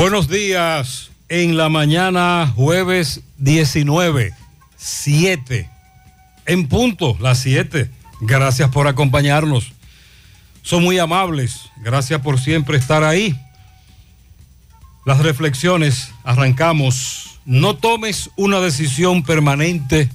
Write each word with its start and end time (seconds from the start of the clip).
Buenos 0.00 0.28
días 0.28 1.10
en 1.28 1.58
la 1.58 1.68
mañana 1.68 2.50
jueves 2.56 3.20
19, 3.36 4.32
7, 4.78 5.68
en 6.46 6.68
punto, 6.68 7.18
las 7.20 7.40
7. 7.40 7.90
Gracias 8.22 8.70
por 8.70 8.88
acompañarnos. 8.88 9.74
Son 10.62 10.82
muy 10.82 10.98
amables. 10.98 11.68
Gracias 11.82 12.22
por 12.22 12.40
siempre 12.40 12.78
estar 12.78 13.04
ahí. 13.04 13.38
Las 15.04 15.18
reflexiones, 15.18 16.14
arrancamos. 16.24 17.38
No 17.44 17.76
tomes 17.76 18.30
una 18.36 18.58
decisión 18.60 19.22
permanente 19.22 20.08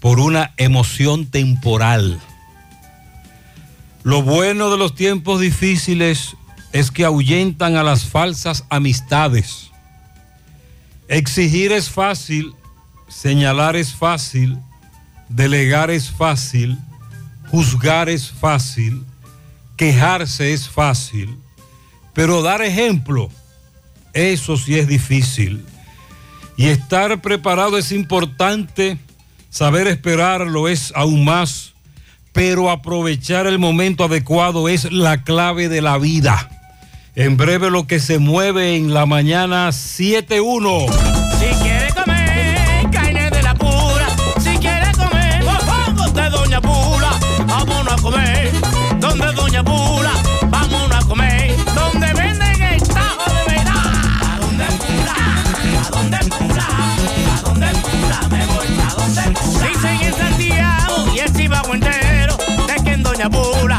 por 0.00 0.18
una 0.18 0.54
emoción 0.56 1.26
temporal. 1.26 2.20
Lo 4.02 4.22
bueno 4.22 4.72
de 4.72 4.78
los 4.78 4.96
tiempos 4.96 5.40
difíciles 5.40 6.34
es 6.72 6.90
que 6.90 7.04
ahuyentan 7.04 7.76
a 7.76 7.82
las 7.82 8.04
falsas 8.04 8.64
amistades. 8.70 9.70
Exigir 11.08 11.72
es 11.72 11.90
fácil, 11.90 12.54
señalar 13.08 13.76
es 13.76 13.94
fácil, 13.94 14.58
delegar 15.28 15.90
es 15.90 16.10
fácil, 16.10 16.78
juzgar 17.50 18.08
es 18.08 18.30
fácil, 18.30 19.04
quejarse 19.76 20.52
es 20.52 20.68
fácil, 20.68 21.36
pero 22.14 22.42
dar 22.42 22.62
ejemplo, 22.62 23.30
eso 24.12 24.56
sí 24.56 24.78
es 24.78 24.86
difícil. 24.86 25.64
Y 26.56 26.66
estar 26.66 27.20
preparado 27.22 27.78
es 27.78 27.92
importante, 27.92 28.98
saber 29.50 29.86
esperar 29.86 30.46
lo 30.46 30.68
es 30.68 30.92
aún 30.94 31.24
más, 31.24 31.72
pero 32.32 32.70
aprovechar 32.70 33.46
el 33.46 33.58
momento 33.58 34.04
adecuado 34.04 34.68
es 34.68 34.90
la 34.90 35.24
clave 35.24 35.68
de 35.68 35.82
la 35.82 35.98
vida. 35.98 36.61
En 37.14 37.36
breve 37.36 37.70
lo 37.70 37.86
que 37.86 38.00
se 38.00 38.18
mueve 38.18 38.74
en 38.74 38.94
la 38.94 39.04
mañana 39.04 39.68
7-1. 39.68 40.86
Si 41.38 41.62
quiere 41.62 41.92
comer 41.92 42.88
carne 42.90 43.28
de 43.30 43.42
la 43.42 43.54
pura, 43.54 44.06
si 44.40 44.56
quiere 44.56 44.90
comer 44.92 45.44
mofongos 45.44 46.14
de 46.14 46.30
Doña 46.30 46.60
Pula, 46.62 47.10
vámonos 47.46 47.92
a 47.92 47.96
comer 47.96 48.50
donde 48.98 49.30
Doña 49.34 49.62
Pula, 49.62 50.12
vámonos 50.48 51.04
a 51.04 51.06
comer 51.06 51.54
donde 51.74 52.14
venden 52.14 52.62
el 52.62 52.82
tajo 52.82 53.30
de 53.30 53.56
verdad. 53.56 53.92
¿A 54.24 54.38
dónde 54.40 54.64
pula? 54.80 55.14
¿A 55.84 55.90
dónde 55.90 56.18
pula? 56.30 56.66
¿A 57.36 57.42
dónde 57.42 57.66
pula? 57.82 58.28
Me 58.30 58.46
voy 58.46 58.66
a 58.80 58.94
donde 58.94 59.38
pula. 59.38 59.68
Dicen 59.68 60.00
en 60.00 60.14
Santiago 60.14 61.12
y 61.14 61.18
el 61.18 61.32
Chivago 61.34 61.74
entero 61.74 62.38
de 62.66 62.82
que 62.82 62.92
en 62.92 63.02
Doña 63.02 63.28
Pula 63.28 63.78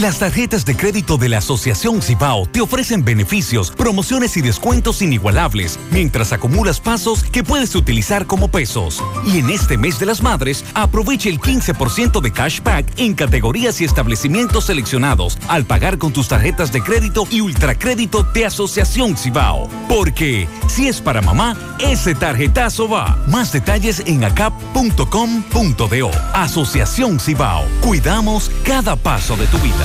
Las 0.00 0.18
tarjetas 0.18 0.64
de 0.64 0.76
crédito 0.76 1.18
de 1.18 1.28
la 1.28 1.38
Asociación 1.38 2.02
Cibao 2.02 2.46
te 2.46 2.60
ofrecen 2.60 3.04
beneficios, 3.04 3.70
promociones 3.70 4.36
y 4.36 4.42
descuentos 4.42 5.00
inigualables 5.02 5.78
mientras 5.92 6.32
acumulas 6.32 6.80
pasos 6.80 7.22
que 7.22 7.44
puedes 7.44 7.76
utilizar 7.76 8.26
como 8.26 8.48
pesos. 8.48 9.00
Y 9.24 9.38
en 9.38 9.50
este 9.50 9.78
mes 9.78 10.00
de 10.00 10.06
las 10.06 10.20
madres, 10.20 10.64
aprovecha 10.74 11.28
el 11.28 11.38
15% 11.40 12.20
de 12.20 12.32
cashback 12.32 12.98
en 12.98 13.14
categorías 13.14 13.80
y 13.80 13.84
establecimientos 13.84 14.64
seleccionados 14.64 15.38
al 15.46 15.64
pagar 15.64 15.96
con 15.96 16.12
tus 16.12 16.26
tarjetas 16.26 16.72
de 16.72 16.82
crédito 16.82 17.24
y 17.30 17.40
ultracrédito 17.40 18.24
de 18.24 18.46
Asociación 18.46 19.16
Cibao. 19.16 19.68
Porque 19.88 20.48
si 20.66 20.88
es 20.88 21.00
para 21.00 21.22
mamá, 21.22 21.56
ese 21.78 22.16
tarjetazo 22.16 22.88
va. 22.88 23.16
Más 23.28 23.52
detalles 23.52 24.02
en 24.06 24.24
acap.com.do. 24.24 26.10
Asociación 26.32 27.20
Cibao. 27.20 27.64
Cuidamos 27.80 28.50
cada 28.64 28.96
paso 28.96 29.36
de 29.36 29.46
tu 29.46 29.58
vida. 29.58 29.84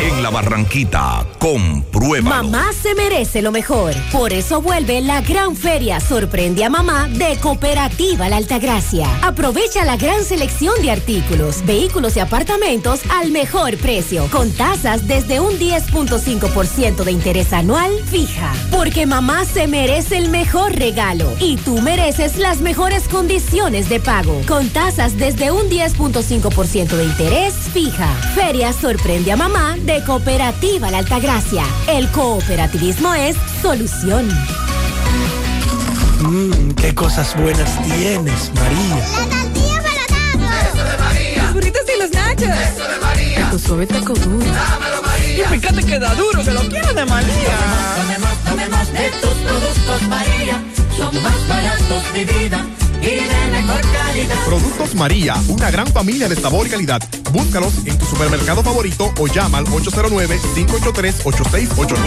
En 0.00 0.22
la 0.22 0.30
Barranquita, 0.30 1.26
compruébalo. 1.40 2.44
Mamá 2.44 2.70
se 2.72 2.94
merece 2.94 3.42
lo 3.42 3.50
mejor. 3.50 3.94
Por 4.12 4.32
eso 4.32 4.62
vuelve 4.62 5.00
la 5.00 5.22
gran 5.22 5.56
feria 5.56 5.98
Sorprende 5.98 6.64
a 6.64 6.70
Mamá 6.70 7.08
de 7.08 7.36
Cooperativa 7.40 8.28
La 8.28 8.36
Altagracia. 8.36 9.08
Aprovecha 9.22 9.84
la 9.84 9.96
gran 9.96 10.22
selección 10.22 10.80
de 10.82 10.92
artículos, 10.92 11.66
vehículos 11.66 12.16
y 12.16 12.20
apartamentos 12.20 13.00
al 13.10 13.32
mejor 13.32 13.76
precio, 13.78 14.28
con 14.30 14.52
tasas 14.52 15.08
desde 15.08 15.40
un 15.40 15.58
10.5% 15.58 17.02
de 17.02 17.10
interés 17.10 17.52
anual 17.52 17.90
fija. 18.04 18.52
Porque 18.70 19.04
mamá 19.04 19.44
se 19.46 19.66
merece 19.66 20.16
el 20.18 20.30
mejor 20.30 20.76
regalo 20.76 21.28
y 21.40 21.56
tú 21.56 21.80
mereces 21.80 22.38
las 22.38 22.60
mejores 22.60 23.08
condiciones 23.08 23.88
de 23.88 23.98
pago, 23.98 24.42
con 24.46 24.68
tasas 24.68 25.16
desde 25.16 25.50
un 25.50 25.68
10.5% 25.68 26.86
de 26.86 27.04
interés 27.04 27.54
fija. 27.72 28.14
Feria 28.36 28.72
Sorprende 28.72 29.32
a 29.32 29.36
Mamá 29.36 29.76
de 29.88 30.04
Cooperativa 30.04 30.90
La 30.90 30.98
Altagracia. 30.98 31.64
El 31.88 32.10
cooperativismo 32.10 33.14
es 33.14 33.34
solución. 33.62 34.28
Mmm, 36.20 36.72
qué 36.72 36.94
cosas 36.94 37.34
buenas 37.34 37.82
tienes, 37.84 38.52
María. 38.54 38.96
La 38.96 39.42
tortilla 39.42 39.82
para 39.82 40.60
Eso 40.60 40.84
de 40.84 40.98
María. 40.98 41.42
Los 41.42 41.54
burritos 41.54 41.82
y 41.88 42.02
los 42.02 42.10
nachos. 42.10 42.42
Eso 42.42 42.86
de 42.86 42.98
María. 43.00 43.50
Tu 43.50 43.58
suave 43.58 43.86
taco 43.86 44.12
duro. 44.12 44.44
Dámelo, 44.44 45.02
María. 45.02 45.44
Y 45.46 45.58
fíjate 45.58 45.82
que 45.82 45.98
da 45.98 46.14
duro, 46.14 46.44
que 46.44 46.50
lo 46.50 46.60
quiero 46.68 46.92
de 46.92 47.06
María. 47.06 47.58
Tomemos, 47.96 48.38
tomemos 48.44 48.92
de 48.92 49.10
tus 49.22 49.34
productos 49.46 50.02
María. 50.02 50.62
Son 50.98 51.22
más 51.22 51.48
baratos 51.48 52.12
de 52.12 52.24
vida 52.26 52.77
y 53.02 53.06
de 53.06 53.50
mejor 53.52 53.80
calidad. 53.92 54.36
Productos 54.46 54.94
María, 54.94 55.34
una 55.48 55.70
gran 55.70 55.86
familia 55.86 56.26
de 56.28 56.36
sabor 56.36 56.66
y 56.66 56.70
calidad. 56.70 57.00
Búscalos 57.32 57.86
en 57.86 57.96
tu 57.98 58.06
supermercado 58.06 58.62
favorito 58.62 59.12
o 59.18 59.26
llama 59.26 59.58
al 59.58 59.66
809-583-8689. 59.66 61.98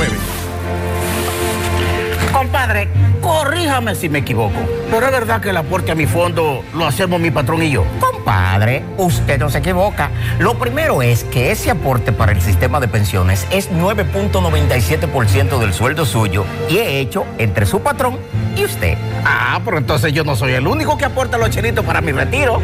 Compadre, 2.31 2.87
corríjame 3.21 3.93
si 3.95 4.09
me 4.09 4.19
equivoco, 4.19 4.59
pero 4.89 5.05
es 5.05 5.11
verdad 5.11 5.41
que 5.41 5.49
el 5.49 5.57
aporte 5.57 5.91
a 5.91 5.95
mi 5.95 6.07
fondo 6.07 6.63
lo 6.73 6.85
hacemos 6.85 7.19
mi 7.19 7.31
patrón 7.31 7.63
y 7.63 7.71
yo. 7.71 7.83
Compadre, 8.21 8.83
usted 8.97 9.39
no 9.39 9.49
se 9.49 9.57
equivoca. 9.57 10.11
Lo 10.37 10.53
primero 10.59 11.01
es 11.01 11.23
que 11.23 11.51
ese 11.51 11.71
aporte 11.71 12.11
para 12.11 12.31
el 12.31 12.39
sistema 12.39 12.79
de 12.79 12.87
pensiones 12.87 13.47
es 13.49 13.71
9.97% 13.71 15.57
del 15.57 15.73
sueldo 15.73 16.05
suyo 16.05 16.45
y 16.69 16.77
he 16.77 16.99
hecho 16.99 17.25
entre 17.39 17.65
su 17.65 17.81
patrón 17.81 18.19
y 18.55 18.63
usted. 18.63 18.95
Ah, 19.25 19.59
pero 19.65 19.79
entonces 19.79 20.13
yo 20.13 20.23
no 20.23 20.35
soy 20.35 20.53
el 20.53 20.67
único 20.67 20.99
que 20.99 21.05
aporta 21.05 21.39
los 21.39 21.49
chelitos 21.49 21.83
para 21.83 21.99
mi 21.99 22.11
retiro. 22.11 22.61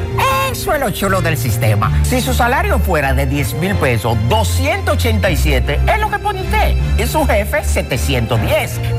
Eso 0.52 0.76
es 0.76 0.80
lo 0.80 0.92
chulo 0.92 1.22
del 1.22 1.38
sistema. 1.38 1.92
Si 2.04 2.22
su 2.22 2.36
salario 2.36 2.78
fuera 2.78 3.16
de 3.16 3.26
10 3.26 3.56
mil 3.56 3.74
pesos, 3.76 4.16
287 4.30 5.80
es 5.88 6.00
lo 6.00 6.12
que 6.12 6.20
pone 6.20 6.42
usted. 6.42 6.76
Y 7.00 7.08
su 7.08 7.26
jefe, 7.26 7.64
710. 7.64 8.80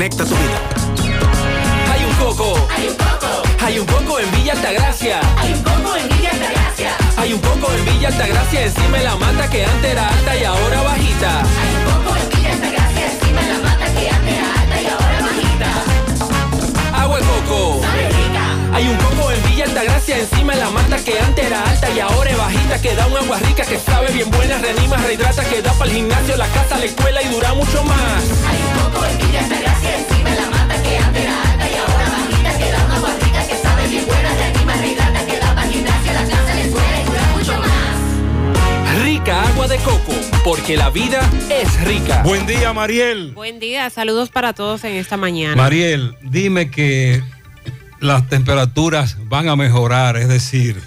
conecta 0.00 0.24
tu 0.24 0.34
vida. 0.34 0.58
Hay 1.92 2.04
un 2.04 2.14
coco. 2.14 2.54
Hay 2.74 2.88
un 2.88 2.96
coco. 2.96 3.42
Hay 3.62 3.78
un 3.80 3.86
coco 3.86 4.18
en 4.18 4.30
Villa 4.32 4.52
Altagracia. 4.52 5.20
Hay 5.36 5.52
un 5.52 5.62
coco 5.62 5.94
en 5.94 6.08
Villa 6.08 6.30
Altagracia. 6.30 6.90
Hay 7.18 7.32
un 7.34 7.40
coco 7.40 7.70
en 7.74 7.84
Villa 7.84 8.08
Altagracia 8.08 8.64
encima 8.64 8.96
de 8.96 9.04
la 9.04 9.16
mata 9.16 9.50
que 9.50 9.62
antes 9.62 9.90
era 9.90 10.08
alta 10.08 10.36
y 10.38 10.44
ahora 10.44 10.82
bajita. 10.84 11.40
Hay 11.40 11.74
un 11.76 11.84
coco 11.84 12.16
en 12.16 12.28
Villa 12.30 12.52
Altagracia 12.54 13.12
encima 13.12 13.42
de 13.42 13.48
la 13.52 13.58
mata 13.58 13.84
que 13.92 14.08
antes 14.08 14.34
era 14.38 14.48
alta 14.62 14.80
y 14.80 14.86
ahora 14.86 15.20
bajita. 15.20 17.02
Agua 17.02 17.18
de 17.18 17.26
coco. 17.26 17.80
Hay 18.72 18.88
un 18.88 18.96
coco 18.96 19.19
Altagracia 19.70 20.18
encima 20.18 20.54
de 20.54 20.60
la 20.62 20.70
mata 20.70 20.96
que 20.96 21.16
antes 21.20 21.46
era 21.46 21.62
alta 21.62 21.88
y 21.90 22.00
ahora 22.00 22.28
es 22.28 22.36
bajita 22.36 22.82
que 22.82 22.92
da 22.96 23.06
un 23.06 23.16
agua 23.16 23.38
rica 23.38 23.64
que 23.64 23.78
sabe 23.78 24.10
bien 24.10 24.28
buena, 24.28 24.58
reanima, 24.58 24.96
rehidrata, 24.96 25.48
que 25.48 25.62
da 25.62 25.72
para 25.74 25.88
el 25.88 25.96
gimnasio, 25.96 26.36
la 26.36 26.48
casa, 26.48 26.76
la 26.76 26.86
escuela 26.86 27.22
y 27.22 27.28
dura 27.28 27.54
mucho 27.54 27.84
más. 27.84 28.24
Hay 28.48 28.58
un 28.58 28.82
coco 28.82 29.06
en 29.06 29.18
Villa 29.18 29.44
Altagracia 29.44 29.96
encima 29.96 30.30
de 30.30 30.36
la 30.40 30.50
mata 30.50 30.82
que 30.82 30.98
antes 30.98 31.22
era 31.22 31.42
alta 31.52 31.70
y 31.70 31.74
ahora 31.76 32.04
bajita 32.10 32.58
que 32.58 32.70
da 32.72 32.84
una 32.84 32.96
agua 32.96 33.10
rica 33.22 33.46
que 33.46 33.56
sabe 33.58 33.86
bien 33.86 34.06
buena, 34.06 34.34
reanima, 34.34 34.74
rehidrata, 34.74 35.26
que 35.26 35.38
da 35.38 35.54
para 35.54 35.66
el 35.68 35.72
gimnasio, 35.72 36.12
la 36.14 36.24
casa, 36.24 36.54
la 36.54 36.60
escuela 36.62 37.00
y 37.00 37.04
dura 37.04 37.22
mucho 37.36 37.58
más. 37.60 39.04
Rica 39.04 39.42
agua 39.50 39.68
de 39.68 39.76
coco, 39.78 40.12
porque 40.42 40.76
la 40.76 40.90
vida 40.90 41.30
es 41.48 41.80
rica. 41.84 42.24
Buen 42.24 42.44
día, 42.44 42.72
Mariel. 42.72 43.30
Buen 43.34 43.60
día, 43.60 43.88
saludos 43.88 44.30
para 44.30 44.52
todos 44.52 44.82
en 44.82 44.96
esta 44.96 45.16
mañana. 45.16 45.54
Mariel, 45.54 46.16
dime 46.22 46.72
que 46.72 47.22
las 48.00 48.28
temperaturas 48.28 49.16
van 49.28 49.48
a 49.48 49.56
mejorar, 49.56 50.16
es 50.16 50.28
decir, 50.28 50.80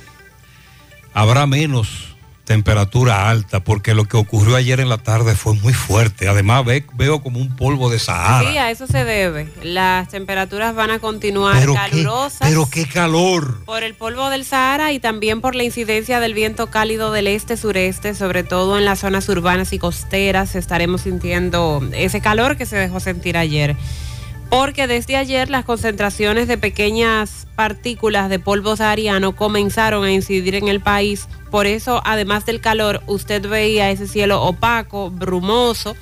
habrá 1.14 1.46
menos 1.48 2.10
temperatura 2.46 3.30
alta, 3.30 3.64
porque 3.64 3.94
lo 3.94 4.04
que 4.04 4.18
ocurrió 4.18 4.58
ayer 4.58 4.82
en 4.82 4.90
la 4.90 4.98
tarde 4.98 5.34
fue 5.34 5.54
muy 5.54 5.72
fuerte. 5.74 6.28
Además, 6.28 6.66
ve- 6.66 6.86
veo 6.96 7.22
como 7.24 7.40
un 7.40 7.56
polvo 7.56 7.90
de 7.90 8.00
Sahara. 8.00 8.52
Sí, 8.52 8.58
a 8.58 8.70
eso 8.70 8.86
se 8.86 9.06
debe. 9.06 9.48
Las 9.64 10.10
temperaturas 10.10 10.76
van 10.76 10.92
a 10.92 11.00
continuar 11.00 11.58
pero, 11.58 11.74
qué, 11.74 11.80
calurosas 11.80 12.40
pero 12.50 12.68
qué 12.70 12.86
calor. 12.86 13.64
por 13.64 13.84
el 13.84 13.94
polvo 13.96 14.30
del 14.30 14.44
Sahara 14.44 14.92
y 14.92 15.00
también 15.00 15.40
por 15.40 15.56
la 15.56 15.64
incidencia 15.64 16.20
del 16.20 16.34
viento 16.34 16.68
cálido 16.70 17.14
del 17.14 17.28
este-sureste, 17.28 18.14
sobre 18.14 18.44
todo 18.44 18.78
en 18.78 18.84
las 18.84 19.00
zonas 19.00 19.30
urbanas 19.30 19.72
y 19.72 19.80
costeras. 19.80 20.56
Estaremos 20.56 21.02
sintiendo 21.02 21.82
ese 21.94 22.20
calor 22.20 22.58
que 22.58 22.66
se 22.66 22.76
dejó 22.76 23.00
sentir 23.00 23.38
ayer. 23.38 23.78
Porque 24.50 24.88
desde 24.88 25.16
ayer 25.16 25.50
las 25.50 25.66
concentraciones 25.66 26.48
de 26.48 26.58
pequeñas 26.58 27.48
partículas 27.56 28.30
de 28.30 28.40
polvo 28.40 28.76
sahariano 28.76 29.36
comenzaron 29.36 30.04
a 30.04 30.12
incidir 30.12 30.56
en 30.56 30.68
el 30.68 30.80
país. 30.80 31.28
Por 31.50 31.66
eso, 31.66 32.02
además 32.06 32.46
del 32.46 32.62
calor, 32.62 33.02
usted 33.08 33.48
veía 33.48 33.90
ese 33.92 34.08
cielo 34.08 34.44
opaco, 34.44 35.10
brumoso. 35.10 35.96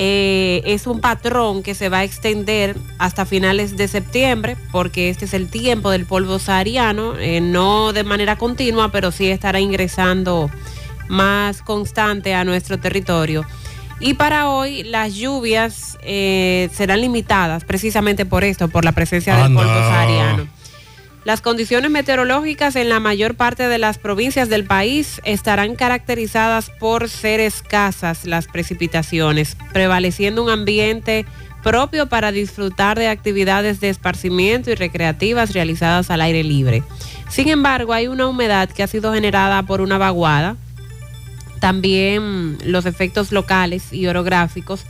Eh, 0.00 0.62
es 0.64 0.86
un 0.86 1.00
patrón 1.00 1.64
que 1.64 1.74
se 1.74 1.88
va 1.88 1.98
a 1.98 2.04
extender 2.04 2.76
hasta 2.98 3.26
finales 3.26 3.76
de 3.76 3.88
septiembre, 3.88 4.56
porque 4.70 5.10
este 5.10 5.24
es 5.24 5.34
el 5.34 5.50
tiempo 5.50 5.90
del 5.90 6.06
polvo 6.06 6.38
sahariano, 6.38 7.18
eh, 7.18 7.40
no 7.40 7.92
de 7.92 8.04
manera 8.04 8.36
continua, 8.36 8.92
pero 8.92 9.10
sí 9.10 9.28
estará 9.28 9.58
ingresando 9.58 10.50
más 11.08 11.62
constante 11.62 12.34
a 12.34 12.44
nuestro 12.44 12.78
territorio. 12.78 13.44
Y 14.00 14.14
para 14.14 14.48
hoy 14.48 14.84
las 14.84 15.14
lluvias 15.14 15.98
eh, 16.02 16.68
serán 16.72 17.00
limitadas 17.00 17.64
precisamente 17.64 18.24
por 18.24 18.44
esto, 18.44 18.68
por 18.68 18.84
la 18.84 18.92
presencia 18.92 19.34
del 19.34 19.44
Anda. 19.44 19.60
polvo 19.60 19.74
sahariano. 19.74 20.48
Las 21.24 21.42
condiciones 21.42 21.90
meteorológicas 21.90 22.76
en 22.76 22.88
la 22.88 23.00
mayor 23.00 23.34
parte 23.34 23.68
de 23.68 23.76
las 23.76 23.98
provincias 23.98 24.48
del 24.48 24.64
país 24.64 25.20
estarán 25.24 25.74
caracterizadas 25.74 26.70
por 26.70 27.10
ser 27.10 27.40
escasas 27.40 28.24
las 28.24 28.46
precipitaciones, 28.46 29.56
prevaleciendo 29.72 30.42
un 30.42 30.48
ambiente 30.48 31.26
propio 31.62 32.06
para 32.06 32.32
disfrutar 32.32 32.98
de 32.98 33.08
actividades 33.08 33.80
de 33.80 33.90
esparcimiento 33.90 34.70
y 34.70 34.74
recreativas 34.74 35.52
realizadas 35.52 36.10
al 36.10 36.22
aire 36.22 36.44
libre. 36.44 36.82
Sin 37.28 37.48
embargo, 37.48 37.92
hay 37.92 38.06
una 38.08 38.26
humedad 38.26 38.70
que 38.70 38.82
ha 38.82 38.86
sido 38.86 39.12
generada 39.12 39.62
por 39.64 39.80
una 39.80 39.98
vaguada, 39.98 40.56
también 41.60 42.58
los 42.64 42.86
efectos 42.86 43.32
locales 43.32 43.92
y 43.92 44.06
orográficos 44.06 44.84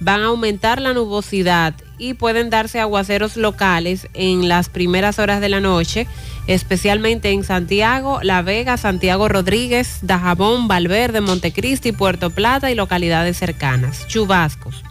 van 0.00 0.22
a 0.22 0.26
aumentar 0.26 0.80
la 0.80 0.92
nubosidad 0.92 1.74
y 1.98 2.14
pueden 2.14 2.50
darse 2.50 2.80
aguaceros 2.80 3.36
locales 3.36 4.08
en 4.14 4.48
las 4.48 4.68
primeras 4.68 5.18
horas 5.18 5.40
de 5.40 5.48
la 5.48 5.60
noche, 5.60 6.06
especialmente 6.46 7.30
en 7.30 7.42
Santiago, 7.42 8.20
La 8.22 8.42
Vega, 8.42 8.76
Santiago 8.76 9.28
Rodríguez, 9.28 9.98
Dajabón, 10.02 10.68
Valverde, 10.68 11.20
Montecristi, 11.20 11.92
Puerto 11.92 12.30
Plata 12.30 12.70
y 12.70 12.74
localidades 12.74 13.36
cercanas. 13.36 14.06
Chubascos. 14.06 14.84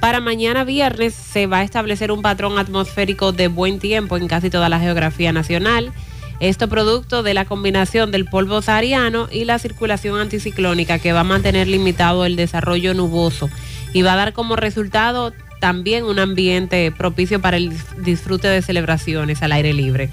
Para 0.00 0.20
mañana 0.20 0.64
viernes 0.64 1.14
se 1.14 1.46
va 1.46 1.58
a 1.58 1.62
establecer 1.62 2.10
un 2.10 2.22
patrón 2.22 2.58
atmosférico 2.58 3.32
de 3.32 3.48
buen 3.48 3.78
tiempo 3.78 4.16
en 4.16 4.28
casi 4.28 4.50
toda 4.50 4.68
la 4.68 4.80
geografía 4.80 5.32
nacional. 5.32 5.92
Esto 6.42 6.68
producto 6.68 7.22
de 7.22 7.34
la 7.34 7.44
combinación 7.44 8.10
del 8.10 8.24
polvo 8.24 8.62
sahariano 8.62 9.28
y 9.30 9.44
la 9.44 9.60
circulación 9.60 10.18
anticiclónica 10.18 10.98
que 10.98 11.12
va 11.12 11.20
a 11.20 11.24
mantener 11.24 11.68
limitado 11.68 12.24
el 12.24 12.34
desarrollo 12.34 12.94
nuboso 12.94 13.48
y 13.92 14.02
va 14.02 14.14
a 14.14 14.16
dar 14.16 14.32
como 14.32 14.56
resultado 14.56 15.32
también 15.60 16.04
un 16.04 16.18
ambiente 16.18 16.90
propicio 16.90 17.40
para 17.40 17.58
el 17.58 17.72
disfrute 17.98 18.48
de 18.48 18.60
celebraciones 18.60 19.40
al 19.40 19.52
aire 19.52 19.72
libre. 19.72 20.10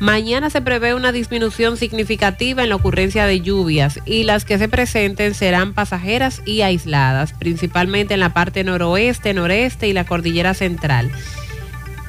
Mañana 0.00 0.50
se 0.50 0.60
prevé 0.60 0.92
una 0.92 1.12
disminución 1.12 1.78
significativa 1.78 2.62
en 2.62 2.68
la 2.68 2.76
ocurrencia 2.76 3.24
de 3.24 3.40
lluvias 3.40 4.00
y 4.04 4.24
las 4.24 4.44
que 4.44 4.58
se 4.58 4.68
presenten 4.68 5.32
serán 5.32 5.72
pasajeras 5.72 6.42
y 6.44 6.60
aisladas, 6.60 7.32
principalmente 7.32 8.12
en 8.12 8.20
la 8.20 8.34
parte 8.34 8.64
noroeste, 8.64 9.32
noreste 9.32 9.88
y 9.88 9.94
la 9.94 10.04
cordillera 10.04 10.52
central. 10.52 11.10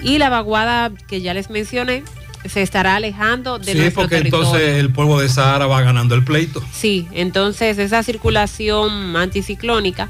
Y 0.02 0.18
la 0.18 0.28
vaguada 0.28 0.92
que 1.08 1.22
ya 1.22 1.34
les 1.34 1.50
mencioné 1.50 2.04
se 2.50 2.62
estará 2.62 2.96
alejando 2.96 3.60
de 3.60 3.72
Sí, 3.74 3.78
nuestro 3.78 4.04
porque 4.04 4.18
territorio. 4.18 4.46
entonces 4.48 4.78
el 4.80 4.92
polvo 4.92 5.20
de 5.20 5.30
Sahara 5.30 5.68
va 5.68 5.82
ganando 5.82 6.16
el 6.16 6.24
pleito. 6.24 6.62
Sí, 6.74 7.08
entonces 7.12 7.78
esa 7.78 8.04
circulación 8.04 9.16
anticiclónica, 9.16 10.10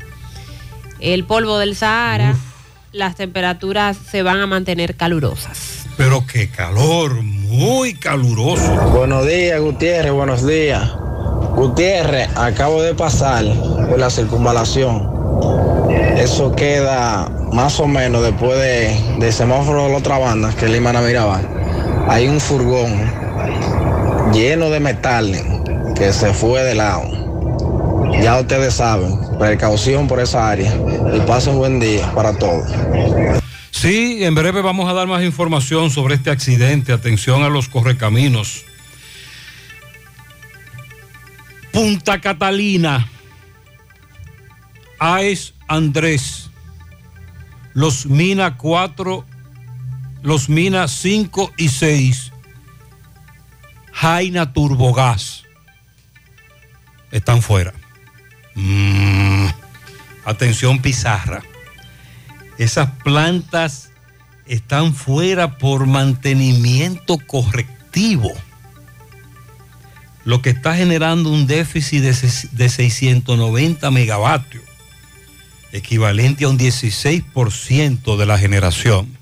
el 1.00 1.24
polvo 1.26 1.58
del 1.60 1.76
Sahara, 1.76 2.36
las 2.92 3.16
temperaturas 3.16 3.98
se 4.10 4.24
van 4.24 4.40
a 4.40 4.48
mantener 4.48 4.96
calurosas. 4.96 5.86
Pero 5.98 6.26
qué 6.26 6.50
calor, 6.50 7.22
muy 7.24 7.94
caluroso. 7.94 8.74
Buenos 8.92 9.26
días, 9.28 9.60
Gutiérrez, 9.62 10.12
buenos 10.12 10.46
días. 10.46 10.92
Gutiérrez, 11.56 12.30
acabo 12.36 12.82
de 12.82 12.94
pasar 12.94 13.46
por 13.90 13.98
la 14.00 14.10
circunvalación. 14.10 15.10
Eso 16.18 16.54
queda 16.56 17.30
más 17.54 17.80
o 17.80 17.88
menos 17.88 18.24
después 18.24 18.58
de, 18.58 18.98
del 19.20 19.32
semáforo 19.34 19.84
de 19.84 19.90
la 19.92 19.98
otra 19.98 20.18
banda, 20.18 20.54
que 20.56 20.66
es 20.66 20.72
Lima 20.72 20.92
Mirabal. 20.94 21.48
Hay 22.08 22.28
un 22.28 22.40
furgón 22.40 23.12
lleno 24.34 24.70
de 24.70 24.80
metal 24.80 25.32
que 25.96 26.14
se 26.14 26.34
fue 26.34 26.62
de 26.64 26.76
lado. 26.76 27.04
Ya 28.22 28.40
ustedes 28.40 28.76
saben, 28.76 29.18
precaución 29.40 30.08
por 30.08 30.20
esa 30.20 30.50
área. 30.50 30.74
Y 31.14 31.20
pasen 31.22 31.58
buen 31.58 31.80
día 31.80 32.12
para 32.14 32.38
todos. 32.38 32.70
Sí, 33.72 34.24
en 34.24 34.36
breve 34.36 34.62
vamos 34.62 34.90
a 34.90 34.94
dar 34.94 35.08
más 35.08 35.24
información 35.24 35.90
sobre 35.90 36.16
este 36.16 36.32
accidente. 36.32 36.94
Atención 36.94 37.44
a 37.44 37.50
los 37.50 37.70
correcaminos. 37.70 38.64
Punta 41.72 42.22
Catalina. 42.22 43.10
AES 45.00 45.54
Andrés. 45.68 46.50
Los 47.74 48.06
Mina 48.06 48.58
4, 48.58 49.26
los 50.26 50.50
Mina 50.50 50.88
5 50.88 51.54
y 51.56 51.70
6. 51.70 52.32
Jaina 53.92 54.52
Turbogas. 54.54 55.44
Están 57.12 57.44
fuera. 57.44 57.74
Mm, 58.56 59.46
Atención 60.26 60.82
Pizarra. 60.82 61.44
Esas 62.58 62.90
plantas 63.04 63.92
están 64.48 64.96
fuera 64.96 65.60
por 65.60 65.86
mantenimiento 65.86 67.20
correctivo, 67.20 68.34
lo 70.24 70.42
que 70.42 70.50
está 70.50 70.76
generando 70.76 71.30
un 71.30 71.46
déficit 71.46 72.02
de 72.02 72.70
690 72.70 73.92
megavatios, 73.92 74.64
equivalente 75.72 76.46
a 76.46 76.50
un 76.50 76.58
16% 76.58 78.18
de 78.18 78.26
la 78.26 78.40
generación, 78.40 79.15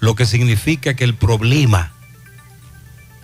lo 0.00 0.14
que 0.14 0.26
significa 0.26 0.94
que 0.94 1.04
el 1.04 1.14
problema 1.14 1.92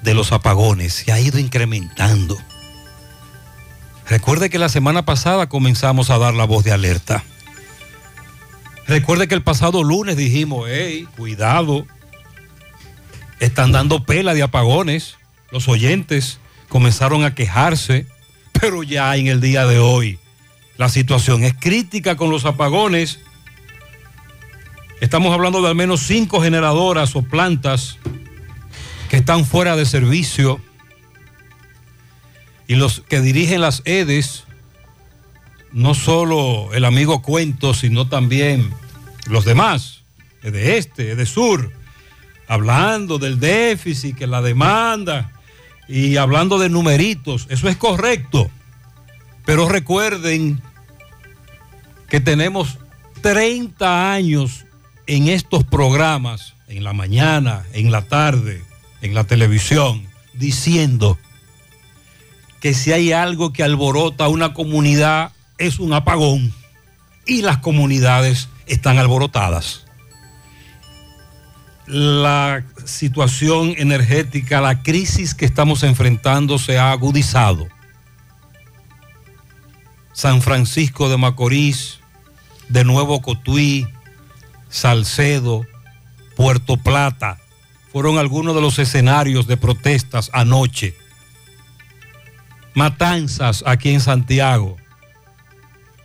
de 0.02 0.14
los 0.14 0.32
apagones 0.32 0.94
se 0.94 1.12
ha 1.12 1.20
ido 1.20 1.38
incrementando. 1.38 2.38
Recuerde 4.08 4.50
que 4.50 4.58
la 4.58 4.68
semana 4.68 5.04
pasada 5.04 5.48
comenzamos 5.48 6.10
a 6.10 6.18
dar 6.18 6.34
la 6.34 6.44
voz 6.44 6.62
de 6.64 6.72
alerta. 6.72 7.24
Recuerde 8.86 9.26
que 9.26 9.34
el 9.34 9.42
pasado 9.42 9.82
lunes 9.82 10.16
dijimos, 10.16 10.68
hey, 10.70 11.08
cuidado, 11.16 11.86
están 13.40 13.72
dando 13.72 14.04
pela 14.04 14.32
de 14.34 14.42
apagones. 14.42 15.16
Los 15.50 15.68
oyentes 15.68 16.38
comenzaron 16.68 17.24
a 17.24 17.34
quejarse, 17.34 18.06
pero 18.52 18.84
ya 18.84 19.16
en 19.16 19.26
el 19.26 19.40
día 19.40 19.66
de 19.66 19.80
hoy 19.80 20.20
la 20.76 20.88
situación 20.88 21.42
es 21.42 21.54
crítica 21.54 22.16
con 22.16 22.30
los 22.30 22.44
apagones. 22.44 23.18
Estamos 25.00 25.34
hablando 25.34 25.60
de 25.60 25.68
al 25.68 25.74
menos 25.74 26.00
cinco 26.00 26.40
generadoras 26.40 27.16
o 27.16 27.22
plantas 27.22 27.98
que 29.10 29.16
están 29.16 29.44
fuera 29.44 29.76
de 29.76 29.84
servicio 29.84 30.60
y 32.66 32.76
los 32.76 33.00
que 33.00 33.20
dirigen 33.20 33.60
las 33.60 33.82
EDES 33.84 34.44
no 35.72 35.94
solo 35.94 36.72
el 36.72 36.86
amigo 36.86 37.20
Cuento, 37.20 37.74
sino 37.74 38.08
también 38.08 38.70
los 39.26 39.44
demás, 39.44 40.02
de 40.42 40.78
este, 40.78 41.14
de 41.14 41.26
sur, 41.26 41.70
hablando 42.48 43.18
del 43.18 43.38
déficit, 43.38 44.16
que 44.16 44.26
la 44.26 44.40
demanda 44.40 45.32
y 45.88 46.16
hablando 46.16 46.58
de 46.58 46.70
numeritos, 46.70 47.46
eso 47.50 47.68
es 47.68 47.76
correcto. 47.76 48.50
Pero 49.44 49.68
recuerden 49.68 50.62
que 52.08 52.20
tenemos 52.20 52.78
30 53.20 54.12
años 54.12 54.65
en 55.06 55.28
estos 55.28 55.64
programas, 55.64 56.54
en 56.68 56.84
la 56.84 56.92
mañana, 56.92 57.64
en 57.72 57.92
la 57.92 58.02
tarde, 58.02 58.62
en 59.02 59.14
la 59.14 59.24
televisión, 59.24 60.06
diciendo 60.34 61.18
que 62.60 62.74
si 62.74 62.92
hay 62.92 63.12
algo 63.12 63.52
que 63.52 63.62
alborota 63.62 64.24
a 64.24 64.28
una 64.28 64.52
comunidad 64.52 65.32
es 65.58 65.78
un 65.78 65.92
apagón 65.92 66.52
y 67.26 67.42
las 67.42 67.58
comunidades 67.58 68.48
están 68.66 68.98
alborotadas. 68.98 69.82
la 71.86 72.64
situación 72.84 73.74
energética, 73.78 74.60
la 74.60 74.82
crisis 74.82 75.34
que 75.34 75.44
estamos 75.44 75.84
enfrentando 75.84 76.58
se 76.58 76.78
ha 76.78 76.90
agudizado. 76.90 77.68
San 80.12 80.42
Francisco 80.42 81.08
de 81.08 81.16
Macorís, 81.16 82.00
de 82.68 82.82
Nuevo 82.82 83.22
Cotuí, 83.22 83.86
Salcedo, 84.76 85.66
Puerto 86.36 86.76
Plata, 86.76 87.38
fueron 87.90 88.18
algunos 88.18 88.54
de 88.54 88.60
los 88.60 88.78
escenarios 88.78 89.46
de 89.46 89.56
protestas 89.56 90.30
anoche. 90.34 90.94
Matanzas 92.74 93.64
aquí 93.66 93.88
en 93.88 94.00
Santiago. 94.00 94.76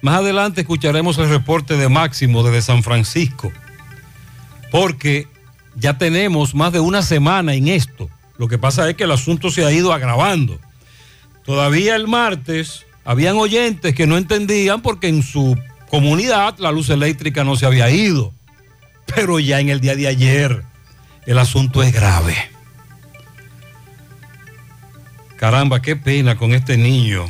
Más 0.01 0.19
adelante 0.19 0.61
escucharemos 0.61 1.17
el 1.17 1.27
reporte 1.27 1.75
de 1.75 1.89
Máximo 1.89 2.43
desde 2.43 2.61
San 2.61 2.81
Francisco, 2.81 3.51
porque 4.71 5.27
ya 5.75 5.97
tenemos 5.97 6.55
más 6.55 6.71
de 6.71 6.79
una 6.79 7.01
semana 7.01 7.53
en 7.53 7.67
esto. 7.67 8.09
Lo 8.37 8.47
que 8.47 8.57
pasa 8.57 8.89
es 8.89 8.95
que 8.95 9.03
el 9.03 9.11
asunto 9.11 9.51
se 9.51 9.65
ha 9.65 9.71
ido 9.71 9.91
agravando. 9.91 10.59
Todavía 11.43 11.97
el 11.97 12.07
martes 12.07 12.85
habían 13.03 13.35
oyentes 13.35 13.93
que 13.93 14.07
no 14.07 14.17
entendían 14.17 14.81
porque 14.81 15.09
en 15.09 15.23
su 15.23 15.57
comunidad 15.89 16.57
la 16.57 16.71
luz 16.71 16.89
eléctrica 16.89 17.43
no 17.43 17.57
se 17.57 17.65
había 17.65 17.89
ido. 17.89 18.33
Pero 19.15 19.39
ya 19.39 19.59
en 19.59 19.69
el 19.69 19.81
día 19.81 19.95
de 19.95 20.07
ayer 20.07 20.63
el 21.25 21.37
asunto 21.37 21.83
es 21.83 21.93
grave. 21.93 22.35
Caramba, 25.37 25.81
qué 25.81 25.95
pena 25.95 26.37
con 26.37 26.53
este 26.53 26.77
niño. 26.77 27.25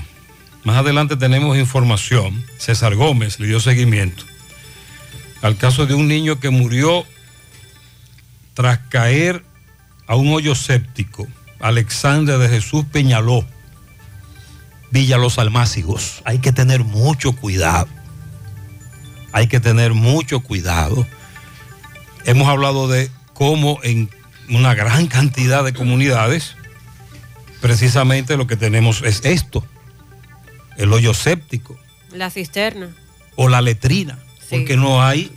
Más 0.64 0.78
adelante 0.78 1.16
tenemos 1.16 1.58
información. 1.58 2.44
César 2.58 2.96
Gómez 2.96 3.40
le 3.40 3.48
dio 3.48 3.60
seguimiento 3.60 4.26
al 5.42 5.58
caso 5.58 5.86
de 5.86 5.94
un 5.94 6.08
niño 6.08 6.40
que 6.40 6.50
murió 6.50 7.06
tras 8.54 8.80
caer 8.90 9.44
a 10.08 10.16
un 10.16 10.32
hoyo 10.34 10.56
séptico. 10.56 11.28
Alexander 11.60 12.38
de 12.38 12.50
Jesús 12.50 12.86
Peñaló, 12.92 13.46
Villa 14.92 15.18
Los 15.18 15.40
Almácigos. 15.40 16.22
Hay 16.26 16.40
que 16.40 16.52
tener 16.52 16.84
mucho 16.84 17.34
cuidado. 17.34 17.88
Hay 19.32 19.48
que 19.48 19.60
tener 19.60 19.94
mucho 19.94 20.42
cuidado. 20.42 21.08
Hemos 22.26 22.48
hablado 22.48 22.88
de 22.88 23.10
cómo 23.34 23.80
en 23.84 24.10
una 24.50 24.74
gran 24.76 25.08
cantidad 25.08 25.64
de 25.64 25.74
comunidades, 25.74 26.56
precisamente 27.62 28.38
lo 28.38 28.48
que 28.48 28.58
tenemos 28.58 29.02
es 29.02 29.22
esto, 29.24 29.66
el 30.78 30.92
hoyo 30.94 31.14
séptico 31.14 31.78
La 32.12 32.30
cisterna. 32.30 32.90
o 33.36 33.48
la 33.50 33.62
letrina, 33.62 34.20
porque 34.50 34.78
no 34.78 35.04
hay 35.04 35.32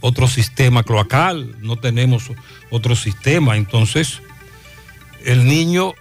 otro 0.00 0.28
sistema 0.28 0.82
cloacal, 0.82 1.56
no 1.60 1.76
tenemos 1.76 2.24
otro 2.70 2.96
sistema. 2.96 3.56
Entonces, 3.56 4.20
el 5.24 5.46
niño 5.46 5.94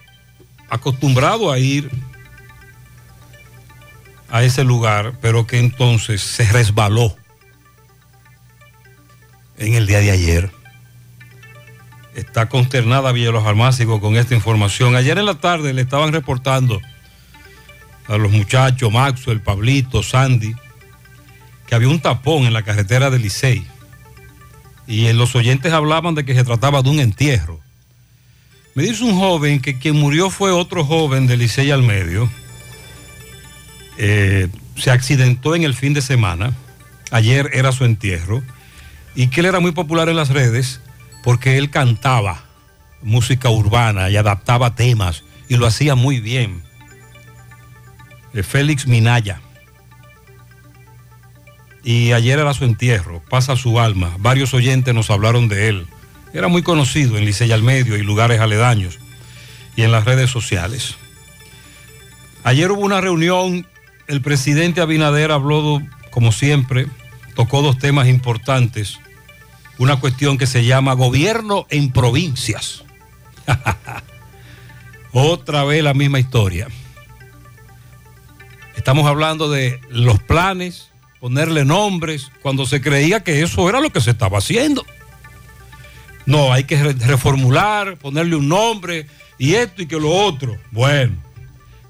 acostumbrado 0.69 1.51
a 1.51 1.59
ir 1.59 1.91
a 4.29 4.43
ese 4.43 4.63
lugar, 4.63 5.13
pero 5.21 5.45
que 5.45 5.59
entonces 5.59 6.21
se 6.21 6.45
resbaló 6.45 7.15
en 9.61 9.75
el 9.75 9.85
día 9.85 9.99
de 9.99 10.11
ayer. 10.11 10.51
Está 12.15 12.49
consternada 12.49 13.11
Villa 13.11 13.31
Los 13.31 13.43
con 14.01 14.17
esta 14.17 14.33
información. 14.33 14.95
Ayer 14.95 15.17
en 15.17 15.25
la 15.25 15.35
tarde 15.35 15.73
le 15.73 15.83
estaban 15.83 16.11
reportando 16.11 16.81
a 18.07 18.17
los 18.17 18.31
muchachos, 18.31 18.91
Maxwell, 18.91 19.41
Pablito, 19.41 20.03
Sandy, 20.03 20.53
que 21.67 21.75
había 21.75 21.87
un 21.87 22.01
tapón 22.01 22.43
en 22.45 22.53
la 22.53 22.63
carretera 22.63 23.09
de 23.09 23.19
Licey. 23.19 23.65
Y 24.87 25.13
los 25.13 25.35
oyentes 25.35 25.71
hablaban 25.71 26.15
de 26.15 26.25
que 26.25 26.33
se 26.33 26.43
trataba 26.43 26.81
de 26.81 26.89
un 26.89 26.99
entierro. 26.99 27.59
Me 28.73 28.83
dice 28.83 29.03
un 29.03 29.17
joven 29.17 29.61
que 29.61 29.77
quien 29.77 29.95
murió 29.95 30.29
fue 30.31 30.51
otro 30.51 30.83
joven 30.83 31.27
de 31.27 31.37
Licey 31.37 31.69
al 31.69 31.83
medio. 31.83 32.29
Eh, 33.97 34.47
se 34.75 34.89
accidentó 34.89 35.55
en 35.55 35.63
el 35.63 35.75
fin 35.75 35.93
de 35.93 36.01
semana. 36.01 36.51
Ayer 37.11 37.51
era 37.53 37.71
su 37.71 37.85
entierro. 37.85 38.41
Y 39.15 39.27
que 39.27 39.41
él 39.41 39.47
era 39.47 39.59
muy 39.59 39.71
popular 39.71 40.09
en 40.09 40.15
las 40.15 40.29
redes 40.29 40.81
porque 41.23 41.57
él 41.57 41.69
cantaba 41.69 42.45
música 43.01 43.49
urbana 43.49 44.09
y 44.09 44.17
adaptaba 44.17 44.75
temas 44.75 45.23
y 45.49 45.57
lo 45.57 45.65
hacía 45.65 45.95
muy 45.95 46.19
bien. 46.19 46.63
Eh, 48.33 48.43
Félix 48.43 48.87
Minaya. 48.87 49.41
Y 51.83 52.11
ayer 52.11 52.39
era 52.39 52.53
su 52.53 52.63
entierro, 52.63 53.23
pasa 53.29 53.55
su 53.55 53.79
alma. 53.79 54.15
Varios 54.19 54.53
oyentes 54.53 54.93
nos 54.93 55.09
hablaron 55.09 55.47
de 55.47 55.67
él. 55.69 55.87
Era 56.33 56.47
muy 56.47 56.61
conocido 56.61 57.17
en 57.17 57.25
Licey 57.25 57.51
al 57.51 57.63
Medio 57.63 57.97
y 57.97 58.03
lugares 58.03 58.39
aledaños 58.39 58.99
y 59.75 59.81
en 59.81 59.91
las 59.91 60.05
redes 60.05 60.29
sociales. 60.29 60.95
Ayer 62.43 62.71
hubo 62.71 62.81
una 62.81 63.01
reunión, 63.01 63.67
el 64.07 64.21
presidente 64.21 64.81
Abinader 64.81 65.31
habló, 65.31 65.81
como 66.11 66.31
siempre, 66.31 66.87
tocó 67.35 67.61
dos 67.61 67.77
temas 67.77 68.07
importantes. 68.07 68.99
Una 69.77 69.99
cuestión 69.99 70.37
que 70.37 70.47
se 70.47 70.65
llama 70.65 70.93
gobierno 70.93 71.65
en 71.69 71.91
provincias. 71.91 72.83
Otra 75.13 75.63
vez 75.63 75.83
la 75.83 75.93
misma 75.93 76.19
historia. 76.19 76.67
Estamos 78.75 79.05
hablando 79.07 79.49
de 79.49 79.79
los 79.89 80.19
planes, 80.21 80.89
ponerle 81.19 81.65
nombres, 81.65 82.31
cuando 82.41 82.65
se 82.65 82.81
creía 82.81 83.23
que 83.23 83.41
eso 83.41 83.67
era 83.69 83.79
lo 83.81 83.89
que 83.91 84.01
se 84.01 84.11
estaba 84.11 84.37
haciendo. 84.37 84.85
No, 86.25 86.53
hay 86.53 86.63
que 86.63 86.81
re- 86.81 86.93
reformular, 86.93 87.97
ponerle 87.97 88.35
un 88.35 88.47
nombre 88.47 89.07
y 89.37 89.55
esto 89.55 89.81
y 89.81 89.87
que 89.87 89.99
lo 89.99 90.09
otro. 90.11 90.57
Bueno, 90.71 91.15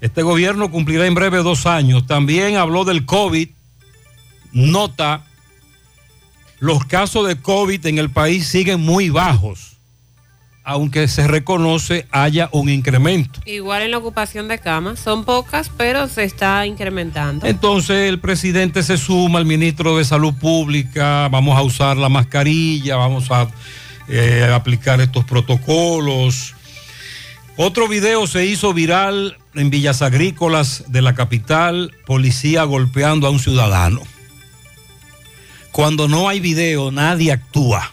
este 0.01 0.23
gobierno 0.23 0.71
cumplirá 0.71 1.05
en 1.05 1.13
breve 1.13 1.39
dos 1.39 1.65
años. 1.65 2.07
También 2.07 2.55
habló 2.55 2.83
del 2.85 3.05
COVID. 3.05 3.49
Nota, 4.53 5.25
los 6.61 6.85
casos 6.85 7.27
de 7.27 7.37
COVID 7.37 7.87
en 7.87 7.97
el 7.97 8.11
país 8.11 8.47
siguen 8.47 8.81
muy 8.81 9.09
bajos, 9.09 9.77
aunque 10.63 11.07
se 11.07 11.27
reconoce 11.27 12.05
haya 12.11 12.49
un 12.51 12.69
incremento. 12.69 13.39
Igual 13.47 13.81
en 13.81 13.89
la 13.89 13.97
ocupación 13.97 14.47
de 14.47 14.59
camas. 14.59 14.99
Son 14.99 15.25
pocas, 15.25 15.71
pero 15.75 16.07
se 16.07 16.23
está 16.23 16.67
incrementando. 16.67 17.47
Entonces 17.47 18.07
el 18.07 18.19
presidente 18.19 18.83
se 18.83 18.99
suma 18.99 19.39
al 19.39 19.45
ministro 19.45 19.97
de 19.97 20.05
Salud 20.05 20.35
Pública, 20.35 21.27
vamos 21.29 21.57
a 21.57 21.63
usar 21.63 21.97
la 21.97 22.09
mascarilla, 22.09 22.95
vamos 22.95 23.31
a 23.31 23.47
eh, 24.07 24.47
aplicar 24.53 25.01
estos 25.01 25.25
protocolos. 25.25 26.53
Otro 27.57 27.87
video 27.87 28.27
se 28.27 28.45
hizo 28.45 28.71
viral 28.71 29.35
en 29.55 29.71
Villas 29.71 30.03
Agrícolas 30.03 30.83
de 30.89 31.01
la 31.01 31.15
capital, 31.15 31.91
policía 32.05 32.63
golpeando 32.65 33.25
a 33.25 33.31
un 33.31 33.39
ciudadano. 33.39 34.03
Cuando 35.71 36.07
no 36.07 36.27
hay 36.27 36.39
video, 36.39 36.91
nadie 36.91 37.31
actúa, 37.31 37.91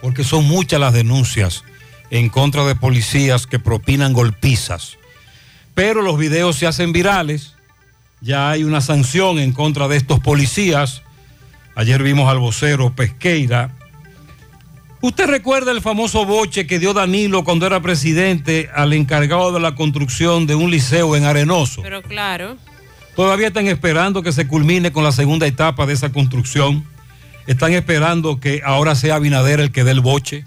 porque 0.00 0.24
son 0.24 0.46
muchas 0.46 0.80
las 0.80 0.92
denuncias 0.92 1.64
en 2.10 2.28
contra 2.28 2.64
de 2.64 2.76
policías 2.76 3.46
que 3.46 3.58
propinan 3.58 4.12
golpizas. 4.12 4.96
Pero 5.74 6.02
los 6.02 6.18
videos 6.18 6.56
se 6.56 6.66
hacen 6.66 6.92
virales, 6.92 7.54
ya 8.20 8.50
hay 8.50 8.64
una 8.64 8.80
sanción 8.80 9.38
en 9.38 9.52
contra 9.52 9.88
de 9.88 9.96
estos 9.96 10.20
policías. 10.20 11.02
Ayer 11.74 12.02
vimos 12.02 12.30
al 12.30 12.38
vocero 12.38 12.94
Pesqueira. 12.94 13.74
¿Usted 15.00 15.26
recuerda 15.26 15.72
el 15.72 15.82
famoso 15.82 16.24
boche 16.24 16.66
que 16.66 16.78
dio 16.78 16.94
Danilo 16.94 17.44
cuando 17.44 17.66
era 17.66 17.80
presidente 17.80 18.70
al 18.74 18.92
encargado 18.92 19.52
de 19.52 19.60
la 19.60 19.74
construcción 19.74 20.46
de 20.46 20.54
un 20.54 20.70
liceo 20.70 21.16
en 21.16 21.24
Arenoso? 21.24 21.82
Pero 21.82 22.02
claro, 22.02 22.56
Todavía 23.16 23.46
están 23.46 23.66
esperando 23.66 24.22
que 24.22 24.30
se 24.30 24.46
culmine 24.46 24.92
con 24.92 25.02
la 25.02 25.10
segunda 25.10 25.46
etapa 25.46 25.86
de 25.86 25.94
esa 25.94 26.12
construcción. 26.12 26.84
Están 27.46 27.72
esperando 27.72 28.40
que 28.40 28.62
ahora 28.64 28.94
sea 28.94 29.16
Abinader 29.16 29.60
el 29.60 29.70
que 29.72 29.84
dé 29.84 29.92
el 29.92 30.00
boche. 30.00 30.44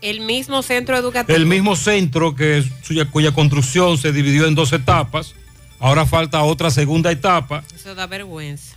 el 0.00 0.20
mismo 0.20 0.62
centro 0.62 0.96
educativo. 0.96 1.36
El 1.36 1.46
mismo 1.46 1.74
centro 1.76 2.34
que 2.34 2.62
suya- 2.82 3.10
cuya 3.10 3.32
construcción 3.32 3.98
se 3.98 4.12
dividió 4.12 4.46
en 4.46 4.54
dos 4.54 4.72
etapas. 4.72 5.34
Ahora 5.80 6.06
falta 6.06 6.42
otra 6.42 6.70
segunda 6.70 7.10
etapa 7.12 7.62
Eso 7.74 7.94
da 7.94 8.06
vergüenza. 8.06 8.76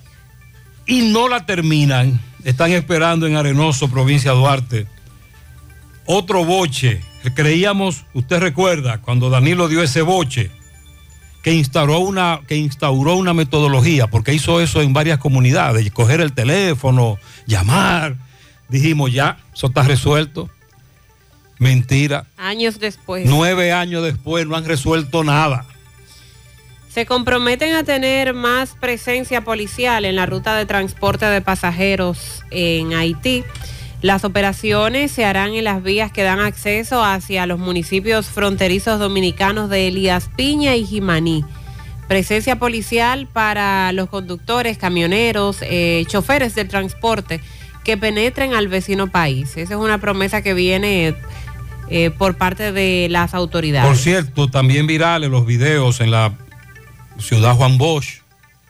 y 0.88 1.02
no 1.12 1.28
la 1.28 1.46
terminan. 1.46 2.20
Están 2.44 2.72
esperando 2.72 3.28
en 3.28 3.36
Arenoso, 3.36 3.88
provincia 3.90 4.32
de 4.32 4.38
Duarte. 4.38 4.88
Otro 6.06 6.44
boche. 6.44 7.02
Creíamos, 7.36 8.04
usted 8.16 8.40
recuerda, 8.40 9.00
cuando 9.00 9.30
Danilo 9.30 9.68
dio 9.68 9.84
ese 9.84 10.02
boche, 10.02 10.50
que 11.42 11.54
instauró 11.54 12.00
una, 12.00 12.42
que 12.48 12.56
instauró 12.56 13.16
una 13.16 13.34
metodología, 13.34 14.08
porque 14.08 14.34
hizo 14.34 14.62
eso 14.62 14.82
en 14.82 14.94
varias 14.94 15.20
comunidades, 15.20 15.90
coger 15.92 16.22
el 16.22 16.34
teléfono, 16.34 17.18
llamar. 17.48 18.16
Dijimos, 18.70 19.12
ya, 19.12 19.38
eso 19.54 19.68
está 19.68 19.84
resuelto. 19.84 20.50
Mentira. 21.58 22.26
Años 22.38 22.80
después. 22.80 23.26
Nueve 23.28 23.72
años 23.72 24.04
después 24.04 24.48
no 24.48 24.56
han 24.56 24.66
resuelto 24.66 25.24
nada. 25.24 25.66
Se 26.90 27.06
comprometen 27.06 27.74
a 27.74 27.84
tener 27.84 28.34
más 28.34 28.76
presencia 28.80 29.42
policial 29.42 30.04
en 30.06 30.16
la 30.16 30.26
ruta 30.26 30.56
de 30.56 30.66
transporte 30.66 31.26
de 31.26 31.42
pasajeros 31.42 32.44
en 32.52 32.94
Haití. 32.94 33.44
Las 34.02 34.26
operaciones 34.26 35.12
se 35.12 35.26
harán 35.26 35.54
en 35.54 35.64
las 35.64 35.84
vías 35.84 36.12
que 36.12 36.24
dan 36.24 36.40
acceso 36.40 37.04
hacia 37.04 37.46
los 37.46 37.60
municipios 37.60 38.28
fronterizos 38.28 39.00
dominicanos 39.00 39.70
de 39.70 39.90
Elías 39.90 40.30
Piña 40.36 40.76
y 40.76 40.86
Jimaní. 40.86 41.46
Presencia 42.08 42.58
policial 42.58 43.28
para 43.32 43.92
los 43.92 44.10
conductores, 44.10 44.80
camioneros, 44.80 45.58
eh, 45.62 46.04
choferes 46.08 46.56
de 46.56 46.66
transporte 46.66 47.42
que 47.84 47.96
penetren 47.96 48.56
al 48.56 48.68
vecino 48.68 49.08
país. 49.12 49.56
Esa 49.56 49.76
es 49.76 49.80
una 49.80 50.00
promesa 50.00 50.42
que 50.42 50.56
viene 50.56 51.16
eh, 51.88 52.10
por 52.10 52.36
parte 52.38 52.72
de 52.72 53.08
las 53.10 53.36
autoridades. 53.36 53.88
Por 53.88 53.98
cierto, 53.98 54.50
también 54.50 54.88
virales 54.88 55.30
los 55.30 55.46
videos 55.46 56.02
en 56.02 56.10
la 56.10 56.34
ciudad 57.20 57.54
Juan 57.56 57.78
Bosch 57.78 58.21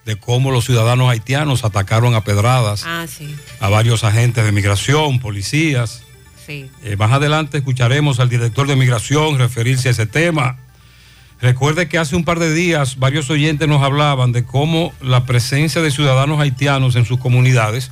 de 0.04 0.16
cómo 0.16 0.50
los 0.50 0.64
ciudadanos 0.64 1.08
haitianos 1.10 1.64
atacaron 1.64 2.14
a 2.14 2.22
pedradas 2.24 2.84
Ah, 2.86 3.06
sí, 3.08 3.34
a 3.60 3.68
varios 3.68 4.02
agentes 4.04 4.44
de 4.44 4.52
migración, 4.52 5.20
policías. 5.20 6.02
sí. 6.46 6.70
Eh, 6.82 6.96
más 6.96 7.12
adelante 7.12 7.58
escucharemos 7.58 8.18
al 8.20 8.28
director 8.28 8.66
de 8.66 8.74
migración 8.76 9.38
referirse 9.38 9.88
a 9.88 9.92
ese 9.92 10.06
tema. 10.06 10.56
Recuerde 11.40 11.88
que 11.88 11.98
hace 11.98 12.14
un 12.16 12.24
par 12.24 12.38
de 12.38 12.52
días 12.54 12.98
varios 12.98 13.28
oyentes 13.30 13.66
nos 13.68 13.82
hablaban 13.82 14.30
de 14.32 14.44
cómo 14.44 14.92
la 15.00 15.24
presencia 15.24 15.82
de 15.82 15.90
ciudadanos 15.90 16.40
haitianos 16.40 16.94
en 16.96 17.04
sus 17.04 17.18
comunidades 17.18 17.90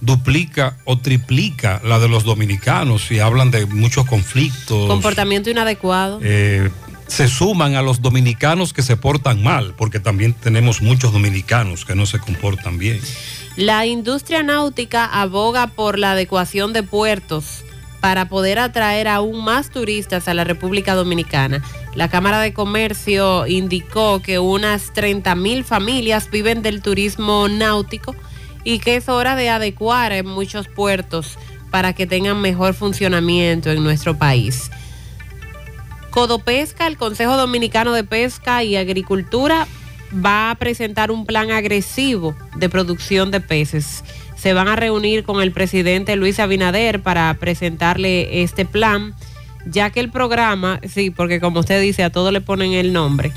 duplica 0.00 0.76
o 0.84 0.98
triplica 0.98 1.80
la 1.84 1.98
de 1.98 2.08
los 2.08 2.24
dominicanos 2.24 3.10
y 3.10 3.20
hablan 3.20 3.50
de 3.50 3.66
muchos 3.66 4.06
conflictos. 4.06 4.88
Comportamiento 4.88 5.50
inadecuado. 5.50 6.20
Eh, 6.22 6.70
se 7.10 7.26
suman 7.26 7.74
a 7.74 7.82
los 7.82 8.00
dominicanos 8.00 8.72
que 8.72 8.82
se 8.82 8.96
portan 8.96 9.42
mal, 9.42 9.74
porque 9.76 9.98
también 9.98 10.32
tenemos 10.32 10.80
muchos 10.80 11.12
dominicanos 11.12 11.84
que 11.84 11.96
no 11.96 12.06
se 12.06 12.20
comportan 12.20 12.78
bien. 12.78 13.00
La 13.56 13.84
industria 13.84 14.44
náutica 14.44 15.04
aboga 15.06 15.66
por 15.66 15.98
la 15.98 16.12
adecuación 16.12 16.72
de 16.72 16.84
puertos 16.84 17.64
para 18.00 18.28
poder 18.28 18.60
atraer 18.60 19.08
aún 19.08 19.44
más 19.44 19.70
turistas 19.70 20.28
a 20.28 20.34
la 20.34 20.44
República 20.44 20.94
Dominicana. 20.94 21.62
La 21.96 22.08
Cámara 22.08 22.40
de 22.40 22.54
Comercio 22.54 23.46
indicó 23.48 24.22
que 24.22 24.38
unas 24.38 24.92
30 24.92 25.34
mil 25.34 25.64
familias 25.64 26.30
viven 26.30 26.62
del 26.62 26.80
turismo 26.80 27.48
náutico 27.48 28.14
y 28.62 28.78
que 28.78 28.94
es 28.94 29.08
hora 29.08 29.34
de 29.34 29.50
adecuar 29.50 30.12
en 30.12 30.26
muchos 30.26 30.68
puertos 30.68 31.38
para 31.72 31.92
que 31.92 32.06
tengan 32.06 32.40
mejor 32.40 32.74
funcionamiento 32.74 33.70
en 33.70 33.82
nuestro 33.82 34.16
país. 34.16 34.70
Codopesca, 36.10 36.86
el 36.86 36.96
Consejo 36.96 37.36
Dominicano 37.36 37.92
de 37.92 38.04
Pesca 38.04 38.62
y 38.64 38.76
Agricultura, 38.76 39.66
va 40.14 40.50
a 40.50 40.54
presentar 40.56 41.10
un 41.10 41.24
plan 41.24 41.50
agresivo 41.50 42.34
de 42.56 42.68
producción 42.68 43.30
de 43.30 43.40
peces. 43.40 44.04
Se 44.36 44.52
van 44.52 44.68
a 44.68 44.76
reunir 44.76 45.24
con 45.24 45.40
el 45.40 45.52
presidente 45.52 46.16
Luis 46.16 46.40
Abinader 46.40 47.00
para 47.00 47.32
presentarle 47.34 48.42
este 48.42 48.64
plan, 48.64 49.14
ya 49.66 49.90
que 49.90 50.00
el 50.00 50.10
programa, 50.10 50.80
sí, 50.88 51.10
porque 51.10 51.40
como 51.40 51.60
usted 51.60 51.80
dice, 51.80 52.02
a 52.02 52.10
todo 52.10 52.32
le 52.32 52.40
ponen 52.40 52.72
el 52.72 52.92
nombre, 52.92 53.32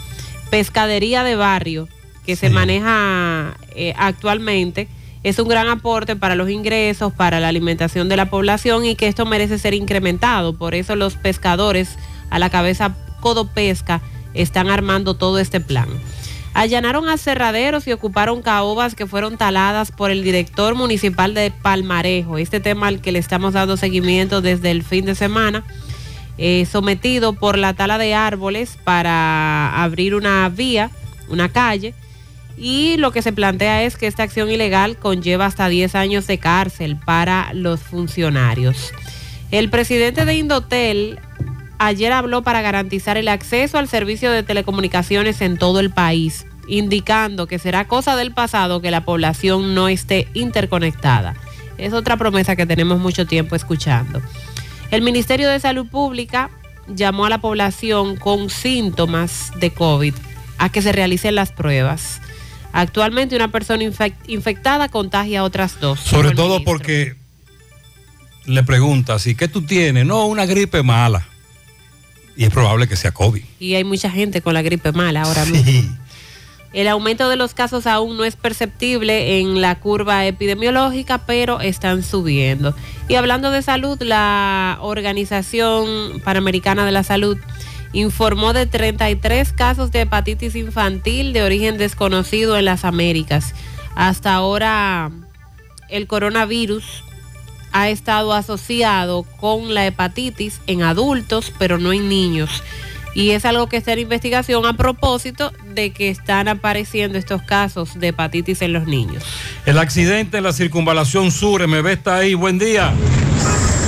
pescadería 0.49 1.23
de 1.23 1.35
barrio, 1.35 1.87
que 2.25 2.35
se 2.35 2.49
maneja 2.49 3.57
eh, 3.75 3.93
actualmente, 3.97 4.87
es 5.23 5.39
un 5.39 5.47
gran 5.47 5.67
aporte 5.67 6.15
para 6.15 6.35
los 6.35 6.49
ingresos, 6.49 7.13
para 7.13 7.39
la 7.39 7.49
alimentación 7.49 8.09
de 8.09 8.17
la 8.17 8.29
población 8.29 8.85
y 8.85 8.95
que 8.95 9.07
esto 9.07 9.25
merece 9.25 9.57
ser 9.57 9.73
incrementado. 9.73 10.57
Por 10.57 10.75
eso 10.75 10.95
los 10.95 11.15
pescadores 11.15 11.97
a 12.33 12.39
la 12.39 12.49
cabeza 12.49 12.95
Codopesca 13.21 14.01
están 14.33 14.69
armando 14.69 15.13
todo 15.13 15.37
este 15.37 15.61
plan. 15.61 15.87
Allanaron 16.55 17.07
aserraderos 17.07 17.87
y 17.87 17.93
ocuparon 17.93 18.41
caobas 18.41 18.95
que 18.95 19.05
fueron 19.05 19.37
taladas 19.37 19.91
por 19.91 20.09
el 20.09 20.23
director 20.23 20.73
municipal 20.73 21.35
de 21.35 21.51
Palmarejo. 21.51 22.39
Este 22.39 22.59
tema 22.59 22.87
al 22.87 23.01
que 23.01 23.11
le 23.11 23.19
estamos 23.19 23.53
dando 23.53 23.77
seguimiento 23.77 24.41
desde 24.41 24.71
el 24.71 24.81
fin 24.81 25.05
de 25.05 25.13
semana, 25.13 25.63
eh, 26.39 26.67
sometido 26.69 27.33
por 27.33 27.59
la 27.59 27.75
tala 27.75 27.99
de 27.99 28.15
árboles 28.15 28.79
para 28.83 29.83
abrir 29.83 30.15
una 30.15 30.49
vía, 30.49 30.89
una 31.29 31.49
calle. 31.49 31.93
Y 32.57 32.97
lo 32.97 33.11
que 33.11 33.21
se 33.21 33.31
plantea 33.31 33.83
es 33.83 33.95
que 33.95 34.07
esta 34.07 34.23
acción 34.23 34.49
ilegal 34.49 34.97
conlleva 34.97 35.45
hasta 35.45 35.69
10 35.69 35.93
años 35.93 36.25
de 36.25 36.39
cárcel 36.39 36.97
para 36.97 37.53
los 37.53 37.79
funcionarios. 37.79 38.91
El 39.51 39.69
presidente 39.69 40.25
de 40.25 40.35
Indotel 40.35 41.19
ayer 41.79 42.11
habló 42.11 42.41
para 42.43 42.61
garantizar 42.61 43.17
el 43.17 43.27
acceso 43.27 43.77
al 43.77 43.87
servicio 43.87 44.31
de 44.31 44.43
telecomunicaciones 44.43 45.41
en 45.41 45.57
todo 45.57 45.79
el 45.79 45.89
país, 45.91 46.45
indicando 46.67 47.47
que 47.47 47.59
será 47.59 47.87
cosa 47.87 48.15
del 48.15 48.33
pasado 48.33 48.81
que 48.81 48.91
la 48.91 49.03
población 49.05 49.75
no 49.75 49.87
esté 49.89 50.27
interconectada. 50.33 51.35
Es 51.77 51.93
otra 51.93 52.17
promesa 52.17 52.55
que 52.55 52.65
tenemos 52.65 52.99
mucho 52.99 53.25
tiempo 53.25 53.55
escuchando. 53.55 54.21
El 54.91 55.01
Ministerio 55.01 55.49
de 55.49 55.59
Salud 55.59 55.87
Pública 55.87 56.49
llamó 56.87 57.25
a 57.25 57.29
la 57.29 57.39
población 57.39 58.15
con 58.15 58.49
síntomas 58.49 59.51
de 59.59 59.71
COVID 59.71 60.13
a 60.57 60.69
que 60.69 60.81
se 60.81 60.91
realicen 60.91 61.35
las 61.35 61.51
pruebas. 61.51 62.21
Actualmente 62.71 63.35
una 63.35 63.49
persona 63.49 63.83
infec- 63.83 64.15
infectada 64.27 64.89
contagia 64.89 65.41
a 65.41 65.43
otras 65.43 65.79
dos. 65.79 65.99
Sobre 65.99 66.31
todo 66.31 66.63
porque 66.63 67.15
le 68.45 68.63
preguntas, 68.63 69.25
¿y 69.27 69.35
qué 69.35 69.47
tú 69.47 69.61
tienes? 69.63 70.05
No, 70.05 70.25
una 70.27 70.45
gripe 70.45 70.83
mala. 70.83 71.27
Y 72.35 72.45
es 72.45 72.49
probable 72.49 72.87
que 72.87 72.95
sea 72.95 73.11
COVID. 73.11 73.43
Y 73.59 73.75
hay 73.75 73.83
mucha 73.83 74.09
gente 74.09 74.41
con 74.41 74.53
la 74.53 74.61
gripe 74.61 74.91
mala 74.91 75.23
ahora 75.23 75.45
mismo. 75.45 75.97
El 76.73 76.87
aumento 76.87 77.29
de 77.29 77.35
los 77.35 77.53
casos 77.53 77.85
aún 77.85 78.17
no 78.17 78.25
es 78.25 78.35
perceptible 78.35 79.39
en 79.39 79.61
la 79.61 79.79
curva 79.79 80.25
epidemiológica, 80.25 81.19
pero 81.19 81.61
están 81.61 82.01
subiendo. 82.01 82.75
Y 83.07 83.13
hablando 83.13 83.51
de 83.51 83.61
salud, 83.61 84.01
la 84.01 84.79
Organización 84.81 86.19
Panamericana 86.23 86.83
de 86.83 86.91
la 86.91 87.03
Salud 87.03 87.37
informó 87.93 88.53
de 88.53 88.65
33 88.65 89.53
casos 89.53 89.91
de 89.91 90.01
hepatitis 90.01 90.55
infantil 90.55 91.31
de 91.31 91.43
origen 91.43 91.77
desconocido 91.77 92.57
en 92.57 92.65
las 92.65 92.85
Américas. 92.85 93.53
Hasta 93.95 94.33
ahora 94.33 95.11
el 95.89 96.07
coronavirus 96.07 97.03
ha 97.73 97.89
estado 97.89 98.33
asociado 98.33 99.23
con 99.39 99.73
la 99.73 99.85
hepatitis 99.85 100.61
en 100.67 100.83
adultos, 100.83 101.51
pero 101.59 101.77
no 101.77 101.91
en 101.91 102.07
niños. 102.07 102.63
Y 103.15 103.31
es 103.31 103.45
algo 103.45 103.67
que 103.67 103.77
está 103.77 103.93
en 103.93 103.99
investigación 103.99 104.65
a 104.65 104.73
propósito 104.75 105.51
de 105.73 105.91
que 105.91 106.09
están 106.09 106.47
apareciendo 106.47 107.17
estos 107.17 107.43
casos 107.43 107.99
de 107.99 108.07
hepatitis 108.07 108.61
en 108.61 108.73
los 108.73 108.87
niños. 108.87 109.23
El 109.65 109.77
accidente 109.77 110.37
en 110.37 110.43
la 110.43 110.53
circunvalación 110.53 111.31
sur, 111.31 111.67
MB 111.67 111.87
está 111.87 112.17
ahí, 112.17 112.33
buen 112.33 112.57
día. 112.57 112.93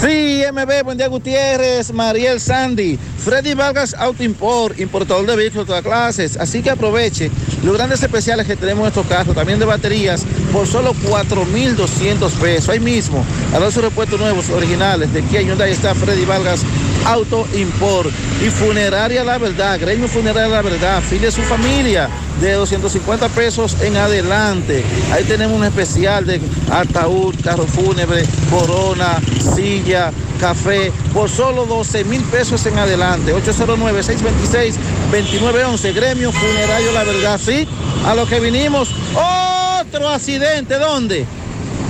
Sí, 0.02 0.43
MB, 0.52 0.84
buen 0.84 0.98
día 0.98 1.08
Gutiérrez, 1.08 1.91
Mariel 1.91 2.39
Sandy, 2.39 3.00
Freddy 3.17 3.56
Vargas 3.56 3.95
Auto 3.95 4.24
Import, 4.24 4.80
importador 4.80 5.26
de 5.26 5.36
vehículos 5.36 5.65
de 5.65 5.69
todas 5.69 5.84
clases. 5.84 6.38
Así 6.38 6.62
que 6.62 6.69
aproveche 6.69 7.32
los 7.65 7.75
grandes 7.75 8.01
especiales 8.04 8.45
que 8.45 8.56
tenemos 8.56 8.84
en 8.84 8.88
estos 8.89 9.08
casos, 9.08 9.34
también 9.34 9.58
de 9.58 9.65
baterías, 9.65 10.23
por 10.54 10.67
solo 10.67 10.93
4,200 11.10 12.32
pesos. 12.34 12.69
Ahí 12.69 12.80
mismo, 12.80 13.25
a 13.54 13.60
dos 13.60 13.75
repuestos 13.75 14.19
nuevos, 14.19 14.49
originales, 14.49 15.12
de 15.12 15.23
Kia 15.23 15.41
Hyundai 15.41 15.71
está 15.71 15.95
Freddy 15.95 16.25
Vargas 16.25 16.62
Auto 17.06 17.47
Import 17.56 18.10
y 18.45 18.49
Funeraria 18.49 19.23
La 19.23 19.38
Verdad, 19.38 19.80
Gremio 19.80 20.08
Funeraria 20.08 20.47
La 20.47 20.62
Verdad, 20.62 21.01
file 21.01 21.32
su 21.32 21.41
familia 21.41 22.10
de 22.41 22.54
250 22.54 23.30
pesos 23.30 23.78
en 23.82 23.95
adelante. 23.98 24.84
Ahí 25.12 25.24
tenemos 25.24 25.58
un 25.58 25.63
especial 25.63 26.26
de 26.26 26.41
ataúd, 26.71 27.36
carro 27.43 27.65
fúnebre, 27.65 28.26
corona, 28.50 29.19
silla, 29.56 30.12
café, 30.39 30.91
por 31.13 31.30
solo 31.30 31.65
12 31.65 32.04
mil 32.06 32.21
pesos 32.24 32.65
en 32.65 32.78
adelante. 32.78 33.34
809-626-2911, 33.34 35.93
Gremio 35.93 36.32
Funerario 36.32 36.91
La 36.91 37.04
Verdad, 37.04 37.39
¿sí? 37.43 37.67
A 38.06 38.15
lo 38.15 38.28
que 38.28 38.39
vinimos, 38.39 38.89
otro 39.13 40.10
accidente, 40.10 40.78
¿dónde? 40.78 41.26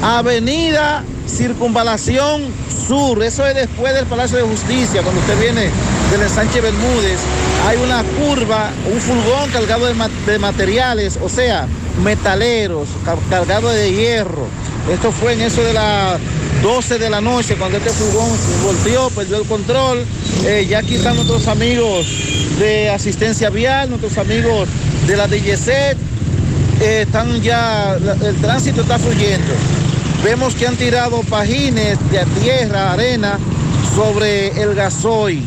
Avenida 0.01 1.03
Circunvalación 1.27 2.43
Sur, 2.87 3.23
eso 3.23 3.45
es 3.47 3.55
después 3.55 3.93
del 3.95 4.05
Palacio 4.05 4.37
de 4.37 4.43
Justicia, 4.43 5.01
cuando 5.01 5.19
usted 5.21 5.39
viene 5.39 5.71
del 6.11 6.21
ensanche 6.21 6.61
Bermúdez, 6.61 7.19
hay 7.67 7.77
una 7.77 8.03
curva, 8.03 8.71
un 8.91 8.99
furgón 9.01 9.49
cargado 9.51 9.85
de, 9.87 9.93
ma- 9.95 10.09
de 10.25 10.39
materiales, 10.39 11.17
o 11.21 11.29
sea, 11.29 11.67
metaleros, 12.03 12.87
ca- 13.03 13.17
cargado 13.29 13.69
de 13.69 13.91
hierro. 13.91 14.47
Esto 14.91 15.11
fue 15.11 15.33
en 15.33 15.41
eso 15.41 15.63
de 15.63 15.73
las 15.73 16.19
12 16.61 16.99
de 16.99 17.09
la 17.09 17.21
noche, 17.21 17.55
cuando 17.55 17.77
este 17.79 17.89
furgón 17.89 18.29
volteó, 18.63 19.09
perdió 19.09 19.37
el 19.37 19.47
control. 19.47 20.05
Eh, 20.45 20.67
ya 20.69 20.79
aquí 20.79 20.95
están 20.95 21.15
nuestros 21.15 21.47
amigos 21.47 22.05
de 22.59 22.89
asistencia 22.89 23.49
vial, 23.49 23.89
nuestros 23.89 24.17
amigos 24.19 24.69
de 25.07 25.17
la 25.17 25.27
DGC, 25.27 25.67
eh, 26.81 27.01
están 27.05 27.41
ya, 27.41 27.97
la- 27.99 28.13
el 28.27 28.35
tránsito 28.37 28.81
está 28.81 28.99
fluyendo. 28.99 29.53
Vemos 30.23 30.53
que 30.55 30.67
han 30.67 30.75
tirado 30.75 31.21
pajines 31.21 31.97
de 32.11 32.25
tierra, 32.41 32.93
arena, 32.93 33.39
sobre 33.95 34.49
el 34.61 34.75
gasoil. 34.75 35.43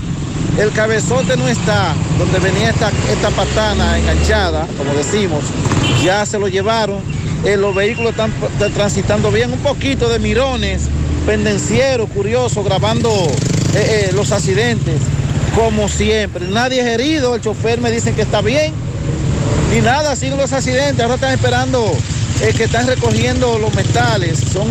El 0.57 0.73
cabezote 0.73 1.37
no 1.37 1.47
está, 1.47 1.95
donde 2.19 2.39
venía 2.39 2.71
esta, 2.71 2.91
esta 3.13 3.31
patana 3.31 3.99
enganchada, 3.99 4.67
como 4.77 4.93
decimos, 4.95 5.45
ya 6.03 6.25
se 6.27 6.39
lo 6.39 6.49
llevaron. 6.49 7.01
Eh, 7.45 7.57
los 7.57 7.75
vehículos 7.75 8.11
están 8.11 8.33
transitando 8.75 9.31
bien, 9.31 9.53
un 9.53 9.61
poquito 9.61 10.09
de 10.09 10.19
mirones 10.19 10.83
pendencieros, 11.27 12.09
curiosos, 12.11 12.65
grabando 12.65 13.11
eh, 13.75 14.09
eh, 14.09 14.11
los 14.15 14.33
accidentes, 14.33 15.01
como 15.55 15.89
siempre. 15.89 16.49
Nadie 16.49 16.81
es 16.81 16.87
herido, 16.87 17.35
el 17.35 17.41
chofer 17.41 17.81
me 17.81 17.91
dicen 17.91 18.15
que 18.15 18.23
está 18.23 18.41
bien. 18.41 18.73
Y 19.77 19.81
nada, 19.81 20.17
siguen 20.17 20.39
los 20.39 20.53
accidentes. 20.53 21.01
Ahora 21.01 21.17
están 21.17 21.35
esperando 21.35 21.93
que 22.57 22.65
están 22.65 22.87
recogiendo 22.87 23.59
los 23.59 23.75
metales. 23.75 24.39
Son 24.53 24.67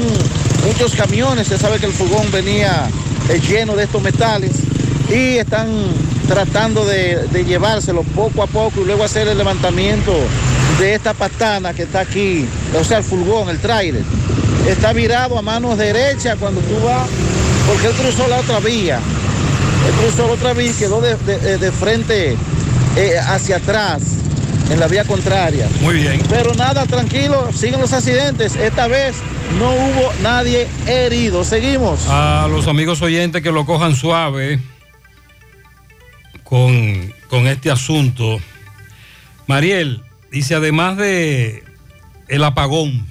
muchos 0.65 0.95
camiones. 0.95 1.47
Se 1.47 1.57
sabe 1.59 1.77
que 1.77 1.85
el 1.85 1.93
furgón 1.93 2.31
venía 2.31 2.89
lleno 3.47 3.75
de 3.75 3.83
estos 3.83 4.01
metales. 4.01 4.51
Y 5.09 5.37
están 5.37 5.69
tratando 6.27 6.85
de, 6.85 7.27
de 7.31 7.45
llevárselo 7.45 8.03
poco 8.03 8.43
a 8.43 8.47
poco 8.47 8.81
y 8.81 8.85
luego 8.85 9.03
hacer 9.03 9.27
el 9.27 9.37
levantamiento 9.37 10.13
de 10.79 10.93
esta 10.95 11.13
patana 11.13 11.73
que 11.73 11.83
está 11.83 12.01
aquí, 12.01 12.45
o 12.79 12.83
sea, 12.83 12.97
el 12.97 13.03
furgón, 13.03 13.49
el 13.49 13.59
tráiler. 13.59 14.03
Está 14.67 14.91
virado 14.91 15.37
a 15.37 15.41
manos 15.41 15.77
derecha 15.77 16.35
cuando 16.35 16.59
tú 16.61 16.75
vas, 16.85 17.07
porque 17.67 17.87
él 17.87 17.93
cruzó 17.93 18.27
la 18.27 18.37
otra 18.39 18.59
vía. 18.59 18.99
Él 19.87 19.93
cruzó 20.03 20.27
la 20.27 20.33
otra 20.33 20.53
vía 20.53 20.71
y 20.71 20.73
quedó 20.73 20.99
de, 20.99 21.15
de- 21.15 21.57
de 21.57 21.71
frente 21.71 22.35
eh, 22.97 23.13
hacia 23.25 23.57
atrás, 23.57 24.01
en 24.69 24.79
la 24.81 24.87
vía 24.87 25.05
contraria. 25.05 25.69
Muy 25.79 25.95
bien. 25.95 26.21
Pero 26.29 26.53
nada, 26.55 26.85
tranquilo, 26.85 27.47
siguen 27.55 27.79
los 27.79 27.93
accidentes. 27.93 28.57
Esta 28.57 28.87
vez 28.87 29.15
no 29.57 29.71
hubo 29.71 30.11
nadie 30.21 30.67
herido. 30.85 31.45
Seguimos. 31.45 32.01
A 32.09 32.47
los 32.51 32.67
amigos 32.67 33.01
oyentes 33.01 33.41
que 33.41 33.51
lo 33.53 33.65
cojan 33.65 33.95
suave 33.95 34.59
con, 36.47 37.13
con 37.29 37.47
este 37.47 37.69
asunto. 37.69 38.39
Mariel 39.47 40.01
dice, 40.31 40.55
además 40.55 40.97
de 40.97 41.63
el 42.27 42.43
apagón, 42.43 43.05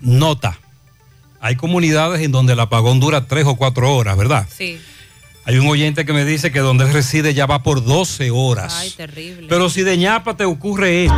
nota, 0.00 0.58
hay 1.40 1.56
comunidades 1.56 2.22
en 2.22 2.32
donde 2.32 2.54
el 2.54 2.60
apagón 2.60 3.00
dura 3.00 3.26
tres 3.26 3.44
o 3.46 3.56
cuatro 3.56 3.94
horas, 3.94 4.16
¿verdad? 4.16 4.46
Sí. 4.54 4.78
Hay 5.44 5.58
un 5.58 5.66
oyente 5.66 6.04
que 6.04 6.12
me 6.12 6.24
dice 6.24 6.52
que 6.52 6.60
donde 6.60 6.84
él 6.84 6.92
reside 6.92 7.34
ya 7.34 7.46
va 7.46 7.62
por 7.62 7.84
12 7.84 8.30
horas. 8.30 8.74
Ay, 8.78 8.90
terrible. 8.90 9.46
Pero 9.48 9.68
si 9.70 9.82
de 9.82 9.96
ñapa 9.96 10.36
te 10.36 10.44
ocurre 10.44 11.04
esto, 11.04 11.16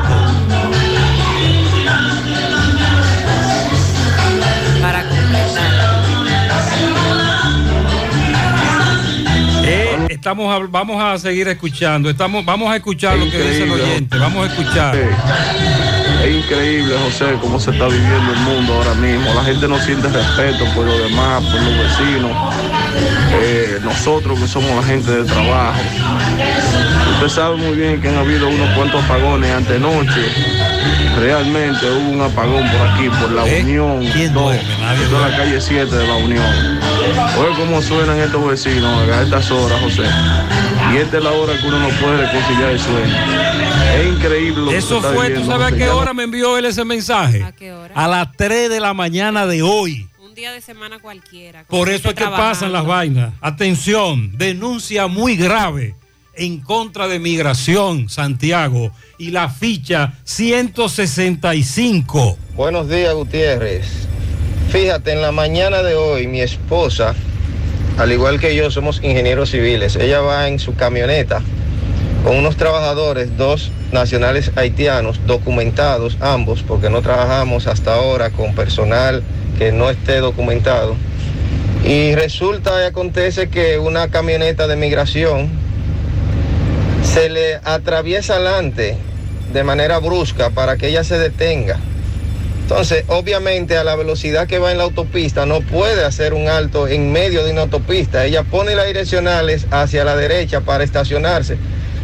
estamos, 10.23 10.47
hab- 10.55 10.71
vamos 10.71 11.03
a 11.03 11.19
seguir 11.19 11.49
escuchando, 11.49 12.09
estamos, 12.09 12.45
vamos 12.45 12.71
a 12.71 12.77
escuchar 12.77 13.19
lo 13.19 13.29
que 13.29 13.39
dice 13.39 13.65
el 13.65 13.73
oyente, 13.73 14.17
vamos 14.19 14.49
a 14.49 14.53
escuchar. 14.53 14.95
Es 14.97 16.33
increíble, 16.45 16.95
José, 17.05 17.35
cómo 17.41 17.59
se 17.59 17.73
está 17.73 17.89
viviendo 17.89 18.33
el 18.33 18.39
mundo 18.41 18.73
ahora 18.75 18.95
mismo. 18.95 19.35
La 19.35 19.43
gente 19.43 19.67
no 19.67 19.77
siente 19.81 20.07
respeto 20.07 20.65
por 20.77 20.87
los 20.87 20.97
demás, 21.03 21.43
por 21.43 21.61
los 21.61 21.77
vecinos. 21.77 22.31
Eh, 23.43 23.81
nosotros 23.83 24.39
que 24.39 24.47
somos 24.47 24.71
la 24.77 24.83
gente 24.85 25.11
de 25.11 25.25
trabajo. 25.25 25.81
Usted 27.23 27.37
sabe 27.37 27.57
muy 27.57 27.77
bien 27.77 28.01
que 28.01 28.09
han 28.09 28.17
habido 28.17 28.49
unos 28.49 28.69
cuantos 28.77 29.05
apagones 29.05 29.49
antenoche. 29.53 30.27
Realmente 31.21 31.89
hubo 31.89 32.11
un 32.11 32.21
apagón 32.21 32.69
por 32.69 32.81
aquí, 32.89 33.09
por 33.11 33.31
la 33.31 33.45
Unión 33.45 34.05
2, 34.35 34.57
toda 35.09 35.29
la 35.29 35.37
calle 35.37 35.61
7 35.61 35.87
de 35.95 36.05
la 36.09 36.17
Unión. 36.17 36.81
Oye 37.39 37.57
cómo 37.57 37.81
suenan 37.81 38.19
estos 38.19 38.45
vecinos 38.45 39.09
a 39.09 39.23
estas 39.23 39.49
horas, 39.53 39.81
José. 39.83 40.03
Y 40.93 40.97
esta 40.97 41.19
es 41.19 41.23
la 41.23 41.31
hora 41.31 41.57
que 41.61 41.65
uno 41.69 41.79
no 41.79 41.89
puede 41.91 42.27
reconciliar 42.27 42.71
el 42.71 42.81
sueño. 42.81 43.17
Es 44.01 44.07
increíble 44.17 44.63
lo 44.63 44.71
que 44.73 44.73
se 44.73 44.79
Eso 44.79 45.01
fue, 45.01 45.31
¿tú 45.31 45.45
sabes 45.45 45.73
a 45.73 45.77
qué 45.77 45.87
no- 45.87 45.99
hora 45.99 46.13
me 46.13 46.25
envió 46.25 46.59
él 46.59 46.65
ese 46.65 46.85
mensaje? 46.85 47.45
¿A 47.45 47.53
qué 47.53 47.73
hora? 47.73 47.95
A 47.95 48.09
las 48.09 48.33
3 48.37 48.69
de 48.69 48.81
la 48.81 48.95
mañana 48.95 49.47
de 49.47 49.63
hoy. 49.63 50.09
Un 50.19 50.35
día 50.35 50.51
de 50.51 50.61
semana 50.61 50.99
cualquiera. 50.99 51.63
Por 51.69 51.89
eso 51.89 52.09
es 52.09 52.15
que 52.17 52.25
pasan 52.25 52.73
las 52.73 52.85
vainas. 52.85 53.33
Atención, 53.41 54.37
denuncia 54.37 55.07
muy 55.07 55.37
grave 55.37 55.95
en 56.35 56.61
contra 56.61 57.09
de 57.09 57.19
migración, 57.19 58.09
Santiago, 58.09 58.93
y 59.19 59.31
la 59.31 59.49
ficha 59.49 60.15
165. 60.25 62.39
Buenos 62.55 62.89
días, 62.89 63.15
Gutiérrez. 63.15 63.87
Fíjate, 64.71 65.13
en 65.13 65.21
la 65.21 65.33
mañana 65.33 65.83
de 65.83 65.95
hoy, 65.95 66.27
mi 66.27 66.41
esposa, 66.41 67.15
al 67.99 68.13
igual 68.13 68.41
que 68.41 68.57
yo, 68.57 68.71
somos 68.71 69.03
ingenieros 69.03 69.51
civiles. 69.51 69.97
Ella 69.97 70.21
va 70.21 70.49
en 70.49 70.59
su 70.59 70.75
camioneta 70.75 71.43
con 72.25 72.37
unos 72.37 72.57
trabajadores, 72.57 73.37
dos 73.37 73.71
nacionales 73.91 74.53
haitianos, 74.57 75.21
documentados 75.27 76.17
ambos, 76.21 76.63
porque 76.63 76.89
no 76.89 77.03
trabajamos 77.03 77.67
hasta 77.67 77.95
ahora 77.95 78.31
con 78.31 78.55
personal 78.55 79.23
que 79.59 79.73
no 79.73 79.91
esté 79.91 80.19
documentado. 80.19 80.97
Y 81.85 82.15
resulta 82.15 82.83
y 82.83 82.87
acontece 82.87 83.51
que 83.51 83.79
una 83.79 84.09
camioneta 84.09 84.69
de 84.69 84.77
migración 84.77 85.51
se 87.13 87.29
le 87.29 87.57
atraviesa 87.65 88.37
adelante 88.37 88.97
de 89.53 89.65
manera 89.65 89.99
brusca 89.99 90.51
para 90.51 90.77
que 90.77 90.89
ella 90.89 91.05
se 91.05 91.19
detenga. 91.19 91.79
Entonces, 92.63 93.05
obviamente 93.09 93.77
a 93.77 93.85
la 93.85 93.97
velocidad 93.97 94.47
que 94.47 94.59
va 94.59 94.73
en 94.73 94.79
la 94.79 94.85
autopista 94.85 95.45
no 95.45 95.61
puede 95.61 96.05
hacer 96.05 96.33
un 96.33 96.49
alto 96.49 96.89
en 96.89 97.13
medio 97.13 97.45
de 97.45 97.53
una 97.53 97.63
autopista. 97.63 98.25
Ella 98.25 98.45
pone 98.45 98.75
las 98.75 98.87
direccionales 98.87 99.67
hacia 99.71 100.05
la 100.05 100.17
derecha 100.17 100.63
para 100.63 100.85
estacionarse, 100.85 101.59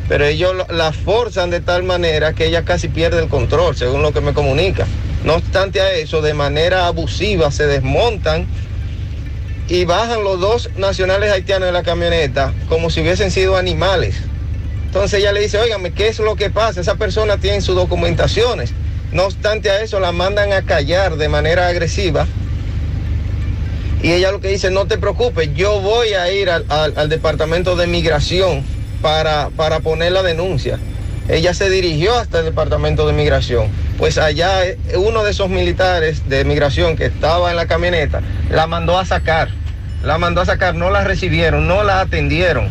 pero 0.09 0.27
ellos 0.27 0.55
lo- 0.55 0.67
la 0.69 0.93
forzan 0.93 1.49
de 1.49 1.61
tal 1.61 1.85
manera 1.85 2.35
que 2.35 2.47
ella 2.47 2.65
casi 2.65 2.89
pierde 2.89 3.23
el 3.23 3.29
control, 3.29 3.77
según 3.77 4.03
lo 4.03 4.13
que 4.13 4.21
me 4.21 4.35
comunica. 4.35 4.87
No 5.25 5.37
obstante 5.37 5.81
a 5.81 5.95
eso, 5.95 6.21
de 6.21 6.35
manera 6.35 6.87
abusiva 6.87 7.51
se 7.51 7.67
desmontan 7.67 8.47
y 9.69 9.87
bajan 9.87 10.23
los 10.23 10.39
dos 10.39 10.71
nacionales 10.77 11.33
haitianos 11.33 11.67
de 11.67 11.73
la 11.73 11.83
camioneta 11.83 12.53
como 12.69 12.91
si 12.91 13.01
hubiesen 13.01 13.31
sido 13.31 13.57
animales. 13.57 14.17
Entonces 14.89 15.21
ella 15.21 15.33
le 15.33 15.41
dice, 15.41 15.59
óigame, 15.59 15.93
¿qué 15.93 16.09
es 16.09 16.19
lo 16.19 16.35
que 16.35 16.49
pasa? 16.51 16.81
Esa 16.81 16.95
persona 16.97 17.37
tiene 17.37 17.61
sus 17.61 17.77
documentaciones. 17.77 18.73
No 19.13 19.25
obstante 19.27 19.71
a 19.71 19.83
eso, 19.83 20.01
la 20.01 20.13
mandan 20.13 20.53
a 20.53 20.63
callar 20.63 21.17
de 21.17 21.29
manera 21.29 21.69
agresiva. 21.69 22.27
Y 24.03 24.13
ella 24.13 24.31
lo 24.33 24.41
que 24.41 24.49
dice, 24.49 24.71
no 24.71 24.87
te 24.87 24.97
preocupes, 24.97 25.51
yo 25.55 25.81
voy 25.81 26.15
a 26.15 26.31
ir 26.33 26.51
al, 26.51 26.65
al- 26.69 27.09
departamento 27.09 27.77
de 27.77 27.87
migración 27.87 28.65
para, 29.03 29.51
para 29.57 29.81
poner 29.81 30.13
la 30.13 30.23
denuncia. 30.23 30.79
Ella 31.29 31.53
se 31.53 31.69
dirigió 31.69 32.15
hasta 32.19 32.39
el 32.39 32.47
departamento 32.47 33.07
de 33.07 33.13
migración. 33.13 33.69
Pues 33.99 34.17
allá 34.17 34.65
eh, 34.65 34.79
uno 34.97 35.25
de 35.25 35.33
esos 35.33 35.51
militares 35.51 36.29
de 36.29 36.45
migración 36.45 36.97
que 36.97 37.07
estaba 37.07 37.51
en 37.51 37.57
la 37.57 37.67
camioneta 37.67 38.23
la 38.51 38.67
mandó 38.67 38.99
a 38.99 39.05
sacar. 39.05 39.51
La 40.03 40.17
mandó 40.17 40.41
a 40.41 40.47
sacar, 40.47 40.75
no 40.77 40.91
la 40.91 41.03
recibieron, 41.05 41.67
no 41.67 41.83
la 41.83 42.01
atendieron. 42.01 42.69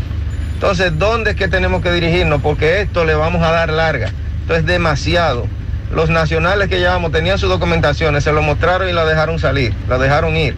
Entonces, 0.58 0.98
¿dónde 0.98 1.32
es 1.32 1.36
que 1.38 1.48
tenemos 1.48 1.84
que 1.84 1.92
dirigirnos? 1.92 2.42
Porque 2.42 2.82
esto 2.82 3.06
le 3.06 3.14
vamos 3.14 3.44
a 3.44 3.52
dar 3.52 3.70
larga. 3.70 4.12
Esto 4.42 4.56
es 4.56 4.66
demasiado. 4.66 5.46
Los 5.94 6.10
nacionales 6.10 6.68
que 6.68 6.80
llevamos 6.80 7.12
tenían 7.12 7.38
sus 7.38 7.48
documentaciones, 7.48 8.24
se 8.24 8.32
lo 8.32 8.42
mostraron 8.42 8.90
y 8.90 8.92
la 8.92 9.06
dejaron 9.06 9.38
salir, 9.38 9.72
la 9.88 10.00
dejaron 10.00 10.36
ir. 10.36 10.56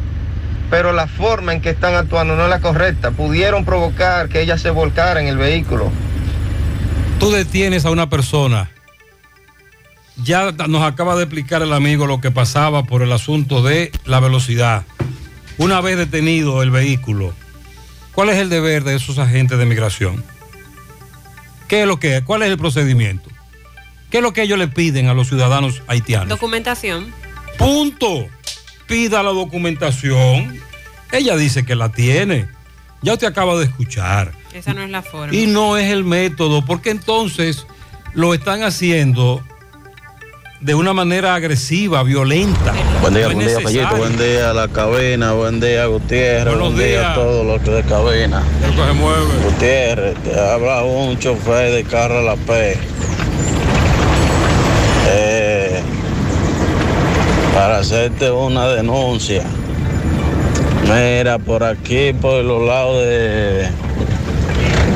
Pero 0.69 0.93
la 0.93 1.07
forma 1.07 1.51
en 1.51 1.59
que 1.59 1.69
están 1.69 1.95
actuando 1.95 2.38
no 2.38 2.45
es 2.45 2.49
la 2.49 2.62
correcta. 2.62 3.12
Pudieron 3.12 3.65
provocar 3.65 4.29
que 4.29 4.39
ella 4.39 4.57
se 4.57 4.69
volcara 4.69 5.19
en 5.19 5.27
el 5.27 5.38
vehículo. 5.38 5.91
Tú 7.19 7.31
detienes 7.31 7.83
a 7.83 7.91
una 7.91 8.09
persona. 8.09 8.71
Ya 10.23 10.53
nos 10.69 10.83
acaba 10.83 11.17
de 11.17 11.23
explicar 11.23 11.62
el 11.62 11.73
amigo 11.73 12.07
lo 12.07 12.21
que 12.21 12.31
pasaba 12.31 12.83
por 12.83 13.01
el 13.01 13.12
asunto 13.12 13.62
de 13.63 13.91
la 14.05 14.21
velocidad. 14.21 14.85
Una 15.57 15.81
vez 15.81 15.97
detenido 15.97 16.63
el 16.63 16.71
vehículo, 16.71 17.33
¿cuál 18.19 18.32
es 18.32 18.38
el 18.39 18.49
deber 18.49 18.84
de 18.84 18.97
esos 18.97 19.17
agentes 19.17 19.58
de 19.58 19.65
migración? 19.65 20.21
¿Qué 21.69 21.84
es 21.84 21.88
lo 21.88 22.01
que 22.01 22.17
es? 22.17 22.23
¿Cuál 22.23 22.43
es 22.43 22.49
el 22.49 22.58
procedimiento? 22.58 23.29
¿Qué 24.12 24.17
es 24.17 24.23
lo 24.23 24.34
que 24.34 24.41
ellos 24.41 24.60
le 24.60 24.67
piden 24.67 25.08
a 25.08 25.13
los 25.13 25.29
ciudadanos 25.29 25.84
haitianos? 25.88 26.27
Documentación. 26.27 27.13
Punto. 27.58 28.27
Pida 28.88 29.23
la 29.23 29.29
documentación. 29.29 30.60
Ella 31.13 31.38
dice 31.38 31.63
que 31.65 31.75
la 31.75 31.93
tiene. 31.93 32.49
Ya 33.01 33.13
usted 33.13 33.27
acaba 33.27 33.58
de 33.58 33.63
escuchar. 33.63 34.34
Esa 34.51 34.73
no 34.73 34.82
es 34.82 34.89
la 34.89 35.01
forma. 35.01 35.34
Y 35.34 35.47
no 35.47 35.77
es 35.77 35.89
el 35.89 36.03
método, 36.03 36.65
porque 36.65 36.89
entonces 36.89 37.67
lo 38.13 38.34
están 38.34 38.63
haciendo 38.63 39.41
de 40.60 40.75
una 40.75 40.91
manera 40.91 41.36
agresiva, 41.36 42.03
violenta. 42.03 42.73
Buen 43.01 43.13
día, 43.13 43.27
buen 43.27 43.39
día. 43.39 43.59
Payito. 43.63 43.95
Buen 43.95 44.17
día, 44.17 44.53
La 44.53 44.67
Cabina. 44.67 45.31
Buen 45.31 45.59
día, 45.62 45.85
Gutiérrez. 45.85 46.45
Buenos 46.45 46.73
buen 46.73 46.77
día 46.77 46.88
días. 46.88 47.05
a 47.05 47.13
todos 47.15 47.45
los 47.45 47.62
que 47.62 47.71
de 47.71 47.83
Cabina. 47.83 48.43
se 48.62 48.93
mueve. 48.93 49.25
Gutiérrez, 49.45 50.15
te 50.23 50.39
habla 50.39 50.83
un 50.83 51.17
chofer 51.17 51.71
de 51.71 51.83
carro 51.85 52.19
a 52.19 52.21
la 52.21 52.35
P. 52.35 52.77
Eh, 55.12 55.81
para 57.55 57.77
hacerte 57.77 58.29
una 58.31 58.67
denuncia. 58.67 59.43
Mira, 60.83 61.39
por 61.39 61.63
aquí, 61.63 62.13
por 62.13 62.43
los 62.43 62.63
lados 62.63 63.03
de, 63.05 63.69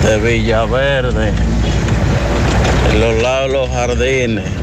de 0.04 0.18
Villaverde, 0.22 1.32
en 2.92 3.00
los 3.00 3.22
lados 3.22 3.48
de 3.48 3.58
los 3.58 3.70
jardines. 3.70 4.63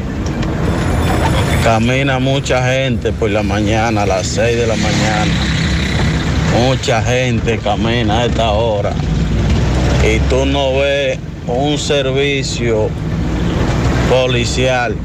Camina 1.63 2.17
mucha 2.17 2.65
gente 2.73 3.11
por 3.11 3.29
la 3.29 3.43
mañana, 3.43 4.01
a 4.01 4.05
las 4.07 4.25
6 4.25 4.57
de 4.57 4.65
la 4.65 4.75
mañana. 4.75 5.31
Mucha 6.59 7.03
gente 7.03 7.59
camina 7.59 8.21
a 8.21 8.25
esta 8.25 8.51
hora. 8.51 8.93
Y 10.03 10.17
tú 10.27 10.47
no 10.47 10.73
ves 10.79 11.19
un 11.45 11.77
servicio 11.77 12.89
policial. 14.09 14.95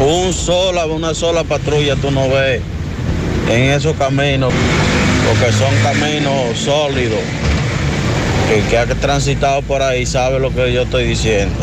Una 0.00 1.12
sola 1.12 1.42
patrulla 1.42 1.96
tú 1.96 2.12
no 2.12 2.28
ves 2.28 2.62
en 3.50 3.70
esos 3.70 3.96
caminos, 3.96 4.52
porque 5.26 5.52
son 5.52 5.74
caminos 5.82 6.56
sólidos. 6.56 7.18
El 8.54 8.62
que 8.68 8.78
ha 8.78 8.86
transitado 8.86 9.62
por 9.62 9.82
ahí 9.82 10.06
sabe 10.06 10.38
lo 10.38 10.54
que 10.54 10.72
yo 10.72 10.82
estoy 10.82 11.04
diciendo. 11.08 11.56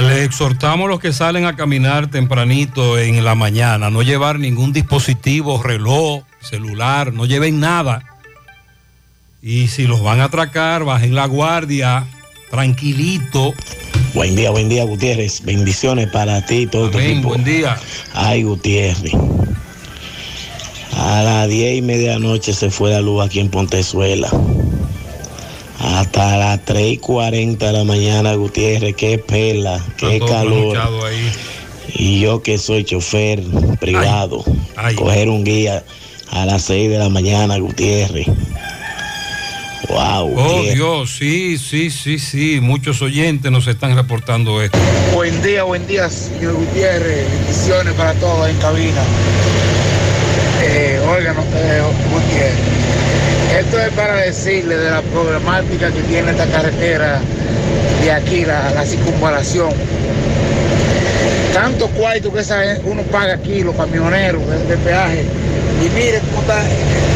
Le 0.00 0.24
exhortamos 0.24 0.86
a 0.86 0.88
los 0.90 1.00
que 1.00 1.12
salen 1.12 1.44
a 1.44 1.54
caminar 1.54 2.10
tempranito 2.10 2.98
en 2.98 3.24
la 3.24 3.34
mañana, 3.34 3.88
no 3.88 4.02
llevar 4.02 4.38
ningún 4.38 4.72
dispositivo, 4.72 5.62
reloj, 5.62 6.24
celular, 6.40 7.12
no 7.12 7.24
lleven 7.24 7.60
nada. 7.60 8.04
Y 9.42 9.68
si 9.68 9.86
los 9.86 10.02
van 10.02 10.20
a 10.20 10.24
atracar, 10.24 10.84
bajen 10.84 11.14
la 11.14 11.26
guardia, 11.26 12.04
tranquilito. 12.50 13.54
Buen 14.14 14.34
día, 14.34 14.50
buen 14.50 14.68
día, 14.68 14.84
Gutiérrez. 14.84 15.42
Bendiciones 15.44 16.08
para 16.10 16.44
ti 16.44 16.62
y 16.62 16.66
todo 16.66 16.90
tu 16.90 16.98
Amén, 16.98 17.10
equipo. 17.12 17.28
buen 17.28 17.44
día. 17.44 17.76
Ay, 18.12 18.42
Gutiérrez. 18.42 19.12
A 20.96 21.22
las 21.22 21.48
diez 21.48 21.78
y 21.78 21.82
media 21.82 22.18
noche 22.18 22.52
se 22.54 22.70
fue 22.70 22.90
la 22.90 23.00
luz 23.00 23.24
aquí 23.24 23.40
en 23.40 23.48
Pontezuela. 23.48 24.28
Hasta 25.82 26.36
las 26.36 26.64
3 26.64 26.92
y 26.92 26.96
40 26.98 27.66
de 27.66 27.72
la 27.72 27.84
mañana, 27.84 28.34
Gutiérrez. 28.34 28.94
Qué 28.94 29.18
pela, 29.18 29.84
qué 29.96 30.20
calor. 30.20 30.76
ahí. 31.06 31.32
Y 31.94 32.20
yo 32.20 32.42
que 32.42 32.56
soy 32.58 32.84
chofer 32.84 33.42
privado, 33.80 34.44
coger 34.96 35.28
un 35.28 35.44
guía 35.44 35.84
a 36.30 36.46
las 36.46 36.62
6 36.62 36.88
de 36.88 36.98
la 36.98 37.08
mañana, 37.08 37.58
Gutiérrez. 37.58 38.26
Wow, 39.88 40.32
Oh. 40.38 40.62
Dios, 40.72 41.10
sí, 41.18 41.58
sí, 41.58 41.90
sí, 41.90 42.18
sí. 42.18 42.60
Muchos 42.62 43.02
oyentes 43.02 43.50
nos 43.50 43.66
están 43.66 43.94
reportando 43.96 44.62
esto. 44.62 44.78
Buen 45.12 45.42
día, 45.42 45.64
buen 45.64 45.86
día, 45.86 46.08
señor 46.08 46.54
Gutiérrez. 46.54 47.28
Bendiciones 47.30 47.92
para 47.94 48.14
todos 48.14 48.48
en 48.48 48.56
cabina. 48.58 49.02
Eh, 50.62 51.00
oigan, 51.10 51.36
eh, 51.54 51.82
Gutiérrez, 52.12 52.71
esto 53.58 53.78
es 53.78 53.90
para 53.92 54.16
decirle 54.16 54.76
de 54.76 54.90
la 54.90 55.02
problemática 55.02 55.90
que 55.90 56.00
tiene 56.02 56.30
esta 56.30 56.46
carretera 56.46 57.20
de 58.02 58.12
aquí, 58.12 58.44
la, 58.44 58.70
la 58.70 58.84
circunvalación. 58.84 59.70
Tanto 61.52 61.88
cuarto 61.88 62.32
que 62.32 62.40
esa, 62.40 62.62
uno 62.84 63.02
paga 63.02 63.34
aquí, 63.34 63.62
los 63.62 63.76
camioneros 63.76 64.42
de, 64.68 64.76
peaje. 64.78 65.24
Y 65.84 65.88
mire 65.90 66.20
cómo 66.30 66.40
está, 66.40 66.62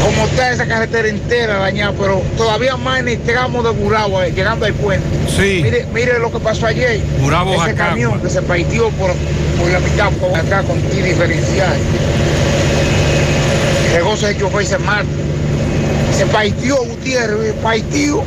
cómo 0.03 0.25
está 0.25 0.51
esa 0.51 0.67
carretera 0.67 1.07
entera 1.07 1.57
dañada, 1.57 1.93
pero 1.99 2.21
todavía 2.37 2.77
más 2.77 3.03
ni 3.03 3.15
llegamos 3.15 3.63
de 3.63 3.71
Burabo, 3.71 4.21
eh, 4.21 4.31
llegando 4.31 4.65
al 4.65 4.73
puente. 4.73 5.07
Sí. 5.35 5.61
Mire, 5.63 5.85
mire 5.93 6.19
lo 6.19 6.31
que 6.31 6.39
pasó 6.39 6.67
ayer. 6.67 6.99
Burabo, 7.19 7.63
Ese 7.63 7.73
camión 7.73 8.21
que 8.21 8.29
se 8.29 8.41
partió 8.43 8.89
por, 8.91 9.11
por 9.59 9.71
la 9.71 9.79
mitad, 9.79 10.11
por 10.11 10.37
acá 10.37 10.61
con 10.63 10.79
ti 10.81 11.01
diferencial. 11.01 11.77
El 13.87 13.93
negocio 13.93 14.27
de 14.27 14.37
chofer 14.37 14.65
se 14.65 14.77
mata. 14.77 15.05
Se 16.17 16.25
partió 16.25 16.77
Gutiérrez, 16.83 17.53
partió. 17.61 18.23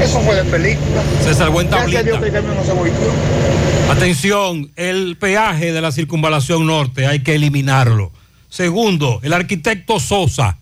Eso 0.00 0.20
fue 0.20 0.36
de 0.36 0.44
película. 0.44 1.02
Se 1.24 1.34
salvó 1.34 1.60
en 1.60 1.68
Gracias 1.68 2.00
a 2.00 2.02
Dios 2.04 2.20
tablita. 2.20 2.20
que 2.20 2.26
el 2.26 2.44
camión 2.44 2.56
no 2.56 2.64
se. 2.64 3.90
Atención, 3.90 4.70
el 4.76 5.16
peaje 5.16 5.72
de 5.72 5.80
la 5.80 5.90
circunvalación 5.90 6.66
norte 6.66 7.06
hay 7.06 7.20
que 7.20 7.34
eliminarlo. 7.34 8.12
Segundo, 8.48 9.20
el 9.24 9.32
arquitecto 9.32 9.98
Sosa, 9.98 10.58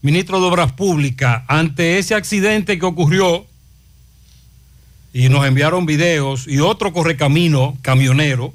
ministro 0.00 0.40
de 0.40 0.46
Obras 0.46 0.72
Públicas, 0.72 1.42
ante 1.48 1.98
ese 1.98 2.14
accidente 2.14 2.78
que 2.78 2.86
ocurrió, 2.86 3.44
y 5.12 5.28
nos 5.28 5.44
enviaron 5.44 5.86
videos, 5.86 6.46
y 6.46 6.60
otro 6.60 6.92
correcamino 6.92 7.76
camionero, 7.82 8.52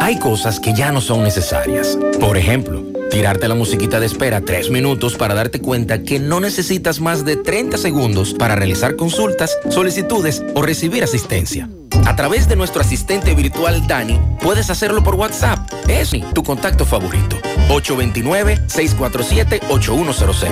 Hay 0.00 0.18
cosas 0.18 0.58
que 0.58 0.72
ya 0.72 0.90
no 0.90 1.02
son 1.02 1.22
necesarias. 1.22 1.98
Por 2.18 2.38
ejemplo, 2.38 2.82
tirarte 3.10 3.46
la 3.46 3.54
musiquita 3.54 4.00
de 4.00 4.06
espera 4.06 4.40
tres 4.40 4.70
minutos 4.70 5.16
para 5.16 5.34
darte 5.34 5.60
cuenta 5.60 6.02
que 6.02 6.18
no 6.18 6.40
necesitas 6.40 7.00
más 7.00 7.26
de 7.26 7.36
30 7.36 7.76
segundos 7.76 8.32
para 8.32 8.56
realizar 8.56 8.96
consultas, 8.96 9.58
solicitudes 9.68 10.42
o 10.54 10.62
recibir 10.62 11.04
asistencia. 11.04 11.68
A 12.06 12.16
través 12.16 12.48
de 12.48 12.56
nuestro 12.56 12.80
asistente 12.80 13.34
virtual 13.34 13.86
Dani, 13.86 14.18
puedes 14.40 14.70
hacerlo 14.70 15.02
por 15.02 15.14
WhatsApp. 15.14 15.58
Es 15.88 16.10
tu 16.34 16.42
contacto 16.42 16.84
favorito. 16.84 17.36
829-647-8100. 17.68 20.48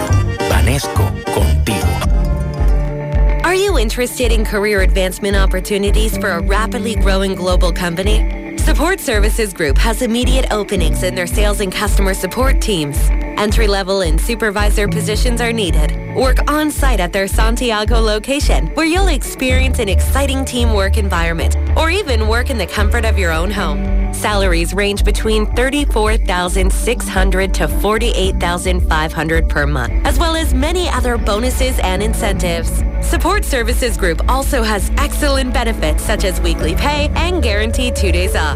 Vanesco, 0.49 1.13
contigo. 1.35 1.87
Are 3.45 3.55
you 3.55 3.79
interested 3.79 4.33
in 4.33 4.45
career 4.45 4.83
advancement 4.83 5.37
opportunities 5.37 6.17
for 6.19 6.31
a 6.31 6.41
rapidly 6.41 6.95
growing 6.95 7.35
global 7.35 7.73
company? 7.73 8.46
Support 8.67 8.99
Services 8.99 9.53
Group 9.53 9.79
has 9.79 10.03
immediate 10.03 10.47
openings 10.51 11.05
in 11.05 11.15
their 11.15 11.29
sales 11.29 11.61
and 11.61 11.71
customer 11.71 12.15
support 12.15 12.61
teams. 12.61 12.99
Entry 13.39 13.69
level 13.69 14.01
and 14.01 14.21
supervisor 14.21 14.89
positions 14.89 15.41
are 15.41 15.53
needed. 15.53 16.17
Work 16.17 16.51
on 16.51 16.73
site 16.73 16.99
at 16.99 17.13
their 17.13 17.29
Santiago 17.29 18.01
location, 18.01 18.67
where 18.75 18.85
you'll 18.85 19.07
experience 19.07 19.79
an 19.79 19.89
exciting 19.89 20.45
teamwork 20.45 20.99
environment, 20.99 21.55
or 21.77 21.91
even 21.91 22.27
work 22.27 22.51
in 22.51 22.59
the 22.59 22.67
comfort 22.67 23.05
of 23.05 23.17
your 23.17 23.31
own 23.31 23.53
home. 23.53 24.13
Salaries 24.13 24.75
range 24.75 25.05
between 25.05 25.47
$34,600 25.47 27.53
to 27.53 27.69
$48,500 27.69 29.49
per 29.49 29.67
month, 29.67 29.93
as 30.05 30.19
well 30.19 30.35
as 30.35 30.53
many 30.55 30.89
other 30.89 31.17
bonuses 31.17 31.79
and 31.81 32.03
incentives. 32.03 32.83
Support 33.03 33.45
Services 33.45 33.97
Group 33.97 34.29
also 34.29 34.63
has 34.63 34.91
excellent 34.97 35.55
benefits 35.55 36.03
such 36.03 36.25
as 36.25 36.41
weekly 36.41 36.75
pay 36.75 37.09
and 37.15 37.43
guaranteed 37.43 37.95
two 37.95 38.11
days 38.11 38.35
off. 38.35 38.56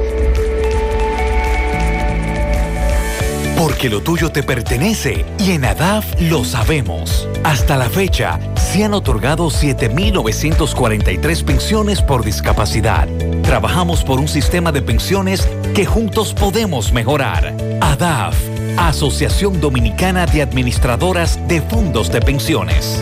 Porque 3.61 3.91
lo 3.91 4.01
tuyo 4.01 4.31
te 4.31 4.41
pertenece 4.41 5.23
y 5.37 5.51
en 5.51 5.65
ADAF 5.65 6.19
lo 6.19 6.43
sabemos. 6.43 7.29
Hasta 7.43 7.77
la 7.77 7.91
fecha, 7.91 8.39
se 8.55 8.83
han 8.83 8.95
otorgado 8.95 9.51
7.943 9.51 11.43
pensiones 11.43 12.01
por 12.01 12.25
discapacidad. 12.25 13.07
Trabajamos 13.43 14.03
por 14.03 14.19
un 14.19 14.27
sistema 14.27 14.71
de 14.71 14.81
pensiones 14.81 15.47
que 15.75 15.85
juntos 15.85 16.33
podemos 16.33 16.91
mejorar. 16.91 17.55
ADAF, 17.81 18.35
Asociación 18.77 19.61
Dominicana 19.61 20.25
de 20.25 20.41
Administradoras 20.41 21.39
de 21.47 21.61
Fondos 21.61 22.11
de 22.11 22.19
Pensiones. 22.19 22.99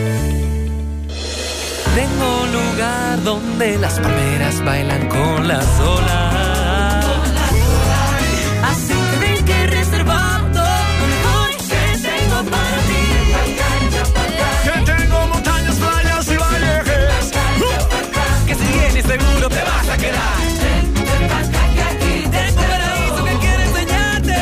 Tengo 1.94 2.42
un 2.42 2.52
lugar 2.52 3.24
donde 3.24 3.78
las 3.78 3.98
palmeras 3.98 4.62
bailan 4.62 5.08
con 5.08 5.48
las 5.48 5.80
olas. 5.80 6.39
Seguro 19.10 19.48
te 19.48 19.62
vas 19.62 19.88
a 19.88 19.96
quedar. 19.96 20.38
Que 23.24 23.36
quiero 23.38 23.62
enseñarte. 23.62 24.34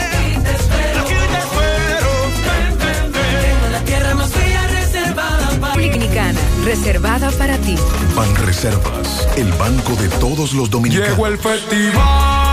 Aquí 0.00 0.34
te 0.42 0.52
espero. 0.62 1.02
Tengo 3.12 3.66
la 3.70 3.80
tierra 3.84 4.14
más 4.14 4.30
fría 4.30 4.66
reservada 4.68 5.60
para 5.60 5.74
Dominicana, 5.74 6.40
reservada 6.64 7.30
para 7.32 7.56
ti. 7.58 7.76
Ban 8.16 8.34
Reservas, 8.36 9.28
el 9.36 9.52
banco 9.52 9.94
de 9.94 10.08
todos 10.08 10.52
los 10.52 10.70
dominicanos. 10.70 11.10
Llegó 11.10 11.26
el 11.28 11.38
festival 11.38 12.45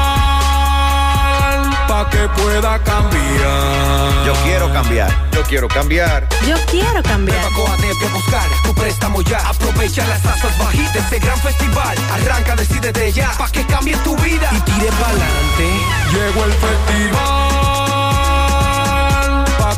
pa' 1.94 2.10
que 2.10 2.28
pueda 2.42 2.80
cambiar. 2.84 4.26
Yo 4.26 4.34
quiero 4.44 4.74
cambiar, 4.74 5.12
yo 5.32 5.44
quiero 5.44 5.68
cambiar. 5.68 6.28
Yo 6.48 6.56
quiero 6.72 7.04
cambiar. 7.04 7.46
Coatete 7.54 8.06
a 8.08 8.14
buscar 8.14 8.48
tu 8.64 8.74
préstamo 8.74 9.22
ya. 9.22 9.40
Aprovecha 9.48 10.06
las 10.08 10.22
tasas 10.24 10.58
bajitas 10.58 10.94
de 10.94 11.00
este 11.00 11.20
gran 11.20 11.40
festival. 11.40 11.96
Arranca, 12.16 12.56
decídete 12.56 13.12
ya, 13.12 13.30
pa' 13.38 13.50
que 13.52 13.64
cambie 13.66 13.96
tu 13.98 14.16
vida 14.18 14.50
y 14.58 14.60
tire 14.62 14.90
pa'lante. 15.02 15.68
Llegó 16.14 16.46
el 16.46 16.54
festival 16.54 17.43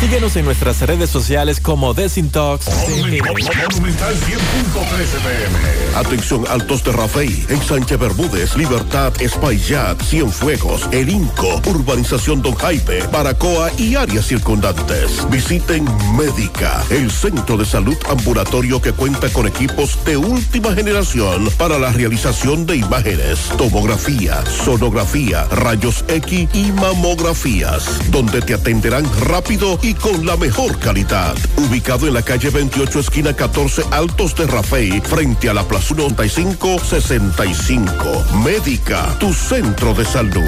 Síguenos 0.00 0.36
en 0.36 0.44
nuestras 0.44 0.80
redes 0.82 1.08
sociales 1.10 1.60
como 1.60 1.94
Desintox. 1.94 2.66
Monumental 2.88 4.14
100.13 4.14 5.20
pm. 5.22 5.96
Atención 5.96 6.44
Altos 6.48 6.82
de 6.84 6.92
Rafey, 6.92 7.46
en 7.48 7.62
Sánchez 7.62 7.98
Bermúdez, 7.98 8.56
Libertad, 8.56 9.12
Espaillat, 9.20 10.02
Cienfuegos, 10.02 10.88
El 10.92 11.08
Inco, 11.08 11.60
Urbanización 11.66 12.42
Don 12.42 12.54
Jaipe, 12.54 13.06
Baracoa 13.08 13.70
y 13.78 13.94
áreas 13.94 14.26
circundantes. 14.26 15.28
Visiten 15.30 15.86
Médica, 16.16 16.82
el 16.90 17.10
centro 17.10 17.56
de 17.56 17.64
salud 17.64 17.96
ambulatorio 18.08 18.82
que 18.82 18.92
cuenta 18.92 19.28
con 19.30 19.46
equipos 19.46 19.98
de 20.04 20.16
última 20.16 20.74
generación 20.74 21.48
para 21.56 21.78
la 21.78 21.92
realización 21.92 22.66
de 22.66 22.76
imágenes, 22.76 23.48
tomografía, 23.56 24.44
sonografía, 24.46 25.44
rayos 25.44 26.04
X 26.08 26.48
y 26.52 26.72
mamografías, 26.72 28.10
donde 28.10 28.40
te 28.42 28.54
atenderán 28.54 29.03
rápido 29.28 29.78
y 29.82 29.94
con 29.94 30.26
la 30.26 30.36
mejor 30.36 30.78
calidad. 30.78 31.34
Ubicado 31.56 32.06
en 32.06 32.14
la 32.14 32.22
calle 32.22 32.50
28, 32.50 33.00
esquina 33.00 33.34
14, 33.34 33.82
Altos 33.90 34.34
de 34.34 34.46
Rafey, 34.46 35.00
frente 35.00 35.48
a 35.48 35.54
la 35.54 35.62
Plaza 35.62 35.94
9565. 35.94 38.04
Médica, 38.44 39.16
tu 39.18 39.32
centro 39.32 39.94
de 39.94 40.04
salud. 40.04 40.42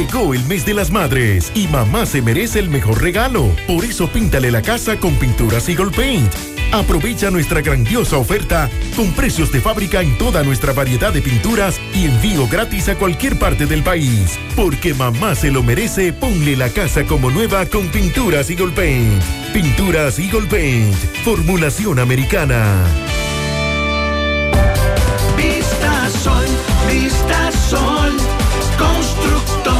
Llegó 0.00 0.32
el 0.32 0.42
mes 0.46 0.64
de 0.64 0.72
las 0.72 0.90
madres 0.90 1.52
y 1.54 1.68
mamá 1.68 2.06
se 2.06 2.22
merece 2.22 2.58
el 2.58 2.70
mejor 2.70 3.02
regalo. 3.02 3.54
Por 3.66 3.84
eso 3.84 4.08
píntale 4.08 4.50
la 4.50 4.62
casa 4.62 4.96
con 4.96 5.14
pinturas 5.16 5.68
Eagle 5.68 5.90
Paint. 5.94 6.32
Aprovecha 6.72 7.30
nuestra 7.30 7.60
grandiosa 7.60 8.16
oferta 8.16 8.70
con 8.96 9.12
precios 9.12 9.52
de 9.52 9.60
fábrica 9.60 10.00
en 10.00 10.16
toda 10.16 10.42
nuestra 10.42 10.72
variedad 10.72 11.12
de 11.12 11.20
pinturas 11.20 11.78
y 11.92 12.06
envío 12.06 12.48
gratis 12.48 12.88
a 12.88 12.94
cualquier 12.94 13.38
parte 13.38 13.66
del 13.66 13.82
país. 13.82 14.38
Porque 14.56 14.94
mamá 14.94 15.34
se 15.34 15.50
lo 15.50 15.62
merece, 15.62 16.14
ponle 16.14 16.56
la 16.56 16.70
casa 16.70 17.04
como 17.04 17.30
nueva 17.30 17.66
con 17.66 17.86
pinturas 17.88 18.48
Eagle 18.48 18.72
Paint. 18.72 19.22
Pinturas 19.52 20.18
Eagle 20.18 20.46
Paint, 20.48 20.96
formulación 21.24 21.98
americana. 21.98 22.86
Vista 25.36 26.08
Sol, 26.08 26.46
Vista 26.88 27.52
Sol, 27.52 28.16
constructora 28.78 29.79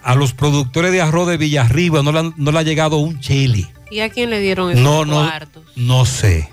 A 0.03 0.15
los 0.15 0.35
productores 0.35 0.93
de 0.93 1.01
arroz 1.01 1.27
de 1.27 1.37
Villarriba 1.37 2.03
no 2.03 2.13
le, 2.13 2.33
no 2.37 2.53
le 2.53 2.59
ha 2.59 2.63
llegado 2.63 2.99
un 2.99 3.21
chili. 3.21 3.69
¿Y 3.91 4.01
a 4.01 4.11
quién 4.11 4.31
le 4.31 4.41
dieron 4.41 4.71
esos 4.71 4.83
No, 4.83 5.05
no, 5.05 5.23
cuartos? 5.25 5.63
no 5.77 6.05
sé. 6.05 6.49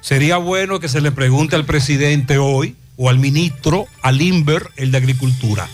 Sería 0.00 0.36
bueno 0.36 0.80
que 0.80 0.88
se 0.88 1.00
le 1.00 1.12
pregunte 1.12 1.56
al 1.56 1.64
presidente 1.64 2.38
hoy 2.38 2.76
o 2.96 3.08
al 3.08 3.18
ministro, 3.18 3.86
al 4.02 4.20
Inver, 4.20 4.68
el 4.76 4.90
de 4.92 4.98
Agricultura, 4.98 5.66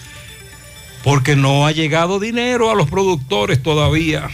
porque 1.02 1.36
no 1.36 1.66
ha 1.66 1.72
llegado 1.72 2.20
dinero 2.20 2.70
a 2.70 2.74
los 2.74 2.88
productores 2.88 3.62
todavía. 3.62 4.28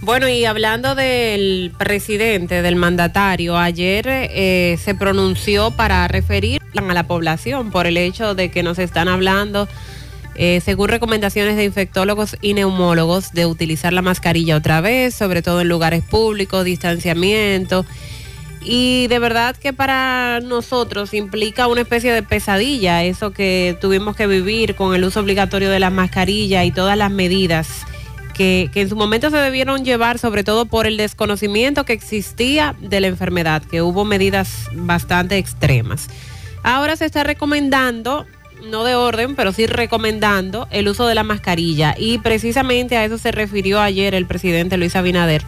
Bueno, 0.00 0.28
y 0.28 0.44
hablando 0.44 0.94
del 0.94 1.72
presidente, 1.78 2.60
del 2.62 2.76
mandatario, 2.76 3.56
ayer 3.56 4.04
eh, 4.08 4.78
se 4.82 4.94
pronunció 4.94 5.70
para 5.70 6.06
referir 6.08 6.60
a 6.76 6.80
la 6.82 7.06
población 7.06 7.70
por 7.70 7.86
el 7.86 7.96
hecho 7.96 8.34
de 8.34 8.50
que 8.50 8.62
nos 8.62 8.78
están 8.78 9.08
hablando, 9.08 9.66
eh, 10.36 10.60
según 10.64 10.88
recomendaciones 10.88 11.56
de 11.56 11.64
infectólogos 11.64 12.36
y 12.40 12.54
neumólogos, 12.54 13.32
de 13.32 13.46
utilizar 13.46 13.92
la 13.92 14.02
mascarilla 14.02 14.56
otra 14.56 14.80
vez, 14.80 15.14
sobre 15.14 15.42
todo 15.42 15.60
en 15.60 15.68
lugares 15.68 16.02
públicos, 16.02 16.64
distanciamiento. 16.64 17.86
Y 18.62 19.06
de 19.08 19.18
verdad 19.18 19.54
que 19.56 19.72
para 19.72 20.40
nosotros 20.40 21.12
implica 21.12 21.66
una 21.66 21.82
especie 21.82 22.12
de 22.12 22.22
pesadilla, 22.22 23.04
eso 23.04 23.30
que 23.32 23.76
tuvimos 23.80 24.16
que 24.16 24.26
vivir 24.26 24.74
con 24.74 24.94
el 24.94 25.04
uso 25.04 25.20
obligatorio 25.20 25.70
de 25.70 25.80
la 25.80 25.90
mascarilla 25.90 26.64
y 26.64 26.70
todas 26.70 26.96
las 26.96 27.10
medidas 27.10 27.68
que 28.34 28.68
en 28.74 28.88
su 28.88 28.96
momento 28.96 29.30
se 29.30 29.36
debieron 29.36 29.84
llevar, 29.84 30.18
sobre 30.18 30.42
todo 30.42 30.66
por 30.66 30.88
el 30.88 30.96
desconocimiento 30.96 31.84
que 31.84 31.92
existía 31.92 32.74
de 32.80 33.00
la 33.00 33.06
enfermedad, 33.06 33.62
que 33.62 33.80
hubo 33.80 34.04
medidas 34.04 34.68
bastante 34.72 35.38
extremas. 35.38 36.08
Ahora 36.64 36.96
se 36.96 37.04
está 37.04 37.22
recomendando, 37.22 38.26
no 38.70 38.84
de 38.84 38.94
orden, 38.94 39.36
pero 39.36 39.52
sí 39.52 39.66
recomendando 39.66 40.66
el 40.70 40.88
uso 40.88 41.06
de 41.06 41.14
la 41.14 41.22
mascarilla. 41.22 41.94
Y 41.98 42.18
precisamente 42.18 42.96
a 42.96 43.04
eso 43.04 43.18
se 43.18 43.32
refirió 43.32 43.80
ayer 43.80 44.14
el 44.14 44.26
presidente 44.26 44.76
Luis 44.76 44.96
Abinader 44.96 45.42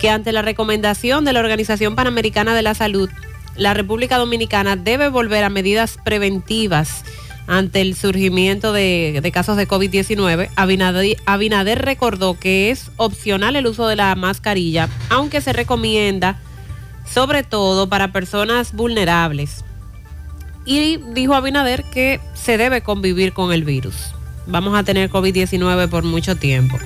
que 0.00 0.08
ante 0.08 0.32
la 0.32 0.42
recomendación 0.42 1.24
de 1.24 1.34
la 1.34 1.40
Organización 1.40 1.94
Panamericana 1.94 2.54
de 2.54 2.62
la 2.62 2.74
Salud, 2.74 3.10
la 3.54 3.74
República 3.74 4.16
Dominicana 4.16 4.74
debe 4.74 5.08
volver 5.08 5.44
a 5.44 5.50
medidas 5.50 5.98
preventivas 6.02 7.04
ante 7.46 7.82
el 7.82 7.94
surgimiento 7.94 8.72
de, 8.72 9.28
casos 9.32 9.58
de 9.58 9.68
COVID-19. 9.68 10.48
Abinader, 10.56 11.16
Abinader 11.26 11.84
recordó 11.84 12.38
que 12.38 12.70
es 12.70 12.90
opcional 12.96 13.56
el 13.56 13.66
uso 13.66 13.86
de 13.88 13.96
la 13.96 14.14
mascarilla, 14.14 14.88
aunque 15.10 15.42
se 15.42 15.52
recomienda 15.52 16.38
sobre 17.04 17.42
todo 17.42 17.88
para 17.88 18.12
personas 18.12 18.72
vulnerables. 18.72 19.64
Y 20.64 20.98
dijo 20.98 21.34
Abinader 21.34 21.84
que 21.84 22.20
se 22.34 22.58
debe 22.58 22.82
convivir 22.82 23.32
con 23.32 23.52
el 23.52 23.64
virus. 23.64 24.12
Vamos 24.46 24.78
a 24.78 24.82
tener 24.82 25.10
COVID-19 25.10 25.88
por 25.88 26.04
mucho 26.04 26.36
tiempo. 26.36 26.78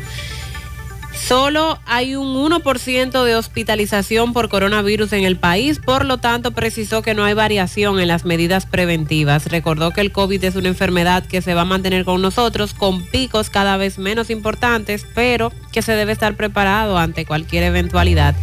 Solo 1.14 1.78
hay 1.86 2.16
un 2.16 2.34
1% 2.34 3.24
de 3.24 3.36
hospitalización 3.36 4.32
por 4.32 4.48
coronavirus 4.48 5.12
en 5.14 5.24
el 5.24 5.36
país, 5.36 5.78
por 5.78 6.04
lo 6.04 6.18
tanto 6.18 6.50
precisó 6.50 7.02
que 7.02 7.14
no 7.14 7.24
hay 7.24 7.32
variación 7.32 7.98
en 8.00 8.08
las 8.08 8.24
medidas 8.24 8.66
preventivas. 8.66 9.46
Recordó 9.46 9.92
que 9.92 10.02
el 10.02 10.12
COVID 10.12 10.42
es 10.44 10.56
una 10.56 10.68
enfermedad 10.68 11.24
que 11.24 11.40
se 11.40 11.54
va 11.54 11.62
a 11.62 11.66
mantener 11.66 12.04
con 12.04 12.20
nosotros, 12.20 12.74
con 12.74 13.02
picos 13.06 13.48
cada 13.48 13.76
vez 13.76 13.96
menos 13.96 14.28
importantes, 14.28 15.06
pero 15.14 15.52
que 15.72 15.82
se 15.82 15.92
debe 15.92 16.12
estar 16.12 16.36
preparado 16.36 16.98
ante 16.98 17.24
cualquier 17.24 17.62
eventualidad. 17.62 18.34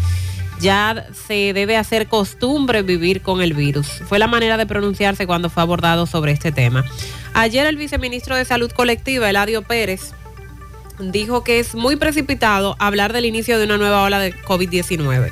Ya 0.61 1.07
se 1.27 1.53
debe 1.53 1.75
hacer 1.75 2.07
costumbre 2.07 2.83
vivir 2.83 3.21
con 3.21 3.41
el 3.41 3.53
virus. 3.53 3.87
Fue 4.07 4.19
la 4.19 4.27
manera 4.27 4.57
de 4.57 4.65
pronunciarse 4.65 5.25
cuando 5.25 5.49
fue 5.49 5.63
abordado 5.63 6.05
sobre 6.05 6.31
este 6.31 6.51
tema. 6.51 6.85
Ayer 7.33 7.65
el 7.65 7.77
viceministro 7.77 8.35
de 8.35 8.45
Salud 8.45 8.71
Colectiva, 8.71 9.29
Eladio 9.29 9.63
Pérez, 9.63 10.13
dijo 10.99 11.43
que 11.43 11.59
es 11.59 11.73
muy 11.73 11.95
precipitado 11.95 12.75
hablar 12.79 13.11
del 13.11 13.25
inicio 13.25 13.57
de 13.57 13.65
una 13.65 13.77
nueva 13.77 14.03
ola 14.03 14.19
de 14.19 14.35
COVID-19. 14.35 15.31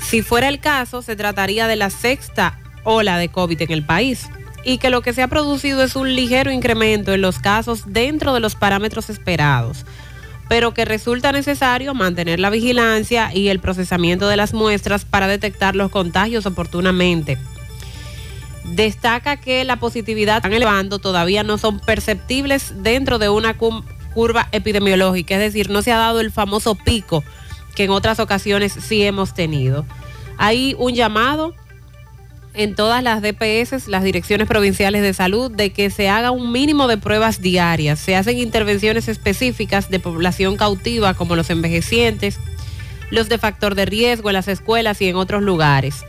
Si 0.00 0.22
fuera 0.22 0.48
el 0.48 0.60
caso, 0.60 1.02
se 1.02 1.16
trataría 1.16 1.66
de 1.66 1.76
la 1.76 1.90
sexta 1.90 2.58
ola 2.84 3.18
de 3.18 3.28
COVID 3.28 3.62
en 3.62 3.72
el 3.72 3.84
país 3.84 4.28
y 4.64 4.78
que 4.78 4.90
lo 4.90 5.02
que 5.02 5.12
se 5.12 5.22
ha 5.22 5.28
producido 5.28 5.82
es 5.82 5.96
un 5.96 6.14
ligero 6.14 6.52
incremento 6.52 7.12
en 7.12 7.20
los 7.20 7.38
casos 7.38 7.84
dentro 7.86 8.32
de 8.34 8.40
los 8.40 8.54
parámetros 8.54 9.10
esperados, 9.10 9.84
pero 10.48 10.74
que 10.74 10.84
resulta 10.84 11.32
necesario 11.32 11.94
mantener 11.94 12.40
la 12.40 12.50
vigilancia 12.50 13.34
y 13.34 13.48
el 13.48 13.58
procesamiento 13.58 14.28
de 14.28 14.36
las 14.36 14.54
muestras 14.54 15.04
para 15.04 15.26
detectar 15.26 15.76
los 15.76 15.90
contagios 15.90 16.46
oportunamente. 16.46 17.38
Destaca 18.64 19.38
que 19.38 19.64
la 19.64 19.76
positividad 19.76 20.36
están 20.36 20.52
elevando 20.52 20.98
todavía 20.98 21.42
no 21.42 21.58
son 21.58 21.80
perceptibles 21.80 22.82
dentro 22.82 23.18
de 23.18 23.28
una 23.28 23.56
curva 23.56 24.48
epidemiológica, 24.52 25.34
es 25.34 25.40
decir, 25.40 25.70
no 25.70 25.82
se 25.82 25.92
ha 25.92 25.98
dado 25.98 26.20
el 26.20 26.30
famoso 26.30 26.74
pico 26.74 27.24
que 27.74 27.84
en 27.84 27.90
otras 27.90 28.20
ocasiones 28.20 28.72
sí 28.72 29.02
hemos 29.02 29.34
tenido. 29.34 29.84
Hay 30.38 30.76
un 30.78 30.94
llamado 30.94 31.54
en 32.54 32.74
todas 32.74 33.02
las 33.02 33.22
DPS, 33.22 33.88
las 33.88 34.04
direcciones 34.04 34.46
provinciales 34.46 35.02
de 35.02 35.14
salud, 35.14 35.50
de 35.50 35.72
que 35.72 35.90
se 35.90 36.08
haga 36.08 36.30
un 36.30 36.52
mínimo 36.52 36.86
de 36.86 36.98
pruebas 36.98 37.40
diarias. 37.40 37.98
Se 37.98 38.14
hacen 38.14 38.38
intervenciones 38.38 39.08
específicas 39.08 39.90
de 39.90 40.00
población 40.00 40.56
cautiva 40.56 41.14
como 41.14 41.36
los 41.36 41.48
envejecientes, 41.50 42.38
los 43.10 43.28
de 43.28 43.38
factor 43.38 43.74
de 43.74 43.86
riesgo 43.86 44.30
en 44.30 44.34
las 44.34 44.48
escuelas 44.48 45.00
y 45.00 45.08
en 45.08 45.16
otros 45.16 45.42
lugares, 45.42 46.04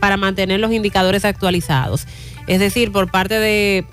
para 0.00 0.16
mantener 0.16 0.60
los 0.60 0.72
indicadores 0.72 1.24
actualizados. 1.24 2.06
Es 2.46 2.60
decir, 2.60 2.92
por 2.92 3.10
parte 3.10 3.38
de 3.38 3.86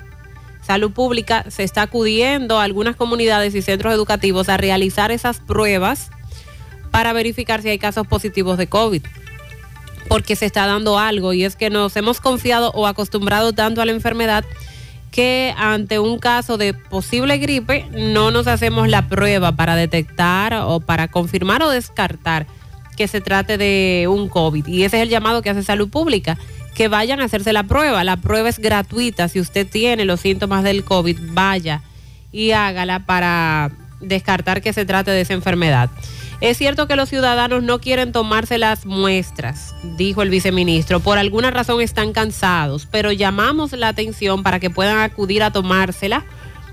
Salud 0.62 0.92
Pública 0.92 1.44
se 1.48 1.62
está 1.62 1.82
acudiendo 1.82 2.58
a 2.58 2.64
algunas 2.64 2.96
comunidades 2.96 3.54
y 3.54 3.62
centros 3.62 3.92
educativos 3.92 4.48
a 4.48 4.56
realizar 4.56 5.10
esas 5.10 5.40
pruebas 5.40 6.10
para 6.90 7.12
verificar 7.12 7.60
si 7.60 7.68
hay 7.68 7.78
casos 7.78 8.06
positivos 8.06 8.56
de 8.56 8.66
COVID. 8.66 9.02
Porque 10.08 10.36
se 10.36 10.46
está 10.46 10.66
dando 10.66 10.98
algo 10.98 11.32
y 11.32 11.44
es 11.44 11.56
que 11.56 11.70
nos 11.70 11.96
hemos 11.96 12.20
confiado 12.20 12.70
o 12.72 12.86
acostumbrado 12.86 13.52
tanto 13.52 13.80
a 13.80 13.86
la 13.86 13.92
enfermedad 13.92 14.44
que 15.10 15.54
ante 15.56 16.00
un 16.00 16.18
caso 16.18 16.56
de 16.58 16.74
posible 16.74 17.38
gripe 17.38 17.86
no 17.92 18.32
nos 18.32 18.48
hacemos 18.48 18.88
la 18.88 19.08
prueba 19.08 19.52
para 19.52 19.76
detectar 19.76 20.54
o 20.54 20.80
para 20.80 21.08
confirmar 21.08 21.62
o 21.62 21.70
descartar 21.70 22.46
que 22.96 23.06
se 23.06 23.20
trate 23.20 23.56
de 23.56 24.06
un 24.08 24.28
COVID. 24.28 24.66
Y 24.66 24.84
ese 24.84 24.96
es 24.96 25.02
el 25.04 25.08
llamado 25.08 25.42
que 25.42 25.50
hace 25.50 25.62
Salud 25.62 25.88
Pública, 25.88 26.36
que 26.74 26.88
vayan 26.88 27.20
a 27.20 27.24
hacerse 27.24 27.52
la 27.52 27.62
prueba. 27.62 28.02
La 28.04 28.16
prueba 28.16 28.48
es 28.48 28.58
gratuita. 28.58 29.28
Si 29.28 29.40
usted 29.40 29.68
tiene 29.68 30.04
los 30.04 30.20
síntomas 30.20 30.64
del 30.64 30.84
COVID, 30.84 31.18
vaya 31.32 31.82
y 32.32 32.50
hágala 32.50 33.06
para 33.06 33.70
descartar 34.00 34.62
que 34.62 34.72
se 34.72 34.84
trate 34.84 35.10
de 35.10 35.20
esa 35.20 35.34
enfermedad. 35.34 35.90
Es 36.44 36.58
cierto 36.58 36.86
que 36.86 36.94
los 36.94 37.08
ciudadanos 37.08 37.62
no 37.62 37.80
quieren 37.80 38.12
tomarse 38.12 38.58
las 38.58 38.84
muestras, 38.84 39.74
dijo 39.96 40.20
el 40.20 40.28
viceministro. 40.28 41.00
Por 41.00 41.16
alguna 41.16 41.50
razón 41.50 41.80
están 41.80 42.12
cansados, 42.12 42.84
pero 42.84 43.12
llamamos 43.12 43.72
la 43.72 43.88
atención 43.88 44.42
para 44.42 44.60
que 44.60 44.68
puedan 44.68 44.98
acudir 44.98 45.42
a 45.42 45.52
tomársela 45.52 46.22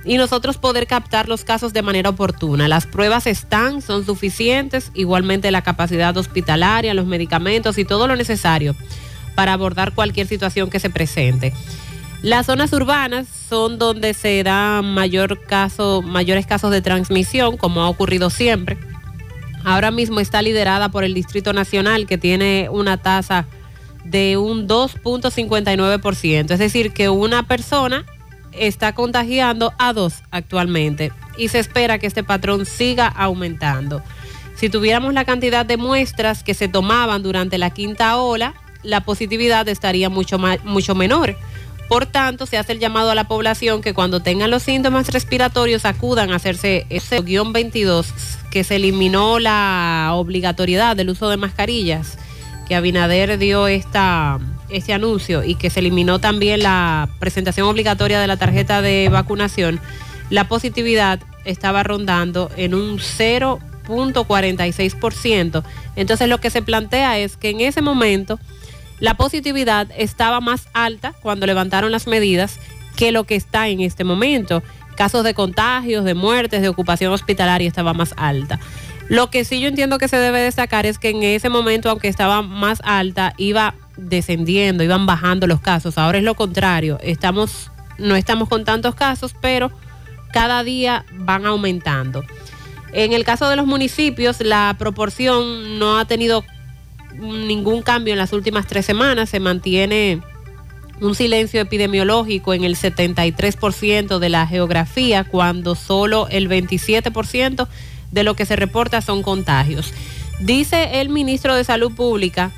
y 0.03 0.17
nosotros 0.17 0.57
poder 0.57 0.88
captar 0.88 1.30
los 1.30 1.45
casos 1.45 1.72
de 1.72 1.84
manera 1.84 2.09
oportuna. 2.09 2.67
Las 2.67 2.86
pruebas 2.86 3.28
están, 3.28 3.82
son 3.82 4.05
suficientes, 4.05 4.91
igualmente 4.93 5.51
la 5.51 5.61
capacidad 5.61 6.17
hospitalaria, 6.17 6.93
los 6.93 7.05
medicamentos 7.05 7.78
y 7.78 7.86
todo 7.86 8.07
lo 8.07 8.17
necesario 8.17 8.76
para 9.36 9.53
abordar 9.53 9.93
cualquier 9.93 10.28
situación 10.28 10.69
que 10.69 10.82
se 10.82 10.89
presente. 10.89 11.53
Las 12.22 12.47
zonas 12.47 12.74
urbanas 12.74 13.26
son 13.47 13.80
donde 13.80 14.15
se 14.15 14.43
dan 14.43 14.93
mayor 14.93 15.39
mayores 16.03 16.45
casos 16.45 16.72
de 16.72 16.82
transmisión, 16.82 17.55
como 17.55 17.84
ha 17.84 17.88
ocurrido 17.88 18.30
siempre. 18.30 18.91
Ahora 19.64 19.91
mismo 19.91 20.20
está 20.20 20.41
liderada 20.41 20.89
por 20.89 21.03
el 21.03 21.14
Distrito 21.14 21.53
Nacional, 21.53 22.07
que 22.07 22.18
tiene 22.18 22.68
una 22.72 22.97
tasa 22.97 23.45
de 24.03 24.38
un 24.38 24.68
2.59%. 24.68 26.51
Es 26.51 26.59
decir, 26.59 26.91
que 26.93 27.09
una 27.09 27.43
persona 27.43 28.05
está 28.51 28.93
contagiando 28.93 29.74
a 29.78 29.93
dos 29.93 30.24
actualmente 30.32 31.12
y 31.38 31.47
se 31.47 31.59
espera 31.59 31.99
que 31.99 32.07
este 32.07 32.24
patrón 32.24 32.66
siga 32.66 33.07
aumentando. 33.07 34.01
Si 34.55 34.70
tuviéramos 34.70 35.14
la 35.14 35.26
cantidad 35.26 35.66
de 35.66 35.78
muestras 35.78 36.43
que 36.43 36.53
se 36.53 36.68
tomaban 36.68 37.24
durante 37.24 37.57
la 37.57 37.70
quinta 37.70 38.18
ola, 38.18 38.53
la 38.84 39.01
positividad 39.01 39.68
estaría 39.68 40.09
mucho, 40.09 40.39
mucho 40.64 40.95
menor. 40.95 41.36
Por 41.88 42.05
tanto, 42.05 42.45
se 42.45 42.57
hace 42.57 42.74
el 42.74 42.80
llamado 42.80 43.12
a 43.12 43.16
la 43.16 43.28
población 43.28 43.82
que 43.82 43.93
cuando 43.93 44.22
tengan 44.22 44.51
los 44.51 44.64
síntomas 44.64 45.09
respiratorios 45.09 45.86
acudan 45.86 46.32
a 46.32 46.36
hacerse 46.36 46.86
ese 46.89 47.22
guion 47.22 47.53
22, 47.53 48.14
que 48.52 48.64
se 48.64 48.76
eliminó 48.76 49.39
la 49.39 50.12
obligatoriedad 50.14 50.95
del 50.95 51.10
uso 51.10 51.28
de 51.30 51.38
mascarillas, 51.38 52.20
que 52.68 52.76
Abinader 52.76 53.39
dio 53.39 53.68
esta, 53.68 54.38
este 54.70 54.93
anuncio 54.93 55.43
y 55.43 55.56
que 55.56 55.72
se 55.72 55.80
eliminó 55.80 56.20
también 56.20 56.62
la 56.62 57.10
presentación 57.20 57.68
obligatoria 57.68 58.20
de 58.20 58.28
la 58.28 58.38
tarjeta 58.38 58.84
de 58.84 59.10
vacunación, 59.10 59.80
la 60.30 60.47
positividad 60.47 61.20
estaba 61.45 61.82
rondando 61.84 62.52
en 62.56 62.76
un 62.76 62.99
0.46%. 62.99 65.64
Entonces 65.95 66.30
lo 66.30 66.39
que 66.39 66.49
se 66.49 66.62
plantea 66.62 67.18
es 67.18 67.38
que 67.38 67.49
en 67.49 67.62
ese 67.62 67.82
momento 67.82 68.38
la 68.99 69.16
positividad 69.16 69.88
estaba 69.97 70.41
más 70.41 70.68
alta 70.74 71.14
cuando 71.22 71.47
levantaron 71.47 71.91
las 71.91 72.06
medidas 72.06 72.60
que 72.95 73.12
lo 73.12 73.24
que 73.24 73.36
está 73.36 73.68
en 73.68 73.82
este 73.82 74.04
momento. 74.04 74.62
Casos 74.96 75.24
de 75.24 75.34
contagios, 75.34 76.04
de 76.06 76.14
muertes, 76.14 76.62
de 76.62 76.70
ocupación 76.70 77.12
hospitalaria 77.14 77.68
estaba 77.68 77.94
más 77.94 78.14
alta. 78.18 78.60
Lo 79.08 79.30
que 79.30 79.44
sí 79.44 79.60
yo 79.60 79.68
entiendo 79.68 79.98
que 79.98 80.08
se 80.08 80.18
debe 80.18 80.39
destacar 80.39 80.86
es 80.86 80.98
que 80.98 81.10
en 81.10 81.24
ese 81.24 81.50
momento, 81.50 81.89
aunque 81.89 82.08
estaba 82.08 82.42
más 82.42 82.82
alta, 82.86 83.34
iba 83.38 83.76
descendiendo, 83.98 84.84
iban 84.84 85.06
bajando 85.06 85.48
los 85.48 85.60
casos. 85.60 85.98
Ahora 85.98 86.18
es 86.18 86.24
lo 86.24 86.36
contrario. 86.36 86.98
Estamos, 87.02 87.72
no 87.98 88.16
estamos 88.16 88.48
con 88.48 88.64
tantos 88.64 88.96
casos, 88.96 89.36
pero 89.42 89.72
cada 90.32 90.64
día 90.64 91.06
van 91.14 91.46
aumentando. 91.46 92.24
En 92.94 93.14
el 93.14 93.24
caso 93.24 93.50
de 93.50 93.56
los 93.56 93.66
municipios, 93.66 94.39
la 94.42 94.76
proporción 94.78 95.80
no 95.80 95.98
ha 95.98 96.06
tenido 96.06 96.44
ningún 97.20 97.82
cambio 97.82 98.14
en 98.14 98.18
las 98.18 98.34
últimas 98.34 98.68
tres 98.68 98.86
semanas, 98.86 99.30
se 99.30 99.39
mantiene 99.39 100.22
un 101.02 101.16
silencio 101.16 101.60
epidemiológico 101.60 102.54
en 102.54 102.64
el 102.64 102.78
73% 102.78 104.20
de 104.20 104.30
la 104.30 104.45
geografía, 104.47 105.24
cuando 105.24 105.76
solo 105.76 106.28
el 106.30 106.47
27% 106.47 107.68
de 108.12 108.24
lo 108.24 108.36
que 108.36 108.45
se 108.45 108.56
reporta 108.56 109.02
son 109.02 109.24
contagios. 109.24 109.93
Dice 110.39 111.02
el 111.02 111.10
ministro 111.10 111.56
de 111.56 111.64
Salud 111.64 111.93
Pública, 111.93 112.52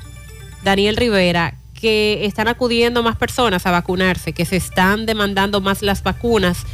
Daniel 0.62 0.96
Rivera, 0.96 1.54
que 1.80 2.24
están 2.26 2.48
acudiendo 2.48 3.02
más 3.02 3.16
personas 3.16 3.66
a 3.66 3.70
vacunarse, 3.70 4.32
que 4.32 4.44
se 4.44 4.56
están 4.56 5.06
demandando 5.06 5.60
más 5.60 5.82
las 5.82 6.02
vacunas, 6.02 6.64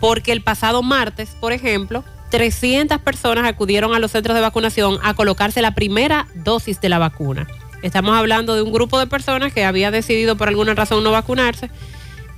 porque 0.00 0.32
el 0.32 0.42
pasado 0.42 0.82
martes, 0.82 1.30
por 1.40 1.52
ejemplo, 1.52 2.04
300 2.30 2.98
personas 3.00 3.44
acudieron 3.46 3.94
a 3.94 4.00
los 4.00 4.10
centros 4.10 4.34
de 4.34 4.40
vacunación 4.40 4.98
a 5.02 5.14
colocarse 5.14 5.62
la 5.62 5.74
primera 5.74 6.26
dosis 6.34 6.80
de 6.80 6.88
la 6.88 6.98
vacuna. 6.98 7.46
Estamos 7.84 8.16
hablando 8.16 8.54
de 8.54 8.62
un 8.62 8.72
grupo 8.72 8.98
de 8.98 9.06
personas 9.06 9.52
que 9.52 9.62
había 9.62 9.90
decidido 9.90 10.36
por 10.36 10.48
alguna 10.48 10.72
razón 10.72 11.04
no 11.04 11.10
vacunarse, 11.10 11.68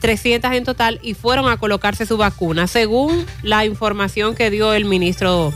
300 0.01 0.51
en 0.51 0.65
total, 0.65 0.99
y 1.05 1.15
fueron 1.15 1.49
a 1.49 1.57
colocarse 1.57 2.05
su 2.05 2.17
vacuna, 2.17 2.67
según 2.67 3.25
la 3.45 3.65
información 3.65 4.35
que 4.35 4.51
dio 4.51 4.75
el 4.75 4.87
ministro 4.87 5.53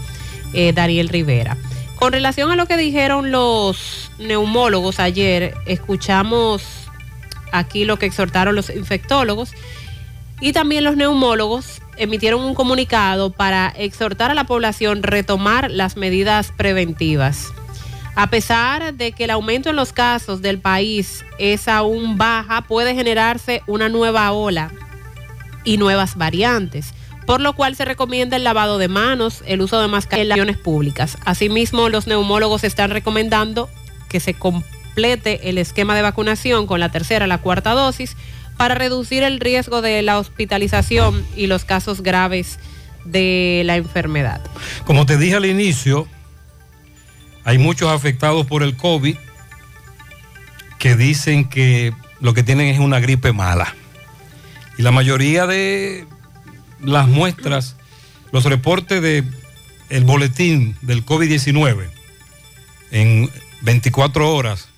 eh, 0.52 0.72
Daniel 0.72 1.08
Rivera. 1.08 1.56
Con 1.96 2.12
relación 2.12 2.52
a 2.52 2.54
lo 2.54 2.66
que 2.66 2.76
dijeron 2.76 3.32
los 3.32 4.12
neumólogos 4.20 5.00
ayer, 5.00 5.54
escuchamos 5.66 6.62
aquí 7.50 7.84
lo 7.84 7.98
que 7.98 8.06
exhortaron 8.06 8.54
los 8.54 8.70
infectólogos 8.70 9.54
y 10.40 10.52
también 10.52 10.84
los 10.84 10.96
neumólogos 10.96 11.82
emitieron 11.96 12.44
un 12.44 12.54
comunicado 12.54 13.30
para 13.30 13.74
exhortar 13.76 14.30
a 14.30 14.34
la 14.34 14.44
población 14.44 15.02
retomar 15.02 15.68
las 15.68 15.96
medidas 15.96 16.52
preventivas. 16.56 17.48
A 18.14 18.28
pesar 18.28 18.94
de 18.94 19.12
que 19.12 19.24
el 19.24 19.30
aumento 19.30 19.70
en 19.70 19.76
los 19.76 19.92
casos 19.92 20.42
del 20.42 20.58
país 20.58 21.24
es 21.38 21.68
aún 21.68 22.18
baja, 22.18 22.62
puede 22.62 22.94
generarse 22.94 23.62
una 23.66 23.88
nueva 23.88 24.32
ola 24.32 24.70
y 25.64 25.76
nuevas 25.76 26.16
variantes, 26.16 26.92
por 27.26 27.40
lo 27.40 27.54
cual 27.54 27.76
se 27.76 27.84
recomienda 27.84 28.36
el 28.36 28.44
lavado 28.44 28.78
de 28.78 28.88
manos, 28.88 29.42
el 29.46 29.60
uso 29.60 29.80
de 29.80 29.88
mascarillas 29.88 30.38
en 30.38 30.46
las 30.46 30.56
públicas. 30.56 31.16
Asimismo, 31.24 31.88
los 31.88 32.06
neumólogos 32.06 32.64
están 32.64 32.90
recomendando 32.90 33.68
que 34.08 34.20
se 34.20 34.34
complete 34.34 35.48
el 35.48 35.58
esquema 35.58 35.94
de 35.94 36.02
vacunación 36.02 36.66
con 36.66 36.80
la 36.80 36.90
tercera, 36.90 37.26
la 37.26 37.38
cuarta 37.38 37.72
dosis, 37.72 38.16
para 38.56 38.74
reducir 38.74 39.22
el 39.22 39.40
riesgo 39.40 39.80
de 39.80 40.02
la 40.02 40.18
hospitalización 40.18 41.24
y 41.36 41.46
los 41.46 41.64
casos 41.64 42.02
graves 42.02 42.58
de 43.04 43.62
la 43.64 43.76
enfermedad. 43.76 44.40
Como 44.84 45.06
te 45.06 45.16
dije 45.16 45.36
al 45.36 45.46
inicio, 45.46 46.06
hay 47.44 47.58
muchos 47.58 47.90
afectados 47.90 48.46
por 48.46 48.62
el 48.62 48.76
COVID 48.76 49.16
que 50.78 50.96
dicen 50.96 51.48
que 51.48 51.92
lo 52.20 52.34
que 52.34 52.42
tienen 52.42 52.68
es 52.68 52.78
una 52.78 53.00
gripe 53.00 53.32
mala. 53.32 53.74
Y 54.78 54.82
la 54.82 54.92
mayoría 54.92 55.46
de 55.46 56.06
las 56.82 57.06
muestras, 57.06 57.76
los 58.32 58.44
reportes 58.44 59.02
del 59.02 59.30
el 59.90 60.04
boletín 60.04 60.76
del 60.82 61.04
COVID-19 61.04 61.90
en 62.90 63.30
24 63.62 64.34
horas, 64.34 64.68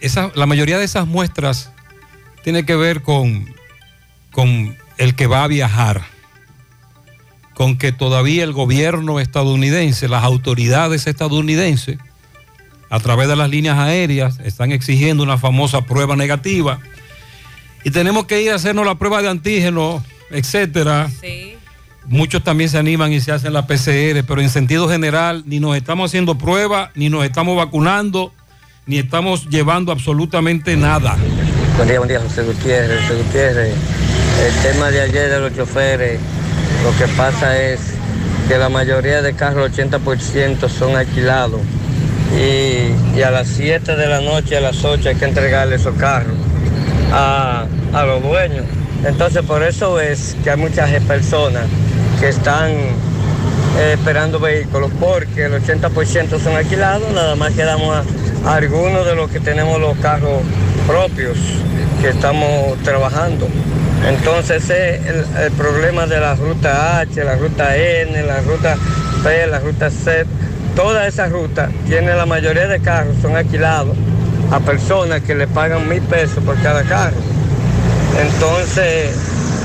esa, 0.00 0.30
la 0.34 0.46
mayoría 0.46 0.78
de 0.78 0.84
esas 0.84 1.06
muestras 1.06 1.72
tiene 2.42 2.64
que 2.64 2.76
ver 2.76 3.02
con, 3.02 3.54
con 4.30 4.76
el 4.96 5.14
que 5.14 5.26
va 5.26 5.44
a 5.44 5.48
viajar, 5.48 6.04
con 7.58 7.76
que 7.76 7.90
todavía 7.90 8.44
el 8.44 8.52
gobierno 8.52 9.18
estadounidense, 9.18 10.06
las 10.06 10.22
autoridades 10.22 11.08
estadounidenses, 11.08 11.98
a 12.88 13.00
través 13.00 13.26
de 13.26 13.34
las 13.34 13.50
líneas 13.50 13.76
aéreas, 13.76 14.38
están 14.44 14.70
exigiendo 14.70 15.24
una 15.24 15.38
famosa 15.38 15.80
prueba 15.80 16.14
negativa. 16.14 16.78
Y 17.82 17.90
tenemos 17.90 18.26
que 18.26 18.40
ir 18.40 18.52
a 18.52 18.54
hacernos 18.54 18.86
la 18.86 18.94
prueba 18.94 19.22
de 19.22 19.28
antígeno, 19.28 20.04
etcétera. 20.30 21.10
Muchos 22.06 22.44
también 22.44 22.70
se 22.70 22.78
animan 22.78 23.12
y 23.12 23.20
se 23.20 23.32
hacen 23.32 23.52
la 23.52 23.66
PCR, 23.66 24.24
pero 24.24 24.40
en 24.40 24.50
sentido 24.50 24.88
general 24.88 25.42
ni 25.44 25.58
nos 25.58 25.76
estamos 25.76 26.12
haciendo 26.12 26.38
pruebas, 26.38 26.90
ni 26.94 27.08
nos 27.08 27.24
estamos 27.24 27.56
vacunando, 27.56 28.32
ni 28.86 28.98
estamos 28.98 29.48
llevando 29.48 29.90
absolutamente 29.90 30.76
nada. 30.76 31.16
Buen 31.74 31.88
día, 31.88 31.98
buen 31.98 32.08
día, 32.08 32.20
José 32.20 32.44
Gutiérrez. 32.44 33.00
José 33.02 33.20
Gutiérrez, 33.20 33.74
el 34.46 34.62
tema 34.62 34.92
de 34.92 35.00
ayer 35.00 35.28
de 35.28 35.40
los 35.40 35.56
choferes, 35.56 36.20
lo 36.82 36.96
que 36.96 37.12
pasa 37.16 37.60
es 37.60 37.80
que 38.48 38.56
la 38.56 38.68
mayoría 38.68 39.22
de 39.22 39.34
carros, 39.34 39.70
80% 39.70 40.68
son 40.68 40.96
alquilados. 40.96 41.60
Y, 42.36 43.22
a 43.22 43.30
las 43.30 43.48
7 43.48 43.96
de 43.96 44.06
la 44.06 44.20
noche, 44.20 44.56
a 44.56 44.60
las 44.60 44.84
8 44.84 45.08
hay 45.08 45.14
que 45.16 45.24
entregarle 45.24 45.76
esos 45.76 45.96
carros 45.96 46.36
a, 47.12 47.66
a 47.92 48.04
los 48.04 48.22
dueños. 48.22 48.64
Entonces 49.04 49.42
por 49.42 49.62
eso 49.62 50.00
es 50.00 50.36
que 50.42 50.50
hay 50.50 50.56
muchas 50.56 50.90
personas 51.04 51.64
que 52.20 52.28
están 52.28 52.70
eh, 53.78 53.94
esperando 53.94 54.40
vehículos 54.40 54.90
porque 54.98 55.44
el 55.44 55.52
80% 55.52 56.40
son 56.40 56.56
alquilados, 56.56 57.12
nada 57.12 57.36
más 57.36 57.52
quedamos 57.52 58.04
algunos 58.44 59.06
de 59.06 59.14
los 59.14 59.30
que 59.30 59.38
tenemos 59.40 59.80
los 59.80 59.96
carros 59.98 60.42
propios 60.86 61.38
que 62.00 62.08
estamos 62.08 62.76
trabajando. 62.82 63.46
Entonces 64.06 64.64
ese 64.64 64.94
es 64.96 65.06
el, 65.06 65.24
el 65.44 65.52
problema 65.52 66.06
de 66.06 66.20
la 66.20 66.34
ruta 66.34 67.00
H, 67.00 67.24
la 67.24 67.36
ruta 67.36 67.76
N, 67.76 68.22
la 68.22 68.40
ruta 68.40 68.76
P, 69.22 69.46
la 69.46 69.58
ruta 69.60 69.90
C. 69.90 70.24
Toda 70.76 71.06
esa 71.08 71.26
ruta 71.28 71.70
tiene 71.86 72.14
la 72.14 72.24
mayoría 72.24 72.68
de 72.68 72.80
carros, 72.80 73.16
son 73.20 73.36
alquilados 73.36 73.96
a 74.50 74.60
personas 74.60 75.20
que 75.22 75.34
le 75.34 75.46
pagan 75.48 75.88
mil 75.88 76.00
pesos 76.02 76.42
por 76.44 76.56
cada 76.62 76.84
carro. 76.84 77.16
Entonces, 78.20 79.10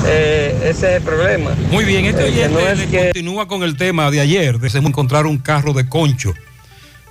eh, 0.07 0.57
ese 0.63 0.69
es 0.69 0.97
el 0.97 1.01
problema. 1.03 1.51
Muy 1.71 1.86
bien, 1.86 2.05
este 2.05 2.23
Eh, 2.23 2.31
oyente 2.31 2.53
no 2.53 2.59
es 2.59 2.77
le 2.79 2.88
que- 2.88 3.03
continúa 3.05 3.47
con 3.47 3.63
el 3.63 3.77
tema 3.77 4.11
de 4.11 4.19
ayer, 4.19 4.59
de 4.59 4.79
encontrar 4.79 5.25
un 5.25 5.38
carro 5.38 5.73
de 5.73 5.88
concho, 5.88 6.34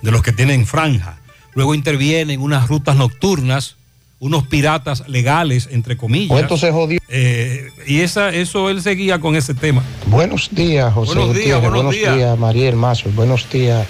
de 0.01 0.11
los 0.11 0.21
que 0.21 0.31
tienen 0.33 0.65
franja. 0.67 1.17
Luego 1.55 1.73
intervienen 1.75 2.41
unas 2.41 2.67
rutas 2.67 2.95
nocturnas, 2.95 3.77
unos 4.23 4.47
piratas 4.47 5.03
legales, 5.09 5.67
entre 5.69 5.97
comillas. 5.97 6.29
Pues 6.29 6.43
esto 6.43 6.57
se 6.57 6.71
jodió. 6.71 6.97
Eh, 7.09 7.69
y 7.85 7.99
esa, 7.99 8.29
eso 8.29 8.69
él 8.69 8.81
seguía 8.81 9.19
con 9.19 9.35
ese 9.35 9.53
tema. 9.53 9.83
Buenos 10.05 10.47
días, 10.55 10.93
José 10.93 11.13
Buenos 11.13 11.35
días, 11.35 11.59
Gutiérrez. 11.59 11.61
buenos 11.61 11.83
buenos 11.83 11.93
días. 11.93 12.15
días, 12.15 12.39
Mariel 12.39 12.75
Mazo. 12.77 13.09
Buenos 13.13 13.49
días 13.49 13.85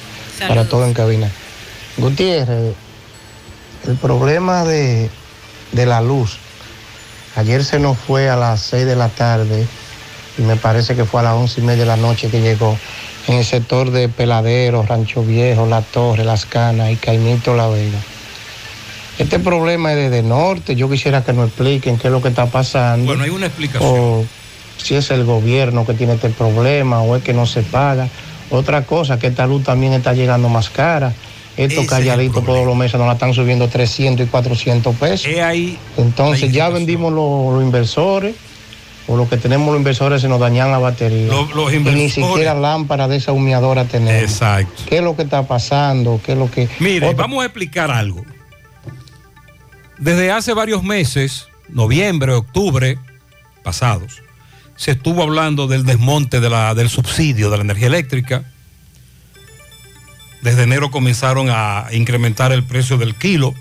para 0.47 0.67
todo 0.67 0.87
en 0.87 0.95
cabina. 0.95 1.29
Gutiérrez, 1.97 2.73
el 3.87 3.95
problema 3.97 4.63
de, 4.65 5.11
de 5.71 5.85
la 5.85 6.01
luz. 6.01 6.39
Ayer 7.35 7.63
se 7.63 7.77
nos 7.77 7.95
fue 7.99 8.27
a 8.27 8.35
las 8.35 8.61
6 8.61 8.87
de 8.87 8.95
la 8.95 9.09
tarde 9.09 9.67
y 10.39 10.41
me 10.41 10.55
parece 10.55 10.95
que 10.95 11.05
fue 11.05 11.19
a 11.19 11.23
las 11.25 11.33
once 11.35 11.61
y 11.61 11.63
media 11.63 11.81
de 11.81 11.87
la 11.89 11.97
noche 11.97 12.29
que 12.31 12.41
llegó 12.41 12.75
en 13.27 13.35
el 13.35 13.45
sector 13.45 13.91
de 13.91 14.09
Peladero, 14.09 14.81
Rancho 14.81 15.23
Viejo, 15.23 15.67
La 15.67 15.83
Torre, 15.83 16.23
Las 16.23 16.47
Canas 16.47 16.89
y 16.91 16.95
Caimito 16.95 17.55
La 17.55 17.67
Vega. 17.67 17.99
Este 19.19 19.39
problema 19.39 19.93
es 19.93 19.97
desde 20.11 20.23
norte. 20.23 20.75
Yo 20.75 20.89
quisiera 20.89 21.23
que 21.23 21.33
nos 21.33 21.47
expliquen 21.47 21.97
qué 21.97 22.07
es 22.07 22.11
lo 22.11 22.21
que 22.21 22.29
está 22.29 22.47
pasando. 22.47 23.05
Bueno, 23.07 23.23
hay 23.23 23.29
una 23.29 23.45
explicación. 23.47 23.89
O 23.89 24.25
si 24.77 24.95
es 24.95 25.11
el 25.11 25.23
gobierno 25.23 25.85
que 25.85 25.93
tiene 25.93 26.13
este 26.13 26.29
problema 26.29 27.01
o 27.01 27.15
es 27.15 27.23
que 27.23 27.33
no 27.33 27.45
se 27.45 27.61
paga. 27.61 28.07
Otra 28.49 28.83
cosa, 28.83 29.19
que 29.19 29.27
esta 29.27 29.45
luz 29.47 29.63
también 29.63 29.93
está 29.93 30.13
llegando 30.13 30.49
más 30.49 30.69
cara. 30.69 31.13
Estos 31.55 31.85
calladitos 31.85 32.43
todos 32.45 32.65
los 32.65 32.75
meses 32.75 32.97
nos 32.97 33.05
la 33.07 33.13
están 33.13 33.33
subiendo 33.33 33.67
300 33.67 34.25
y 34.25 34.29
400 34.29 34.95
pesos. 34.95 35.27
Entonces 35.97 36.51
ya 36.51 36.69
vendimos 36.69 37.13
los, 37.13 37.53
los 37.53 37.63
inversores 37.63 38.35
o 39.07 39.15
lo 39.17 39.29
que 39.29 39.37
tenemos 39.37 39.67
los 39.67 39.77
inversores 39.77 40.21
se 40.21 40.27
nos 40.27 40.39
dañan 40.39 40.71
la 40.71 40.79
batería. 40.79 41.27
Los- 41.27 41.53
los 41.53 41.71
y 41.73 41.77
ni 41.79 42.09
siquiera 42.09 42.55
lámparas 42.55 43.09
de 43.09 43.17
esa 43.17 43.31
humeadora 43.33 43.85
tenemos. 43.85 44.23
Exacto. 44.23 44.81
¿Qué 44.87 44.97
es 44.97 45.03
lo 45.03 45.15
que 45.15 45.21
está 45.23 45.43
pasando? 45.45 46.19
¿Qué 46.25 46.31
es 46.31 46.37
lo 46.37 46.49
que... 46.49 46.67
Mire, 46.79 47.05
Otra- 47.07 47.23
vamos 47.23 47.43
a 47.43 47.45
explicar 47.45 47.91
algo. 47.91 48.25
Desde 50.03 50.33
hace 50.33 50.53
varios 50.53 50.83
meses, 50.83 51.47
noviembre, 51.69 52.33
octubre 52.33 52.99
pasados, 53.63 54.21
se 54.75 54.91
estuvo 54.91 55.23
hablando 55.23 55.67
del 55.67 55.85
desmonte 55.85 56.41
del 56.41 56.89
subsidio 56.89 57.49
de 57.49 57.55
la 57.55 57.63
energía 57.63 57.87
eléctrica. 57.87 58.43
Desde 60.41 60.63
enero 60.63 60.91
comenzaron 60.91 61.47
a 61.49 61.87
incrementar 61.93 62.51
el 62.51 62.65
precio 62.65 62.97
del 62.97 63.15
kilo. 63.15 63.53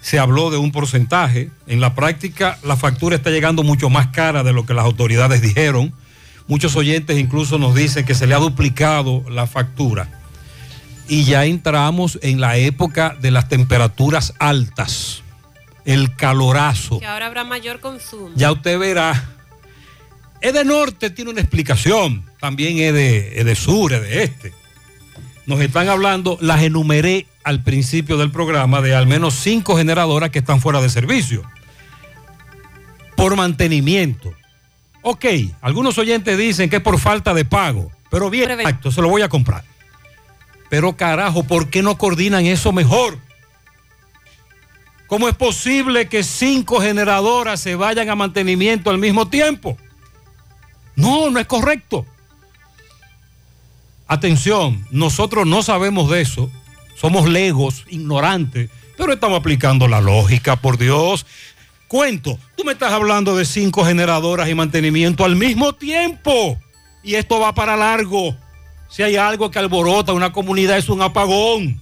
Se 0.00 0.18
habló 0.18 0.50
de 0.50 0.56
un 0.56 0.72
porcentaje. 0.72 1.50
En 1.66 1.82
la 1.82 1.94
práctica, 1.94 2.58
la 2.62 2.76
factura 2.76 3.14
está 3.14 3.28
llegando 3.28 3.62
mucho 3.62 3.90
más 3.90 4.06
cara 4.06 4.42
de 4.42 4.54
lo 4.54 4.64
que 4.64 4.72
las 4.72 4.86
autoridades 4.86 5.42
dijeron. 5.42 5.92
Muchos 6.46 6.76
oyentes 6.76 7.18
incluso 7.18 7.58
nos 7.58 7.74
dicen 7.74 8.06
que 8.06 8.14
se 8.14 8.26
le 8.26 8.34
ha 8.34 8.38
duplicado 8.38 9.22
la 9.28 9.46
factura 9.46 10.19
y 11.10 11.24
ya 11.24 11.44
entramos 11.44 12.20
en 12.22 12.40
la 12.40 12.56
época 12.56 13.16
de 13.20 13.32
las 13.32 13.48
temperaturas 13.48 14.32
altas, 14.38 15.24
el 15.84 16.14
calorazo. 16.14 17.00
Que 17.00 17.06
ahora 17.06 17.26
habrá 17.26 17.42
mayor 17.42 17.80
consumo. 17.80 18.30
Ya 18.36 18.52
usted 18.52 18.78
verá. 18.78 19.28
Es 20.40 20.54
de 20.54 20.64
norte, 20.64 21.10
tiene 21.10 21.32
una 21.32 21.40
explicación. 21.40 22.24
También 22.38 22.78
es 22.78 22.94
de, 22.94 23.40
es 23.40 23.44
de 23.44 23.56
sur, 23.56 23.92
es 23.92 24.02
de 24.02 24.22
este. 24.22 24.52
Nos 25.46 25.60
están 25.60 25.88
hablando, 25.88 26.38
las 26.40 26.62
enumeré 26.62 27.26
al 27.42 27.64
principio 27.64 28.16
del 28.16 28.30
programa, 28.30 28.80
de 28.80 28.94
al 28.94 29.08
menos 29.08 29.34
cinco 29.34 29.76
generadoras 29.76 30.30
que 30.30 30.38
están 30.38 30.60
fuera 30.60 30.80
de 30.80 30.90
servicio. 30.90 31.42
Por 33.16 33.34
mantenimiento. 33.34 34.32
Ok, 35.02 35.24
algunos 35.60 35.98
oyentes 35.98 36.38
dicen 36.38 36.70
que 36.70 36.76
es 36.76 36.82
por 36.82 37.00
falta 37.00 37.34
de 37.34 37.44
pago. 37.44 37.90
Pero 38.12 38.30
bien, 38.30 38.48
exacto, 38.52 38.92
se 38.92 39.02
lo 39.02 39.08
voy 39.08 39.22
a 39.22 39.28
comprar. 39.28 39.64
Pero 40.70 40.96
carajo, 40.96 41.42
¿por 41.42 41.68
qué 41.68 41.82
no 41.82 41.98
coordinan 41.98 42.46
eso 42.46 42.72
mejor? 42.72 43.18
¿Cómo 45.08 45.28
es 45.28 45.34
posible 45.34 46.08
que 46.08 46.22
cinco 46.22 46.80
generadoras 46.80 47.60
se 47.60 47.74
vayan 47.74 48.08
a 48.08 48.14
mantenimiento 48.14 48.88
al 48.88 48.98
mismo 48.98 49.28
tiempo? 49.28 49.76
No, 50.94 51.28
no 51.28 51.40
es 51.40 51.46
correcto. 51.46 52.06
Atención, 54.06 54.86
nosotros 54.92 55.46
no 55.46 55.62
sabemos 55.64 56.08
de 56.10 56.20
eso, 56.20 56.50
somos 56.94 57.28
legos, 57.28 57.84
ignorantes, 57.88 58.70
pero 58.96 59.12
estamos 59.12 59.40
aplicando 59.40 59.88
la 59.88 60.00
lógica, 60.00 60.56
por 60.56 60.78
Dios. 60.78 61.26
Cuento, 61.88 62.38
tú 62.56 62.62
me 62.64 62.72
estás 62.72 62.92
hablando 62.92 63.36
de 63.36 63.44
cinco 63.44 63.84
generadoras 63.84 64.48
y 64.48 64.54
mantenimiento 64.54 65.24
al 65.24 65.34
mismo 65.34 65.74
tiempo. 65.74 66.56
Y 67.02 67.14
esto 67.14 67.40
va 67.40 67.54
para 67.54 67.76
largo. 67.76 68.36
Si 68.90 69.02
hay 69.02 69.16
algo 69.16 69.50
que 69.50 69.58
alborota 69.58 70.12
una 70.12 70.32
comunidad 70.32 70.76
es 70.76 70.88
un 70.88 71.00
apagón. 71.00 71.80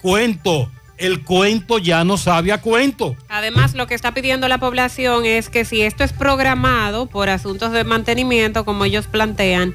Cuento, 0.00 0.70
el 0.96 1.24
cuento 1.24 1.78
ya 1.78 2.04
no 2.04 2.16
sabe 2.16 2.52
a 2.52 2.60
cuento. 2.60 3.16
Además, 3.28 3.74
lo 3.74 3.86
que 3.86 3.94
está 3.94 4.14
pidiendo 4.14 4.46
la 4.48 4.58
población 4.58 5.26
es 5.26 5.50
que 5.50 5.64
si 5.64 5.82
esto 5.82 6.04
es 6.04 6.12
programado 6.12 7.06
por 7.06 7.28
asuntos 7.28 7.72
de 7.72 7.84
mantenimiento, 7.84 8.64
como 8.64 8.84
ellos 8.84 9.08
plantean, 9.08 9.74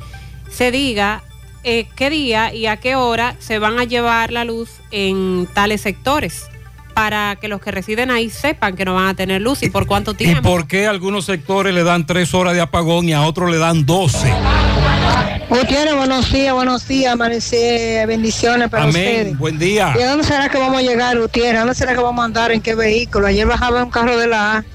se 0.50 0.72
diga 0.72 1.24
eh, 1.64 1.88
qué 1.96 2.10
día 2.10 2.54
y 2.54 2.68
a 2.68 2.78
qué 2.78 2.96
hora 2.96 3.36
se 3.40 3.60
van 3.60 3.78
a 3.78 3.84
llevar 3.84 4.32
la 4.32 4.46
luz 4.46 4.70
en 4.92 5.48
tales 5.54 5.82
sectores, 5.82 6.46
para 6.94 7.36
que 7.36 7.50
los 7.50 7.60
que 7.60 7.72
residen 7.72 8.12
ahí 8.12 8.30
sepan 8.30 8.76
que 8.78 8.86
no 8.86 8.96
van 8.96 9.08
a 9.08 9.14
tener 9.16 9.42
luz 9.42 9.62
y 9.64 9.70
por 9.70 9.86
cuánto 9.86 10.12
¿Y 10.12 10.16
tiempo. 10.16 10.44
por 10.44 10.68
qué 10.68 10.88
a 10.88 10.92
algunos 10.92 11.26
sectores 11.26 11.74
le 11.74 11.84
dan 11.84 12.06
tres 12.06 12.34
horas 12.34 12.54
de 12.54 12.62
apagón 12.62 13.10
y 13.10 13.14
a 13.14 13.24
otros 13.24 13.52
le 13.52 13.58
dan 13.58 13.86
doce? 13.86 14.32
Gutiérrez, 15.50 15.96
buenos 15.96 16.32
días, 16.32 16.54
buenos 16.54 16.88
días, 16.88 17.14
amanecí, 17.14 17.58
bendiciones 18.08 18.70
para 18.70 18.84
Amén, 18.84 18.94
ustedes. 18.96 19.38
buen 19.38 19.58
día. 19.60 19.94
¿Y 19.98 20.02
a 20.02 20.10
dónde 20.10 20.24
será 20.26 20.50
que 20.50 20.58
vamos 20.58 20.80
a 20.80 20.82
llegar, 20.82 21.18
Gutiérrez? 21.18 21.56
¿A 21.56 21.60
dónde 21.60 21.76
será 21.76 21.94
que 21.94 22.02
vamos 22.02 22.22
a 22.22 22.26
andar? 22.26 22.52
¿En 22.52 22.62
qué 22.62 22.76
vehículo? 22.76 23.28
Ayer 23.28 23.46
bajaba 23.46 23.84
un 23.84 23.92
carro 23.92 24.18
de 24.18 24.28
la 24.28 24.58
A 24.58 24.66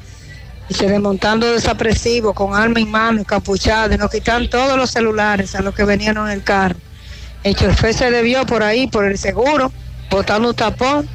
y 0.68 0.74
se 0.74 0.88
desmontando 0.88 1.52
desapresivo, 1.52 2.32
con 2.32 2.54
arma 2.54 2.78
en 2.78 2.90
mano, 2.90 3.20
encapuchado, 3.20 3.92
y 3.92 3.98
nos 3.98 4.10
quitan 4.10 4.48
todos 4.48 4.76
los 4.76 4.90
celulares 4.90 5.54
a 5.56 5.62
los 5.62 5.74
que 5.74 5.84
venían 5.84 6.16
en 6.16 6.28
el 6.28 6.44
carro. 6.44 6.76
El 7.42 7.56
chofer 7.56 7.92
se 7.92 8.10
debió 8.10 8.46
por 8.46 8.62
ahí, 8.62 8.86
por 8.86 9.04
el 9.04 9.18
seguro, 9.18 9.72
botando 10.10 10.50
un 10.50 10.54
tapón, 10.54 11.08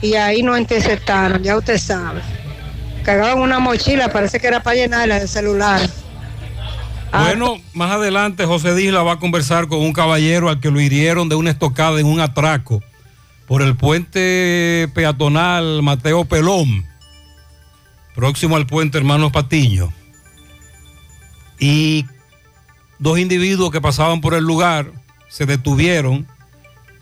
y 0.00 0.14
ahí 0.14 0.42
nos 0.42 0.58
interceptaron, 0.58 1.42
ya 1.42 1.56
usted 1.56 1.78
sabe. 1.78 2.20
Cagaban 3.02 3.40
una 3.40 3.58
mochila, 3.58 4.12
parece 4.12 4.38
que 4.38 4.46
era 4.46 4.62
para 4.62 4.76
llenarla 4.76 5.18
de 5.18 5.26
celular. 5.26 5.80
Bueno, 7.12 7.56
más 7.72 7.92
adelante 7.92 8.46
José 8.46 8.74
Disla 8.74 9.02
va 9.02 9.12
a 9.12 9.18
conversar 9.18 9.68
con 9.68 9.80
un 9.80 9.92
caballero 9.92 10.48
al 10.48 10.60
que 10.60 10.70
lo 10.70 10.80
hirieron 10.80 11.28
de 11.28 11.34
una 11.34 11.50
estocada 11.50 12.00
en 12.00 12.06
un 12.06 12.20
atraco 12.20 12.82
por 13.46 13.62
el 13.62 13.76
puente 13.76 14.88
peatonal 14.94 15.82
Mateo 15.82 16.24
Pelón, 16.24 16.84
próximo 18.14 18.56
al 18.56 18.66
puente 18.66 18.98
Hermanos 18.98 19.32
Patiño. 19.32 19.92
Y 21.58 22.04
dos 22.98 23.18
individuos 23.18 23.70
que 23.70 23.80
pasaban 23.80 24.20
por 24.20 24.34
el 24.34 24.44
lugar 24.44 24.90
se 25.28 25.46
detuvieron, 25.46 26.26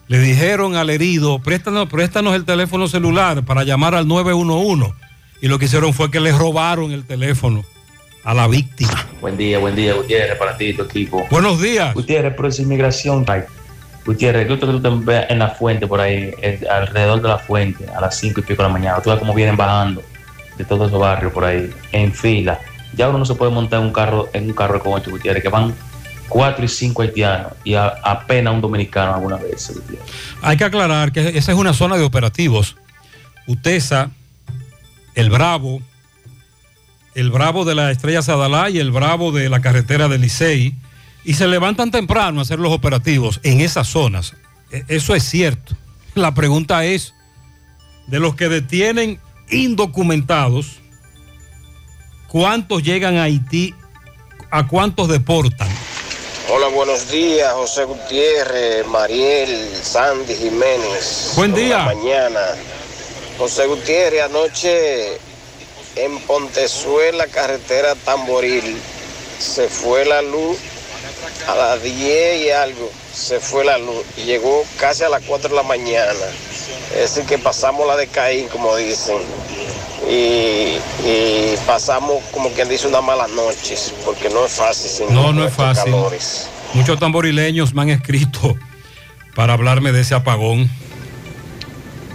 le 0.07 0.19
dijeron 0.19 0.77
al 0.77 0.91
herido, 0.91 1.41
préstanos, 1.41 1.89
préstanos 1.89 2.35
el 2.35 2.45
teléfono 2.45 2.89
celular 2.89 3.45
para 3.45 3.65
llamar 3.65 3.95
al 3.95 4.07
911. 4.07 4.93
Y 5.41 5.49
lo 5.49 5.59
que 5.59 5.65
hicieron 5.65 5.93
fue 5.93 6.11
que 6.11 6.21
le 6.21 6.33
robaron 6.33 6.93
el 6.93 7.05
teléfono 7.05 7.65
a 8.25 8.35
la 8.35 8.47
víctima. 8.49 9.07
Buen 9.21 9.37
día, 9.37 9.59
buen 9.59 9.75
día, 9.77 9.95
Gutiérrez, 9.95 10.37
para 10.39 10.57
ti 10.57 10.67
y 10.67 10.75
tu 10.75 10.83
equipo. 10.83 11.27
Buenos 11.31 11.61
días. 11.61 11.95
Gutiérrez, 11.95 12.35
por 12.35 12.47
esa 12.47 12.63
inmigración. 12.63 13.25
ay, 13.29 13.43
Gutiérrez, 14.07 14.47
creo 14.47 14.59
que 14.59 14.67
tú 14.67 14.81
te 14.83 14.89
ves 14.91 15.27
en 15.31 15.39
la 15.39 15.49
fuente 15.49 15.87
por 15.87 16.01
ahí, 16.01 16.33
alrededor 16.71 17.21
de 17.23 17.29
la 17.29 17.39
fuente, 17.39 17.87
a 17.97 18.01
las 18.01 18.19
cinco 18.19 18.41
y 18.41 18.43
pico 18.43 18.63
de 18.63 18.69
la 18.69 18.73
mañana. 18.73 19.01
Tú 19.03 19.11
ves 19.11 19.19
cómo 19.19 19.35
vienen 19.35 19.57
bajando 19.57 20.03
de 20.57 20.65
todos 20.65 20.89
esos 20.89 21.01
barrios 21.01 21.33
por 21.33 21.45
ahí, 21.45 21.71
en 21.93 22.13
fila. 22.13 22.59
Ya 22.95 23.09
uno 23.09 23.19
no 23.19 23.25
se 23.25 23.35
puede 23.35 23.51
montar 23.51 23.81
en 23.81 23.87
un 23.87 23.93
carro, 23.93 24.29
en 24.33 24.45
un 24.47 24.53
carro 24.53 24.81
con 24.81 24.93
ocho 24.93 25.11
Gutiérrez, 25.11 25.43
que 25.43 25.49
van 25.49 25.75
cuatro 26.29 26.65
y 26.65 26.69
cinco 26.69 27.03
haitianos 27.03 27.53
y 27.65 27.75
a- 27.75 27.95
apenas 28.03 28.55
un 28.55 28.61
dominicano 28.61 29.15
alguna 29.15 29.37
vez. 29.37 29.71
Gutiérrez. 29.75 30.09
Hay 30.43 30.57
que 30.57 30.65
aclarar 30.65 31.11
que 31.13 31.29
esa 31.37 31.53
es 31.53 31.59
una 31.59 31.73
zona 31.75 31.97
de 31.97 32.05
operativos. 32.05 32.77
UTESA, 33.47 34.11
el 35.15 35.29
Bravo, 35.31 35.81
el 37.15 37.31
Bravo 37.31 37.65
de 37.65 37.75
la 37.75 37.91
Estrella 37.91 38.23
Sadalá 38.23 38.71
y 38.71 38.79
el 38.79 38.91
Bravo 38.91 39.33
de 39.33 39.49
la 39.49 39.61
carretera 39.61 40.09
del 40.09 40.21
Licey, 40.23 40.75
y 41.25 41.35
se 41.35 41.47
levantan 41.47 41.91
temprano 41.91 42.41
a 42.41 42.43
hacer 42.43 42.59
los 42.59 42.73
operativos 42.73 43.41
en 43.43 43.61
esas 43.61 43.89
zonas. 43.89 44.35
E- 44.71 44.85
Eso 44.89 45.15
es 45.15 45.25
cierto. 45.25 45.75
La 46.15 46.35
pregunta 46.35 46.85
es, 46.85 47.15
de 48.09 48.21
los 48.21 48.35
que 48.35 48.49
detienen 48.49 49.19
indocumentados, 49.51 50.81
¿cuántos 52.29 52.83
llegan 52.83 53.17
a 53.17 53.25
Haití? 53.25 53.75
¿A 54.51 54.67
cuántos 54.67 55.09
deportan? 55.09 55.69
Hola, 56.51 56.69
buenos 56.69 57.11
días, 57.11 57.51
José 57.55 57.85
Gutiérrez, 57.85 58.87
Mariel, 58.87 59.67
Sandy 59.83 60.35
Jiménez. 60.35 61.33
Buen 61.37 61.55
día. 61.55 61.85
mañana. 61.85 62.41
José 63.39 63.67
Gutiérrez, 63.67 64.23
anoche 64.25 65.19
en 65.97 66.19
Pontezuela, 66.21 67.27
carretera 67.27 67.95
Tamboril, 67.95 68.77
se 69.39 69.69
fue 69.69 70.05
la 70.05 70.23
luz 70.23 70.57
a 71.49 71.55
las 71.55 71.83
10 71.83 72.43
y 72.47 72.51
algo, 72.51 72.91
se 73.15 73.41
fue 73.41 73.65
la 73.65 73.79
luz 73.79 74.05
y 74.17 74.23
llegó 74.25 74.65
casi 74.79 75.05
a 75.05 75.09
las 75.09 75.23
4 75.23 75.51
de 75.51 75.57
la 75.57 75.63
mañana. 75.63 76.13
Es 76.95 77.15
decir, 77.15 77.25
que 77.25 77.39
pasamos 77.39 77.87
la 77.87 77.97
de 77.97 78.07
Caín, 78.07 78.49
como 78.49 78.77
dicen. 78.77 79.19
Y, 80.09 80.77
y 81.07 81.55
pasamos, 81.67 82.23
como 82.31 82.51
quien 82.51 82.69
dice, 82.69 82.87
unas 82.87 83.03
malas 83.03 83.31
noches, 83.31 83.93
porque 84.05 84.29
no 84.29 84.45
es 84.45 84.53
fácil. 84.53 84.91
sin 84.91 85.15
No, 85.15 85.33
no 85.33 85.47
es 85.47 85.53
fácil. 85.53 85.93
calores. 85.93 86.49
Muchos 86.75 86.99
tamborileños 86.99 87.73
me 87.73 87.83
han 87.83 87.91
escrito 87.91 88.57
para 89.35 89.55
hablarme 89.55 89.93
de 89.93 90.03
ese 90.03 90.15
apagón. 90.15 90.71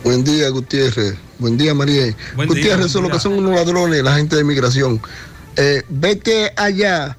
Buen 0.04 0.24
día, 0.24 0.50
Gutiérrez. 0.50 1.16
Buen 1.40 1.58
día, 1.58 1.74
María. 1.74 2.16
Buen 2.36 2.50
día, 2.50 2.58
Gutiérrez, 2.58 2.92
son 2.92 3.04
lo 3.04 3.08
día. 3.08 3.18
que 3.18 3.22
son 3.24 3.34
unos 3.34 3.56
ladrones, 3.56 4.04
la 4.04 4.16
gente 4.16 4.36
de 4.36 4.44
migración. 4.44 5.02
Eh, 5.56 5.84
vete 5.90 6.52
allá, 6.58 7.18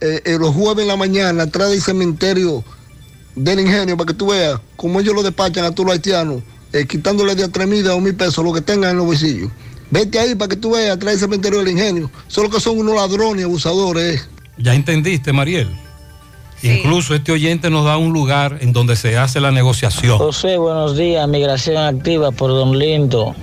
eh, 0.00 0.20
eh, 0.24 0.36
los 0.38 0.52
jueves 0.54 0.82
en 0.82 0.88
la 0.88 0.96
mañana, 0.96 1.44
atrás 1.44 1.70
del 1.70 1.80
cementerio 1.80 2.64
del 3.36 3.60
ingenio, 3.60 3.96
para 3.96 4.08
que 4.08 4.14
tú 4.14 4.26
veas 4.30 4.60
cómo 4.76 5.00
ellos 5.00 5.14
lo 5.14 5.22
despachan 5.22 5.64
a 5.64 5.70
todos 5.70 5.86
los 5.86 5.94
haitianos, 5.94 6.42
eh, 6.72 6.86
quitándole 6.86 7.34
de 7.36 7.44
a 7.44 7.48
tres 7.48 7.68
mil 7.68 7.88
a 7.88 7.94
un 7.94 8.02
mil 8.02 8.14
pesos, 8.14 8.44
lo 8.44 8.52
que 8.52 8.60
tengan 8.60 8.90
en 8.90 8.96
los 8.96 9.06
bolsillos. 9.06 9.50
Vete 9.90 10.18
ahí 10.18 10.34
para 10.34 10.48
que 10.48 10.56
tú 10.56 10.72
veas 10.72 10.96
atrás 10.96 11.12
del 11.12 11.20
cementerio 11.20 11.60
del 11.60 11.68
ingenio. 11.68 12.10
Solo 12.26 12.50
que 12.50 12.58
son 12.58 12.78
unos 12.78 12.96
ladrones, 12.96 13.44
abusadores. 13.44 14.26
Ya 14.58 14.74
entendiste, 14.74 15.32
Mariel. 15.32 15.68
Incluso 16.62 17.14
este 17.14 17.32
oyente 17.32 17.70
nos 17.70 17.84
da 17.84 17.96
un 17.96 18.12
lugar 18.12 18.58
en 18.60 18.72
donde 18.72 18.96
se 18.96 19.18
hace 19.18 19.40
la 19.40 19.50
negociación. 19.50 20.18
José, 20.18 20.56
buenos 20.58 20.96
días. 20.96 21.26
Migración 21.28 21.76
activa 21.76 22.30
por 22.30 22.50
Don 22.50 22.78
Lindo. 22.78 23.34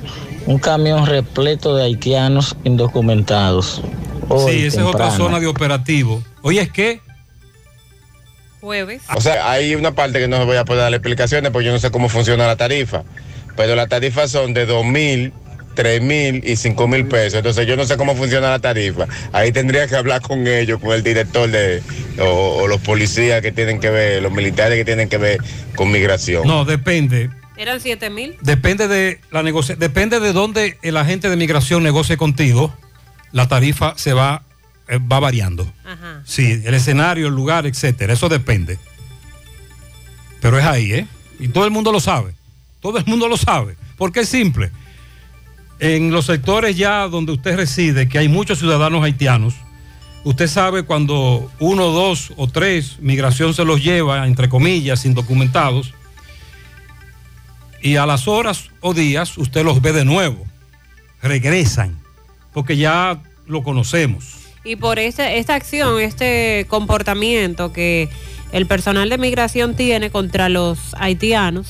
Un 0.46 0.58
camión 0.58 1.06
repleto 1.06 1.76
de 1.76 1.84
haitianos 1.84 2.56
indocumentados. 2.64 3.82
Hoy, 4.30 4.54
sí, 4.54 4.66
esa 4.66 4.82
es 4.82 4.88
otra 4.88 5.12
zona 5.12 5.40
de 5.40 5.48
operativo. 5.48 6.24
Oye, 6.42 6.62
es 6.62 6.72
que 6.72 7.02
Jueves. 8.62 9.04
O 9.16 9.22
sea, 9.22 9.52
hay 9.52 9.76
una 9.76 9.96
parte 9.96 10.20
que 10.20 10.28
no 10.28 10.46
voy 10.46 10.58
a 10.58 10.66
poder 10.66 10.84
dar 10.84 10.94
explicaciones 10.94 11.52
porque 11.52 11.68
yo 11.68 11.72
no 11.72 11.80
sé 11.80 11.92
cómo 11.92 12.10
funciona 12.10 12.46
la 12.46 12.58
tarifa. 12.58 13.04
Pero 13.56 13.76
las 13.76 13.90
tarifas 13.90 14.32
son 14.32 14.54
de 14.54 14.66
dos 14.66 14.86
mil, 15.80 15.84
tres 15.84 16.02
mil 16.02 16.44
y 16.46 16.56
cinco 16.56 16.88
mil 16.88 17.06
pesos. 17.06 17.36
Entonces 17.36 17.68
yo 17.68 17.76
no 17.76 17.86
sé 17.86 17.98
cómo 17.98 18.16
funciona 18.16 18.50
la 18.50 18.60
tarifa. 18.60 19.08
Ahí 19.32 19.52
tendría 19.52 19.88
que 19.88 19.96
hablar 19.96 20.22
con 20.22 20.48
ellos, 20.48 20.80
con 20.80 20.92
el 20.92 21.04
director 21.04 21.50
de 21.50 21.82
o, 22.20 22.64
o 22.64 22.68
los 22.68 22.82
policías 22.82 23.42
que 23.42 23.52
tienen 23.52 23.80
que 23.80 23.90
ver, 23.90 24.22
los 24.22 24.32
militares 24.32 24.78
que 24.78 24.86
tienen 24.86 25.10
que 25.10 25.18
ver 25.18 25.40
con 25.76 25.92
migración. 25.92 26.48
no, 26.48 26.66
depende. 26.66 27.30
¿Eran 27.58 27.82
7 27.82 28.10
mil? 28.10 28.38
Depende 28.40 28.88
de 28.88 29.20
la 29.32 29.44
negocia 29.44 29.76
depende 29.76 30.22
de 30.22 30.32
dónde 30.32 30.78
el 30.82 30.96
agente 30.96 31.30
de 31.30 31.36
migración 31.36 31.84
negocie 31.84 32.16
contigo, 32.16 32.74
la 33.34 33.50
tarifa 33.50 33.96
se 33.98 34.14
va, 34.14 34.44
eh, 34.88 34.98
va 34.98 35.20
variando. 35.20 35.70
Ajá. 35.84 36.22
Sí, 36.26 36.62
el 36.64 36.74
escenario, 36.74 37.28
el 37.28 37.34
lugar, 37.34 37.66
etcétera. 37.66 38.14
Eso 38.14 38.30
depende. 38.30 38.78
Pero 40.42 40.58
es 40.58 40.64
ahí, 40.64 40.94
¿eh? 40.94 41.08
Y 41.40 41.50
todo 41.50 41.66
el 41.66 41.72
mundo 41.72 41.92
lo 41.92 42.00
sabe. 42.00 42.34
Todo 42.80 42.98
el 42.98 43.06
mundo 43.06 43.28
lo 43.28 43.36
sabe. 43.36 43.76
Porque 43.98 44.22
es 44.22 44.30
simple. 44.30 44.72
En 45.80 46.12
los 46.12 46.26
sectores 46.26 46.76
ya 46.76 47.08
donde 47.08 47.32
usted 47.32 47.56
reside, 47.56 48.10
que 48.10 48.20
hay 48.20 48.28
muchos 48.28 48.60
ciudadanos 48.60 49.04
haitianos, 49.04 49.56
usted 50.24 50.48
sabe 50.48 50.84
cuando 50.84 51.50
uno, 51.60 51.88
dos 51.88 52.34
o 52.36 52.48
tres 52.48 52.98
migración 53.00 53.54
se 53.54 53.64
los 53.64 53.84
lleva, 53.84 54.28
entre 54.28 54.50
comillas, 54.50 55.06
indocumentados, 55.06 55.94
y 57.82 57.96
a 57.96 58.06
las 58.06 58.28
horas 58.28 58.70
o 58.82 58.94
días 58.94 59.38
usted 59.38 59.64
los 59.64 59.82
ve 59.82 59.94
de 59.94 60.06
nuevo. 60.06 60.46
Regresan. 61.22 61.98
Porque 62.54 62.78
ya 62.78 63.22
lo 63.46 63.64
conocemos. 63.64 64.36
Y 64.64 64.76
por 64.76 65.00
este, 65.00 65.38
esta 65.38 65.56
acción, 65.56 66.02
este 66.02 66.66
comportamiento 66.68 67.72
que 67.72 68.10
el 68.52 68.66
personal 68.66 69.10
de 69.10 69.18
migración 69.18 69.76
tiene 69.76 70.10
contra 70.10 70.50
los 70.50 70.94
haitianos, 70.98 71.68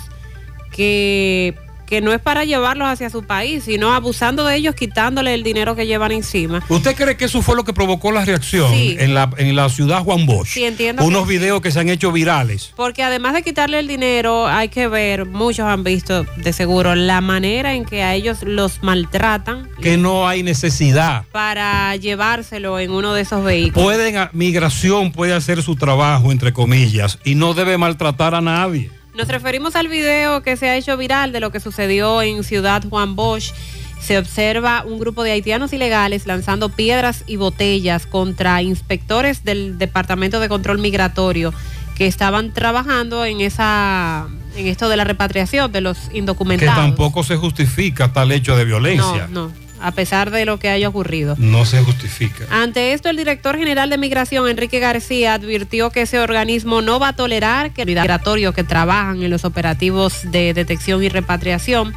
que, 0.72 1.56
que 1.90 2.02
no 2.02 2.14
es 2.14 2.22
para 2.22 2.46
llevarlos 2.46 2.88
hacia 2.88 3.10
su 3.10 3.24
país, 3.24 3.64
sino 3.64 3.94
abusando 3.96 4.46
de 4.46 4.56
ellos, 4.56 4.76
quitándole 4.76 5.34
el 5.34 5.42
dinero 5.42 5.76
que 5.76 5.88
llevan 5.88 6.12
encima. 6.12 6.64
¿Usted 6.70 6.96
cree 6.96 7.18
que 7.18 7.26
eso 7.26 7.42
fue 7.42 7.56
lo 7.56 7.64
que 7.64 7.74
provocó 7.74 8.12
la 8.12 8.24
reacción 8.24 8.72
Sí. 8.72 8.96
en, 9.00 9.16
la, 9.16 9.30
en 9.38 9.56
la 9.56 9.68
ciudad 9.70 10.04
Juan 10.04 10.28
Bosch? 10.28 10.48
Sí, 10.50 10.64
entiendo 10.66 11.04
Unos 11.04 11.24
que 11.28 11.34
sí. 11.34 11.38
videos 11.40 11.62
que 11.62 11.72
se 11.72 11.80
han 11.80 11.90
hecho 11.90 12.12
virales. 12.12 12.72
Porque 12.76 13.02
además 13.02 13.34
de 13.34 13.42
quitarle 13.42 13.80
el 13.80 13.88
dinero, 13.88 14.48
hay 14.48 14.70
que 14.70 14.88
ver, 14.88 15.26
muchos 15.26 15.66
han 15.66 15.84
visto 15.84 16.26
de 16.38 16.54
seguro, 16.54 16.94
la 16.94 17.22
manera 17.22 17.74
en 17.74 17.86
que 17.86 18.04
a 18.04 18.14
ellos 18.14 18.44
los 18.44 18.84
maltratan 18.84 19.68
Que 19.82 19.98
no 19.98 20.28
hay 20.28 20.44
necesidad. 20.44 21.26
para 21.32 21.96
llevárselo 21.96 22.78
en 22.80 22.92
uno 22.92 23.14
de 23.16 23.22
esos 23.22 23.44
vehículos. 23.44 23.84
Pueden, 23.84 24.30
migración 24.34 25.12
puede 25.12 25.34
hacer 25.34 25.64
su 25.64 25.76
trabajo, 25.76 26.32
entre 26.32 26.54
comillas, 26.54 27.18
y 27.24 27.34
no 27.36 27.54
debe 27.56 27.78
maltratar 27.80 28.36
a 28.36 28.42
nadie. 28.42 28.92
Nos 29.16 29.28
referimos 29.28 29.76
al 29.76 29.88
video 29.88 30.42
que 30.44 30.56
se 30.56 30.70
ha 30.70 30.76
hecho 30.78 30.96
viral 30.98 31.32
de 31.32 31.40
lo 31.40 31.52
que 31.52 31.60
sucedió 31.60 32.22
en 32.22 32.44
Ciudad 32.44 32.84
Juan 32.90 33.16
Bosch. 33.16 33.52
Se 34.00 34.18
observa 34.18 34.84
un 34.86 34.98
grupo 35.00 35.24
de 35.24 35.32
haitianos 35.32 35.74
ilegales 35.74 36.26
lanzando 36.26 36.70
piedras 36.70 37.24
y 37.28 37.36
botellas 37.36 38.06
contra 38.06 38.62
inspectores 38.62 39.44
del 39.44 39.78
Departamento 39.78 40.40
de 40.40 40.48
Control 40.48 40.78
Migratorio 40.78 41.54
que 41.98 42.08
estaban 42.08 42.54
trabajando 42.54 43.26
en 43.26 43.42
esa 43.42 44.28
en 44.56 44.68
esto 44.68 44.90
de 44.90 44.98
la 44.98 45.04
repatriación 45.04 45.72
de 45.72 45.82
los 45.82 45.98
Que 46.10 46.18
indocumentados. 46.20 46.76
tampoco 46.76 47.24
se 47.24 47.36
justifica 47.36 48.14
tal 48.14 48.32
hecho 48.32 48.56
de 48.56 48.66
violencia. 48.66 49.28
No, 49.30 49.48
no, 49.48 49.52
a 49.82 49.92
pesar 49.92 50.32
de 50.32 50.46
lo 50.46 50.60
que 50.60 50.70
haya 50.70 50.90
ocurrido. 50.90 51.36
No 51.38 51.66
se 51.66 51.82
justifica. 51.82 52.46
Ante 52.50 52.94
esto, 52.94 53.10
el 53.10 53.18
director 53.18 53.58
general 53.58 53.90
de 53.90 53.98
Migración, 53.98 54.48
Enrique 54.48 54.80
García, 54.80 55.34
advirtió 55.34 55.90
que 55.90 56.02
ese 56.02 56.20
organismo 56.20 56.82
no 56.82 57.00
va 57.00 57.10
a 57.10 57.16
tolerar 57.16 57.72
que 57.72 57.86
migratorios 57.86 58.54
que 58.54 58.64
trabajan 58.64 59.22
en 59.24 59.30
los 59.30 59.46
operativos 59.46 60.32
de 60.32 60.54
detección 60.54 61.04
y 61.04 61.10
repatriación 61.10 61.94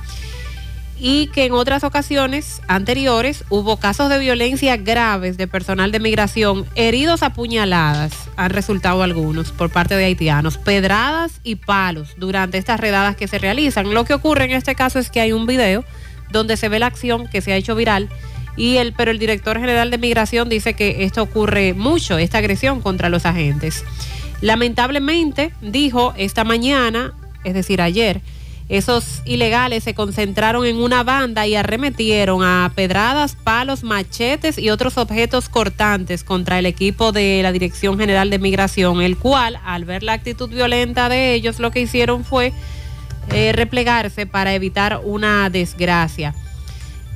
y 1.05 1.27
que 1.27 1.47
en 1.47 1.53
otras 1.53 1.83
ocasiones 1.83 2.63
anteriores 2.69 3.45
hubo 3.49 3.77
casos 3.77 4.09
de 4.09 4.21
violencia 4.21 4.77
graves 4.77 5.37
de 5.37 5.49
personal 5.49 5.91
de 5.91 5.99
migración, 5.99 6.65
heridos 6.77 7.25
a 7.25 7.33
puñaladas, 7.33 8.13
han 8.37 8.51
resultado 8.51 9.03
algunos 9.03 9.51
por 9.51 9.71
parte 9.71 9.97
de 9.97 10.05
haitianos, 10.05 10.59
pedradas 10.59 11.41
y 11.43 11.57
palos 11.57 12.15
durante 12.19 12.57
estas 12.57 12.79
redadas 12.79 13.17
que 13.17 13.27
se 13.27 13.41
realizan. 13.41 13.93
Lo 13.93 14.05
que 14.05 14.15
ocurre 14.15 14.45
en 14.45 14.53
este 14.53 14.77
caso 14.77 15.01
es 15.01 15.11
que 15.11 15.21
hay 15.21 15.33
un 15.33 15.45
video 15.45 15.85
donde 16.33 16.57
se 16.57 16.69
ve 16.69 16.79
la 16.79 16.87
acción 16.87 17.29
que 17.29 17.41
se 17.41 17.53
ha 17.53 17.57
hecho 17.57 17.75
viral 17.75 18.09
y 18.57 18.77
el, 18.77 18.93
pero 18.93 19.11
el 19.11 19.19
director 19.19 19.59
general 19.59 19.91
de 19.91 19.99
migración 19.99 20.49
dice 20.49 20.75
que 20.75 21.05
esto 21.05 21.23
ocurre 21.23 21.75
mucho, 21.75 22.19
esta 22.19 22.39
agresión 22.39 22.81
contra 22.81 23.09
los 23.09 23.25
agentes. 23.25 23.85
Lamentablemente, 24.41 25.53
dijo 25.61 26.15
esta 26.17 26.45
mañana, 26.45 27.15
es 27.45 27.55
decir, 27.55 27.81
ayer, 27.81 28.21
esos 28.69 29.23
ilegales 29.25 29.85
se 29.85 29.95
concentraron 29.95 30.65
en 30.65 30.77
una 30.77 31.03
banda 31.03 31.47
y 31.47 31.55
arremetieron 31.55 32.43
a 32.43 32.73
pedradas, 32.75 33.37
palos, 33.37 33.83
machetes 33.83 34.57
y 34.57 34.71
otros 34.71 34.99
objetos 34.99 35.49
cortantes 35.49 36.25
contra 36.25 36.59
el 36.59 36.67
equipo 36.67 37.13
de 37.13 37.41
la 37.43 37.53
Dirección 37.53 37.99
General 37.99 38.31
de 38.31 38.39
Migración, 38.39 39.03
el 39.03 39.19
cual, 39.19 39.59
al 39.65 39.85
ver 39.85 40.03
la 40.03 40.15
actitud 40.15 40.49
violenta 40.49 41.09
de 41.09 41.35
ellos, 41.35 41.59
lo 41.59 41.71
que 41.71 41.81
hicieron 41.81 42.25
fue 42.25 42.53
eh, 43.31 43.53
replegarse 43.53 44.27
para 44.27 44.55
evitar 44.55 45.01
una 45.05 45.49
desgracia. 45.51 46.35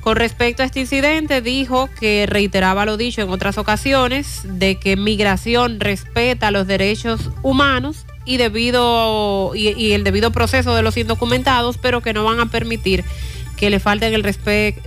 Con 0.06 0.14
respecto 0.14 0.62
a 0.62 0.66
este 0.66 0.78
incidente, 0.78 1.40
dijo 1.40 1.88
que 1.98 2.26
reiteraba 2.26 2.84
lo 2.84 2.96
dicho 2.96 3.22
en 3.22 3.30
otras 3.30 3.58
ocasiones, 3.58 4.42
de 4.44 4.76
que 4.76 4.96
migración 4.96 5.80
respeta 5.80 6.52
los 6.52 6.68
derechos 6.68 7.30
humanos 7.42 8.06
y, 8.24 8.36
debido, 8.36 9.50
y, 9.56 9.92
el 9.92 10.04
debido 10.04 10.30
proceso 10.30 10.76
de 10.76 10.82
los 10.82 10.96
indocumentados, 10.96 11.76
pero 11.78 12.02
que 12.02 12.12
no 12.12 12.22
van 12.22 12.38
a 12.38 12.46
permitir 12.46 13.04
que 13.56 13.68
le 13.68 13.80
falten 13.80 14.14
el, 14.14 14.24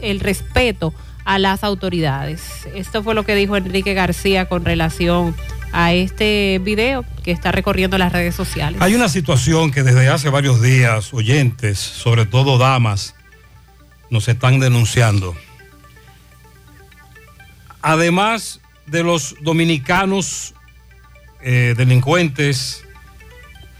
el 0.01 0.19
respeto 0.21 0.93
a 1.25 1.37
las 1.37 1.65
autoridades. 1.65 2.41
Esto 2.73 3.03
fue 3.03 3.13
lo 3.13 3.25
que 3.25 3.35
dijo 3.35 3.57
Enrique 3.57 3.93
García 3.93 4.47
con 4.47 4.63
relación 4.63 5.35
a 5.35 5.58
este 5.73 6.59
video 6.63 7.05
que 7.23 7.31
está 7.31 7.51
recorriendo 7.51 7.97
las 7.97 8.11
redes 8.11 8.35
sociales. 8.35 8.81
Hay 8.81 8.95
una 8.95 9.09
situación 9.09 9.71
que 9.71 9.83
desde 9.83 10.09
hace 10.09 10.29
varios 10.29 10.61
días, 10.61 11.13
oyentes, 11.13 11.79
sobre 11.79 12.25
todo 12.25 12.57
damas, 12.57 13.15
nos 14.09 14.27
están 14.27 14.59
denunciando. 14.59 15.35
Además 17.81 18.59
de 18.87 19.03
los 19.03 19.35
dominicanos 19.41 20.53
eh, 21.41 21.75
delincuentes, 21.77 22.83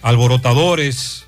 alborotadores, 0.02 1.26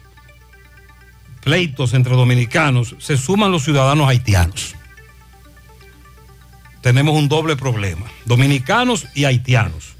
pleitos 1.43 1.93
entre 1.93 2.15
dominicanos, 2.15 2.95
se 2.99 3.17
suman 3.17 3.51
los 3.51 3.63
ciudadanos 3.63 4.07
haitianos. 4.07 4.75
Tenemos 6.81 7.15
un 7.15 7.27
doble 7.29 7.55
problema, 7.55 8.05
dominicanos 8.25 9.07
y 9.13 9.25
haitianos. 9.25 9.95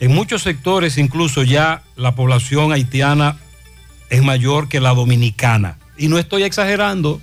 En 0.00 0.14
muchos 0.14 0.42
sectores 0.42 0.96
incluso 0.96 1.42
ya 1.42 1.82
la 1.94 2.14
población 2.14 2.72
haitiana 2.72 3.38
es 4.08 4.22
mayor 4.22 4.68
que 4.68 4.80
la 4.80 4.94
dominicana. 4.94 5.78
Y 5.98 6.08
no 6.08 6.18
estoy 6.18 6.42
exagerando, 6.42 7.20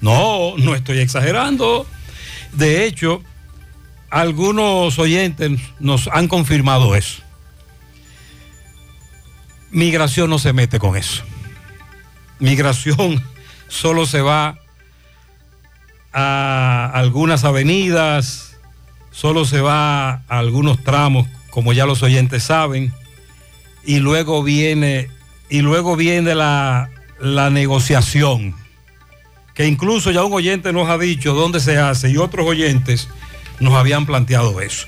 no, 0.00 0.56
no 0.56 0.74
estoy 0.74 0.98
exagerando. 0.98 1.86
De 2.52 2.86
hecho, 2.86 3.22
algunos 4.08 4.98
oyentes 4.98 5.60
nos 5.78 6.08
han 6.08 6.26
confirmado 6.26 6.94
eso. 6.94 7.22
Migración 9.70 10.30
no 10.30 10.38
se 10.38 10.54
mete 10.54 10.78
con 10.78 10.96
eso. 10.96 11.22
Migración 12.38 13.22
solo 13.68 14.06
se 14.06 14.22
va 14.22 14.58
a 16.14 16.90
algunas 16.94 17.44
avenidas, 17.44 18.56
solo 19.10 19.44
se 19.44 19.60
va 19.60 20.08
a 20.10 20.22
algunos 20.28 20.82
tramos, 20.82 21.28
como 21.56 21.72
ya 21.72 21.86
los 21.86 22.02
oyentes 22.02 22.42
saben, 22.42 22.92
y 23.82 23.98
luego 24.00 24.42
viene, 24.42 25.08
y 25.48 25.62
luego 25.62 25.96
viene 25.96 26.34
la, 26.34 26.90
la 27.18 27.48
negociación, 27.48 28.54
que 29.54 29.66
incluso 29.66 30.10
ya 30.10 30.22
un 30.22 30.34
oyente 30.34 30.70
nos 30.74 30.90
ha 30.90 30.98
dicho 30.98 31.32
dónde 31.32 31.60
se 31.60 31.78
hace 31.78 32.10
y 32.10 32.18
otros 32.18 32.46
oyentes 32.46 33.08
nos 33.58 33.72
habían 33.72 34.04
planteado 34.04 34.60
eso. 34.60 34.86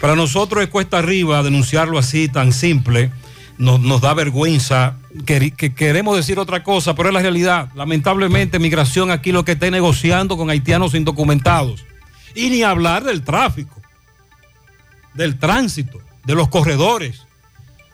Para 0.00 0.14
nosotros 0.14 0.62
es 0.62 0.70
cuesta 0.70 0.98
arriba 0.98 1.42
denunciarlo 1.42 1.98
así 1.98 2.28
tan 2.28 2.52
simple, 2.52 3.10
nos, 3.58 3.80
nos 3.80 4.00
da 4.00 4.14
vergüenza, 4.14 4.98
que, 5.26 5.50
que 5.50 5.74
queremos 5.74 6.16
decir 6.16 6.38
otra 6.38 6.62
cosa, 6.62 6.94
pero 6.94 7.08
es 7.08 7.14
la 7.14 7.22
realidad. 7.22 7.70
Lamentablemente 7.74 8.60
migración 8.60 9.10
aquí 9.10 9.32
lo 9.32 9.44
que 9.44 9.52
está 9.52 9.68
negociando 9.72 10.36
con 10.36 10.50
haitianos 10.50 10.94
indocumentados. 10.94 11.84
Y 12.36 12.48
ni 12.50 12.62
hablar 12.62 13.02
del 13.02 13.24
tráfico, 13.24 13.82
del 15.16 15.38
tránsito, 15.38 15.98
de 16.24 16.34
los 16.34 16.48
corredores, 16.48 17.26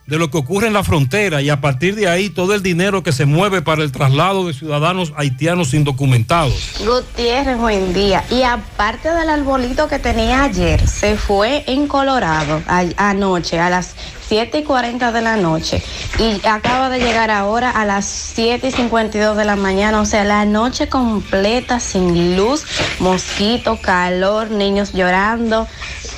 de 0.06 0.18
lo 0.18 0.30
que 0.30 0.38
ocurre 0.38 0.66
en 0.66 0.72
la 0.72 0.82
frontera 0.82 1.42
y 1.42 1.50
a 1.50 1.60
partir 1.60 1.94
de 1.94 2.08
ahí 2.08 2.28
todo 2.28 2.54
el 2.54 2.62
dinero 2.62 3.02
que 3.02 3.12
se 3.12 3.24
mueve 3.24 3.62
para 3.62 3.82
el 3.82 3.92
traslado 3.92 4.46
de 4.46 4.52
ciudadanos 4.52 5.12
haitianos 5.16 5.74
indocumentados. 5.74 6.72
Gutiérrez, 6.84 7.56
buen 7.56 7.94
día. 7.94 8.24
Y 8.30 8.42
aparte 8.42 9.10
del 9.10 9.28
arbolito 9.28 9.88
que 9.88 9.98
tenía 9.98 10.44
ayer, 10.44 10.86
se 10.88 11.16
fue 11.16 11.64
en 11.66 11.86
Colorado 11.86 12.60
anoche 12.66 13.60
a 13.60 13.70
las 13.70 13.94
7 14.28 14.60
y 14.60 14.62
40 14.64 15.12
de 15.12 15.20
la 15.20 15.36
noche 15.36 15.82
y 16.18 16.40
acaba 16.46 16.88
de 16.88 17.00
llegar 17.00 17.30
ahora 17.30 17.70
a 17.70 17.84
las 17.84 18.06
7 18.06 18.68
y 18.68 18.72
52 18.72 19.36
de 19.36 19.44
la 19.44 19.56
mañana, 19.56 20.00
o 20.00 20.06
sea, 20.06 20.24
la 20.24 20.46
noche 20.46 20.88
completa 20.88 21.80
sin 21.80 22.34
luz, 22.34 22.64
mosquito, 22.98 23.78
calor, 23.80 24.50
niños 24.50 24.94
llorando. 24.94 25.68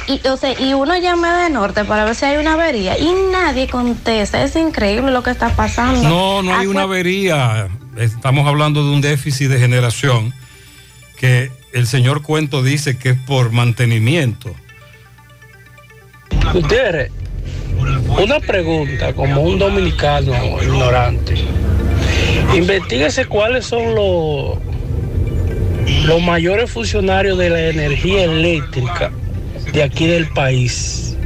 Y, 0.07 0.27
o 0.29 0.37
sea, 0.37 0.59
y 0.61 0.75
uno 0.75 0.97
llama 0.99 1.45
de 1.45 1.51
norte 1.51 1.85
para 1.85 2.05
ver 2.05 2.15
si 2.15 2.27
hay 2.27 2.37
una 2.37 2.55
avería 2.55 2.99
y 2.99 3.11
nadie 3.33 3.69
contesta. 3.69 4.43
Es 4.43 4.55
increíble 4.57 5.11
lo 5.11 5.23
que 5.23 5.31
está 5.31 5.51
pasando. 5.51 6.09
No, 6.09 6.43
no 6.43 6.55
hay 6.55 6.67
una 6.67 6.83
avería. 6.83 7.69
Estamos 7.97 8.47
hablando 8.47 8.85
de 8.85 8.91
un 8.91 9.01
déficit 9.01 9.49
de 9.49 9.59
generación 9.59 10.35
que 11.17 11.51
el 11.73 11.87
señor 11.87 12.23
Cuento 12.23 12.63
dice 12.63 12.99
que 12.99 13.11
es 13.11 13.19
por 13.19 13.51
mantenimiento. 13.51 14.55
Gutiérrez, 16.53 17.11
una 18.23 18.41
pregunta 18.41 19.15
como 19.15 19.43
un 19.43 19.59
dominicano 19.59 20.35
ignorante. 20.63 21.35
Investíguese 22.55 23.25
cuáles 23.25 23.65
son 23.65 23.95
los, 23.95 24.59
los 26.05 26.23
mayores 26.23 26.71
funcionarios 26.71 27.39
de 27.39 27.51
la 27.51 27.61
energía 27.69 28.25
eléctrica 28.25 29.11
de 29.75 29.83
aquí 29.83 30.07
del 30.07 30.29
país. 30.29 31.17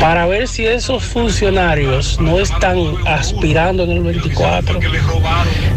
Para 0.00 0.26
ver 0.26 0.48
si 0.48 0.66
esos 0.66 1.04
funcionarios 1.04 2.20
no 2.20 2.40
están 2.40 2.78
aspirando 3.06 3.84
en 3.84 3.92
el 3.92 4.02
24. 4.02 4.80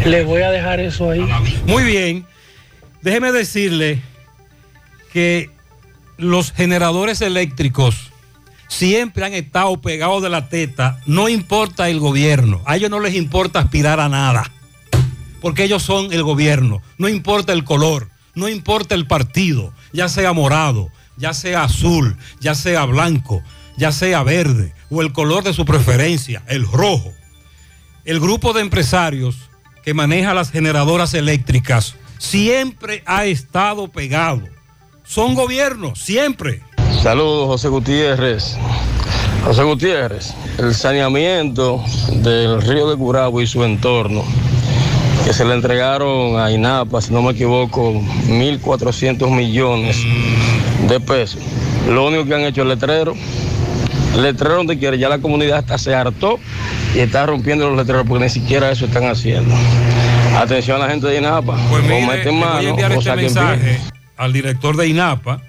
Le 0.04 0.24
voy 0.24 0.42
a 0.42 0.50
dejar 0.50 0.80
eso 0.80 1.10
ahí. 1.10 1.26
Muy 1.66 1.84
bien. 1.84 2.26
Déjeme 3.00 3.30
decirle 3.30 4.02
que 5.12 5.50
los 6.16 6.50
generadores 6.52 7.20
eléctricos 7.20 8.10
siempre 8.66 9.24
han 9.24 9.32
estado 9.32 9.80
pegados 9.80 10.22
de 10.22 10.28
la 10.28 10.48
teta, 10.48 11.00
no 11.06 11.28
importa 11.28 11.88
el 11.88 12.00
gobierno. 12.00 12.60
A 12.66 12.76
ellos 12.76 12.90
no 12.90 12.98
les 12.98 13.14
importa 13.14 13.60
aspirar 13.60 14.00
a 14.00 14.08
nada, 14.08 14.50
porque 15.40 15.62
ellos 15.62 15.84
son 15.84 16.12
el 16.12 16.24
gobierno. 16.24 16.82
No 16.98 17.08
importa 17.08 17.52
el 17.52 17.62
color, 17.62 18.08
no 18.34 18.48
importa 18.48 18.96
el 18.96 19.06
partido, 19.06 19.72
ya 19.92 20.08
sea 20.08 20.32
morado, 20.32 20.90
ya 21.18 21.34
sea 21.34 21.64
azul, 21.64 22.16
ya 22.40 22.54
sea 22.54 22.84
blanco, 22.84 23.42
ya 23.76 23.92
sea 23.92 24.22
verde, 24.22 24.72
o 24.90 25.02
el 25.02 25.12
color 25.12 25.44
de 25.44 25.52
su 25.52 25.64
preferencia, 25.64 26.42
el 26.46 26.66
rojo. 26.66 27.12
El 28.04 28.20
grupo 28.20 28.52
de 28.52 28.62
empresarios 28.62 29.36
que 29.84 29.94
maneja 29.94 30.34
las 30.34 30.50
generadoras 30.50 31.14
eléctricas 31.14 31.96
siempre 32.18 33.02
ha 33.06 33.26
estado 33.26 33.88
pegado. 33.88 34.42
Son 35.04 35.34
gobiernos, 35.34 35.98
siempre. 35.98 36.62
Saludos, 37.02 37.46
José 37.46 37.68
Gutiérrez. 37.68 38.56
José 39.44 39.62
Gutiérrez, 39.62 40.34
el 40.58 40.74
saneamiento 40.74 41.82
del 42.12 42.60
río 42.60 42.90
de 42.90 42.96
Curabo 42.96 43.40
y 43.40 43.46
su 43.46 43.62
entorno, 43.64 44.24
que 45.24 45.32
se 45.32 45.44
le 45.44 45.54
entregaron 45.54 46.38
a 46.38 46.50
INAPA, 46.50 47.00
si 47.00 47.12
no 47.12 47.22
me 47.22 47.32
equivoco, 47.32 47.92
1.400 47.92 49.30
millones 49.30 49.96
de 50.88 51.00
pesos. 51.00 51.40
Lo 51.88 52.06
único 52.06 52.24
que 52.24 52.34
han 52.34 52.40
hecho 52.42 52.62
es 52.62 52.68
letrero. 52.68 53.14
Letrero 54.16 54.56
donde 54.56 54.78
quiere, 54.78 54.98
ya 54.98 55.08
la 55.08 55.18
comunidad 55.18 55.58
hasta 55.58 55.78
se 55.78 55.94
hartó 55.94 56.38
y 56.94 57.00
está 57.00 57.26
rompiendo 57.26 57.68
los 57.68 57.76
letreros 57.76 58.06
porque 58.06 58.24
ni 58.24 58.30
siquiera 58.30 58.70
eso 58.70 58.86
están 58.86 59.04
haciendo. 59.04 59.54
Atención 60.36 60.76
a 60.76 60.86
la 60.86 60.90
gente 60.90 61.06
de 61.06 61.18
INAPA. 61.18 61.56
Pues 61.68 61.84
o 61.84 62.06
meten 62.06 62.40
voy 62.40 62.66
a 62.66 62.72
o 62.88 62.98
este 62.98 63.16
mensaje 63.16 63.74
pie. 63.74 63.80
al 64.16 64.32
director 64.32 64.76
de 64.76 64.88
INAPA 64.88 65.42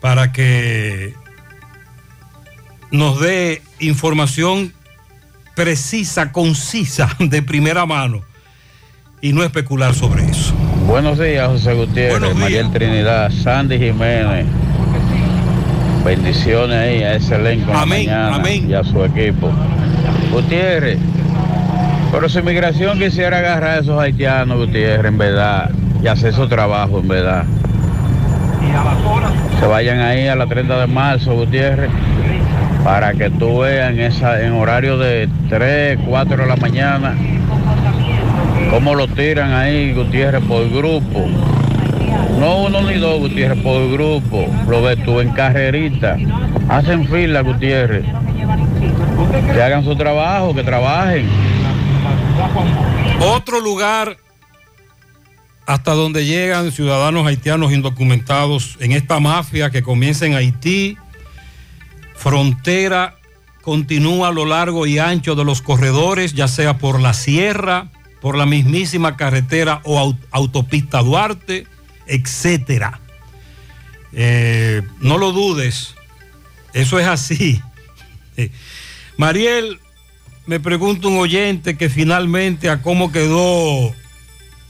para 0.00 0.32
que 0.32 1.14
nos 2.90 3.20
dé 3.20 3.62
información 3.80 4.72
precisa, 5.54 6.32
concisa, 6.32 7.16
de 7.18 7.42
primera 7.42 7.86
mano 7.86 8.22
y 9.20 9.32
no 9.32 9.42
especular 9.42 9.94
sobre 9.94 10.24
eso. 10.24 10.54
Buenos 10.86 11.18
días, 11.18 11.48
José 11.48 11.74
Gutiérrez, 11.74 12.34
Mariel 12.36 12.70
Trinidad, 12.70 13.30
Sandy 13.30 13.78
Jiménez. 13.78 14.46
Bendiciones 16.04 16.76
ahí 16.76 17.02
a 17.02 17.14
ese 17.14 17.34
elenco 17.34 17.72
Amén, 17.74 18.06
mañana 18.06 18.36
amén. 18.36 18.70
y 18.70 18.74
a 18.74 18.84
su 18.84 19.04
equipo. 19.04 19.50
Gutiérrez, 20.30 20.98
pero 22.12 22.28
si 22.28 22.40
migración 22.42 22.98
quisiera 22.98 23.38
agarrar 23.38 23.78
a 23.78 23.80
esos 23.80 24.00
haitianos, 24.00 24.58
Gutiérrez, 24.58 25.06
en 25.06 25.18
verdad, 25.18 25.70
y 26.02 26.06
hacer 26.06 26.32
su 26.32 26.46
trabajo, 26.48 27.00
en 27.00 27.08
verdad. 27.08 27.44
Se 29.58 29.66
vayan 29.66 30.00
ahí 30.00 30.28
a 30.28 30.36
la 30.36 30.46
30 30.46 30.80
de 30.80 30.86
marzo, 30.86 31.34
Gutiérrez, 31.34 31.90
para 32.84 33.12
que 33.14 33.28
tú 33.30 33.60
veas 33.60 33.90
en, 33.90 34.00
esa, 34.00 34.40
en 34.40 34.52
horario 34.52 34.96
de 34.98 35.28
3, 35.48 35.98
4 36.06 36.36
de 36.36 36.46
la 36.46 36.56
mañana, 36.56 37.14
cómo 38.70 38.94
lo 38.94 39.08
tiran 39.08 39.52
ahí, 39.52 39.92
Gutiérrez, 39.92 40.42
por 40.44 40.68
grupo. 40.70 41.26
No 42.38 42.64
uno 42.64 42.82
ni 42.82 42.98
dos, 42.98 43.18
Gutiérrez, 43.20 43.62
por 43.62 43.90
grupo. 43.90 44.46
Lo 44.68 44.82
ves 44.82 45.02
tú 45.04 45.20
en 45.20 45.30
carrerita. 45.30 46.16
Hacen 46.68 47.08
fila, 47.08 47.40
Gutiérrez. 47.40 48.04
Que 49.52 49.62
hagan 49.62 49.84
su 49.84 49.96
trabajo, 49.96 50.54
que 50.54 50.62
trabajen. 50.62 51.28
Otro 53.20 53.60
lugar 53.60 54.16
hasta 55.66 55.94
donde 55.94 56.24
llegan 56.24 56.70
ciudadanos 56.70 57.26
haitianos 57.26 57.72
indocumentados 57.72 58.76
en 58.80 58.92
esta 58.92 59.18
mafia 59.18 59.70
que 59.70 59.82
comienza 59.82 60.24
en 60.24 60.34
Haití, 60.34 60.96
frontera 62.14 63.16
continúa 63.62 64.28
a 64.28 64.32
lo 64.32 64.46
largo 64.46 64.86
y 64.86 65.00
ancho 65.00 65.34
de 65.34 65.44
los 65.44 65.60
corredores, 65.60 66.34
ya 66.34 66.46
sea 66.46 66.78
por 66.78 67.00
la 67.00 67.14
sierra, 67.14 67.88
por 68.26 68.36
la 68.36 68.44
mismísima 68.44 69.16
carretera 69.16 69.80
o 69.84 70.00
au- 70.00 70.18
autopista 70.32 70.98
Duarte, 71.00 71.64
etcétera. 72.08 72.98
Eh, 74.12 74.82
no 74.98 75.16
lo 75.16 75.30
dudes, 75.30 75.94
eso 76.72 76.98
es 76.98 77.06
así. 77.06 77.62
Mariel, 79.16 79.78
me 80.46 80.58
pregunta 80.58 81.06
un 81.06 81.18
oyente 81.18 81.76
que 81.76 81.88
finalmente 81.88 82.68
a 82.68 82.82
cómo 82.82 83.12
quedó 83.12 83.94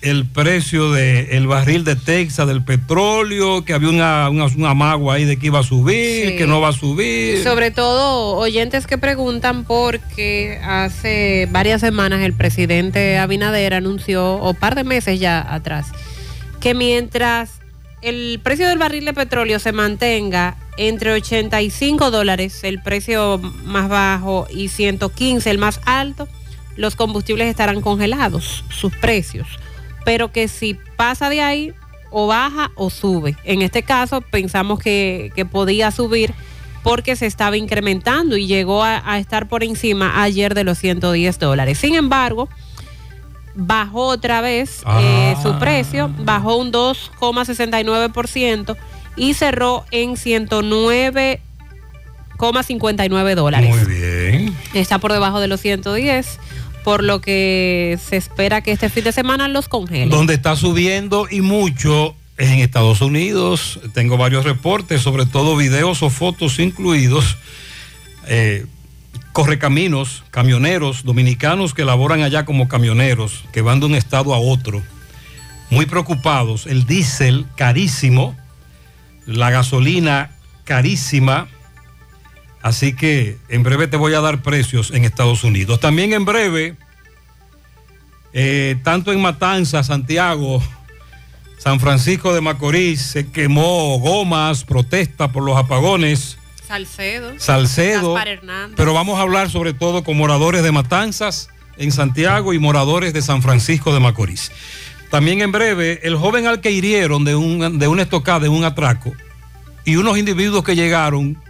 el 0.02 0.24
precio 0.26 0.92
del 0.92 1.46
barril 1.46 1.82
de 1.84 1.96
Texas, 1.96 2.46
del 2.46 2.62
petróleo, 2.62 3.64
que 3.64 3.72
había 3.72 3.88
una, 3.88 4.28
una, 4.28 4.44
un 4.46 4.64
amago 4.66 5.10
ahí 5.10 5.24
de 5.24 5.36
que 5.38 5.46
iba 5.46 5.60
a 5.60 5.62
subir, 5.64 6.30
Sí. 6.30 6.36
que 6.36 6.46
no 6.46 6.60
va 6.60 6.68
a 6.68 6.72
subir. 6.72 7.42
Sobre 7.42 7.70
todo 7.70 8.36
oyentes 8.36 8.86
que 8.86 8.98
preguntan 8.98 9.64
porque 9.64 10.60
hace 10.62 11.48
varias 11.50 11.80
semanas 11.80 12.20
el 12.22 12.34
presidente 12.34 13.18
Abinader 13.18 13.74
anunció, 13.74 14.34
o 14.36 14.54
par 14.54 14.74
de 14.74 14.84
meses 14.84 15.18
ya 15.18 15.40
atrás, 15.52 15.86
que 16.60 16.74
mientras 16.74 17.60
el 18.02 18.38
precio 18.42 18.68
del 18.68 18.78
barril 18.78 19.04
de 19.06 19.14
petróleo 19.14 19.58
se 19.58 19.72
mantenga 19.72 20.56
entre 20.76 21.12
85 21.14 22.10
dólares, 22.10 22.60
el 22.62 22.82
precio 22.82 23.38
más 23.64 23.88
bajo, 23.88 24.46
y 24.50 24.68
115, 24.68 25.50
el 25.50 25.58
más 25.58 25.80
alto, 25.86 26.28
los 26.76 26.94
combustibles 26.94 27.48
estarán 27.48 27.80
congelados, 27.80 28.62
sus 28.68 28.94
precios. 28.94 29.48
Pero 30.06 30.32
que 30.32 30.48
si 30.48 30.78
pasa 30.96 31.28
de 31.28 31.42
ahí, 31.42 31.74
o 32.10 32.26
baja 32.28 32.70
o 32.76 32.88
sube. 32.88 33.36
En 33.44 33.60
este 33.60 33.82
caso 33.82 34.22
pensamos 34.22 34.78
que, 34.78 35.32
que 35.34 35.44
podía 35.44 35.90
subir 35.90 36.32
porque 36.82 37.14
se 37.16 37.26
estaba 37.26 37.56
incrementando 37.58 38.36
y 38.38 38.46
llegó 38.46 38.82
a, 38.84 39.02
a 39.04 39.18
estar 39.18 39.48
por 39.48 39.62
encima 39.64 40.22
ayer 40.22 40.54
de 40.54 40.62
los 40.64 40.78
110 40.78 41.38
dólares. 41.40 41.76
Sin 41.78 41.94
embargo, 41.96 42.48
bajó 43.56 44.06
otra 44.06 44.40
vez 44.40 44.82
eh, 45.00 45.34
Ah. 45.36 45.40
su 45.42 45.58
precio, 45.58 46.08
bajó 46.20 46.56
un 46.56 46.70
2,69% 46.72 48.76
y 49.16 49.34
cerró 49.34 49.84
en 49.90 50.16
109,59 52.38 53.34
dólares. 53.34 53.74
Muy 53.74 53.84
bien. 53.94 54.56
Está 54.74 54.98
por 54.98 55.12
debajo 55.12 55.40
de 55.40 55.48
los 55.48 55.60
110, 55.60 56.38
por 56.86 57.02
lo 57.02 57.20
que 57.20 57.98
se 58.00 58.16
espera 58.16 58.60
que 58.60 58.70
este 58.70 58.88
fin 58.88 59.02
de 59.02 59.10
semana 59.10 59.48
los 59.48 59.66
congelen. 59.66 60.08
Donde 60.08 60.34
está 60.34 60.54
subiendo 60.54 61.26
y 61.28 61.40
mucho 61.40 62.14
es 62.36 62.48
en 62.48 62.60
Estados 62.60 63.00
Unidos. 63.00 63.80
Tengo 63.92 64.16
varios 64.16 64.44
reportes, 64.44 65.02
sobre 65.02 65.26
todo 65.26 65.56
videos 65.56 66.04
o 66.04 66.10
fotos 66.10 66.60
incluidos. 66.60 67.38
Eh, 68.28 68.66
correcaminos, 69.32 70.22
camioneros 70.30 71.02
dominicanos 71.02 71.74
que 71.74 71.84
laboran 71.84 72.22
allá 72.22 72.44
como 72.44 72.68
camioneros, 72.68 73.42
que 73.50 73.62
van 73.62 73.80
de 73.80 73.86
un 73.86 73.96
estado 73.96 74.32
a 74.32 74.38
otro, 74.38 74.80
muy 75.70 75.86
preocupados. 75.86 76.68
El 76.68 76.86
diésel 76.86 77.46
carísimo, 77.56 78.36
la 79.26 79.50
gasolina 79.50 80.30
carísima. 80.62 81.48
Así 82.66 82.94
que 82.94 83.38
en 83.48 83.62
breve 83.62 83.86
te 83.86 83.96
voy 83.96 84.14
a 84.14 84.20
dar 84.20 84.42
precios 84.42 84.90
en 84.90 85.04
Estados 85.04 85.44
Unidos. 85.44 85.78
También 85.78 86.12
en 86.12 86.24
breve, 86.24 86.74
eh, 88.32 88.74
tanto 88.82 89.12
en 89.12 89.22
Matanza, 89.22 89.84
Santiago, 89.84 90.60
San 91.58 91.78
Francisco 91.78 92.34
de 92.34 92.40
Macorís, 92.40 93.00
se 93.02 93.30
quemó 93.30 94.00
gomas, 94.00 94.64
protesta 94.64 95.30
por 95.30 95.44
los 95.44 95.56
apagones. 95.56 96.38
Salcedo. 96.66 97.34
Salcedo. 97.38 98.16
Pero 98.74 98.92
vamos 98.92 99.20
a 99.20 99.22
hablar 99.22 99.48
sobre 99.48 99.72
todo 99.72 100.02
con 100.02 100.16
moradores 100.16 100.64
de 100.64 100.72
Matanzas 100.72 101.48
en 101.76 101.92
Santiago 101.92 102.52
y 102.52 102.58
moradores 102.58 103.12
de 103.12 103.22
San 103.22 103.42
Francisco 103.42 103.94
de 103.94 104.00
Macorís. 104.00 104.50
También 105.12 105.40
en 105.40 105.52
breve, 105.52 106.00
el 106.02 106.16
joven 106.16 106.48
al 106.48 106.60
que 106.60 106.72
hirieron 106.72 107.22
de, 107.22 107.36
un, 107.36 107.78
de 107.78 107.86
una 107.86 108.02
estocada, 108.02 108.40
de 108.40 108.48
un 108.48 108.64
atraco, 108.64 109.12
y 109.84 109.94
unos 109.94 110.18
individuos 110.18 110.64
que 110.64 110.74
llegaron 110.74 111.45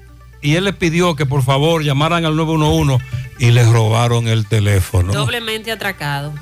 y 0.47 0.55
él 0.55 0.63
les 0.63 0.77
pidió 0.77 1.17
que 1.17 1.27
por 1.27 1.43
favor 1.43 1.83
llamaran 1.83 2.25
al 2.25 2.37
911 2.37 3.05
y 3.41 3.51
les 3.51 3.69
robaron 3.69 4.29
el 4.29 4.47
teléfono. 4.47 5.13
Doblemente 5.13 5.73
atracado. 5.73 6.33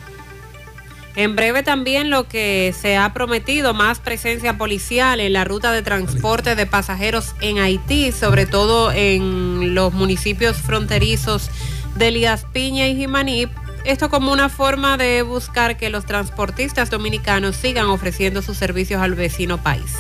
En 1.17 1.35
breve 1.35 1.63
también 1.63 2.11
lo 2.11 2.29
que 2.29 2.75
se 2.79 2.99
ha 2.99 3.15
prometido, 3.15 3.73
más 3.73 4.01
presencia 4.01 4.59
policial 4.59 5.21
en 5.21 5.33
la 5.33 5.45
ruta 5.45 5.73
de 5.73 5.81
transporte 5.81 6.55
de 6.55 6.67
pasajeros 6.67 7.35
en 7.41 7.61
Haití, 7.61 8.13
sobre 8.13 8.45
todo 8.45 8.93
en 8.93 9.75
los 9.75 9.95
municipios 9.95 10.59
fronterizos 10.59 11.49
de 11.95 12.09
Elías 12.09 12.45
Piña 12.53 12.87
y 12.87 12.97
Jimaní. 12.97 13.47
Esto 13.87 14.11
como 14.11 14.33
una 14.33 14.51
forma 14.51 14.99
de 14.99 15.23
buscar 15.23 15.79
que 15.79 15.89
los 15.89 16.05
transportistas 16.05 16.91
dominicanos 16.91 17.57
sigan 17.57 17.87
ofreciendo 17.87 18.43
sus 18.43 18.59
servicios 18.59 19.01
al 19.01 19.15
vecino 19.15 19.63
país. 19.63 19.95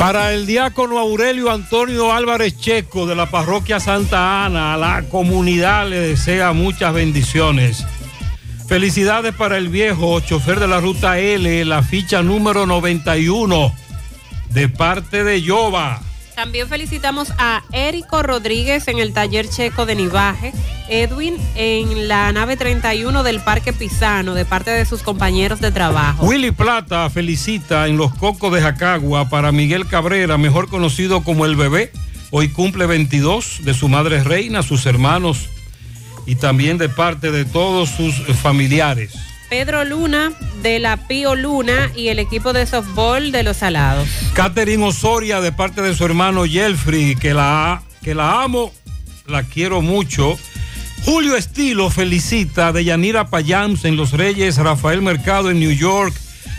Para 0.00 0.32
el 0.32 0.46
diácono 0.46 0.98
Aurelio 0.98 1.50
Antonio 1.50 2.14
Álvarez 2.14 2.56
Checo 2.58 3.06
de 3.06 3.14
la 3.14 3.26
parroquia 3.26 3.80
Santa 3.80 4.46
Ana, 4.46 4.72
a 4.72 4.78
la 4.78 5.02
comunidad 5.10 5.86
le 5.90 6.00
desea 6.00 6.54
muchas 6.54 6.94
bendiciones. 6.94 7.84
Felicidades 8.66 9.34
para 9.34 9.58
el 9.58 9.68
viejo 9.68 10.18
chofer 10.20 10.58
de 10.58 10.68
la 10.68 10.80
ruta 10.80 11.18
L, 11.18 11.66
la 11.66 11.82
ficha 11.82 12.22
número 12.22 12.64
91, 12.64 13.74
de 14.48 14.70
parte 14.70 15.22
de 15.22 15.42
Yoba. 15.42 16.00
También 16.40 16.68
felicitamos 16.68 17.34
a 17.36 17.62
Érico 17.70 18.22
Rodríguez 18.22 18.88
en 18.88 18.98
el 18.98 19.12
taller 19.12 19.46
checo 19.46 19.84
de 19.84 19.94
Nivaje, 19.94 20.54
Edwin 20.88 21.36
en 21.54 22.08
la 22.08 22.32
nave 22.32 22.56
31 22.56 23.22
del 23.22 23.40
Parque 23.40 23.74
Pisano 23.74 24.32
de 24.32 24.46
parte 24.46 24.70
de 24.70 24.86
sus 24.86 25.02
compañeros 25.02 25.60
de 25.60 25.70
trabajo. 25.70 26.24
Willy 26.24 26.50
Plata 26.50 27.10
felicita 27.10 27.88
en 27.88 27.98
los 27.98 28.14
Cocos 28.14 28.54
de 28.54 28.62
Jacagua 28.62 29.28
para 29.28 29.52
Miguel 29.52 29.86
Cabrera, 29.86 30.38
mejor 30.38 30.70
conocido 30.70 31.22
como 31.22 31.44
el 31.44 31.56
bebé. 31.56 31.92
Hoy 32.30 32.48
cumple 32.48 32.86
22 32.86 33.58
de 33.64 33.74
su 33.74 33.90
madre 33.90 34.24
reina, 34.24 34.62
sus 34.62 34.86
hermanos 34.86 35.50
y 36.24 36.36
también 36.36 36.78
de 36.78 36.88
parte 36.88 37.32
de 37.32 37.44
todos 37.44 37.90
sus 37.90 38.14
familiares. 38.40 39.12
Pedro 39.50 39.84
Luna 39.84 40.32
de 40.62 40.78
la 40.78 40.96
Pío 40.96 41.34
Luna 41.34 41.90
y 41.96 42.08
el 42.08 42.18
equipo 42.18 42.52
de 42.52 42.66
softball 42.66 43.32
de 43.32 43.42
Los 43.42 43.58
Salados. 43.58 44.08
Catherine 44.32 44.84
Osoria 44.84 45.40
de 45.40 45.52
parte 45.52 45.82
de 45.82 45.94
su 45.94 46.04
hermano 46.04 46.44
Jeffrey, 46.46 47.16
que 47.16 47.34
la, 47.34 47.82
que 48.02 48.14
la 48.14 48.42
amo, 48.42 48.72
la 49.26 49.42
quiero 49.42 49.82
mucho. 49.82 50.38
Julio 51.04 51.36
Estilo 51.36 51.90
felicita 51.90 52.72
de 52.72 52.84
Yanira 52.84 53.26
Payams 53.28 53.84
en 53.84 53.96
Los 53.96 54.12
Reyes, 54.12 54.56
Rafael 54.58 55.02
Mercado 55.02 55.50
en 55.50 55.58
New 55.58 55.72
York, 55.72 56.14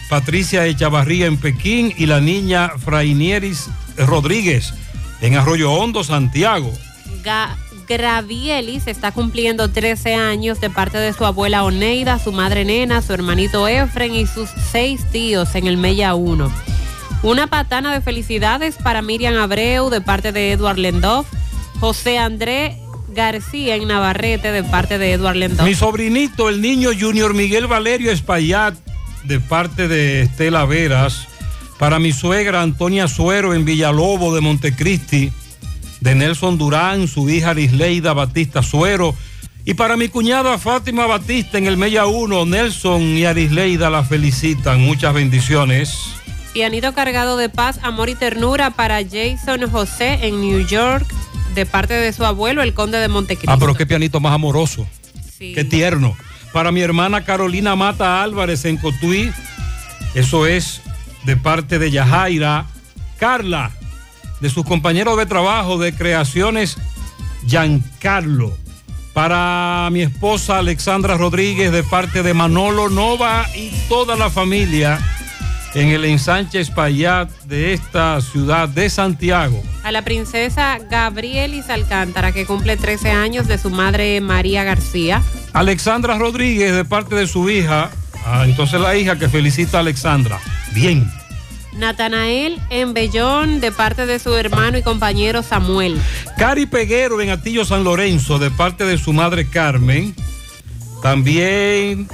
Patricia 0.10 0.66
Echavarría 0.66 1.28
en 1.28 1.38
Pekín 1.38 1.94
y 1.98 2.08
la 2.08 2.20
niña 2.20 2.72
Frainieris 2.84 3.70
Rodríguez 3.98 4.74
en 5.22 5.38
Arroyo 5.38 5.72
Hondo, 5.72 6.04
Santiago. 6.04 6.74
Ga- 7.24 7.56
Gravielis 7.92 8.88
está 8.88 9.12
cumpliendo 9.12 9.70
13 9.70 10.16
años 10.16 10.62
de 10.62 10.70
parte 10.70 10.98
de 10.98 11.12
su 11.12 11.26
abuela 11.26 11.66
Oneida, 11.66 12.20
su 12.20 12.32
madre 12.32 12.64
Nena, 12.64 13.02
su 13.02 13.12
hermanito 13.12 13.68
Efren 13.68 14.16
y 14.16 14.26
sus 14.26 14.50
seis 14.72 15.02
tíos 15.12 15.56
en 15.56 15.68
el 15.68 15.76
Mella 15.76 16.16
1. 16.16 16.50
Una 17.22 17.48
patana 17.48 17.94
de 17.94 18.00
felicidades 18.00 18.78
para 18.78 19.02
Miriam 19.02 19.36
Abreu 19.36 19.90
de 19.90 20.00
parte 20.00 20.32
de 20.32 20.54
Edward 20.54 20.78
Lendoff, 20.78 21.28
José 21.82 22.18
André 22.18 22.78
García 23.10 23.76
en 23.76 23.90
Navarrete 23.90 24.54
de 24.54 24.64
parte 24.64 24.98
de 24.98 25.12
Edward 25.12 25.36
Lendoff. 25.36 25.66
Mi 25.66 25.76
sobrinito, 25.76 26.48
el 26.48 26.62
niño 26.62 26.92
Junior 26.98 27.34
Miguel 27.34 27.68
Valerio 27.68 28.10
Espaillat, 28.14 28.74
de 29.26 29.42
parte 29.42 29.90
de 29.90 30.22
Estela 30.22 30.64
Veras. 30.64 31.28
Para 31.78 32.00
mi 32.00 32.14
suegra 32.14 32.62
Antonia 32.62 33.10
Suero 33.10 33.54
en 33.54 33.66
Villalobo 33.66 34.34
de 34.34 34.40
Montecristi. 34.40 35.34
De 36.02 36.14
Nelson 36.16 36.58
Durán, 36.58 37.08
su 37.08 37.30
hija 37.30 37.52
Arisleida 37.52 38.14
Batista 38.14 38.62
Suero. 38.62 39.16
Y 39.64 39.76
para 39.76 39.96
mi 39.96 40.10
cuñada 40.10 40.58
Fátima 40.58 41.06
Batista 41.06 41.58
en 41.58 41.68
el 41.68 41.78
Mella 41.78 42.08
1, 42.08 42.46
Nelson 42.46 43.02
y 43.02 43.26
Arisleida 43.26 43.90
la 43.90 44.04
felicitan. 44.04 44.82
Muchas 44.82 45.14
bendiciones. 45.14 45.96
Pianito 46.54 46.94
cargado 46.94 47.38
de 47.38 47.48
paz, 47.48 47.80
amor 47.84 48.10
y 48.10 48.16
ternura 48.16 48.72
para 48.72 49.00
Jason 49.04 49.70
José 49.72 50.20
en 50.24 50.42
New 50.42 50.68
York 50.68 51.06
de 51.56 51.66
parte 51.66 51.94
de 51.94 52.12
su 52.14 52.26
abuelo, 52.26 52.62
el 52.62 52.74
conde 52.74 52.98
de 52.98 53.08
Montecristo. 53.08 53.52
Ah, 53.52 53.58
pero 53.60 53.76
qué 53.76 53.86
pianito 53.86 54.20
más 54.20 54.34
amoroso. 54.34 54.88
Qué 55.38 55.64
tierno. 55.64 56.18
Para 56.54 56.72
mi 56.72 56.82
hermana 56.82 57.24
Carolina 57.24 57.76
Mata 57.76 58.22
Álvarez 58.22 58.66
en 58.66 58.78
Cotuí, 58.78 59.32
eso 60.14 60.46
es 60.46 60.82
de 61.26 61.38
parte 61.38 61.80
de 61.80 61.92
Yajaira. 61.92 62.66
Carla, 63.18 63.72
de 64.42 64.50
sus 64.50 64.66
compañeros 64.66 65.18
de 65.18 65.26
trabajo 65.26 65.78
de 65.78 65.94
Creaciones 65.94 66.78
Giancarlo. 67.48 68.58
Para 69.14 69.90
mi 69.92 70.02
esposa 70.02 70.58
Alexandra 70.58 71.18
Rodríguez, 71.18 71.72
de 71.72 71.84
parte 71.84 72.24
de 72.24 72.34
Manolo 72.34 72.90
Nova 72.90 73.46
y 73.56 73.72
toda 73.88 74.16
la 74.16 74.30
familia 74.30 75.00
en 75.74 75.90
el 75.90 76.06
ensanche 76.06 76.60
Espaillat 76.60 77.30
de 77.46 77.74
esta 77.74 78.20
ciudad 78.22 78.68
de 78.70 78.90
Santiago. 78.90 79.62
A 79.84 79.92
la 79.92 80.02
princesa 80.02 80.80
Gabrielis 80.90 81.70
Alcántara, 81.70 82.32
que 82.32 82.46
cumple 82.46 82.78
13 82.78 83.12
años, 83.12 83.48
de 83.48 83.58
su 83.58 83.70
madre 83.70 84.20
María 84.22 84.64
García. 84.64 85.22
Alexandra 85.54 86.18
Rodríguez 86.18 86.76
de 86.76 86.86
parte 86.86 87.16
de 87.16 87.28
su 87.28 87.50
hija. 87.50 87.90
Ah, 88.26 88.44
entonces 88.46 88.80
la 88.80 88.96
hija 88.96 89.18
que 89.18 89.30
felicita 89.30 89.78
a 89.78 89.82
Alexandra. 89.82 90.40
Bien. 90.74 91.10
Natanael 91.74 92.60
en 92.70 92.94
Bellón, 92.94 93.60
de 93.60 93.72
parte 93.72 94.06
de 94.06 94.20
su 94.20 94.36
hermano 94.36 94.78
y 94.78 94.82
compañero 94.82 95.44
Samuel. 95.44 96.00
Cari 96.38 96.66
Peguero 96.66 97.22
en 97.22 97.30
Atillo 97.30 97.66
San 97.66 97.84
Lorenzo 97.84 98.40
de 98.40 98.52
parte 98.52 98.86
de 98.86 98.98
su 98.98 99.14
madre 99.14 99.50
Carmen. 99.50 100.16
También 101.02 102.08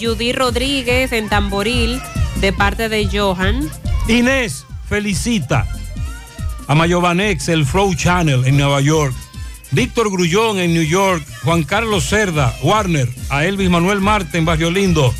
Judy 0.00 0.32
Rodríguez 0.32 1.12
en 1.12 1.28
Tamboril, 1.28 2.00
de 2.36 2.52
parte 2.52 2.88
de 2.88 3.08
Johan. 3.12 3.68
Inés 4.08 4.64
felicita 4.88 5.66
a 6.66 6.74
Mayovanex, 6.74 7.48
el 7.48 7.66
Flow 7.66 7.94
Channel 7.94 8.46
en 8.46 8.56
Nueva 8.56 8.80
York. 8.80 9.14
Víctor 9.72 10.10
Grullón 10.10 10.58
en 10.58 10.72
New 10.72 10.82
York. 10.82 11.24
Juan 11.44 11.64
Carlos 11.64 12.08
Cerda, 12.08 12.54
Warner. 12.62 13.08
A 13.28 13.44
Elvis 13.44 13.70
Manuel 13.70 14.00
Marte 14.00 14.38
en 14.38 14.44
Barrio 14.44 14.70
Lindo. 14.70 15.14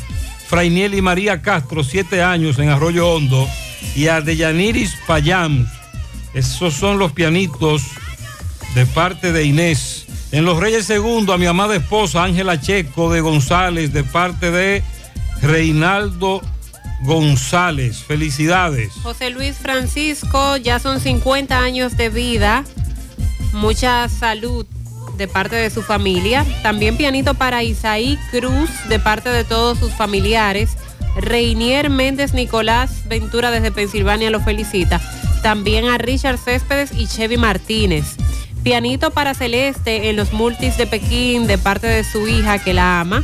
Frainiel 0.51 1.01
María 1.01 1.41
Castro, 1.41 1.81
siete 1.81 2.21
años 2.21 2.59
en 2.59 2.67
Arroyo 2.67 3.07
Hondo. 3.07 3.47
Y 3.95 4.07
a 4.07 4.19
Deyaniris 4.19 4.97
Payam. 5.07 5.65
Esos 6.33 6.73
son 6.73 6.99
los 6.99 7.13
pianitos 7.13 7.83
de 8.75 8.85
parte 8.85 9.31
de 9.31 9.45
Inés. 9.45 10.07
En 10.33 10.43
Los 10.43 10.59
Reyes 10.59 10.85
Segundo, 10.85 11.31
a 11.31 11.37
mi 11.37 11.45
amada 11.45 11.73
esposa 11.77 12.25
Ángela 12.25 12.59
Checo 12.59 13.09
de 13.13 13.21
González, 13.21 13.93
de 13.93 14.03
parte 14.03 14.51
de 14.51 14.83
Reinaldo 15.41 16.41
González. 17.03 18.03
Felicidades. 18.03 18.91
José 19.03 19.29
Luis 19.29 19.55
Francisco, 19.55 20.57
ya 20.57 20.79
son 20.79 20.99
50 20.99 21.57
años 21.57 21.95
de 21.95 22.09
vida. 22.09 22.65
Mucha 23.53 24.09
salud 24.09 24.65
de 25.17 25.27
parte 25.27 25.55
de 25.55 25.69
su 25.69 25.81
familia. 25.81 26.45
También 26.63 26.97
pianito 26.97 27.33
para 27.33 27.63
Isaí 27.63 28.17
Cruz 28.31 28.69
de 28.89 28.99
parte 28.99 29.29
de 29.29 29.43
todos 29.43 29.77
sus 29.79 29.91
familiares. 29.93 30.77
Reinier 31.15 31.89
Méndez 31.89 32.33
Nicolás 32.33 33.07
Ventura 33.07 33.51
desde 33.51 33.71
Pensilvania 33.71 34.29
lo 34.29 34.39
felicita. 34.39 35.01
También 35.43 35.85
a 35.85 35.97
Richard 35.97 36.37
Céspedes 36.37 36.91
y 36.93 37.07
Chevy 37.07 37.37
Martínez. 37.37 38.15
Pianito 38.63 39.11
para 39.11 39.33
Celeste 39.33 40.09
en 40.09 40.15
los 40.15 40.33
multis 40.33 40.77
de 40.77 40.85
Pekín 40.85 41.47
de 41.47 41.57
parte 41.57 41.87
de 41.87 42.03
su 42.03 42.27
hija 42.27 42.59
que 42.59 42.73
la 42.73 42.99
ama. 42.99 43.23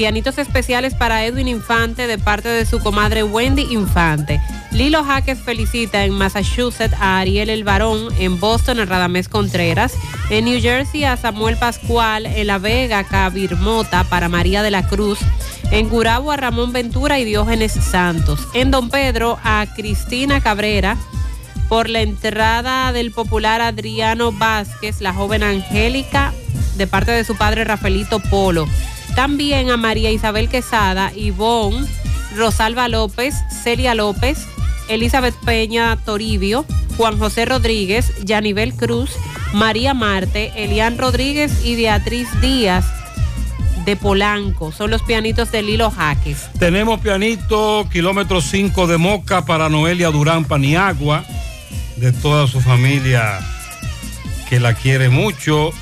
Pianitos 0.00 0.38
especiales 0.38 0.94
para 0.94 1.26
Edwin 1.26 1.46
Infante 1.46 2.06
de 2.06 2.16
parte 2.16 2.48
de 2.48 2.64
su 2.64 2.80
comadre 2.80 3.22
Wendy 3.22 3.66
Infante. 3.70 4.40
Lilo 4.70 5.04
Jaques 5.04 5.38
felicita 5.38 6.06
en 6.06 6.14
Massachusetts 6.14 6.96
a 6.98 7.18
Ariel 7.18 7.50
El 7.50 7.64
Barón, 7.64 8.08
en 8.18 8.40
Boston 8.40 8.80
a 8.80 8.86
Radamés 8.86 9.28
Contreras, 9.28 9.92
en 10.30 10.46
New 10.46 10.58
Jersey 10.58 11.04
a 11.04 11.18
Samuel 11.18 11.58
Pascual, 11.58 12.24
en 12.24 12.46
La 12.46 12.56
Vega 12.56 13.04
Cabir 13.04 13.56
Mota 13.56 14.04
para 14.04 14.30
María 14.30 14.62
de 14.62 14.70
la 14.70 14.88
Cruz, 14.88 15.18
en 15.70 15.90
Gurabo 15.90 16.32
a 16.32 16.38
Ramón 16.38 16.72
Ventura 16.72 17.18
y 17.18 17.26
Diógenes 17.26 17.72
Santos, 17.72 18.40
en 18.54 18.70
Don 18.70 18.88
Pedro 18.88 19.38
a 19.44 19.66
Cristina 19.76 20.40
Cabrera, 20.40 20.96
por 21.68 21.90
la 21.90 22.00
entrada 22.00 22.90
del 22.92 23.10
popular 23.12 23.60
Adriano 23.60 24.32
Vázquez, 24.32 25.02
la 25.02 25.12
joven 25.12 25.42
Angélica, 25.42 26.32
de 26.78 26.86
parte 26.86 27.12
de 27.12 27.22
su 27.22 27.36
padre 27.36 27.64
Rafaelito 27.64 28.18
Polo. 28.18 28.66
También 29.14 29.70
a 29.70 29.76
María 29.76 30.10
Isabel 30.10 30.48
Quesada, 30.48 31.12
Ivonne, 31.14 31.86
Rosalba 32.36 32.88
López, 32.88 33.34
Celia 33.62 33.94
López, 33.94 34.46
Elizabeth 34.88 35.34
Peña 35.44 35.96
Toribio, 36.04 36.64
Juan 36.96 37.18
José 37.18 37.44
Rodríguez, 37.44 38.12
Yanibel 38.24 38.74
Cruz, 38.74 39.10
María 39.52 39.94
Marte, 39.94 40.52
Elian 40.56 40.98
Rodríguez 40.98 41.64
y 41.64 41.76
Beatriz 41.76 42.28
Díaz 42.40 42.84
de 43.84 43.96
Polanco. 43.96 44.72
Son 44.72 44.90
los 44.90 45.02
pianitos 45.02 45.50
de 45.50 45.62
Lilo 45.62 45.90
Jaques. 45.90 46.48
Tenemos 46.58 47.00
pianito, 47.00 47.88
kilómetro 47.90 48.40
5 48.40 48.86
de 48.86 48.98
Moca 48.98 49.44
para 49.44 49.68
Noelia 49.68 50.10
Durán 50.10 50.44
Paniagua, 50.44 51.24
de 51.96 52.12
toda 52.12 52.46
su 52.46 52.60
familia 52.60 53.40
que 54.48 54.60
la 54.60 54.74
quiere 54.74 55.08
mucho. 55.08 55.72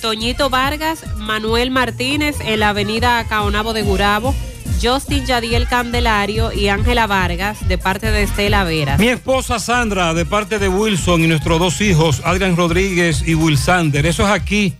Toñito 0.00 0.48
Vargas, 0.50 1.04
Manuel 1.16 1.70
Martínez 1.70 2.36
en 2.40 2.60
la 2.60 2.70
avenida 2.70 3.24
Caonabo 3.28 3.72
de 3.72 3.82
Gurabo, 3.82 4.34
Justin 4.82 5.26
Yadiel 5.26 5.68
Candelario 5.68 6.52
y 6.52 6.68
Ángela 6.68 7.06
Vargas 7.06 7.68
de 7.68 7.76
parte 7.76 8.10
de 8.10 8.22
Estela 8.22 8.64
Vera. 8.64 8.96
Mi 8.96 9.08
esposa 9.08 9.58
Sandra, 9.58 10.14
de 10.14 10.24
parte 10.24 10.58
de 10.58 10.68
Wilson 10.68 11.22
y 11.22 11.26
nuestros 11.26 11.58
dos 11.58 11.80
hijos, 11.80 12.22
Adrián 12.24 12.56
Rodríguez 12.56 13.22
y 13.26 13.34
Will 13.34 13.58
Sander. 13.58 14.06
Eso 14.06 14.24
es 14.24 14.30
aquí, 14.30 14.74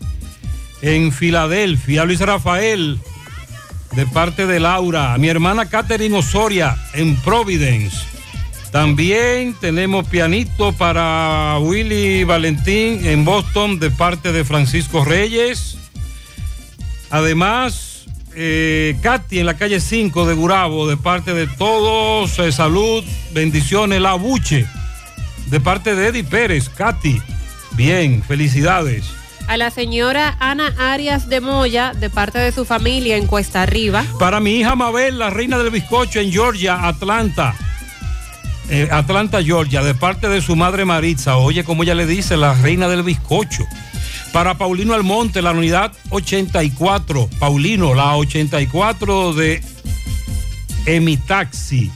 en 0.81 1.11
Filadelfia. 1.11 2.03
Luis 2.05 2.19
Rafael, 2.19 2.99
de 3.95 4.07
parte 4.07 4.47
de 4.47 4.59
Laura. 4.59 5.15
Mi 5.19 5.29
hermana 5.29 5.67
Catherine 5.67 6.17
Osoria, 6.17 6.75
en 6.93 7.15
Providence. 7.17 7.97
También 8.71 9.53
tenemos 9.59 10.07
pianito 10.07 10.71
para 10.71 11.57
Willy 11.59 12.23
Valentín 12.23 13.05
en 13.05 13.25
Boston, 13.25 13.79
de 13.79 13.91
parte 13.91 14.31
de 14.31 14.45
Francisco 14.45 15.03
Reyes. 15.03 15.77
Además, 17.09 18.05
eh, 18.33 18.95
Katy 19.01 19.39
en 19.39 19.45
la 19.45 19.57
calle 19.57 19.81
5 19.81 20.25
de 20.25 20.35
Gurabo, 20.35 20.87
de 20.87 20.95
parte 20.95 21.33
de 21.33 21.47
todos, 21.47 22.39
eh, 22.39 22.53
salud, 22.53 23.03
bendiciones, 23.33 23.99
la 23.99 24.13
buche, 24.13 24.65
de 25.47 25.59
parte 25.59 25.93
de 25.93 26.07
Eddie 26.07 26.23
Pérez, 26.23 26.69
Katy. 26.69 27.21
Bien, 27.71 28.23
felicidades. 28.23 29.03
A 29.49 29.57
la 29.57 29.69
señora 29.69 30.37
Ana 30.39 30.73
Arias 30.79 31.27
de 31.27 31.41
Moya, 31.41 31.93
de 31.93 32.09
parte 32.09 32.39
de 32.39 32.53
su 32.53 32.63
familia 32.63 33.17
en 33.17 33.27
Cuesta 33.27 33.63
Arriba. 33.63 34.05
Para 34.17 34.39
mi 34.39 34.51
hija 34.51 34.77
Mabel, 34.77 35.19
la 35.19 35.29
reina 35.29 35.57
del 35.57 35.71
bizcocho 35.71 36.21
en 36.21 36.31
Georgia, 36.31 36.87
Atlanta. 36.87 37.53
Eh, 38.73 38.87
Atlanta, 38.89 39.43
Georgia, 39.43 39.83
de 39.83 39.93
parte 39.93 40.29
de 40.29 40.39
su 40.41 40.55
madre 40.55 40.85
Maritza. 40.85 41.35
Oye, 41.35 41.65
como 41.65 41.83
ella 41.83 41.93
le 41.93 42.05
dice, 42.05 42.37
la 42.37 42.53
reina 42.53 42.87
del 42.87 43.03
bizcocho. 43.03 43.65
Para 44.31 44.57
Paulino 44.57 44.93
Almonte, 44.93 45.41
la 45.41 45.51
unidad 45.51 45.91
84. 46.09 47.29
Paulino, 47.37 47.93
la 47.93 48.15
84 48.15 49.33
de 49.33 49.61
Emitaxi. 50.85 51.91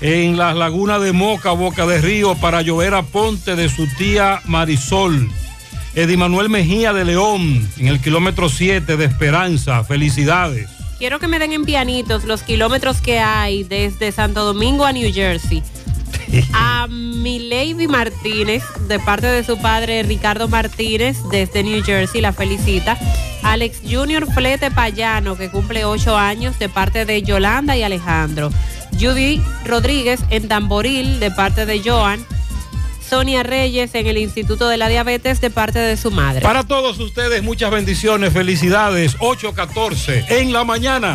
En 0.00 0.36
las 0.36 0.56
lagunas 0.56 1.00
de 1.00 1.12
Moca, 1.12 1.52
Boca 1.52 1.86
de 1.86 2.00
Río, 2.00 2.34
para 2.34 2.62
Llovera 2.62 3.02
Ponte 3.02 3.54
de 3.54 3.68
su 3.68 3.86
tía 3.86 4.40
Marisol. 4.44 5.30
Edi 5.94 6.16
Manuel 6.16 6.48
Mejía 6.48 6.92
de 6.92 7.04
León, 7.04 7.70
en 7.78 7.86
el 7.86 8.00
kilómetro 8.00 8.48
7 8.48 8.96
de 8.96 9.04
Esperanza. 9.04 9.84
Felicidades. 9.84 10.68
Quiero 10.98 11.20
que 11.20 11.28
me 11.28 11.38
den 11.38 11.52
en 11.52 11.64
pianitos 11.64 12.24
los 12.24 12.42
kilómetros 12.42 13.00
que 13.00 13.20
hay 13.20 13.62
desde 13.62 14.10
Santo 14.10 14.44
Domingo 14.44 14.84
a 14.84 14.90
New 14.90 15.12
Jersey. 15.14 15.62
A 16.52 16.86
Milady 16.88 17.88
Martínez, 17.88 18.62
de 18.86 18.98
parte 18.98 19.26
de 19.26 19.44
su 19.44 19.58
padre 19.58 20.02
Ricardo 20.02 20.48
Martínez, 20.48 21.18
desde 21.30 21.62
New 21.62 21.82
Jersey, 21.84 22.20
la 22.20 22.32
felicita. 22.32 22.98
Alex 23.42 23.80
Junior 23.88 24.30
Flete 24.32 24.70
Payano, 24.70 25.36
que 25.36 25.50
cumple 25.50 25.84
ocho 25.84 26.16
años, 26.16 26.58
de 26.58 26.68
parte 26.68 27.04
de 27.04 27.22
Yolanda 27.22 27.76
y 27.76 27.82
Alejandro. 27.82 28.50
Judy 28.98 29.40
Rodríguez 29.64 30.20
en 30.30 30.48
Tamboril, 30.48 31.20
de 31.20 31.30
parte 31.30 31.66
de 31.66 31.80
Joan. 31.82 32.24
Sonia 33.08 33.42
Reyes 33.42 33.94
en 33.94 34.06
el 34.06 34.18
Instituto 34.18 34.68
de 34.68 34.76
la 34.76 34.88
Diabetes, 34.88 35.40
de 35.40 35.48
parte 35.48 35.78
de 35.78 35.96
su 35.96 36.10
madre. 36.10 36.42
Para 36.42 36.64
todos 36.64 36.98
ustedes, 36.98 37.42
muchas 37.42 37.70
bendiciones, 37.70 38.34
felicidades. 38.34 39.16
8.14 39.18 40.26
en 40.28 40.52
la 40.52 40.64
mañana. 40.64 41.14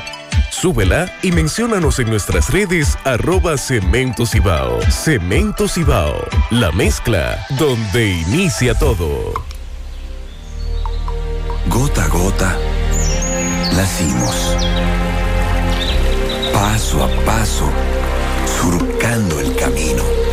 Súbela 0.49 1.13
y 1.21 1.31
menciónanos 1.31 1.99
en 1.99 2.09
nuestras 2.09 2.49
redes 2.49 2.97
arroba 3.03 3.57
Cemento 3.59 4.25
Cibao. 4.25 4.81
Cemento 4.89 5.67
Cibao, 5.67 6.25
la 6.49 6.71
mezcla 6.71 7.45
donde 7.59 8.07
inicia 8.07 8.73
todo. 8.73 9.33
Gota 11.67 12.05
a 12.05 12.07
gota, 12.07 12.57
nacimos. 13.75 14.57
Paso 16.51 17.03
a 17.03 17.07
paso, 17.23 17.69
surcando 18.59 19.39
el 19.39 19.55
camino. 19.55 20.32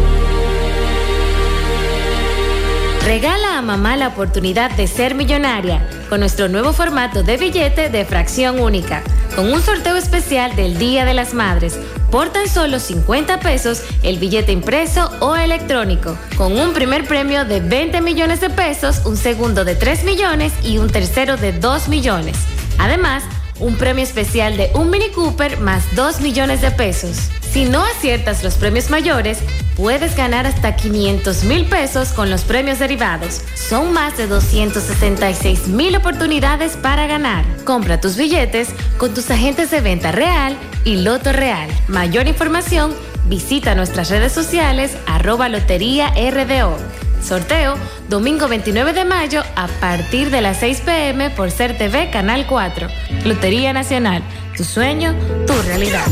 Regala 3.11 3.57
a 3.57 3.61
mamá 3.61 3.97
la 3.97 4.07
oportunidad 4.07 4.71
de 4.71 4.87
ser 4.87 5.15
millonaria 5.15 5.85
con 6.07 6.21
nuestro 6.21 6.47
nuevo 6.47 6.71
formato 6.71 7.23
de 7.23 7.35
billete 7.35 7.89
de 7.89 8.05
fracción 8.05 8.61
única, 8.61 9.03
con 9.35 9.51
un 9.51 9.61
sorteo 9.61 9.97
especial 9.97 10.55
del 10.55 10.77
Día 10.77 11.03
de 11.03 11.13
las 11.13 11.33
Madres. 11.33 11.77
Por 12.09 12.29
tan 12.29 12.47
solo 12.47 12.79
50 12.79 13.41
pesos 13.41 13.83
el 14.01 14.17
billete 14.17 14.53
impreso 14.53 15.11
o 15.19 15.35
electrónico, 15.35 16.17
con 16.37 16.57
un 16.57 16.71
primer 16.71 17.05
premio 17.05 17.43
de 17.43 17.59
20 17.59 17.99
millones 17.99 18.39
de 18.39 18.49
pesos, 18.49 19.01
un 19.03 19.17
segundo 19.17 19.65
de 19.65 19.75
3 19.75 20.05
millones 20.05 20.53
y 20.63 20.77
un 20.77 20.89
tercero 20.89 21.35
de 21.35 21.51
2 21.51 21.89
millones. 21.89 22.37
Además, 22.77 23.23
un 23.59 23.75
premio 23.75 24.05
especial 24.05 24.55
de 24.55 24.71
un 24.73 24.89
Mini 24.89 25.09
Cooper 25.09 25.59
más 25.59 25.83
2 25.97 26.21
millones 26.21 26.61
de 26.61 26.71
pesos. 26.71 27.29
Si 27.51 27.65
no 27.65 27.83
aciertas 27.83 28.45
los 28.45 28.55
premios 28.55 28.89
mayores, 28.89 29.39
puedes 29.75 30.15
ganar 30.15 30.47
hasta 30.47 30.77
500 30.77 31.43
mil 31.43 31.65
pesos 31.65 32.13
con 32.13 32.29
los 32.29 32.43
premios 32.43 32.79
derivados. 32.79 33.41
Son 33.55 33.91
más 33.91 34.15
de 34.15 34.27
266 34.27 35.67
mil 35.67 35.97
oportunidades 35.97 36.77
para 36.77 37.07
ganar. 37.07 37.43
Compra 37.65 37.99
tus 37.99 38.15
billetes 38.15 38.69
con 38.97 39.13
tus 39.13 39.29
agentes 39.31 39.69
de 39.69 39.81
venta 39.81 40.13
real 40.13 40.55
y 40.85 41.01
Loto 41.01 41.33
Real. 41.33 41.69
Mayor 41.89 42.27
información, 42.27 42.95
visita 43.27 43.75
nuestras 43.75 44.09
redes 44.09 44.31
sociales 44.31 44.95
arroba 45.05 45.49
Lotería 45.49 46.07
RDO. 46.11 46.77
Sorteo 47.21 47.75
domingo 48.07 48.47
29 48.47 48.93
de 48.93 49.03
mayo 49.03 49.43
a 49.57 49.67
partir 49.67 50.31
de 50.31 50.41
las 50.41 50.61
6 50.61 50.83
pm 50.85 51.29
por 51.31 51.51
Ser 51.51 51.77
TV 51.77 52.11
Canal 52.11 52.47
4. 52.47 52.87
Lotería 53.25 53.73
Nacional, 53.73 54.23
tu 54.55 54.63
sueño, 54.63 55.13
tu 55.45 55.53
realidad. 55.63 56.05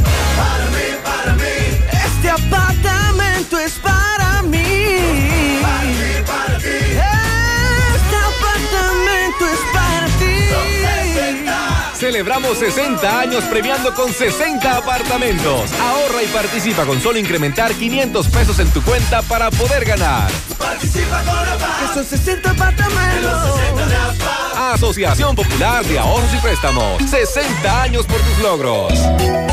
Este 1.20 2.30
apartamento 2.30 3.60
es 3.60 3.74
para 3.74 4.42
mí. 4.44 4.62
Este 7.96 8.16
apartamento 8.16 9.46
es 9.46 9.60
para 9.74 10.08
ti. 10.18 10.50
Celebramos 11.96 12.58
60 12.58 13.20
años 13.20 13.44
premiando 13.46 13.94
con 13.94 14.14
60 14.14 14.78
apartamentos. 14.78 15.72
Ahorra 15.74 16.24
y 16.24 16.28
participa 16.28 16.86
con 16.86 17.02
solo 17.02 17.20
incrementar 17.20 17.74
500 17.74 18.28
pesos 18.30 18.60
en 18.60 18.70
tu 18.72 18.82
cuenta 18.82 19.22
para 19.24 19.52
poder 19.52 19.84
ganar. 19.84 20.32
Participa 20.58 21.22
con 21.24 21.38
APA. 21.38 21.80
Que 21.80 21.94
son 21.94 22.06
60 22.06 22.52
apartamentos. 22.52 23.60
Asociación 24.60 25.38
Popular 25.38 25.86
de 25.86 25.98
Ahorros 25.98 26.34
y 26.34 26.38
Préstamos. 26.40 27.02
60 27.10 27.82
años 27.82 28.06
por 28.06 28.20
tus 28.20 28.40
logros. 28.40 28.94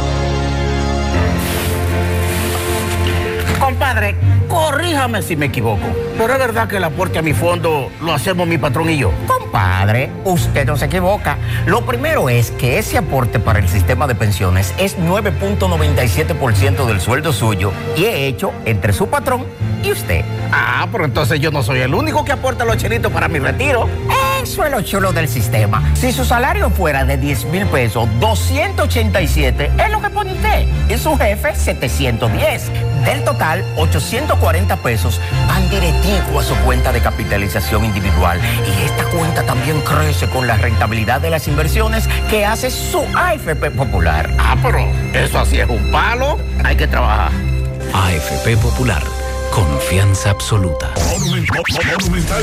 Compadre, 3.59 4.16
corríjame 4.48 5.22
si 5.22 5.36
me 5.36 5.47
equivoco, 5.47 5.86
pero 6.18 6.32
es 6.35 6.39
verdad 6.39 6.68
que 6.68 6.76
el 6.76 6.85
aporte 6.85 7.18
a 7.18 7.22
mi 7.22 7.32
fondo 7.32 7.90
lo 8.01 8.12
hacemos 8.12 8.47
mi 8.47 8.59
patrón 8.59 8.90
y 8.90 8.98
yo. 8.98 9.12
Compadre, 9.26 10.10
usted 10.24 10.66
no 10.66 10.76
se 10.76 10.86
equivoca. 10.86 11.39
Lo 11.66 11.85
primero 11.86 12.28
es 12.28 12.51
que 12.52 12.78
ese 12.78 12.98
aporte 12.98 13.39
para 13.39 13.59
el 13.59 13.68
sistema 13.68 14.06
de 14.06 14.14
pensiones 14.14 14.74
es 14.78 14.98
9.97% 14.98 16.86
del 16.86 17.01
sueldo 17.01 17.32
suyo 17.32 17.72
y 17.97 18.05
he 18.05 18.26
hecho 18.26 18.52
entre 18.64 18.93
su 18.93 19.09
patrón 19.09 19.44
y 19.82 19.93
usted. 19.93 20.24
Ah, 20.52 20.86
pero 20.90 21.05
entonces 21.05 21.40
yo 21.40 21.51
no 21.51 21.62
soy 21.62 21.81
el 21.81 21.94
único 21.94 22.24
que 22.24 22.32
aporta 22.32 22.64
los 22.64 22.76
chelitos 22.76 23.12
para 23.12 23.28
mi 23.28 23.39
retiro. 23.39 23.89
Eso 24.45 24.62
es 24.62 24.71
lo 24.71 24.83
chulo 24.83 25.11
del 25.11 25.27
sistema. 25.27 25.83
Si 25.95 26.12
su 26.12 26.23
salario 26.23 26.69
fuera 26.69 27.07
de 27.07 27.16
10 27.16 27.47
mil 27.47 27.65
pesos, 27.65 28.07
287 28.21 29.71
es 29.79 29.91
lo 29.91 30.03
que 30.03 30.11
pone 30.11 30.35
usted. 30.35 30.66
Y 30.87 30.99
su 30.99 31.16
jefe, 31.16 31.55
710. 31.55 32.71
Del 33.07 33.25
total, 33.25 33.65
840 33.79 34.77
pesos 34.77 35.19
van 35.49 35.66
directivo 35.71 36.41
a 36.41 36.43
su 36.43 36.55
cuenta 36.57 36.93
de 36.93 37.01
capitalización 37.01 37.87
individual. 37.87 38.39
Y 38.66 38.85
esta 38.85 39.05
cuenta 39.05 39.45
también 39.45 39.81
crece 39.81 40.29
con 40.29 40.47
la 40.47 40.59
rentabilidad 40.59 41.23
de 41.23 41.31
las 41.31 41.49
inversiones 41.49 42.07
que 42.29 42.45
hace 42.45 42.71
su 42.71 43.03
AFP 43.16 43.71
Popular. 43.71 44.29
Ah, 44.39 44.59
pero 44.62 44.87
eso 45.15 45.39
así 45.39 45.59
es 45.59 45.71
un 45.71 45.91
palo. 45.91 46.39
Hay 46.62 46.77
que 46.77 46.87
trabajar. 46.87 47.33
AFP 47.95 48.59
Popular, 48.59 49.03
confianza 49.55 50.31
absoluta. 50.31 50.93
Monumental 51.12 51.62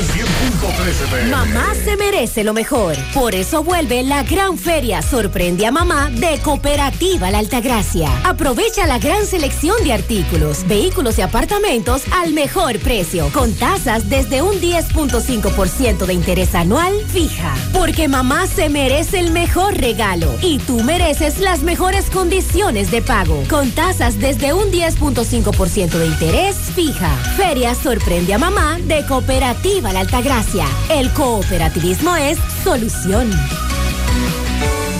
100.13 0.02 1.28
Mamá 1.30 1.74
se 1.74 1.94
merece 1.98 2.42
lo 2.42 2.54
mejor. 2.54 2.96
Por 3.12 3.34
eso 3.34 3.62
vuelve 3.62 4.02
la 4.02 4.22
gran 4.22 4.56
feria 4.56 5.02
Sorprende 5.02 5.66
a 5.66 5.70
Mamá 5.70 6.08
de 6.08 6.38
Cooperativa 6.38 7.30
La 7.30 7.40
Altagracia. 7.40 8.08
Aprovecha 8.24 8.86
la 8.86 8.98
gran 8.98 9.26
selección 9.26 9.76
de 9.84 9.92
artículos, 9.92 10.66
vehículos 10.66 11.18
y 11.18 11.22
apartamentos 11.22 12.02
al 12.12 12.32
mejor 12.32 12.78
precio, 12.78 13.28
con 13.34 13.52
tasas 13.54 14.08
desde 14.08 14.40
un 14.40 14.54
10.5% 14.54 16.06
de 16.06 16.14
interés 16.14 16.54
anual 16.54 16.94
fija. 17.08 17.54
Porque 17.74 18.08
mamá 18.08 18.46
se 18.46 18.70
merece 18.70 19.18
el 19.18 19.32
mejor 19.32 19.76
regalo 19.76 20.32
y 20.40 20.58
tú 20.60 20.82
mereces 20.82 21.40
las 21.40 21.62
mejores 21.62 22.08
condiciones 22.08 22.90
de 22.90 23.02
pago, 23.02 23.42
con 23.50 23.70
tasas 23.72 24.18
desde 24.18 24.54
un 24.54 24.72
10.5% 24.72 25.90
de 25.90 26.06
interés 26.06 26.56
fija. 26.74 27.01
Feria 27.36 27.74
Sorprende 27.74 28.34
a 28.34 28.38
Mamá 28.38 28.78
de 28.78 29.04
Cooperativa 29.06 29.92
La 29.92 30.00
Altagracia. 30.00 30.64
El 30.88 31.10
cooperativismo 31.12 32.14
es 32.16 32.38
solución. 32.62 33.30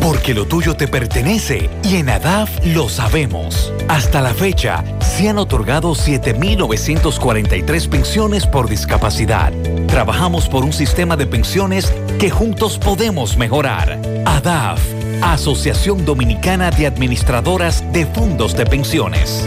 Porque 0.00 0.34
lo 0.34 0.46
tuyo 0.46 0.74
te 0.74 0.88
pertenece 0.88 1.68
y 1.84 1.96
en 1.96 2.08
ADAF 2.08 2.50
lo 2.64 2.88
sabemos. 2.88 3.72
Hasta 3.88 4.20
la 4.20 4.34
fecha, 4.34 4.84
se 5.00 5.28
han 5.28 5.38
otorgado 5.38 5.92
7.943 5.94 7.88
pensiones 7.88 8.46
por 8.46 8.68
discapacidad. 8.68 9.52
Trabajamos 9.86 10.48
por 10.48 10.64
un 10.64 10.72
sistema 10.72 11.16
de 11.16 11.26
pensiones 11.26 11.92
que 12.18 12.30
juntos 12.30 12.78
podemos 12.78 13.36
mejorar. 13.36 14.00
ADAF, 14.24 14.80
Asociación 15.22 16.04
Dominicana 16.04 16.70
de 16.70 16.86
Administradoras 16.86 17.84
de 17.92 18.06
Fondos 18.06 18.56
de 18.56 18.66
Pensiones. 18.66 19.46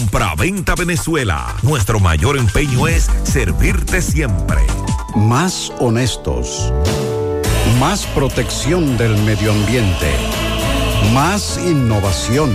Compra-venta 0.01 0.73
Venezuela. 0.73 1.55
Nuestro 1.61 1.99
mayor 1.99 2.35
empeño 2.35 2.87
es 2.87 3.07
servirte 3.21 4.01
siempre. 4.01 4.57
Más 5.15 5.71
honestos. 5.77 6.73
Más 7.79 8.07
protección 8.07 8.97
del 8.97 9.15
medio 9.17 9.51
ambiente. 9.51 10.09
Más 11.13 11.59
innovación. 11.63 12.49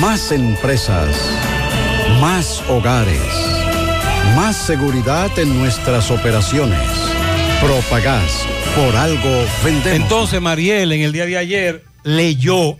Más 0.00 0.32
empresas. 0.32 1.14
Más 2.20 2.64
hogares. 2.68 3.22
Más 4.34 4.56
seguridad 4.56 5.30
en 5.38 5.56
nuestras 5.56 6.10
operaciones. 6.10 6.80
Propagás. 7.62 8.44
Por 8.74 8.96
algo 8.96 9.44
vendemos. 9.62 10.00
Entonces, 10.00 10.40
Mariel, 10.40 10.90
en 10.90 11.02
el 11.02 11.12
día 11.12 11.26
de 11.26 11.38
ayer, 11.38 11.84
leyó, 12.02 12.76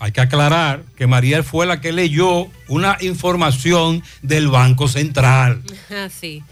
hay 0.00 0.12
que 0.12 0.20
aclarar 0.20 0.84
que 0.96 1.06
Mariel 1.06 1.42
fue 1.44 1.66
la 1.66 1.80
que 1.80 1.92
leyó 1.92 2.46
una 2.68 2.96
información 3.00 4.02
del 4.22 4.48
Banco 4.48 4.88
Central. 4.88 5.62
Así. 6.04 6.42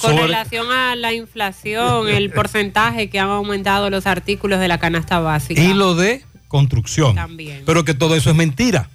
Con 0.00 0.12
Sobre- 0.12 0.22
relación 0.24 0.70
a 0.72 0.94
la 0.96 1.12
inflación, 1.12 2.08
el 2.08 2.30
porcentaje 2.32 3.08
que 3.10 3.18
han 3.18 3.28
aumentado 3.30 3.90
los 3.90 4.06
artículos 4.06 4.60
de 4.60 4.68
la 4.68 4.78
canasta 4.78 5.18
básica. 5.20 5.60
Y 5.60 5.74
lo 5.74 5.94
de 5.94 6.24
construcción. 6.48 7.14
También. 7.14 7.62
Pero 7.66 7.84
que 7.84 7.94
todo 7.94 8.14
eso 8.16 8.30
es 8.30 8.36
mentira. 8.36 8.88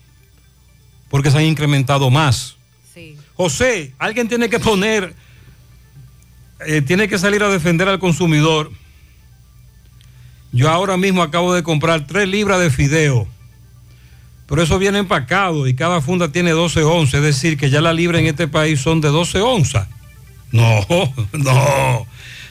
Porque 1.09 1.29
se 1.29 1.37
han 1.37 1.43
incrementado 1.45 2.09
más. 2.09 2.55
Sí. 2.93 3.15
José, 3.35 3.93
alguien 3.99 4.27
tiene 4.27 4.49
que 4.49 4.59
poner, 4.59 5.13
eh, 6.65 6.81
tiene 6.81 7.07
que 7.07 7.19
salir 7.19 7.43
a 7.43 7.49
defender 7.49 7.87
al 7.87 7.99
consumidor. 7.99 8.71
Yo 10.51 10.69
ahora 10.69 10.97
mismo 10.97 11.21
acabo 11.21 11.53
de 11.53 11.63
comprar 11.63 12.05
tres 12.07 12.27
libras 12.27 12.59
de 12.59 12.69
fideo. 12.69 13.27
Pero 14.47 14.61
eso 14.61 14.77
viene 14.77 14.99
empacado 14.99 15.67
y 15.67 15.73
cada 15.73 16.01
funda 16.01 16.31
tiene 16.31 16.51
12 16.51 16.83
onzas. 16.83 17.15
Es 17.15 17.21
decir, 17.21 17.57
que 17.57 17.69
ya 17.69 17.81
la 17.81 17.93
libra 17.93 18.19
en 18.19 18.27
este 18.27 18.47
país 18.47 18.81
son 18.81 19.01
de 19.01 19.09
12 19.09 19.41
onzas. 19.41 19.87
No, 20.51 20.85
no, 21.33 22.07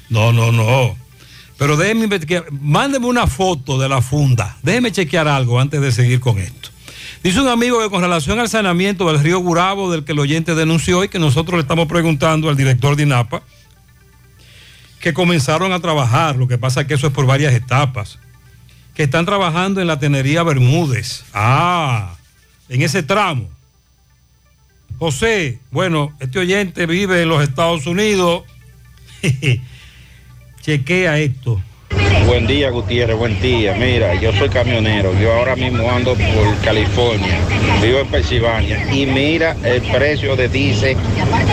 no, 0.09 0.33
no, 0.33 0.53
no. 0.53 0.97
Pero 1.59 1.77
déjeme. 1.77 2.09
Mándeme 2.51 3.07
una 3.07 3.27
foto 3.27 3.79
de 3.79 3.89
la 3.89 4.03
funda. 4.03 4.57
Déjeme 4.63 4.91
chequear 4.91 5.29
algo 5.29 5.61
antes 5.61 5.81
de 5.81 5.93
seguir 5.93 6.21
con 6.21 6.39
esto. 6.39 6.71
Dice 7.23 7.41
un 7.41 7.47
amigo 7.47 7.81
que 7.81 7.89
con 7.89 8.01
relación 8.01 8.41
al 8.41 8.49
saneamiento 8.49 9.07
del 9.07 9.23
río 9.23 9.39
Gurabo, 9.39 9.93
del 9.93 10.05
que 10.05 10.11
el 10.11 10.19
oyente 10.19 10.57
denunció 10.57 11.05
y 11.05 11.09
que 11.09 11.21
nosotros 11.21 11.55
le 11.55 11.63
estamos 11.63 11.87
preguntando 11.87 12.49
al 12.49 12.57
director 12.57 12.97
de 12.97 13.05
INAPA, 13.05 13.43
que 14.99 15.15
comenzaron 15.15 15.73
a 15.73 15.79
trabajar, 15.79 16.35
lo 16.35 16.49
que 16.49 16.59
pasa 16.59 16.81
es 16.81 16.87
que 16.89 16.95
eso 16.95 17.07
es 17.07 17.13
por 17.13 17.27
varias 17.27 17.55
etapas, 17.55 18.19
que 18.95 19.05
están 19.05 19.27
trabajando 19.27 19.81
en 19.81 19.87
la 19.87 19.99
tenería 19.99 20.43
Bermúdez. 20.43 21.25
Ah, 21.33 22.17
en 22.69 22.83
ese 22.83 23.03
tramo. 23.03 23.49
José, 24.99 25.59
bueno, 25.71 26.15
este 26.21 26.39
oyente 26.39 26.87
vive 26.87 27.23
en 27.23 27.29
los 27.29 27.43
Estados 27.43 27.87
Unidos. 27.87 28.45
Chequea 30.61 31.19
esto. 31.19 31.61
Buen 32.27 32.47
día, 32.47 32.71
Gutiérrez, 32.71 33.17
buen 33.17 33.41
día. 33.43 33.75
Mira, 33.75 34.15
yo 34.15 34.33
soy 34.33 34.49
camionero, 34.49 35.13
yo 35.19 35.33
ahora 35.33 35.57
mismo 35.57 35.91
ando 35.91 36.15
por 36.15 36.57
California, 36.65 37.39
vivo 37.83 37.99
en 37.99 38.07
Pensilvania 38.09 38.95
y 38.95 39.07
mira 39.07 39.57
el 39.65 39.83
precio 39.83 40.37
de 40.37 40.49
diésel 40.49 40.97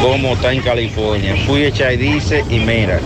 como 0.01 0.33
está 0.33 0.53
en 0.53 0.61
California. 0.61 1.35
Fui 1.47 1.63
a 1.63 1.67
echar 1.69 1.97
diésel 1.97 2.43
y 2.49 2.59
mira, 2.59 2.99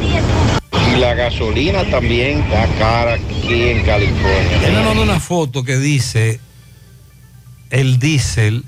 y 0.93 0.97
la 0.99 1.13
gasolina 1.13 1.83
también 1.89 2.39
está 2.41 2.67
cara 2.77 3.13
aquí 3.15 3.63
en 3.69 3.83
California. 3.83 4.67
Él 4.67 4.73
me 4.73 4.83
mandó 4.83 5.01
una 5.03 5.19
foto 5.19 5.63
que 5.63 5.77
dice 5.77 6.39
el 7.69 7.99
diésel 7.99 8.63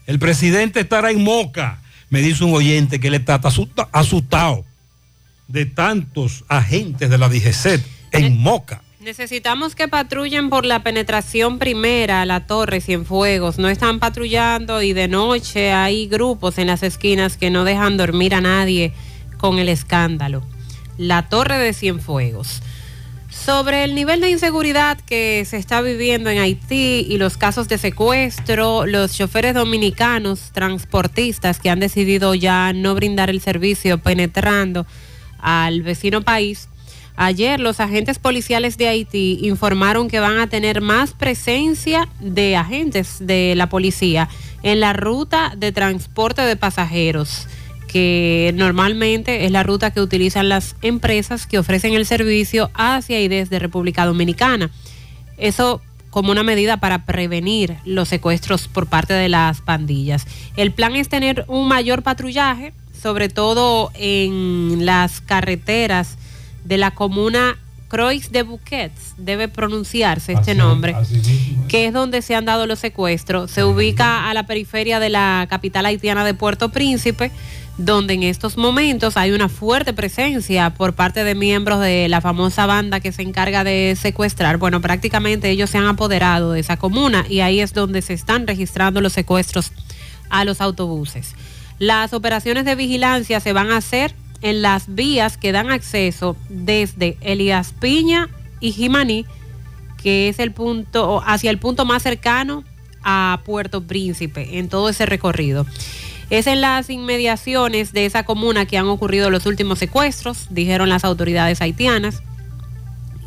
El 0.06 0.18
presidente 0.18 0.80
estará 0.80 1.10
en 1.10 1.22
Moca. 1.22 1.82
Me 2.08 2.20
dice 2.22 2.44
un 2.44 2.54
oyente 2.54 2.98
que 2.98 3.08
él 3.08 3.14
está 3.14 3.34
asusta- 3.34 3.88
asustado 3.92 4.64
de 5.48 5.66
tantos 5.66 6.44
agentes 6.48 7.10
de 7.10 7.18
la 7.18 7.28
DGC 7.28 7.82
en 8.12 8.38
Moca. 8.38 8.82
Necesitamos 9.00 9.74
que 9.74 9.88
patrullen 9.88 10.50
por 10.50 10.66
la 10.66 10.82
penetración 10.82 11.58
primera 11.58 12.20
a 12.20 12.26
la 12.26 12.46
torre 12.46 12.82
Cienfuegos. 12.82 13.58
No 13.58 13.70
están 13.70 13.98
patrullando 13.98 14.82
y 14.82 14.92
de 14.92 15.08
noche 15.08 15.72
hay 15.72 16.06
grupos 16.06 16.58
en 16.58 16.66
las 16.66 16.82
esquinas 16.82 17.38
que 17.38 17.48
no 17.48 17.64
dejan 17.64 17.96
dormir 17.96 18.34
a 18.34 18.42
nadie 18.42 18.92
con 19.38 19.58
el 19.58 19.70
escándalo. 19.70 20.42
La 20.98 21.30
torre 21.30 21.56
de 21.56 21.72
Cienfuegos. 21.72 22.60
Sobre 23.30 23.84
el 23.84 23.94
nivel 23.94 24.20
de 24.20 24.28
inseguridad 24.28 25.00
que 25.00 25.46
se 25.46 25.56
está 25.56 25.80
viviendo 25.80 26.28
en 26.28 26.38
Haití 26.38 27.06
y 27.08 27.16
los 27.16 27.38
casos 27.38 27.68
de 27.68 27.78
secuestro, 27.78 28.84
los 28.84 29.14
choferes 29.14 29.54
dominicanos, 29.54 30.50
transportistas 30.52 31.58
que 31.58 31.70
han 31.70 31.80
decidido 31.80 32.34
ya 32.34 32.74
no 32.74 32.94
brindar 32.94 33.30
el 33.30 33.40
servicio 33.40 33.96
penetrando 33.96 34.84
al 35.38 35.80
vecino 35.80 36.20
país, 36.20 36.68
ayer 37.20 37.60
los 37.60 37.80
agentes 37.80 38.18
policiales 38.18 38.78
de 38.78 38.88
Haití 38.88 39.40
informaron 39.42 40.08
que 40.08 40.20
van 40.20 40.38
a 40.38 40.46
tener 40.46 40.80
más 40.80 41.12
presencia 41.12 42.08
de 42.18 42.56
agentes 42.56 43.18
de 43.20 43.52
la 43.56 43.68
policía 43.68 44.30
en 44.62 44.80
la 44.80 44.94
ruta 44.94 45.52
de 45.54 45.70
transporte 45.70 46.40
de 46.40 46.56
pasajeros 46.56 47.46
que 47.86 48.52
normalmente 48.54 49.44
es 49.44 49.50
la 49.50 49.62
ruta 49.62 49.90
que 49.90 50.00
utilizan 50.00 50.48
las 50.48 50.76
empresas 50.80 51.46
que 51.46 51.58
ofrecen 51.58 51.92
el 51.92 52.06
servicio 52.06 52.70
hacia 52.72 53.20
y 53.20 53.28
desde 53.28 53.58
República 53.58 54.06
Dominicana. 54.06 54.70
Eso 55.36 55.82
como 56.08 56.32
una 56.32 56.42
medida 56.42 56.78
para 56.78 57.04
prevenir 57.04 57.76
los 57.84 58.08
secuestros 58.08 58.66
por 58.66 58.86
parte 58.86 59.12
de 59.12 59.28
las 59.28 59.60
pandillas. 59.60 60.26
El 60.56 60.72
plan 60.72 60.96
es 60.96 61.10
tener 61.10 61.44
un 61.48 61.68
mayor 61.68 62.02
patrullaje, 62.02 62.72
sobre 62.98 63.28
todo 63.28 63.90
en 63.94 64.86
las 64.86 65.20
carreteras 65.20 66.16
de 66.64 66.78
la 66.78 66.92
comuna 66.92 67.56
Croix 67.90 68.30
de 68.30 68.44
Bouquets, 68.44 69.14
debe 69.18 69.48
pronunciarse 69.48 70.32
este 70.32 70.54
nombre, 70.54 70.94
que 71.68 71.86
es 71.86 71.92
donde 71.92 72.22
se 72.22 72.36
han 72.36 72.44
dado 72.44 72.66
los 72.66 72.78
secuestros. 72.78 73.50
Se 73.50 73.64
ubica 73.64 74.30
a 74.30 74.34
la 74.34 74.46
periferia 74.46 75.00
de 75.00 75.08
la 75.08 75.48
capital 75.50 75.86
haitiana 75.86 76.24
de 76.24 76.32
Puerto 76.32 76.68
Príncipe, 76.68 77.32
donde 77.78 78.14
en 78.14 78.22
estos 78.22 78.56
momentos 78.56 79.16
hay 79.16 79.32
una 79.32 79.48
fuerte 79.48 79.92
presencia 79.92 80.70
por 80.70 80.92
parte 80.92 81.24
de 81.24 81.34
miembros 81.34 81.80
de 81.80 82.08
la 82.08 82.20
famosa 82.20 82.64
banda 82.64 83.00
que 83.00 83.10
se 83.10 83.22
encarga 83.22 83.64
de 83.64 83.96
secuestrar. 84.00 84.58
Bueno, 84.58 84.80
prácticamente 84.80 85.50
ellos 85.50 85.70
se 85.70 85.78
han 85.78 85.86
apoderado 85.86 86.52
de 86.52 86.60
esa 86.60 86.76
comuna 86.76 87.24
y 87.28 87.40
ahí 87.40 87.58
es 87.58 87.72
donde 87.72 88.02
se 88.02 88.12
están 88.12 88.46
registrando 88.46 89.00
los 89.00 89.14
secuestros 89.14 89.72
a 90.28 90.44
los 90.44 90.60
autobuses. 90.60 91.34
Las 91.80 92.12
operaciones 92.12 92.64
de 92.66 92.76
vigilancia 92.76 93.40
se 93.40 93.52
van 93.52 93.72
a 93.72 93.78
hacer 93.78 94.14
en 94.42 94.62
las 94.62 94.94
vías 94.94 95.36
que 95.36 95.52
dan 95.52 95.70
acceso 95.70 96.36
desde 96.48 97.16
Elías 97.20 97.74
Piña 97.78 98.28
y 98.60 98.72
Jimaní, 98.72 99.26
que 100.02 100.28
es 100.28 100.38
el 100.38 100.52
punto, 100.52 101.22
hacia 101.24 101.50
el 101.50 101.58
punto 101.58 101.84
más 101.84 102.02
cercano 102.02 102.64
a 103.02 103.40
Puerto 103.44 103.82
Príncipe, 103.82 104.58
en 104.58 104.68
todo 104.68 104.88
ese 104.88 105.06
recorrido. 105.06 105.66
Es 106.30 106.46
en 106.46 106.60
las 106.60 106.90
inmediaciones 106.90 107.92
de 107.92 108.06
esa 108.06 108.24
comuna 108.24 108.64
que 108.64 108.78
han 108.78 108.86
ocurrido 108.86 109.30
los 109.30 109.46
últimos 109.46 109.78
secuestros, 109.78 110.46
dijeron 110.50 110.88
las 110.88 111.04
autoridades 111.04 111.60
haitianas. 111.60 112.22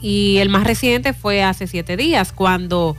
Y 0.02 0.38
el 0.38 0.50
más 0.50 0.64
reciente 0.64 1.14
fue 1.14 1.44
hace 1.44 1.68
siete 1.68 1.98
días, 1.98 2.32
cuando 2.32 2.96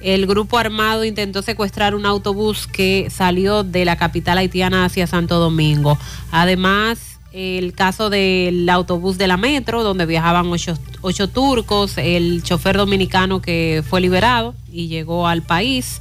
el 0.00 0.26
grupo 0.26 0.58
armado 0.58 1.04
intentó 1.04 1.42
secuestrar 1.42 1.94
un 1.94 2.06
autobús 2.06 2.66
que 2.66 3.08
salió 3.10 3.64
de 3.64 3.84
la 3.84 3.96
capital 3.96 4.38
haitiana 4.38 4.84
hacia 4.84 5.06
Santo 5.06 5.38
Domingo. 5.38 5.98
Además, 6.30 7.17
el 7.32 7.74
caso 7.74 8.10
del 8.10 8.68
autobús 8.68 9.18
de 9.18 9.26
la 9.26 9.36
metro, 9.36 9.82
donde 9.82 10.06
viajaban 10.06 10.46
ocho, 10.46 10.78
ocho 11.02 11.28
turcos, 11.28 11.98
el 11.98 12.42
chofer 12.42 12.76
dominicano 12.76 13.42
que 13.42 13.82
fue 13.88 14.00
liberado 14.00 14.54
y 14.72 14.88
llegó 14.88 15.26
al 15.26 15.42
país, 15.42 16.00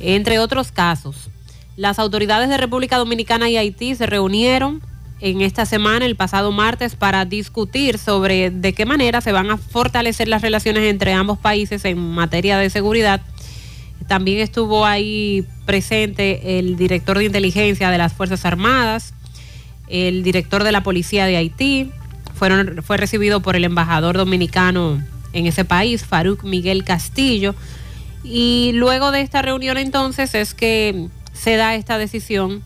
entre 0.00 0.38
otros 0.38 0.72
casos. 0.72 1.30
Las 1.76 1.98
autoridades 1.98 2.48
de 2.48 2.58
República 2.58 2.98
Dominicana 2.98 3.48
y 3.48 3.56
Haití 3.56 3.94
se 3.94 4.06
reunieron 4.06 4.82
en 5.20 5.40
esta 5.40 5.64
semana, 5.64 6.04
el 6.04 6.16
pasado 6.16 6.50
martes, 6.50 6.96
para 6.96 7.24
discutir 7.24 7.96
sobre 7.96 8.50
de 8.50 8.72
qué 8.74 8.84
manera 8.84 9.20
se 9.20 9.32
van 9.32 9.50
a 9.50 9.56
fortalecer 9.56 10.28
las 10.28 10.42
relaciones 10.42 10.82
entre 10.84 11.12
ambos 11.12 11.38
países 11.38 11.84
en 11.84 11.96
materia 11.96 12.58
de 12.58 12.68
seguridad. 12.70 13.22
También 14.08 14.40
estuvo 14.40 14.84
ahí 14.84 15.46
presente 15.64 16.58
el 16.58 16.76
director 16.76 17.18
de 17.18 17.24
inteligencia 17.26 17.90
de 17.90 17.98
las 17.98 18.12
Fuerzas 18.12 18.44
Armadas, 18.44 19.14
el 19.92 20.22
director 20.22 20.64
de 20.64 20.72
la 20.72 20.82
Policía 20.82 21.26
de 21.26 21.36
Haití, 21.36 21.90
fueron, 22.34 22.82
fue 22.82 22.96
recibido 22.96 23.40
por 23.40 23.54
el 23.56 23.64
embajador 23.64 24.16
dominicano 24.16 25.02
en 25.32 25.46
ese 25.46 25.64
país, 25.64 26.04
Farouk 26.04 26.44
Miguel 26.44 26.82
Castillo. 26.82 27.54
Y 28.24 28.72
luego 28.74 29.12
de 29.12 29.20
esta 29.20 29.42
reunión 29.42 29.76
entonces 29.76 30.34
es 30.34 30.54
que 30.54 31.08
se 31.32 31.56
da 31.56 31.74
esta 31.74 31.98
decisión 31.98 32.62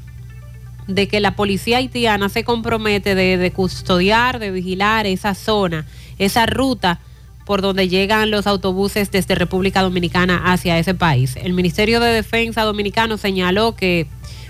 de 0.86 1.08
que 1.08 1.20
la 1.20 1.34
policía 1.34 1.78
haitiana 1.78 2.28
se 2.28 2.44
compromete 2.44 3.14
de, 3.14 3.38
de, 3.38 3.50
custodiar, 3.50 4.38
de 4.38 4.52
vigilar 4.52 5.06
esa 5.06 5.34
zona, 5.34 5.84
esa 6.18 6.46
ruta 6.46 7.00
por 7.44 7.60
donde 7.60 7.88
llegan 7.88 8.30
los 8.30 8.46
autobuses 8.46 9.10
desde 9.10 9.34
República 9.34 9.82
Dominicana 9.82 10.52
hacia 10.52 10.78
ese 10.78 10.94
país. 10.94 11.36
El 11.36 11.54
Ministerio 11.54 12.00
de 12.00 12.08
Defensa 12.08 12.62
dominicano 12.62 13.16
señaló 13.18 13.74
que 13.74 14.06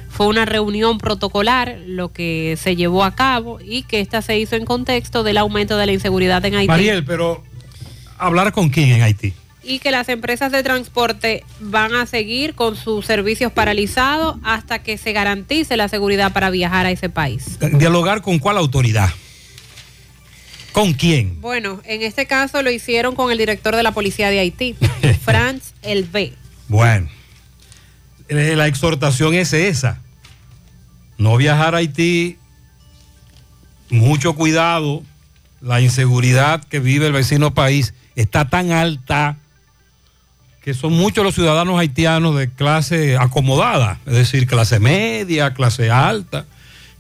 fue 0.09 0.27
una 0.27 0.45
reunión 0.45 0.99
protocolar 0.99 1.79
lo 1.87 2.13
que 2.13 2.57
se 2.61 2.77
llevó 2.77 3.05
a 3.05 3.15
cabo 3.15 3.59
y 3.61 3.83
que 3.83 4.01
esta 4.01 4.23
se 4.23 4.39
hizo 4.39 4.57
en 4.57 4.65
contexto 4.65 5.23
del 5.23 5.39
aumento 5.39 5.77
de 5.77 5.87
la 5.87 5.93
inseguridad 5.93 6.45
en 6.45 6.55
Haití. 6.55 6.69
Mariel, 6.69 7.05
pero 7.05 7.43
hablar 8.19 8.53
con 8.53 8.71
quién 8.71 8.91
en 8.91 9.03
Haití. 9.03 9.35
Y 9.63 9.81
que 9.81 9.91
las 9.91 10.09
empresas 10.09 10.53
de 10.53 10.63
transporte 10.63 11.43
van 11.59 11.95
a 11.95 12.07
seguir 12.07 12.55
con 12.55 12.77
sus 12.77 13.05
servicios 13.05 13.51
paralizados 13.51 14.37
hasta 14.45 14.79
que 14.81 14.97
se 14.97 15.13
garantice 15.13 15.77
la 15.77 15.89
seguridad 15.89 16.33
para 16.33 16.51
viajar 16.51 16.87
a 16.87 16.93
ese 16.93 17.09
país. 17.09 17.59
¿Dialogar 17.73 18.23
con 18.23 18.39
cuál 18.39 18.59
autoridad? 18.59 19.11
¿Con 20.71 20.93
quién? 20.93 21.41
Bueno, 21.41 21.81
en 21.85 22.03
este 22.03 22.27
caso 22.27 22.63
lo 22.63 22.71
hicieron 22.71 23.15
con 23.15 23.33
el 23.33 23.39
director 23.39 23.75
de 23.75 23.83
la 23.83 23.93
policía 23.93 24.31
de 24.31 24.39
Haití, 24.39 24.77
Franz 25.25 25.73
Elvé. 25.83 26.35
Bueno, 26.69 27.09
la 28.29 28.67
exhortación 28.67 29.35
es 29.35 29.53
esa. 29.53 30.01
No 31.19 31.37
viajar 31.37 31.75
a 31.75 31.79
Haití, 31.79 32.39
mucho 33.91 34.35
cuidado, 34.35 35.03
la 35.61 35.81
inseguridad 35.81 36.63
que 36.65 36.81
vive 36.81 37.07
el 37.07 37.13
vecino 37.13 37.55
país 37.55 37.95
está 38.15 38.49
tan 38.49 38.73
alta 38.73 39.37
que 40.63 40.75
son 40.75 40.95
muchos 40.95 41.23
los 41.23 41.35
ciudadanos 41.37 41.79
haitianos 41.79 42.37
de 42.37 42.51
clase 42.51 43.17
acomodada, 43.17 44.01
es 44.05 44.15
decir, 44.15 44.49
clase 44.49 44.81
media, 44.81 45.55
clase 45.55 45.93
alta, 45.93 46.45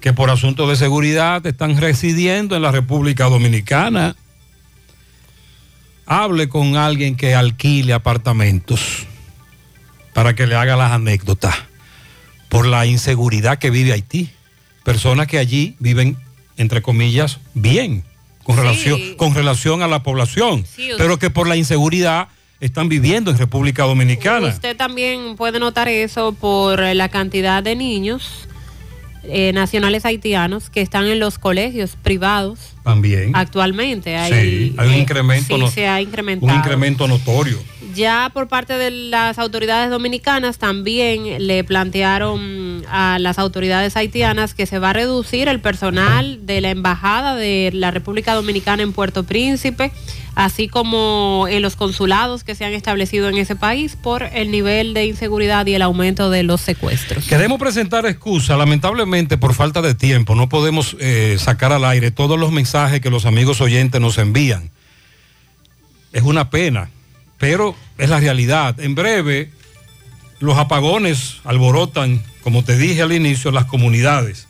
que 0.00 0.12
por 0.12 0.30
asuntos 0.30 0.68
de 0.68 0.76
seguridad 0.76 1.44
están 1.44 1.76
residiendo 1.76 2.54
en 2.54 2.62
la 2.62 2.70
República 2.70 3.24
Dominicana. 3.24 4.14
Hable 6.06 6.48
con 6.48 6.76
alguien 6.76 7.16
que 7.16 7.34
alquile 7.34 7.92
apartamentos 7.92 9.08
para 10.16 10.34
que 10.34 10.46
le 10.46 10.54
haga 10.56 10.76
las 10.76 10.92
anécdotas 10.92 11.54
por 12.48 12.64
la 12.66 12.86
inseguridad 12.86 13.58
que 13.58 13.68
vive 13.68 13.92
Haití. 13.92 14.30
Personas 14.82 15.26
que 15.26 15.36
allí 15.38 15.76
viven 15.78 16.16
entre 16.56 16.80
comillas, 16.80 17.38
bien 17.52 18.02
con, 18.44 18.54
Sí. 18.56 18.62
relación, 18.62 19.00
con 19.16 19.34
relación 19.34 19.82
a 19.82 19.88
la 19.88 20.02
población, 20.02 20.64
Sí, 20.74 20.88
pero 20.96 21.18
que 21.18 21.28
por 21.28 21.46
la 21.46 21.56
inseguridad 21.56 22.28
están 22.60 22.88
viviendo 22.88 23.30
en 23.30 23.36
República 23.36 23.82
Dominicana. 23.82 24.46
Usted 24.48 24.74
también 24.74 25.36
puede 25.36 25.58
notar 25.58 25.88
eso 25.88 26.32
por 26.32 26.80
eh, 26.82 26.94
la 26.94 27.10
cantidad 27.10 27.62
de 27.62 27.76
niños 27.76 28.48
eh, 29.24 29.52
nacionales 29.52 30.06
haitianos 30.06 30.70
que 30.70 30.80
están 30.80 31.04
en 31.08 31.18
los 31.18 31.38
colegios 31.38 31.96
privados 32.02 32.58
También. 32.84 33.36
actualmente. 33.36 34.16
Hay, 34.16 34.32
Sí, 34.32 34.74
hay 34.78 34.88
un 34.88 34.94
eh, 34.94 34.98
incremento, 35.00 35.56
sí, 35.56 35.60
no- 35.60 35.70
se 35.70 35.86
ha 35.88 36.00
incrementado. 36.00 36.50
un 36.50 36.58
incremento 36.58 37.06
notorio. 37.06 37.58
Ya 37.96 38.30
por 38.32 38.46
parte 38.46 38.74
de 38.74 38.90
las 38.90 39.38
autoridades 39.38 39.88
dominicanas 39.88 40.58
también 40.58 41.46
le 41.46 41.64
plantearon 41.64 42.84
a 42.90 43.18
las 43.18 43.38
autoridades 43.38 43.96
haitianas 43.96 44.52
que 44.52 44.66
se 44.66 44.78
va 44.78 44.90
a 44.90 44.92
reducir 44.92 45.48
el 45.48 45.60
personal 45.60 46.44
de 46.44 46.60
la 46.60 46.68
embajada 46.68 47.34
de 47.36 47.70
la 47.72 47.90
República 47.90 48.34
Dominicana 48.34 48.82
en 48.82 48.92
Puerto 48.92 49.24
Príncipe, 49.24 49.92
así 50.34 50.68
como 50.68 51.46
en 51.48 51.62
los 51.62 51.74
consulados 51.74 52.44
que 52.44 52.54
se 52.54 52.66
han 52.66 52.74
establecido 52.74 53.30
en 53.30 53.38
ese 53.38 53.56
país 53.56 53.96
por 53.96 54.24
el 54.24 54.50
nivel 54.50 54.92
de 54.92 55.06
inseguridad 55.06 55.64
y 55.64 55.74
el 55.74 55.80
aumento 55.80 56.28
de 56.28 56.42
los 56.42 56.60
secuestros. 56.60 57.26
Queremos 57.26 57.58
presentar 57.58 58.04
excusa, 58.04 58.58
lamentablemente 58.58 59.38
por 59.38 59.54
falta 59.54 59.80
de 59.80 59.94
tiempo, 59.94 60.34
no 60.34 60.50
podemos 60.50 60.98
eh, 61.00 61.36
sacar 61.38 61.72
al 61.72 61.86
aire 61.86 62.10
todos 62.10 62.38
los 62.38 62.52
mensajes 62.52 63.00
que 63.00 63.08
los 63.08 63.24
amigos 63.24 63.62
oyentes 63.62 64.02
nos 64.02 64.18
envían. 64.18 64.70
Es 66.12 66.22
una 66.22 66.50
pena, 66.50 66.90
pero 67.38 67.74
es 67.98 68.08
la 68.08 68.20
realidad. 68.20 68.78
En 68.80 68.94
breve, 68.94 69.50
los 70.38 70.58
apagones 70.58 71.36
alborotan, 71.44 72.22
como 72.42 72.64
te 72.64 72.76
dije 72.76 73.02
al 73.02 73.12
inicio, 73.12 73.50
las 73.50 73.64
comunidades. 73.66 74.46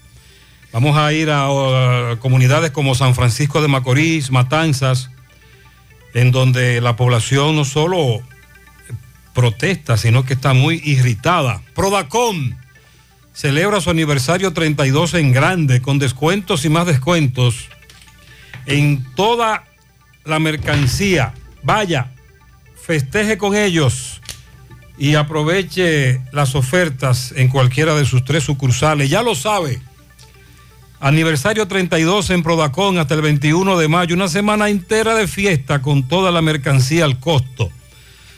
Vamos 0.73 0.97
a 0.99 1.13
ir 1.13 1.31
a, 1.31 2.17
comunidades 2.21 2.71
como 2.71 2.95
San 2.95 3.15
Francisco 3.15 3.63
de 3.63 3.69
Macorís, 3.69 4.31
Matanzas, 4.31 5.11
en 6.13 6.33
donde 6.33 6.81
la 6.81 6.97
población 6.97 7.57
no 7.57 7.65
solo 7.65 8.21
protesta, 9.33 9.97
sino 9.97 10.25
que 10.25 10.35
está 10.35 10.55
muy 10.55 10.81
irritada. 10.85 11.63
Prodacom 11.75 12.55
celebra 13.33 13.81
su 13.81 13.91
aniversario 13.91 14.53
32 14.53 15.15
en 15.15 15.33
grande, 15.33 15.81
con 15.83 15.99
descuentos 15.99 16.65
y 16.65 16.69
más 16.69 16.87
descuentos 16.87 17.69
en 18.67 19.05
toda 19.15 19.65
la 20.25 20.39
mercancía. 20.39 21.35
Vaya, 21.63 22.13
festeje 22.87 23.37
con 23.37 23.55
ellos 23.57 24.23
y 24.97 25.17
aproveche 25.17 26.21
las 26.31 26.55
ofertas 26.55 27.35
en 27.37 27.49
cualquiera 27.49 27.97
de 27.97 28.05
sus 28.05 28.25
tres 28.25 28.45
sucursales. 28.45 29.11
Ya 29.11 29.23
lo 29.23 29.35
sabe. 29.35 29.81
Aniversario 31.01 31.67
32 31.67 32.31
en 32.31 32.45
Prodacon 32.45 32.99
hasta 32.99 33.15
el 33.15 33.23
21 33.23 33.77
de 33.77 33.89
mayo, 33.89 34.15
una 34.15 34.29
semana 34.29 34.69
entera 34.69 35.17
de 35.17 35.27
fiesta 35.27 35.83
con 35.83 36.07
toda 36.07 36.31
la 36.31 36.43
mercancía 36.43 37.05
al 37.05 37.19
costo. 37.19 37.73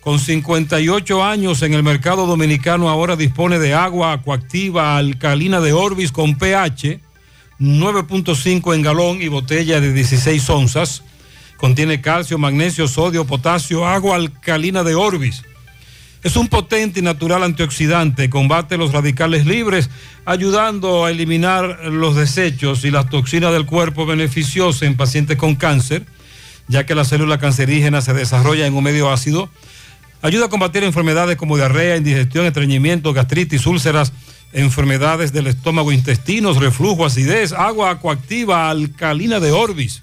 con 0.00 0.18
58 0.18 1.24
años 1.24 1.62
en 1.62 1.74
el 1.74 1.82
mercado 1.82 2.26
dominicano, 2.26 2.88
ahora 2.88 3.16
dispone 3.16 3.58
de 3.58 3.74
agua 3.74 4.12
acuactiva 4.12 4.96
alcalina 4.96 5.60
de 5.60 5.72
Orbis 5.72 6.12
con 6.12 6.36
pH 6.36 7.00
9.5 7.62 8.74
en 8.74 8.82
galón 8.82 9.22
y 9.22 9.28
botella 9.28 9.80
de 9.80 9.92
16 9.92 10.50
onzas. 10.50 11.04
Contiene 11.56 12.00
calcio, 12.00 12.36
magnesio, 12.36 12.88
sodio, 12.88 13.24
potasio, 13.24 13.86
agua 13.86 14.16
alcalina 14.16 14.82
de 14.82 14.96
Orbis. 14.96 15.44
Es 16.22 16.36
un 16.36 16.46
potente 16.46 17.00
y 17.00 17.02
natural 17.02 17.42
antioxidante, 17.42 18.30
combate 18.30 18.76
los 18.76 18.92
radicales 18.92 19.44
libres, 19.44 19.90
ayudando 20.24 21.04
a 21.04 21.10
eliminar 21.10 21.86
los 21.86 22.14
desechos 22.14 22.84
y 22.84 22.92
las 22.92 23.10
toxinas 23.10 23.52
del 23.52 23.66
cuerpo 23.66 24.06
beneficiosa 24.06 24.86
en 24.86 24.96
pacientes 24.96 25.36
con 25.36 25.56
cáncer, 25.56 26.06
ya 26.68 26.86
que 26.86 26.94
la 26.94 27.04
célula 27.04 27.38
cancerígena 27.38 28.02
se 28.02 28.14
desarrolla 28.14 28.66
en 28.66 28.74
un 28.74 28.84
medio 28.84 29.10
ácido. 29.10 29.50
Ayuda 30.22 30.46
a 30.46 30.48
combatir 30.48 30.84
enfermedades 30.84 31.36
como 31.36 31.56
diarrea, 31.56 31.96
indigestión, 31.96 32.46
estreñimiento, 32.46 33.12
gastritis, 33.12 33.66
úlceras, 33.66 34.12
enfermedades 34.52 35.32
del 35.32 35.48
estómago, 35.48 35.90
intestinos, 35.90 36.58
reflujo, 36.58 37.04
acidez, 37.04 37.52
agua 37.52 37.90
acuactiva 37.90 38.70
alcalina 38.70 39.40
de 39.40 39.50
Orbis. 39.50 40.02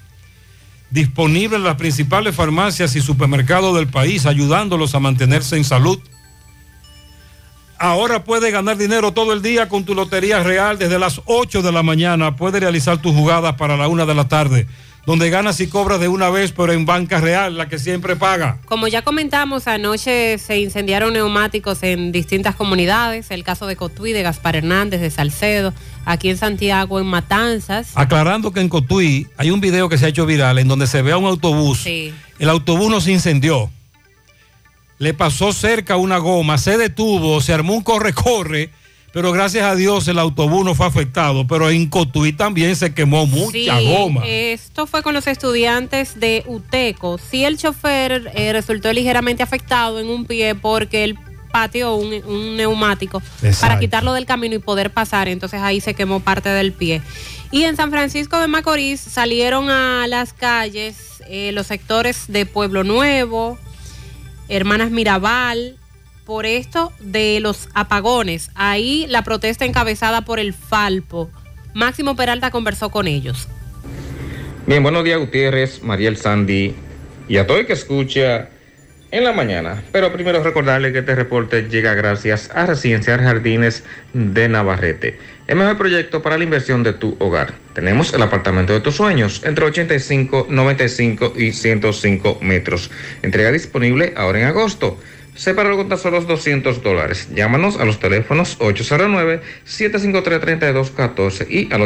Disponible 0.90 1.56
en 1.56 1.64
las 1.64 1.76
principales 1.76 2.34
farmacias 2.34 2.94
y 2.94 3.00
supermercados 3.00 3.74
del 3.74 3.86
país, 3.86 4.26
ayudándolos 4.26 4.94
a 4.94 5.00
mantenerse 5.00 5.56
en 5.56 5.64
salud. 5.64 5.98
Ahora 7.82 8.24
puedes 8.24 8.52
ganar 8.52 8.76
dinero 8.76 9.12
todo 9.12 9.32
el 9.32 9.40
día 9.40 9.70
con 9.70 9.86
tu 9.86 9.94
Lotería 9.94 10.42
Real 10.42 10.78
desde 10.78 10.98
las 10.98 11.22
8 11.24 11.62
de 11.62 11.72
la 11.72 11.82
mañana. 11.82 12.36
Puedes 12.36 12.60
realizar 12.60 13.00
tus 13.00 13.14
jugadas 13.14 13.54
para 13.54 13.78
la 13.78 13.88
1 13.88 14.04
de 14.04 14.14
la 14.14 14.28
tarde, 14.28 14.66
donde 15.06 15.30
ganas 15.30 15.58
y 15.60 15.66
cobras 15.66 15.98
de 15.98 16.06
una 16.06 16.28
vez, 16.28 16.52
pero 16.52 16.74
en 16.74 16.84
banca 16.84 17.22
real, 17.22 17.56
la 17.56 17.70
que 17.70 17.78
siempre 17.78 18.16
paga. 18.16 18.58
Como 18.66 18.86
ya 18.86 19.00
comentamos, 19.00 19.66
anoche 19.66 20.36
se 20.36 20.58
incendiaron 20.58 21.14
neumáticos 21.14 21.82
en 21.82 22.12
distintas 22.12 22.54
comunidades, 22.54 23.30
el 23.30 23.44
caso 23.44 23.66
de 23.66 23.76
Cotuí, 23.76 24.12
de 24.12 24.24
Gaspar 24.24 24.56
Hernández, 24.56 25.00
de 25.00 25.08
Salcedo, 25.08 25.72
aquí 26.04 26.28
en 26.28 26.36
Santiago, 26.36 27.00
en 27.00 27.06
Matanzas. 27.06 27.92
Aclarando 27.94 28.52
que 28.52 28.60
en 28.60 28.68
Cotuí 28.68 29.26
hay 29.38 29.50
un 29.50 29.62
video 29.62 29.88
que 29.88 29.96
se 29.96 30.04
ha 30.04 30.08
hecho 30.08 30.26
viral 30.26 30.58
en 30.58 30.68
donde 30.68 30.86
se 30.86 31.00
ve 31.00 31.12
a 31.12 31.16
un 31.16 31.24
autobús. 31.24 31.78
Sí. 31.78 32.12
El 32.38 32.50
autobús 32.50 32.90
no 32.90 33.00
se 33.00 33.12
incendió. 33.12 33.70
Le 35.00 35.14
pasó 35.14 35.52
cerca 35.54 35.96
una 35.96 36.18
goma, 36.18 36.58
se 36.58 36.76
detuvo, 36.76 37.40
se 37.40 37.54
armó 37.54 37.72
un 37.72 37.82
corre-corre, 37.82 38.68
pero 39.14 39.32
gracias 39.32 39.64
a 39.64 39.74
Dios 39.74 40.06
el 40.08 40.18
autobús 40.18 40.62
no 40.62 40.74
fue 40.74 40.84
afectado. 40.86 41.46
Pero 41.46 41.70
en 41.70 41.88
Cotuí 41.88 42.34
también 42.34 42.76
se 42.76 42.92
quemó 42.92 43.24
mucha 43.26 43.78
Sí, 43.78 43.86
goma. 43.86 44.22
Esto 44.26 44.86
fue 44.86 45.02
con 45.02 45.14
los 45.14 45.26
estudiantes 45.26 46.20
de 46.20 46.44
UTECO. 46.46 47.18
Sí, 47.18 47.44
el 47.46 47.56
chofer 47.56 48.30
eh, 48.34 48.52
resultó 48.52 48.92
ligeramente 48.92 49.42
afectado 49.42 49.98
en 50.00 50.10
un 50.10 50.26
pie 50.26 50.54
porque 50.54 51.02
él 51.04 51.18
pateó 51.50 51.94
un, 51.94 52.12
un 52.26 52.56
neumático 52.56 53.22
Exacto. 53.42 53.60
para 53.62 53.80
quitarlo 53.80 54.12
del 54.12 54.26
camino 54.26 54.54
y 54.54 54.58
poder 54.58 54.90
pasar. 54.90 55.28
Entonces 55.28 55.62
ahí 55.62 55.80
se 55.80 55.94
quemó 55.94 56.20
parte 56.20 56.50
del 56.50 56.72
pie. 56.72 57.00
Y 57.50 57.62
en 57.64 57.74
San 57.74 57.90
Francisco 57.90 58.38
de 58.38 58.48
Macorís 58.48 59.00
salieron 59.00 59.70
a 59.70 60.06
las 60.08 60.34
calles 60.34 60.96
eh, 61.26 61.52
los 61.52 61.66
sectores 61.68 62.24
de 62.28 62.44
Pueblo 62.44 62.84
Nuevo, 62.84 63.58
Hermanas 64.50 64.90
Mirabal, 64.90 65.76
por 66.26 66.44
esto 66.44 66.92
de 66.98 67.38
los 67.40 67.68
apagones. 67.72 68.50
Ahí 68.56 69.06
la 69.08 69.22
protesta 69.22 69.64
encabezada 69.64 70.22
por 70.22 70.40
el 70.40 70.52
Falpo. 70.52 71.30
Máximo 71.72 72.16
Peralta 72.16 72.50
conversó 72.50 72.90
con 72.90 73.06
ellos. 73.06 73.48
Bien, 74.66 74.82
buenos 74.82 75.04
días 75.04 75.20
Gutiérrez, 75.20 75.82
Mariel 75.84 76.16
Sandy 76.16 76.74
y 77.28 77.36
a 77.36 77.46
todo 77.46 77.58
el 77.58 77.66
que 77.66 77.74
escucha 77.74 78.48
en 79.12 79.24
la 79.24 79.32
mañana. 79.32 79.84
Pero 79.92 80.12
primero 80.12 80.42
recordarle 80.42 80.92
que 80.92 80.98
este 80.98 81.14
reporte 81.14 81.68
llega 81.68 81.94
gracias 81.94 82.50
a 82.52 82.66
Residencial 82.66 83.20
Jardines 83.20 83.84
de 84.12 84.48
Navarrete. 84.48 85.18
El 85.46 85.56
mejor 85.56 85.78
proyecto 85.78 86.22
para 86.22 86.38
la 86.38 86.44
inversión 86.44 86.82
de 86.82 86.92
tu 86.92 87.16
hogar. 87.20 87.54
Tenemos 87.80 88.12
el 88.12 88.20
apartamento 88.20 88.74
de 88.74 88.80
tus 88.80 88.96
sueños 88.96 89.40
entre 89.42 89.64
85, 89.64 90.48
95 90.50 91.32
y 91.34 91.52
105 91.52 92.40
metros. 92.42 92.90
Entrega 93.22 93.50
disponible 93.50 94.12
ahora 94.18 94.40
en 94.40 94.46
agosto. 94.48 94.98
Sepáralo 95.34 95.78
con 95.78 95.88
tan 95.88 95.96
solo 95.96 96.20
200 96.20 96.82
dólares. 96.82 97.28
Llámanos 97.34 97.80
a 97.80 97.86
los 97.86 97.98
teléfonos 97.98 98.58
809-753-3214 98.58 101.46
y 101.48 101.72
al 101.72 101.80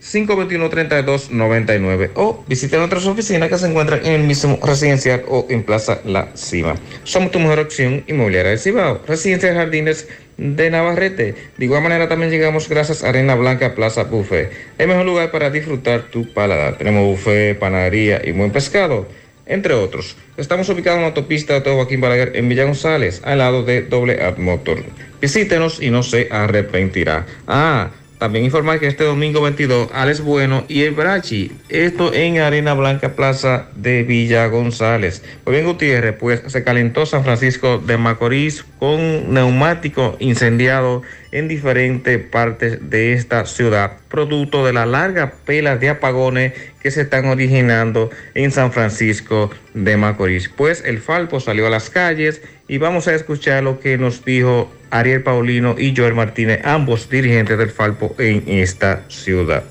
829-521-3299 0.00 2.12
o 2.14 2.42
visite 2.48 2.78
nuestras 2.78 3.04
oficinas 3.04 3.50
que 3.50 3.58
se 3.58 3.68
encuentran 3.68 4.00
en 4.06 4.12
el 4.12 4.22
mismo 4.22 4.58
residencial 4.64 5.22
o 5.28 5.46
en 5.50 5.64
Plaza 5.64 6.00
La 6.06 6.34
Cima. 6.34 6.76
Somos 7.04 7.30
tu 7.30 7.38
mejor 7.38 7.58
opción 7.58 8.04
inmobiliaria 8.06 8.52
de 8.52 8.58
Cibao. 8.58 9.02
Residencia 9.06 9.52
Jardines 9.52 10.08
de 10.38 10.70
Navarrete. 10.70 11.34
De 11.58 11.64
igual 11.64 11.82
manera 11.82 12.08
también 12.08 12.30
llegamos 12.30 12.68
gracias 12.68 13.04
a 13.04 13.10
Arena 13.10 13.34
Blanca 13.34 13.74
Plaza 13.74 14.04
Buffet. 14.04 14.50
El 14.78 14.88
mejor 14.88 15.04
lugar 15.04 15.30
para 15.30 15.50
disfrutar 15.50 16.04
tu 16.04 16.32
paladar. 16.32 16.78
Tenemos 16.78 17.04
buffet, 17.04 17.58
panadería 17.58 18.22
y 18.24 18.32
buen 18.32 18.50
pescado 18.50 19.06
entre 19.48 19.74
otros. 19.74 20.16
Estamos 20.36 20.68
ubicados 20.68 20.98
en 20.98 21.02
la 21.02 21.08
autopista 21.08 21.54
de 21.54 21.62
Todo 21.62 21.76
Joaquín 21.76 22.00
Balaguer 22.00 22.32
en 22.36 22.48
Villa 22.48 22.64
González, 22.64 23.22
al 23.24 23.38
lado 23.38 23.64
de 23.64 23.82
Doble 23.82 24.22
Ad 24.22 24.36
Motor. 24.36 24.84
Visítenos 25.20 25.82
y 25.82 25.90
no 25.90 26.02
se 26.02 26.28
arrepentirá. 26.30 27.26
Ah, 27.46 27.90
también 28.18 28.44
informar 28.44 28.80
que 28.80 28.86
este 28.86 29.04
domingo 29.04 29.40
22, 29.40 29.90
Alex 29.92 30.20
Bueno 30.20 30.64
y 30.68 30.82
el 30.82 30.94
Brachi, 30.94 31.52
esto 31.68 32.12
en 32.12 32.38
Arena 32.40 32.74
Blanca 32.74 33.14
Plaza 33.14 33.68
de 33.76 34.02
Villa 34.02 34.46
González. 34.46 35.22
Pues 35.44 35.54
bien, 35.54 35.66
Gutiérrez, 35.66 36.16
pues 36.18 36.42
se 36.46 36.64
calentó 36.64 37.06
San 37.06 37.24
Francisco 37.24 37.78
de 37.78 37.96
Macorís 37.96 38.64
con 38.78 39.32
neumático 39.32 40.16
incendiado 40.18 41.02
en 41.30 41.48
diferentes 41.48 42.18
partes 42.18 42.90
de 42.90 43.12
esta 43.12 43.44
ciudad, 43.46 43.98
producto 44.08 44.64
de 44.64 44.72
la 44.72 44.86
larga 44.86 45.32
pela 45.44 45.76
de 45.76 45.90
apagones 45.90 46.54
que 46.80 46.90
se 46.90 47.02
están 47.02 47.26
originando 47.26 48.10
en 48.34 48.50
San 48.50 48.72
Francisco 48.72 49.50
de 49.74 49.96
Macorís. 49.96 50.48
Pues 50.48 50.82
el 50.84 50.98
Falpo 50.98 51.40
salió 51.40 51.66
a 51.66 51.70
las 51.70 51.90
calles 51.90 52.42
y 52.66 52.78
vamos 52.78 53.08
a 53.08 53.14
escuchar 53.14 53.62
lo 53.62 53.80
que 53.80 53.98
nos 53.98 54.24
dijo 54.24 54.70
Ariel 54.90 55.22
Paulino 55.22 55.74
y 55.78 55.94
Joel 55.96 56.14
Martínez, 56.14 56.60
ambos 56.64 57.08
dirigentes 57.08 57.58
del 57.58 57.70
Falpo 57.70 58.14
en 58.18 58.44
esta 58.46 59.02
ciudad. 59.08 59.62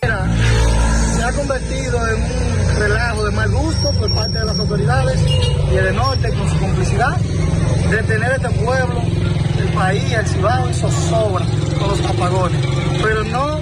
se 0.00 1.22
ha 1.22 1.32
convertido 1.32 2.08
en 2.08 2.22
un 2.22 2.80
relajo 2.80 3.24
de 3.24 3.30
mal 3.32 3.50
gusto 3.50 3.92
por 3.98 4.14
parte 4.14 4.38
de 4.38 4.44
las 4.44 4.58
autoridades 4.58 5.20
y 5.70 5.76
el 5.76 5.96
norte 5.96 6.28
con 6.30 6.48
su 6.50 6.58
complicidad 6.58 7.16
de 7.90 8.02
tener 8.04 8.32
este 8.32 8.50
pueblo, 8.50 9.02
el 9.58 9.68
país, 9.74 10.12
el 10.12 10.26
Cibao 10.26 10.70
y 10.70 10.74
zozobra 10.74 11.44
con 11.78 11.88
los 11.88 12.00
apagones. 12.00 12.66
Pero 13.02 13.24
no 13.24 13.60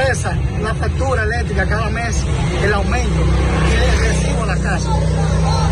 la 0.00 0.74
factura 0.74 1.22
eléctrica 1.22 1.64
cada 1.66 1.88
mes, 1.88 2.22
el 2.62 2.74
aumento 2.74 3.14
y 3.18 3.74
el 3.74 3.98
recibo 3.98 4.42
a 4.42 4.46
la 4.46 4.56
casa. 4.56 4.90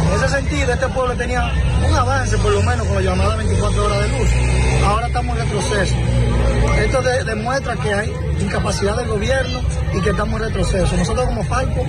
En 0.08 0.14
ese 0.24 0.28
sentido, 0.36 0.72
este 0.72 0.88
pueblo 0.88 1.14
tenía 1.14 1.52
un 1.86 1.94
avance 1.94 2.38
por 2.38 2.52
lo 2.52 2.62
menos 2.62 2.86
con 2.86 2.96
la 2.96 3.02
llamada 3.02 3.36
24 3.36 3.84
horas 3.84 3.98
de 4.00 4.08
luz. 4.18 4.28
Ahora 4.86 5.06
estamos 5.08 5.36
en 5.38 5.44
retroceso. 5.44 5.94
Esto 6.78 7.02
de- 7.02 7.24
demuestra 7.24 7.76
que 7.76 7.92
hay 7.92 8.12
incapacidad 8.40 8.96
del 8.96 9.08
gobierno 9.08 9.60
y 9.92 10.00
que 10.00 10.08
estamos 10.10 10.40
en 10.40 10.46
retroceso. 10.46 10.96
Nosotros 10.96 11.26
como 11.26 11.44
Falco 11.44 11.84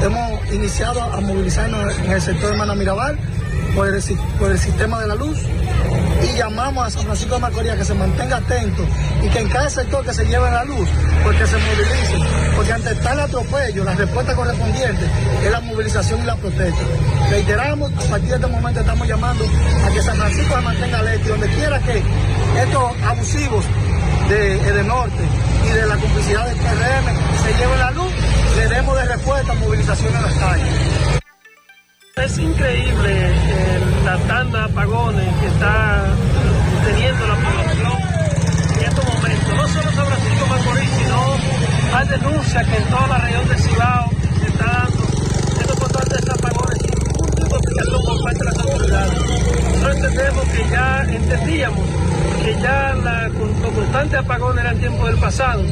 hemos 0.00 0.52
iniciado 0.52 1.02
a 1.02 1.20
movilizarnos 1.20 1.98
en 1.98 2.12
el 2.12 2.22
sector 2.22 2.52
de 2.52 2.56
Mana 2.56 2.76
Mirabal 2.76 3.18
por 3.74 3.88
el, 3.88 4.02
por 4.38 4.50
el 4.50 4.58
sistema 4.58 5.00
de 5.00 5.06
la 5.06 5.14
luz 5.14 5.38
y 6.22 6.36
llamamos 6.36 6.86
a 6.86 6.90
San 6.90 7.02
Francisco 7.04 7.34
de 7.34 7.40
Macorís 7.40 7.70
a 7.70 7.76
que 7.76 7.84
se 7.84 7.94
mantenga 7.94 8.36
atento 8.36 8.84
y 9.22 9.28
que 9.28 9.40
en 9.40 9.48
cada 9.48 9.70
sector 9.70 10.04
que 10.04 10.12
se 10.12 10.24
lleve 10.24 10.50
la 10.50 10.64
luz, 10.64 10.88
porque 11.22 11.46
se 11.46 11.56
movilicen, 11.56 12.54
porque 12.56 12.72
ante 12.72 12.94
tal 12.96 13.20
atropello, 13.20 13.84
la 13.84 13.94
respuesta 13.94 14.34
correspondiente 14.34 15.06
es 15.42 15.50
la 15.50 15.60
movilización 15.60 16.20
y 16.20 16.24
la 16.24 16.36
protesta. 16.36 16.80
Reiteramos, 17.30 17.92
a 17.92 18.10
partir 18.10 18.28
de 18.28 18.34
este 18.36 18.46
momento 18.46 18.80
estamos 18.80 19.08
llamando 19.08 19.44
a 19.44 19.90
que 19.90 20.02
San 20.02 20.16
Francisco 20.16 20.54
se 20.54 20.60
mantenga 20.60 20.98
alerta 20.98 21.24
y 21.24 21.28
donde 21.28 21.48
quiera 21.48 21.78
que 21.80 22.02
estos 22.62 23.02
abusivos 23.04 23.64
de 24.28 24.56
Edenorte 24.68 25.22
y 25.66 25.68
de 25.70 25.86
la 25.86 25.96
complicidad 25.96 26.46
del 26.46 26.56
PRM 26.56 27.06
se 27.44 27.58
lleven 27.58 27.78
la 27.78 27.90
luz, 27.90 28.12
le 28.56 28.68
demos 28.68 28.96
de 28.96 29.04
respuesta 29.06 29.54
movilización 29.54 30.14
en 30.14 30.22
las 30.22 30.34
calles. 30.34 30.99
Es 32.16 32.38
increíble 32.38 33.12
eh, 33.12 33.80
la 34.04 34.16
tanda 34.26 34.58
de 34.58 34.64
apagones 34.72 35.34
que 35.40 35.46
está 35.46 36.04
teniendo 36.84 37.26
la 37.26 37.34
población 37.36 37.98
en 38.78 38.84
estos 38.84 39.04
momentos. 39.04 39.54
No 39.54 39.68
solo 39.68 39.92
San 39.92 40.06
Francisco 40.06 40.46
Macorís, 40.48 40.90
sino 40.90 41.96
hay 41.96 42.08
denuncias 42.08 42.66
que 42.66 42.76
en 42.76 42.84
toda 42.84 43.06
la 43.06 43.18
región 43.18 43.48
de 43.48 43.58
Cibao 43.58 44.10
se 44.40 44.46
está 44.48 44.64
dando 44.64 45.02
estos 45.60 45.78
constantes 45.78 46.28
apagones 46.30 46.78
sin 46.82 46.90
ningún 46.90 47.30
tipo 47.30 47.48
de 47.48 47.56
explicación 47.56 48.04
por 48.04 48.22
parte 48.22 48.38
de 48.38 48.44
las 48.44 48.58
autoridades. 48.58 49.20
Nosotros 49.70 49.96
entendemos 49.96 50.44
que 50.48 50.68
ya 50.68 51.02
entendíamos 51.04 51.88
que 52.44 52.54
ya 52.54 52.94
la, 53.04 53.28
los 53.28 53.72
constantes 53.72 54.18
apagones 54.18 54.64
eran 54.64 54.78
tiempo 54.78 55.06
del 55.06 55.16
pasado. 55.18 55.62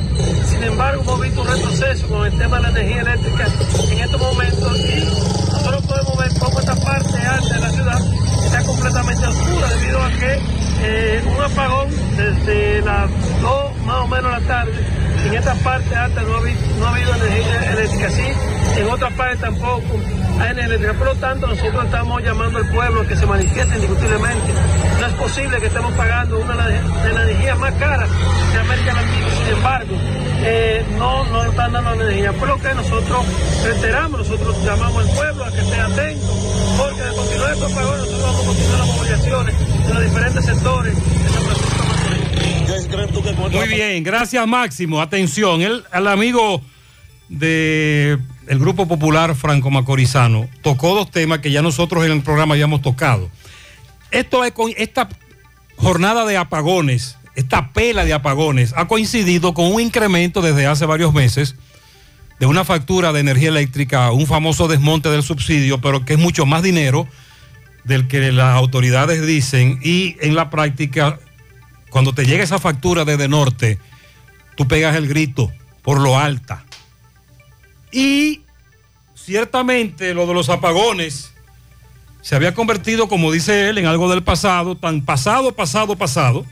Sin 0.46 0.62
embargo, 0.62 1.02
hemos 1.02 1.20
visto 1.20 1.40
un 1.40 1.48
retroceso 1.48 2.06
con 2.08 2.26
el 2.26 2.38
tema 2.38 2.56
de 2.56 2.62
la 2.62 2.68
energía 2.70 3.00
eléctrica 3.00 3.46
en 3.90 3.98
estos 3.98 4.20
momentos 4.20 4.78
y 4.78 5.04
nosotros 5.50 5.82
podemos 5.86 6.17
cómo 6.38 6.60
esta 6.60 6.74
parte 6.76 7.16
alta 7.16 7.54
de 7.54 7.60
la 7.60 7.70
ciudad 7.70 8.00
está 8.44 8.62
completamente 8.64 9.26
oscura 9.26 9.68
debido 9.68 10.02
a 10.02 10.10
que 10.10 10.40
eh, 10.82 11.24
un 11.26 11.42
apagón 11.42 11.88
desde 12.16 12.82
las 12.82 13.10
2 13.42 13.76
más 13.84 13.96
o 13.96 14.06
menos 14.06 14.30
la 14.30 14.40
tarde 14.40 14.98
en 15.26 15.34
esta 15.34 15.54
parte 15.56 15.94
alta 15.94 16.22
no 16.22 16.34
ha, 16.34 16.38
habido, 16.38 16.60
no 16.78 16.86
ha 16.86 16.94
habido 16.94 17.14
energía 17.14 17.72
eléctrica, 17.72 18.10
sí, 18.10 18.26
en 18.76 18.88
otra 18.88 19.10
parte 19.10 19.36
tampoco 19.38 19.84
hay 20.40 20.50
energía 20.50 20.64
eléctrica. 20.66 20.94
Por 20.94 21.06
lo 21.08 21.14
tanto, 21.16 21.46
nosotros 21.46 21.84
estamos 21.84 22.22
llamando 22.22 22.58
al 22.58 22.68
pueblo 22.70 23.00
a 23.02 23.06
que 23.06 23.16
se 23.16 23.26
manifieste 23.26 23.74
indiscutiblemente. 23.74 24.52
No 25.00 25.06
es 25.06 25.12
posible 25.14 25.58
que 25.58 25.66
estemos 25.66 25.92
pagando 25.94 26.38
una 26.38 26.66
de 26.66 27.12
las 27.12 27.22
energías 27.26 27.58
más 27.58 27.74
caras 27.74 28.08
de 28.52 28.60
América 28.60 28.94
Latina. 28.94 29.26
Sin 29.44 29.56
embargo, 29.56 29.94
eh, 30.40 30.84
no 30.96 31.24
nos 31.24 31.46
están 31.46 31.72
dando 31.72 31.94
energía. 31.94 32.32
Por 32.32 32.48
lo 32.48 32.58
que 32.58 32.74
nosotros 32.74 33.26
reiteramos, 33.64 34.20
nosotros 34.20 34.56
llamamos 34.64 35.08
al 35.08 35.14
pueblo 35.14 35.44
a 35.44 35.52
que 35.52 35.60
esté 35.60 35.80
atento, 35.80 36.36
porque 36.76 37.02
de 37.02 37.14
continuar 37.14 37.52
estos 37.52 37.72
apagones, 37.72 38.00
nosotros 38.00 38.22
vamos 38.22 38.40
a 38.40 38.46
continuar 38.46 38.78
las 38.78 38.88
movilizaciones 38.88 39.54
en 39.86 39.94
los 39.94 40.04
diferentes 40.04 40.44
sectores 40.44 40.94
de 40.94 41.30
San 41.30 41.42
Francisco 41.44 41.76
de 43.22 43.32
Macorís. 43.32 43.58
Muy 43.58 43.68
bien, 43.68 44.02
gracias 44.02 44.46
Máximo. 44.46 45.00
Atención, 45.00 45.62
el, 45.62 45.84
el 45.92 46.06
amigo 46.06 46.62
de 47.28 48.18
el 48.46 48.58
Grupo 48.58 48.88
Popular 48.88 49.34
Franco 49.34 49.70
Macorizano 49.70 50.48
tocó 50.62 50.94
dos 50.94 51.10
temas 51.10 51.40
que 51.40 51.50
ya 51.50 51.60
nosotros 51.60 52.04
en 52.06 52.12
el 52.12 52.22
programa 52.22 52.54
habíamos 52.54 52.80
tocado. 52.80 53.30
Esto 54.10 54.42
es 54.44 54.52
con 54.52 54.72
esta 54.76 55.08
jornada 55.76 56.24
de 56.24 56.38
apagones, 56.38 57.17
esta 57.38 57.72
pela 57.72 58.04
de 58.04 58.12
apagones, 58.12 58.74
ha 58.76 58.88
coincidido 58.88 59.54
con 59.54 59.72
un 59.72 59.80
incremento 59.80 60.42
desde 60.42 60.66
hace 60.66 60.86
varios 60.86 61.14
meses 61.14 61.54
de 62.40 62.46
una 62.46 62.64
factura 62.64 63.12
de 63.12 63.20
energía 63.20 63.50
eléctrica, 63.50 64.10
un 64.10 64.26
famoso 64.26 64.66
desmonte 64.66 65.08
del 65.08 65.22
subsidio, 65.22 65.80
pero 65.80 66.04
que 66.04 66.14
es 66.14 66.18
mucho 66.18 66.46
más 66.46 66.64
dinero 66.64 67.06
del 67.84 68.08
que 68.08 68.32
las 68.32 68.56
autoridades 68.56 69.24
dicen 69.24 69.78
y 69.84 70.16
en 70.20 70.34
la 70.34 70.50
práctica, 70.50 71.20
cuando 71.90 72.12
te 72.12 72.26
llega 72.26 72.42
esa 72.42 72.58
factura 72.58 73.04
desde 73.04 73.28
norte, 73.28 73.78
tú 74.56 74.66
pegas 74.66 74.96
el 74.96 75.06
grito 75.06 75.52
por 75.82 76.00
lo 76.00 76.18
alta. 76.18 76.64
Y 77.92 78.42
ciertamente 79.14 80.12
lo 80.12 80.26
de 80.26 80.34
los 80.34 80.48
apagones 80.48 81.30
se 82.20 82.34
había 82.34 82.52
convertido, 82.52 83.08
como 83.08 83.30
dice 83.30 83.68
él, 83.68 83.78
en 83.78 83.86
algo 83.86 84.10
del 84.10 84.24
pasado, 84.24 84.76
tan 84.76 85.02
pasado, 85.02 85.54
pasado, 85.54 85.94
pasado, 85.94 86.44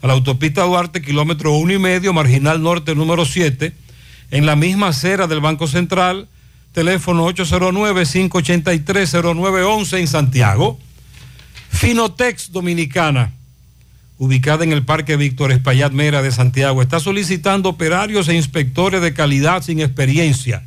a 0.02 0.08
la 0.08 0.14
autopista 0.14 0.64
Duarte, 0.64 1.04
kilómetro 1.04 1.54
uno 1.54 1.72
y 1.72 1.78
medio, 1.78 2.14
marginal 2.14 2.64
norte 2.64 2.96
número 2.96 3.26
7, 3.26 3.72
en 4.32 4.48
la 4.48 4.56
misma 4.56 4.88
acera 4.88 5.28
del 5.28 5.40
Banco 5.40 5.68
Central, 5.68 6.28
teléfono 6.74 7.30
809-583-0911 7.30 10.00
en 10.00 10.08
Santiago. 10.08 10.80
Finotex 11.70 12.52
Dominicana, 12.52 13.34
ubicada 14.18 14.64
en 14.64 14.74
el 14.74 14.84
Parque 14.84 15.16
Víctor 15.16 15.52
Espaillat 15.52 15.92
Mera 15.92 16.24
de 16.24 16.32
Santiago, 16.32 16.82
está 16.82 17.00
solicitando 17.00 17.70
operarios 17.70 18.28
e 18.28 18.34
inspectores 18.34 19.04
de 19.04 19.14
calidad 19.14 19.62
sin 19.62 19.80
experiencia 19.80 20.64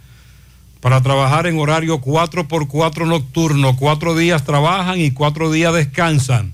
para 0.83 1.01
trabajar 1.01 1.47
en 1.47 1.59
horario 1.61 2.01
4x4 2.01 3.07
nocturno. 3.07 3.77
Cuatro 3.77 4.17
días 4.17 4.45
trabajan 4.45 5.01
y 5.01 5.13
cuatro 5.13 5.53
días 5.53 5.73
descansan. 5.73 6.53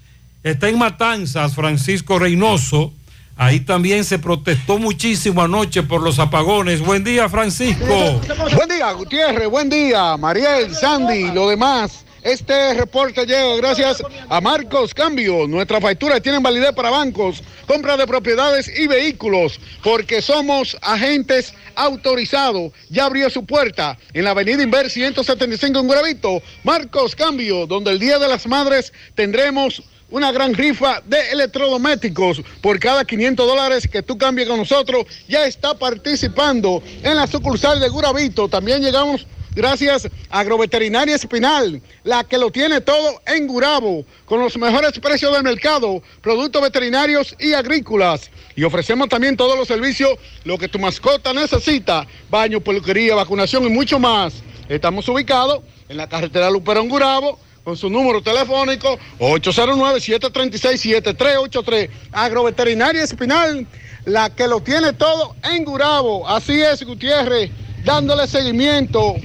Está 0.44 0.68
en 0.68 0.78
Matanzas, 0.78 1.56
Francisco 1.56 2.20
Reynoso. 2.20 2.92
Ahí 3.38 3.60
también 3.60 4.04
se 4.04 4.18
protestó 4.18 4.78
muchísimo 4.78 5.42
anoche 5.42 5.82
por 5.82 6.02
los 6.02 6.18
apagones. 6.18 6.80
Buen 6.80 7.04
día, 7.04 7.28
Francisco. 7.28 8.20
Buen 8.54 8.68
día, 8.68 8.90
Gutiérrez. 8.92 9.48
Buen 9.48 9.68
día, 9.68 10.16
Mariel, 10.16 10.74
Sandy, 10.74 11.30
lo 11.32 11.50
demás. 11.50 12.06
Este 12.22 12.72
reporte 12.72 13.26
llega 13.26 13.54
gracias 13.56 14.02
a 14.30 14.40
Marcos 14.40 14.94
Cambio. 14.94 15.46
Nuestras 15.46 15.82
facturas 15.82 16.22
tienen 16.22 16.42
validez 16.42 16.72
para 16.72 16.88
bancos, 16.88 17.42
compra 17.66 17.98
de 17.98 18.06
propiedades 18.06 18.68
y 18.74 18.86
vehículos, 18.86 19.60
porque 19.84 20.22
somos 20.22 20.76
agentes 20.80 21.52
autorizados. 21.76 22.72
Ya 22.88 23.04
abrió 23.04 23.28
su 23.28 23.44
puerta 23.44 23.98
en 24.14 24.24
la 24.24 24.30
avenida 24.30 24.62
Inver 24.62 24.90
175 24.90 25.78
en 25.78 25.86
Guravito. 25.86 26.42
Marcos 26.64 27.14
Cambio, 27.14 27.66
donde 27.66 27.92
el 27.92 27.98
Día 27.98 28.18
de 28.18 28.28
las 28.28 28.46
Madres 28.46 28.94
tendremos 29.14 29.82
una 30.10 30.32
gran 30.32 30.54
rifa 30.54 31.02
de 31.04 31.30
electrodomésticos 31.32 32.42
por 32.60 32.78
cada 32.78 33.04
500 33.04 33.46
dólares 33.46 33.88
que 33.88 34.02
tú 34.02 34.16
cambies 34.16 34.48
con 34.48 34.58
nosotros. 34.58 35.06
Ya 35.28 35.46
está 35.46 35.76
participando 35.76 36.82
en 37.02 37.16
la 37.16 37.26
sucursal 37.26 37.80
de 37.80 37.88
Guravito. 37.88 38.48
También 38.48 38.82
llegamos 38.82 39.26
gracias 39.56 40.06
a 40.30 40.40
Agroveterinaria 40.40 41.16
Espinal, 41.16 41.80
la 42.04 42.22
que 42.24 42.38
lo 42.38 42.50
tiene 42.50 42.82
todo 42.82 43.20
en 43.26 43.46
Gurabo, 43.46 44.04
con 44.26 44.38
los 44.38 44.56
mejores 44.58 44.92
precios 45.00 45.32
del 45.32 45.42
mercado, 45.42 46.02
productos 46.20 46.62
veterinarios 46.62 47.34
y 47.40 47.54
agrícolas. 47.54 48.30
Y 48.54 48.64
ofrecemos 48.64 49.08
también 49.08 49.36
todos 49.36 49.58
los 49.58 49.66
servicios, 49.66 50.10
lo 50.44 50.58
que 50.58 50.68
tu 50.68 50.78
mascota 50.78 51.32
necesita, 51.32 52.06
baño, 52.30 52.60
peluquería, 52.60 53.14
vacunación 53.14 53.64
y 53.64 53.70
mucho 53.70 53.98
más. 53.98 54.34
Estamos 54.68 55.08
ubicados 55.08 55.62
en 55.88 55.96
la 55.96 56.08
carretera 56.08 56.50
Luperón 56.50 56.88
Gurabo, 56.88 57.38
con 57.66 57.76
su 57.76 57.90
número 57.90 58.22
telefónico 58.22 58.96
809-736-7383. 59.18 61.90
Agroveterinaria 62.12 63.02
Espinal, 63.02 63.66
la 64.04 64.30
que 64.30 64.46
lo 64.46 64.60
tiene 64.60 64.92
todo 64.92 65.34
en 65.42 65.64
Gurabo. 65.64 66.28
Así 66.28 66.62
es, 66.62 66.84
Gutiérrez, 66.84 67.50
dándole 67.84 68.28
seguimiento 68.28 69.16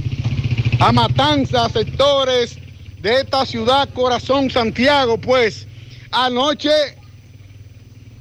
a 0.79 0.91
matanzas, 0.91 1.71
sectores 1.71 2.57
de 2.99 3.19
esta 3.19 3.45
ciudad, 3.45 3.87
corazón 3.93 4.49
Santiago, 4.49 5.19
pues 5.19 5.67
anoche 6.09 6.97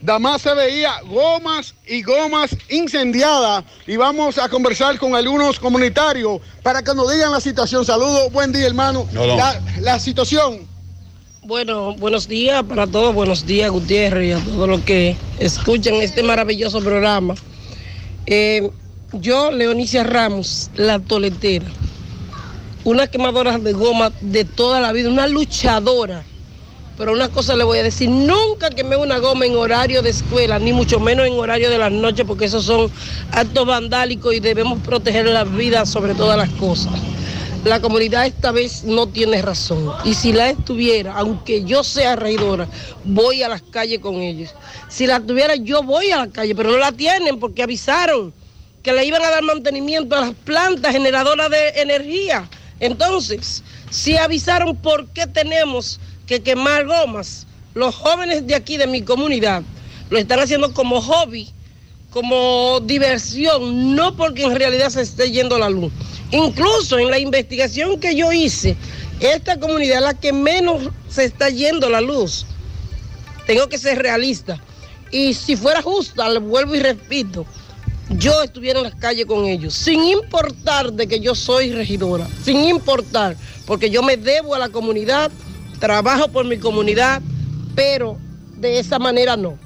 Damas 0.02 0.40
se 0.42 0.54
veía 0.54 1.00
gomas 1.06 1.74
y 1.86 2.02
gomas 2.02 2.56
incendiadas 2.70 3.64
y 3.86 3.96
vamos 3.96 4.38
a 4.38 4.48
conversar 4.48 4.98
con 4.98 5.14
algunos 5.14 5.60
comunitarios 5.60 6.40
para 6.62 6.82
que 6.82 6.94
nos 6.94 7.12
digan 7.12 7.32
la 7.32 7.40
situación. 7.40 7.84
Saludos, 7.84 8.32
buen 8.32 8.50
día 8.50 8.66
hermano. 8.66 9.06
No, 9.12 9.26
no. 9.26 9.36
La, 9.36 9.60
la 9.80 9.98
situación. 9.98 10.66
Bueno, 11.42 11.94
buenos 11.96 12.28
días 12.28 12.62
para 12.62 12.86
todos, 12.86 13.14
buenos 13.14 13.44
días 13.44 13.70
Gutiérrez 13.70 14.28
y 14.28 14.32
a 14.32 14.44
todos 14.44 14.68
los 14.68 14.80
que 14.82 15.16
escuchan 15.38 15.94
este 15.94 16.22
maravilloso 16.22 16.80
programa. 16.80 17.34
Eh, 18.26 18.70
yo, 19.12 19.50
Leonicia 19.50 20.04
Ramos, 20.04 20.70
la 20.76 20.98
toletera, 20.98 21.66
una 22.84 23.06
quemadora 23.06 23.58
de 23.58 23.72
goma 23.72 24.12
de 24.20 24.44
toda 24.44 24.80
la 24.80 24.92
vida, 24.92 25.08
una 25.08 25.26
luchadora. 25.26 26.24
Pero 26.96 27.12
una 27.12 27.28
cosa 27.28 27.56
le 27.56 27.64
voy 27.64 27.78
a 27.78 27.82
decir, 27.82 28.10
nunca 28.10 28.70
quemé 28.70 28.96
una 28.96 29.18
goma 29.18 29.46
en 29.46 29.56
horario 29.56 30.02
de 30.02 30.10
escuela, 30.10 30.58
ni 30.58 30.72
mucho 30.72 31.00
menos 31.00 31.26
en 31.26 31.32
horario 31.32 31.70
de 31.70 31.78
las 31.78 31.90
noches, 31.90 32.26
porque 32.26 32.44
esos 32.44 32.64
son 32.64 32.90
actos 33.32 33.66
vandálicos 33.66 34.34
y 34.34 34.40
debemos 34.40 34.80
proteger 34.82 35.26
la 35.26 35.44
vida 35.44 35.86
sobre 35.86 36.14
todas 36.14 36.36
las 36.36 36.50
cosas. 36.50 36.92
La 37.64 37.80
comunidad 37.80 38.26
esta 38.26 38.52
vez 38.52 38.84
no 38.84 39.06
tiene 39.06 39.42
razón. 39.42 39.92
Y 40.04 40.14
si 40.14 40.32
la 40.32 40.48
estuviera, 40.48 41.14
aunque 41.14 41.62
yo 41.64 41.84
sea 41.84 42.16
regidora, 42.16 42.66
voy 43.04 43.42
a 43.42 43.48
las 43.48 43.60
calles 43.60 43.98
con 43.98 44.14
ellos. 44.16 44.54
Si 44.88 45.06
la 45.06 45.20
tuviera, 45.20 45.56
yo 45.56 45.82
voy 45.82 46.10
a 46.10 46.18
la 46.18 46.28
calle, 46.28 46.54
pero 46.54 46.70
no 46.70 46.78
la 46.78 46.92
tienen 46.92 47.38
porque 47.38 47.62
avisaron 47.62 48.32
que 48.82 48.92
le 48.92 49.04
iban 49.04 49.22
a 49.22 49.30
dar 49.30 49.42
mantenimiento 49.42 50.16
a 50.16 50.22
las 50.22 50.34
plantas 50.34 50.92
generadoras 50.92 51.50
de 51.50 51.68
energía. 51.82 52.48
Entonces, 52.78 53.62
si 53.90 54.16
avisaron 54.16 54.74
por 54.76 55.08
qué 55.08 55.26
tenemos 55.26 56.00
que 56.30 56.44
quemar 56.44 56.86
gomas, 56.86 57.44
los 57.74 57.92
jóvenes 57.92 58.46
de 58.46 58.54
aquí, 58.54 58.76
de 58.76 58.86
mi 58.86 59.02
comunidad, 59.02 59.64
lo 60.10 60.16
están 60.16 60.38
haciendo 60.38 60.72
como 60.72 61.02
hobby, 61.02 61.50
como 62.10 62.78
diversión, 62.84 63.96
no 63.96 64.14
porque 64.14 64.44
en 64.44 64.54
realidad 64.54 64.90
se 64.90 65.02
esté 65.02 65.32
yendo 65.32 65.58
la 65.58 65.68
luz. 65.68 65.92
Incluso 66.30 67.00
en 67.00 67.10
la 67.10 67.18
investigación 67.18 67.98
que 67.98 68.14
yo 68.14 68.30
hice, 68.30 68.76
esta 69.18 69.58
comunidad 69.58 69.96
es 69.96 70.04
la 70.04 70.14
que 70.14 70.32
menos 70.32 70.90
se 71.08 71.24
está 71.24 71.48
yendo 71.48 71.90
la 71.90 72.00
luz. 72.00 72.46
Tengo 73.44 73.68
que 73.68 73.76
ser 73.76 73.98
realista. 73.98 74.62
Y 75.10 75.34
si 75.34 75.56
fuera 75.56 75.82
justa, 75.82 76.28
le 76.28 76.38
vuelvo 76.38 76.76
y 76.76 76.78
repito, 76.78 77.44
yo 78.10 78.40
estuviera 78.44 78.78
en 78.78 78.84
las 78.84 78.94
calles 78.94 79.26
con 79.26 79.46
ellos, 79.46 79.74
sin 79.74 80.04
importar 80.04 80.92
de 80.92 81.08
que 81.08 81.18
yo 81.18 81.34
soy 81.34 81.72
regidora, 81.72 82.28
sin 82.44 82.64
importar, 82.66 83.36
porque 83.66 83.90
yo 83.90 84.04
me 84.04 84.16
debo 84.16 84.54
a 84.54 84.60
la 84.60 84.68
comunidad, 84.68 85.32
trabajo 85.80 86.28
por 86.28 86.44
mi 86.44 86.58
comunidad, 86.58 87.20
pero 87.74 88.16
de 88.56 88.78
esa 88.78 88.98
manera 88.98 89.36
no. 89.36 89.58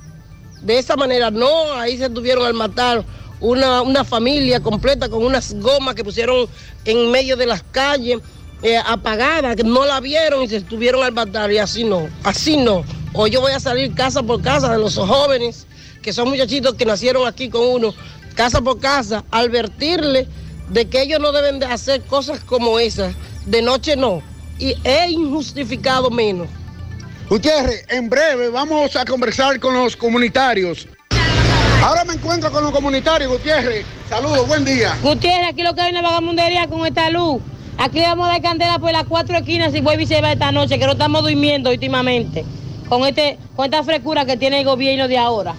De 0.62 0.78
esa 0.78 0.96
manera 0.96 1.30
no, 1.30 1.74
ahí 1.74 1.98
se 1.98 2.08
tuvieron 2.08 2.46
al 2.46 2.54
matar 2.54 3.04
una, 3.40 3.82
una 3.82 4.04
familia 4.04 4.60
completa 4.60 5.08
con 5.10 5.22
unas 5.22 5.52
gomas 5.54 5.94
que 5.94 6.04
pusieron 6.04 6.46
en 6.86 7.10
medio 7.10 7.36
de 7.36 7.46
las 7.46 7.62
calles 7.62 8.20
eh, 8.62 8.78
apagadas, 8.78 9.56
que 9.56 9.64
no 9.64 9.84
la 9.84 10.00
vieron 10.00 10.42
y 10.42 10.48
se 10.48 10.56
estuvieron 10.56 11.04
al 11.04 11.12
matar 11.12 11.52
y 11.52 11.58
así 11.58 11.84
no, 11.84 12.08
así 12.22 12.56
no. 12.56 12.82
Hoy 13.12 13.30
yo 13.30 13.40
voy 13.42 13.52
a 13.52 13.60
salir 13.60 13.94
casa 13.94 14.22
por 14.22 14.40
casa 14.40 14.72
de 14.72 14.78
los 14.78 14.96
jóvenes, 14.96 15.66
que 16.00 16.12
son 16.12 16.30
muchachitos 16.30 16.74
que 16.74 16.86
nacieron 16.86 17.26
aquí 17.26 17.50
con 17.50 17.66
uno, 17.66 17.94
casa 18.34 18.62
por 18.62 18.80
casa, 18.80 19.24
advertirle 19.30 20.26
de 20.70 20.88
que 20.88 21.02
ellos 21.02 21.20
no 21.20 21.32
deben 21.32 21.58
de 21.58 21.66
hacer 21.66 22.02
cosas 22.02 22.40
como 22.40 22.78
esas, 22.78 23.14
de 23.44 23.60
noche 23.60 23.96
no, 23.96 24.22
y 24.58 24.74
es 24.84 25.10
injustificado 25.10 26.10
menos. 26.10 26.48
Gutiérrez, 27.28 27.84
en 27.88 28.08
breve 28.10 28.48
vamos 28.50 28.94
a 28.96 29.04
conversar 29.04 29.58
con 29.58 29.74
los 29.74 29.96
comunitarios. 29.96 30.86
Ahora 31.82 32.04
me 32.04 32.14
encuentro 32.14 32.50
con 32.50 32.62
los 32.62 32.72
comunitarios, 32.72 33.30
Gutiérrez. 33.30 33.84
Saludos, 34.08 34.46
buen 34.46 34.64
día. 34.64 34.96
Gutiérrez, 35.02 35.48
aquí 35.50 35.62
lo 35.62 35.74
que 35.74 35.80
hay 35.82 35.92
una 35.92 36.02
vagamundería 36.02 36.66
con 36.66 36.86
esta 36.86 37.10
luz. 37.10 37.42
Aquí 37.76 38.00
vamos 38.00 38.26
a 38.28 38.32
dar 38.32 38.42
candela 38.42 38.78
por 38.78 38.92
las 38.92 39.04
cuatro 39.04 39.36
esquinas 39.36 39.74
y 39.74 39.80
vuelve 39.80 40.04
y 40.04 40.06
se 40.06 40.20
va 40.20 40.32
esta 40.32 40.52
noche, 40.52 40.78
que 40.78 40.86
no 40.86 40.92
estamos 40.92 41.22
durmiendo 41.22 41.70
últimamente. 41.70 42.44
Con, 42.88 43.04
este, 43.06 43.38
con 43.56 43.64
esta 43.64 43.82
frescura 43.82 44.24
que 44.24 44.36
tiene 44.36 44.60
el 44.60 44.64
gobierno 44.64 45.08
de 45.08 45.18
ahora. 45.18 45.54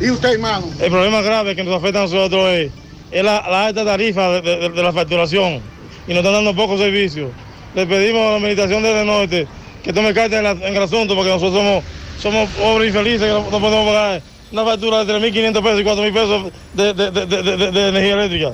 ¿Y 0.00 0.10
usted, 0.10 0.34
hermano? 0.34 0.66
El 0.80 0.90
problema 0.90 1.20
grave 1.22 1.56
que 1.56 1.64
nos 1.64 1.74
afecta 1.74 2.00
a 2.00 2.02
nosotros 2.02 2.48
es, 2.50 2.70
es 3.10 3.24
la, 3.24 3.42
la 3.50 3.66
alta 3.66 3.84
tarifa 3.84 4.28
de, 4.32 4.42
de- 4.42 4.68
de 4.68 4.82
la 4.82 4.92
facturación 4.92 5.60
y 6.06 6.10
nos 6.10 6.18
están 6.18 6.34
dando 6.34 6.54
pocos 6.54 6.78
servicios. 6.78 7.30
Le 7.74 7.86
pedimos 7.86 8.20
a 8.26 8.30
la 8.30 8.36
administración 8.36 8.82
del 8.82 9.06
norte 9.06 9.46
que 9.82 9.92
tome 9.92 10.12
carta 10.14 10.38
en, 10.38 10.44
la- 10.44 10.50
en 10.50 10.76
el 10.76 10.82
asunto 10.82 11.14
porque 11.14 11.30
nosotros 11.30 11.54
somos, 11.54 11.84
somos 12.20 12.48
pobres 12.50 12.88
infelices 12.88 13.22
que 13.22 13.28
no, 13.28 13.50
no 13.50 13.60
podemos 13.60 13.86
pagar 13.86 14.22
una 14.50 14.64
factura 14.64 15.04
de 15.04 15.14
3.500 15.14 15.62
pesos 15.62 15.80
y 15.80 15.84
4.000 15.84 16.12
pesos 16.12 16.52
de, 16.74 16.94
de- 16.94 17.10
de- 17.10 17.26
de- 17.26 17.42
de- 17.56 17.70
de 17.70 17.88
energía 17.88 18.14
eléctrica. 18.14 18.52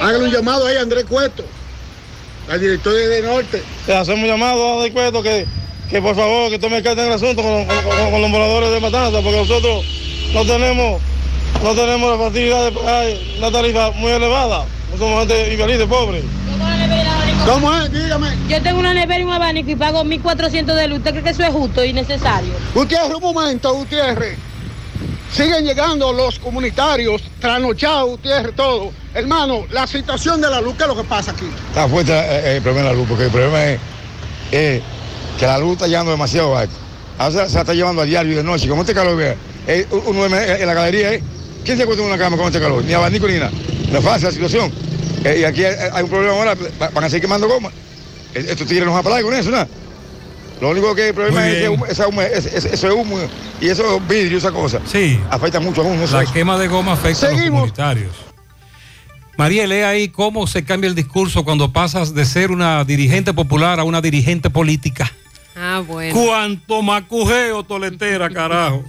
Hágale 0.00 0.24
un 0.24 0.30
llamado 0.32 0.66
ahí 0.66 0.76
a 0.76 0.80
Andrés 0.80 1.04
Cueto, 1.04 1.44
al 2.50 2.60
director 2.60 2.94
de 2.94 3.22
Norte. 3.22 3.62
Le 3.86 3.94
hacemos 3.94 4.20
un 4.22 4.26
llamado 4.26 4.80
a 4.80 4.82
de 4.84 4.92
cuento 4.92 5.22
que, 5.22 5.46
que 5.90 6.00
por 6.02 6.16
favor 6.16 6.50
que 6.50 6.58
tome 6.58 6.82
carta 6.82 7.02
en 7.02 7.08
el 7.08 7.14
asunto 7.14 7.42
con, 7.42 7.64
con- 7.66 7.82
con- 7.82 8.10
con 8.10 8.20
los 8.22 8.30
moradores 8.30 8.70
de 8.70 8.80
Matanza 8.80 9.20
porque 9.20 9.36
nosotros 9.38 9.84
no 10.32 10.44
tenemos 10.44 11.00
no 11.62 11.74
tenemos 11.74 12.18
la 12.18 12.24
facilidad 12.26 12.64
de 12.66 12.72
pagar 12.72 13.06
una 13.38 13.50
tarifa 13.50 13.90
muy 13.92 14.12
elevada. 14.12 14.64
No 14.92 14.96
somos 14.98 15.26
gente 15.26 15.52
infeliz, 15.52 15.82
pobre. 15.86 16.22
¿Cómo 17.46 17.74
es? 17.74 17.92
Dígame. 17.92 18.28
Yo 18.48 18.62
tengo 18.62 18.78
una 18.80 18.94
nevera 18.94 19.20
y 19.20 19.24
un 19.24 19.32
abanico 19.32 19.70
y 19.70 19.76
pago 19.76 20.04
1.400 20.04 20.74
de 20.74 20.88
luz. 20.88 20.98
¿Usted 20.98 21.10
cree 21.10 21.22
que 21.22 21.30
eso 21.30 21.42
es 21.42 21.50
justo 21.50 21.84
y 21.84 21.92
necesario? 21.92 22.52
Gutiérrez, 22.74 23.14
un 23.14 23.22
momento, 23.22 23.72
Gutiérrez. 23.74 24.36
Siguen 25.32 25.64
llegando 25.64 26.12
los 26.12 26.38
comunitarios, 26.38 27.22
trasnochados, 27.40 28.10
Gutiérrez, 28.10 28.54
todo. 28.54 28.92
Hermano, 29.14 29.64
la 29.70 29.86
situación 29.86 30.40
de 30.40 30.50
la 30.50 30.60
luz, 30.60 30.74
¿qué 30.76 30.84
es 30.84 30.88
lo 30.88 30.96
que 30.96 31.04
pasa 31.04 31.32
aquí? 31.32 31.46
Está 31.68 31.88
fuerte 31.88 32.12
eh, 32.12 32.56
el 32.56 32.62
problema 32.62 32.88
de 32.88 32.94
la 32.94 32.98
luz, 33.00 33.08
porque 33.08 33.24
el 33.24 33.30
problema 33.30 33.64
es 33.64 33.80
eh, 34.52 34.82
que 35.38 35.46
la 35.46 35.58
luz 35.58 35.72
está 35.72 35.86
llevando 35.86 36.10
demasiado 36.10 36.56
alto. 36.56 36.74
Ahora 37.18 37.48
se, 37.48 37.58
está 37.58 37.74
llevando 37.74 38.02
a 38.02 38.04
diario 38.04 38.32
y 38.32 38.36
de 38.36 38.44
noche. 38.44 38.68
Como 38.68 38.82
este 38.82 38.94
calor, 38.94 39.16
vea, 39.16 39.34
eh, 39.66 39.86
uno 40.06 40.26
en 40.26 40.66
la 40.66 40.74
galería, 40.74 41.14
eh, 41.14 41.22
¿quién 41.64 41.76
se 41.76 41.82
acuesta 41.82 42.02
en 42.02 42.08
una 42.08 42.18
cama 42.18 42.36
con 42.36 42.46
este 42.46 42.60
calor? 42.60 42.84
Ni 42.84 42.92
abanico 42.92 43.26
ni 43.26 43.34
nada. 43.34 43.50
No 43.90 43.98
es 43.98 44.04
fácil 44.04 44.26
la 44.26 44.32
situación. 44.32 44.72
Eh, 45.24 45.38
y 45.40 45.44
aquí 45.44 45.64
hay, 45.64 45.74
hay 45.92 46.02
un 46.04 46.10
problema 46.10 46.34
ahora, 46.34 46.54
va- 46.80 46.88
van 46.90 47.04
a 47.04 47.08
seguir 47.08 47.22
quemando 47.22 47.48
goma. 47.48 47.70
Eh, 48.34 48.46
Estos 48.50 48.66
tigres 48.66 48.84
nos 48.84 48.94
van 48.94 49.00
a 49.00 49.02
parar 49.04 49.22
con 49.22 49.34
eso, 49.34 49.50
¿no? 49.50 49.66
Lo 50.60 50.70
único 50.70 50.94
que 50.94 51.08
el 51.08 51.14
problema 51.14 51.46
es 51.48 51.54
que 51.54 51.68
bien. 51.68 51.72
humo- 51.80 51.86
esa 51.86 52.08
humo- 52.08 52.22
ese, 52.22 52.56
ese- 52.56 52.74
ese 52.74 52.90
humo 52.90 53.16
y 53.60 53.68
esos 53.68 54.06
vidrios, 54.08 54.42
esa 54.42 54.52
cosa. 54.52 54.80
Sí. 54.90 55.18
Afecta 55.30 55.60
mucho 55.60 55.82
a 55.82 55.84
uno. 55.84 56.04
La 56.06 56.24
quema 56.26 56.58
de 56.58 56.68
goma 56.68 56.92
afecta 56.92 57.28
a 57.28 57.30
los 57.32 57.40
comunitarios. 57.42 58.12
María, 59.36 59.66
lee 59.68 59.82
ahí 59.82 60.08
cómo 60.08 60.46
se 60.48 60.64
cambia 60.64 60.88
el 60.88 60.96
discurso 60.96 61.44
cuando 61.44 61.72
pasas 61.72 62.12
de 62.12 62.24
ser 62.24 62.50
una 62.50 62.84
dirigente 62.84 63.32
popular 63.32 63.78
a 63.78 63.84
una 63.84 64.00
dirigente 64.00 64.50
política. 64.50 65.12
Ah, 65.54 65.82
bueno. 65.86 66.12
Cuánto 66.20 66.82
macujeo, 66.82 67.62
toletera, 67.62 68.28
carajo. 68.30 68.84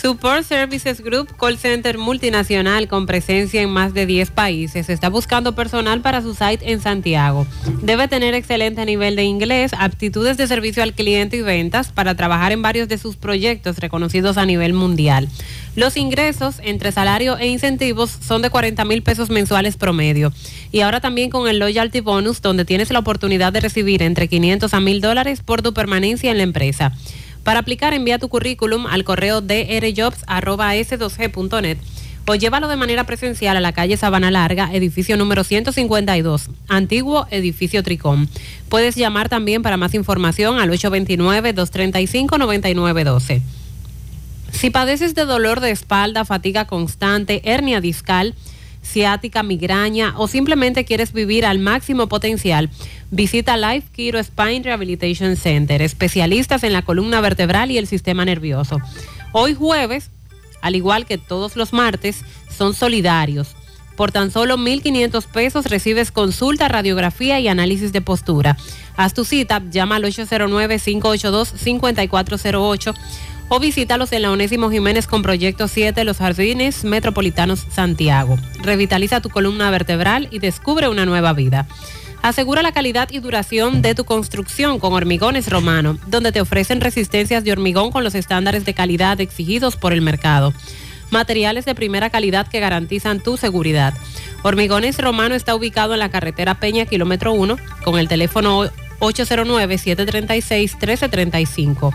Support 0.00 0.44
Services 0.44 1.00
Group, 1.00 1.36
call 1.38 1.56
center 1.56 1.96
multinacional 1.96 2.86
con 2.86 3.06
presencia 3.06 3.62
en 3.62 3.70
más 3.70 3.94
de 3.94 4.04
10 4.04 4.30
países, 4.30 4.90
está 4.90 5.08
buscando 5.08 5.54
personal 5.54 6.02
para 6.02 6.20
su 6.20 6.34
site 6.34 6.70
en 6.70 6.82
Santiago. 6.82 7.46
Debe 7.80 8.06
tener 8.06 8.34
excelente 8.34 8.84
nivel 8.84 9.16
de 9.16 9.24
inglés, 9.24 9.72
aptitudes 9.76 10.36
de 10.36 10.46
servicio 10.46 10.82
al 10.82 10.92
cliente 10.92 11.38
y 11.38 11.42
ventas 11.42 11.92
para 11.92 12.14
trabajar 12.14 12.52
en 12.52 12.60
varios 12.60 12.88
de 12.88 12.98
sus 12.98 13.16
proyectos 13.16 13.78
reconocidos 13.78 14.36
a 14.36 14.44
nivel 14.44 14.74
mundial. 14.74 15.30
Los 15.76 15.96
ingresos 15.96 16.56
entre 16.62 16.92
salario 16.92 17.38
e 17.38 17.46
incentivos 17.46 18.10
son 18.20 18.42
de 18.42 18.50
40 18.50 18.84
mil 18.84 19.02
pesos 19.02 19.30
mensuales 19.30 19.78
promedio. 19.78 20.30
Y 20.72 20.80
ahora 20.80 21.00
también 21.00 21.30
con 21.30 21.48
el 21.48 21.58
Loyalty 21.58 22.00
Bonus, 22.00 22.42
donde 22.42 22.66
tienes 22.66 22.90
la 22.90 22.98
oportunidad 22.98 23.50
de 23.50 23.60
recibir 23.60 24.02
entre 24.02 24.28
500 24.28 24.74
a 24.74 24.80
1000 24.80 25.00
dólares 25.00 25.40
por 25.42 25.62
tu 25.62 25.72
permanencia 25.72 26.30
en 26.30 26.36
la 26.36 26.42
empresa. 26.42 26.92
Para 27.46 27.60
aplicar, 27.60 27.94
envía 27.94 28.18
tu 28.18 28.28
currículum 28.28 28.86
al 28.88 29.04
correo 29.04 29.40
drjobs.s2g.net 29.40 31.78
o 32.26 32.34
llévalo 32.34 32.66
de 32.66 32.74
manera 32.74 33.04
presencial 33.04 33.56
a 33.56 33.60
la 33.60 33.70
calle 33.70 33.96
Sabana 33.96 34.32
Larga, 34.32 34.68
edificio 34.72 35.16
número 35.16 35.44
152, 35.44 36.50
antiguo 36.66 37.28
edificio 37.30 37.84
Tricón. 37.84 38.28
Puedes 38.68 38.96
llamar 38.96 39.28
también 39.28 39.62
para 39.62 39.76
más 39.76 39.94
información 39.94 40.58
al 40.58 40.70
829-235-9912. 40.70 43.42
Si 44.50 44.70
padeces 44.70 45.14
de 45.14 45.24
dolor 45.24 45.60
de 45.60 45.70
espalda, 45.70 46.24
fatiga 46.24 46.64
constante, 46.64 47.42
hernia 47.44 47.80
discal, 47.80 48.34
ciática, 48.86 49.42
migraña 49.42 50.14
o 50.16 50.28
simplemente 50.28 50.84
quieres 50.84 51.12
vivir 51.12 51.44
al 51.44 51.58
máximo 51.58 52.06
potencial, 52.06 52.70
visita 53.10 53.56
Life 53.56 53.88
Kiro 53.92 54.22
Spine 54.22 54.62
Rehabilitation 54.62 55.36
Center, 55.36 55.82
especialistas 55.82 56.62
en 56.62 56.72
la 56.72 56.82
columna 56.82 57.20
vertebral 57.20 57.70
y 57.70 57.78
el 57.78 57.86
sistema 57.86 58.24
nervioso. 58.24 58.78
Hoy 59.32 59.54
jueves, 59.54 60.10
al 60.62 60.76
igual 60.76 61.06
que 61.06 61.18
todos 61.18 61.56
los 61.56 61.72
martes, 61.72 62.22
son 62.56 62.74
solidarios. 62.74 63.56
Por 63.96 64.12
tan 64.12 64.30
solo 64.30 64.58
1.500 64.58 65.26
pesos 65.26 65.66
recibes 65.66 66.12
consulta, 66.12 66.68
radiografía 66.68 67.40
y 67.40 67.48
análisis 67.48 67.92
de 67.92 68.02
postura. 68.02 68.56
Haz 68.96 69.14
tu 69.14 69.24
cita, 69.24 69.62
llama 69.70 69.96
al 69.96 70.04
809-582-5408 70.04 72.94
o 73.48 73.60
visítalos 73.60 74.10
en 74.12 74.22
la 74.22 74.32
Onésimo 74.32 74.70
Jiménez 74.70 75.06
con 75.06 75.22
Proyecto 75.22 75.68
7 75.68 76.02
Los 76.04 76.16
Jardines 76.18 76.82
Metropolitanos 76.84 77.64
Santiago. 77.70 78.36
Revitaliza 78.62 79.20
tu 79.20 79.30
columna 79.30 79.70
vertebral 79.70 80.26
y 80.30 80.40
descubre 80.40 80.88
una 80.88 81.06
nueva 81.06 81.32
vida. 81.32 81.68
Asegura 82.22 82.62
la 82.62 82.72
calidad 82.72 83.08
y 83.12 83.20
duración 83.20 83.82
de 83.82 83.94
tu 83.94 84.04
construcción 84.04 84.80
con 84.80 84.92
Hormigones 84.92 85.48
Romano, 85.48 85.96
donde 86.08 86.32
te 86.32 86.40
ofrecen 86.40 86.80
resistencias 86.80 87.44
de 87.44 87.52
hormigón 87.52 87.92
con 87.92 88.02
los 88.02 88.16
estándares 88.16 88.64
de 88.64 88.74
calidad 88.74 89.20
exigidos 89.20 89.76
por 89.76 89.92
el 89.92 90.00
mercado. 90.00 90.52
materiales 91.08 91.64
de 91.64 91.76
primera 91.76 92.10
calidad 92.10 92.48
que 92.48 92.58
garantizan 92.58 93.22
tu 93.22 93.36
seguridad. 93.36 93.94
Hormigones 94.42 94.98
Romano 94.98 95.36
está 95.36 95.54
ubicado 95.54 95.92
en 95.92 96.00
la 96.00 96.08
carretera 96.08 96.58
Peña, 96.58 96.84
kilómetro 96.84 97.32
1, 97.32 97.56
con 97.84 98.00
el 98.00 98.08
teléfono 98.08 98.64
809-736-1335. 98.98 101.94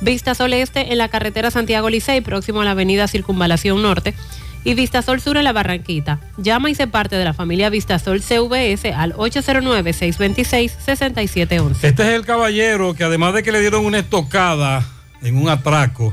Vista 0.00 0.34
Sol 0.34 0.52
Este 0.52 0.92
en 0.92 0.98
la 0.98 1.08
carretera 1.08 1.50
Santiago 1.50 1.90
Licey, 1.90 2.20
próximo 2.20 2.60
a 2.60 2.64
la 2.64 2.70
avenida 2.72 3.08
Circunvalación 3.08 3.82
Norte. 3.82 4.14
Y 4.64 4.74
Vista 4.74 5.02
Sol 5.02 5.20
Sur 5.20 5.36
en 5.36 5.44
la 5.44 5.52
Barranquita. 5.52 6.18
Llama 6.36 6.68
y 6.70 6.74
se 6.74 6.88
parte 6.88 7.16
de 7.16 7.24
la 7.24 7.32
familia 7.32 7.70
Vista 7.70 7.98
Sol 7.98 8.20
CVS 8.20 8.92
al 8.92 9.14
809-626-6711. 9.14 11.76
Este 11.82 12.02
es 12.02 12.08
el 12.08 12.26
caballero 12.26 12.94
que 12.94 13.04
además 13.04 13.32
de 13.34 13.42
que 13.42 13.52
le 13.52 13.60
dieron 13.60 13.86
una 13.86 13.98
estocada 13.98 14.86
en 15.22 15.36
un 15.36 15.48
atraco, 15.48 16.12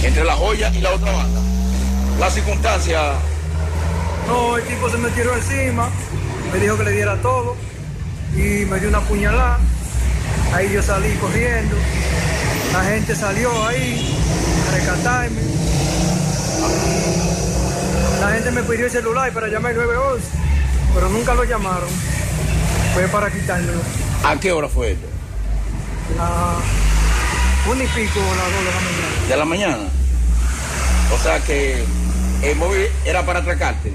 entre 0.03 0.26
la 0.26 0.36
joya 0.36 0.70
y 0.76 0.82
la 0.82 0.91
otra 0.91 1.11
banda. 1.11 1.41
La 2.20 2.30
circunstancia, 2.30 3.14
No, 4.28 4.57
el 4.57 4.64
tipo 4.65 4.90
se 4.90 4.98
me 4.98 5.10
tiró 5.11 5.34
encima, 5.34 5.90
me 6.52 6.60
dijo 6.60 6.78
que 6.78 6.84
le 6.84 6.91
diera 6.91 7.22
todo 7.22 7.56
y 8.36 8.65
me 8.65 8.80
dio 8.80 8.90
una 8.90 9.02
puñalada. 9.02 9.60
Ahí 10.53 10.72
yo 10.72 10.82
salí 10.84 11.14
corriendo. 11.15 11.76
La 12.74 12.84
gente 12.84 13.15
salió 13.15 13.65
ahí 13.65 14.15
a 14.68 14.76
rescatarme. 14.76 15.41
La 18.24 18.32
gente 18.32 18.52
me 18.52 18.64
pidió 18.64 18.86
el 18.86 18.91
celular 18.91 19.34
para 19.34 19.50
llamar 19.50 19.72
al 19.72 19.78
911, 19.80 20.28
pero 20.95 21.10
nunca 21.10 21.34
lo 21.34 21.44
llamaron. 21.44 21.90
Fue 22.94 23.06
para 23.10 23.30
quitármelo. 23.30 23.82
¿a 24.24 24.40
qué 24.40 24.54
hora 24.54 24.70
fue 24.70 24.94
esto? 24.94 25.06
La 26.16 26.56
una 27.70 27.84
y 27.84 27.88
pico, 27.88 28.22
las 28.22 28.54
dos 28.54 28.64
de 28.64 28.72
la 28.72 28.80
mañana. 28.80 29.28
De 29.28 29.38
la 29.38 29.45
mañana. 29.45 29.90
O 31.14 31.18
sea 31.22 31.41
que 31.41 31.84
el 32.44 32.56
móvil 32.56 32.88
era 33.04 33.26
para 33.26 33.40
atracarte. 33.40 33.94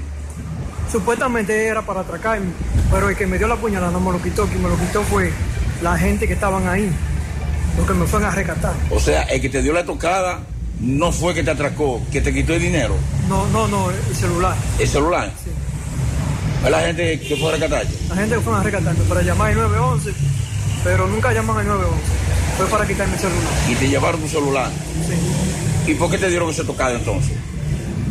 Supuestamente 0.91 1.65
era 1.65 1.81
para 1.81 2.01
atracarme, 2.01 2.51
pero 2.91 3.09
el 3.09 3.15
que 3.15 3.25
me 3.25 3.39
dio 3.39 3.47
la 3.47 3.55
puñalada 3.55 3.91
no 3.91 3.99
me 3.99 4.11
lo 4.11 4.21
quitó. 4.21 4.45
Quien 4.45 4.61
me 4.61 4.69
lo 4.69 4.77
quitó 4.77 5.01
fue 5.05 5.33
la 5.81 5.97
gente 5.97 6.27
que 6.27 6.33
estaban 6.33 6.67
ahí, 6.67 6.91
los 7.79 7.87
que 7.87 7.93
me 7.95 8.05
fueron 8.05 8.29
a 8.29 8.35
rescatar. 8.35 8.75
O 8.91 8.99
sea, 8.99 9.23
el 9.23 9.41
que 9.41 9.49
te 9.49 9.63
dio 9.63 9.73
la 9.73 9.85
tocada 9.85 10.41
no 10.79 11.11
fue 11.11 11.33
que 11.33 11.43
te 11.43 11.51
atracó, 11.51 12.01
que 12.11 12.21
te 12.21 12.33
quitó 12.33 12.53
el 12.53 12.61
dinero, 12.61 12.95
No, 13.27 13.45
no, 13.47 13.67
no, 13.67 13.89
el 13.91 14.15
celular. 14.15 14.55
el 14.79 14.87
celular. 14.87 15.31
¿Es 16.63 16.69
la 16.71 16.81
gente 16.81 17.19
que 17.21 17.35
fue 17.37 17.49
a 17.49 17.51
rescatarte? 17.53 17.93
La 18.09 18.15
gente 18.15 18.35
que 18.35 18.41
fueron 18.41 18.61
a 18.61 18.63
rescatarme 18.63 19.03
para 19.05 19.21
llamar 19.21 19.49
al 19.51 19.55
911, 19.57 20.11
pero 20.83 21.07
nunca 21.07 21.31
llaman 21.33 21.57
al 21.57 21.67
911. 21.67 22.03
Fue 22.57 22.65
para 22.67 22.85
quitarme 22.87 23.13
el 23.13 23.19
celular. 23.19 23.43
Y 23.69 23.75
te 23.75 23.87
llevaron 23.87 24.21
tu 24.21 24.27
celular. 24.27 24.69
Sí. 25.85 25.91
¿Y 25.91 25.95
por 25.95 26.11
qué 26.11 26.17
te 26.17 26.29
dieron 26.29 26.49
esa 26.49 26.63
tocada 26.65 26.95
entonces? 26.95 27.31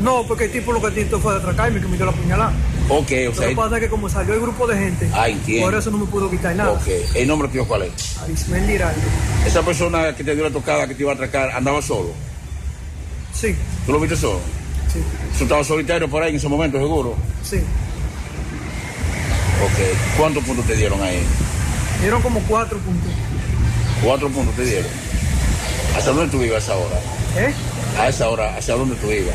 No, 0.01 0.23
porque 0.27 0.45
el 0.45 0.53
tipo 0.53 0.73
lo 0.73 0.81
que 0.81 1.01
hizo 1.01 1.19
fue 1.21 1.37
atracarme, 1.37 1.81
que 1.81 1.89
me 1.89 1.97
dio 1.97 2.07
la 2.07 2.13
puñalada. 2.13 2.53
Ok, 2.89 3.11
o 3.11 3.25
Lo 3.31 3.35
sea, 3.35 3.49
que 3.49 3.57
pasa 3.57 3.77
es 3.77 3.83
que 3.83 3.89
como 3.91 4.09
salió 4.09 4.33
el 4.35 4.41
grupo 4.41 4.67
de 4.67 4.79
gente, 4.79 5.11
Ah, 5.13 5.29
entiendo. 5.29 5.67
por 5.67 5.75
eso 5.79 5.91
no 5.91 5.99
me 5.99 6.07
pudo 6.07 6.31
quitar 6.31 6.55
nada. 6.57 6.71
ok. 6.73 6.87
¿El 7.15 7.29
nombre 7.29 7.49
tuyo 7.49 7.67
cuál 7.67 7.83
es? 7.83 8.17
Arismendi 8.23 8.75
Hiraldo. 8.75 9.01
Esa 9.47 9.61
persona 9.63 10.15
que 10.15 10.25
te 10.25 10.35
dio 10.35 10.45
la 10.45 10.51
tocada, 10.51 10.87
que 10.87 10.95
te 10.95 11.03
iba 11.03 11.13
a 11.13 11.15
atracar, 11.15 11.51
andaba 11.51 11.83
solo. 11.83 12.11
Sí, 13.39 13.55
¿Tú 13.87 13.93
lo 13.93 14.01
viste 14.01 14.17
solo? 14.17 14.41
Sí. 14.93 15.01
¿Tú 15.37 15.45
estabas 15.45 15.67
solitario 15.67 16.09
por 16.09 16.23
ahí 16.23 16.31
en 16.31 16.37
ese 16.37 16.49
momento, 16.49 16.79
seguro? 16.79 17.15
sí. 17.43 17.59
Ok. 19.59 20.17
¿Cuántos 20.17 20.45
puntos 20.45 20.65
te 20.67 20.77
dieron 20.77 21.03
ahí? 21.03 21.21
Dieron 22.01 22.23
como 22.23 22.41
cuatro 22.43 22.79
puntos. 22.79 23.11
Cuatro 24.05 24.29
puntos 24.29 24.55
te 24.55 24.65
dieron. 24.65 24.91
¿Hasta 25.97 26.13
dónde 26.13 26.31
tú 26.31 26.43
ibas 26.43 26.57
a 26.57 26.73
esa 26.73 26.77
hora? 26.77 26.97
¿Eh? 27.37 27.55
A 27.99 28.09
esa 28.09 28.29
hora, 28.29 28.57
¿hacia 28.57 28.75
dónde 28.75 28.95
tú 28.97 29.11
ibas? 29.11 29.35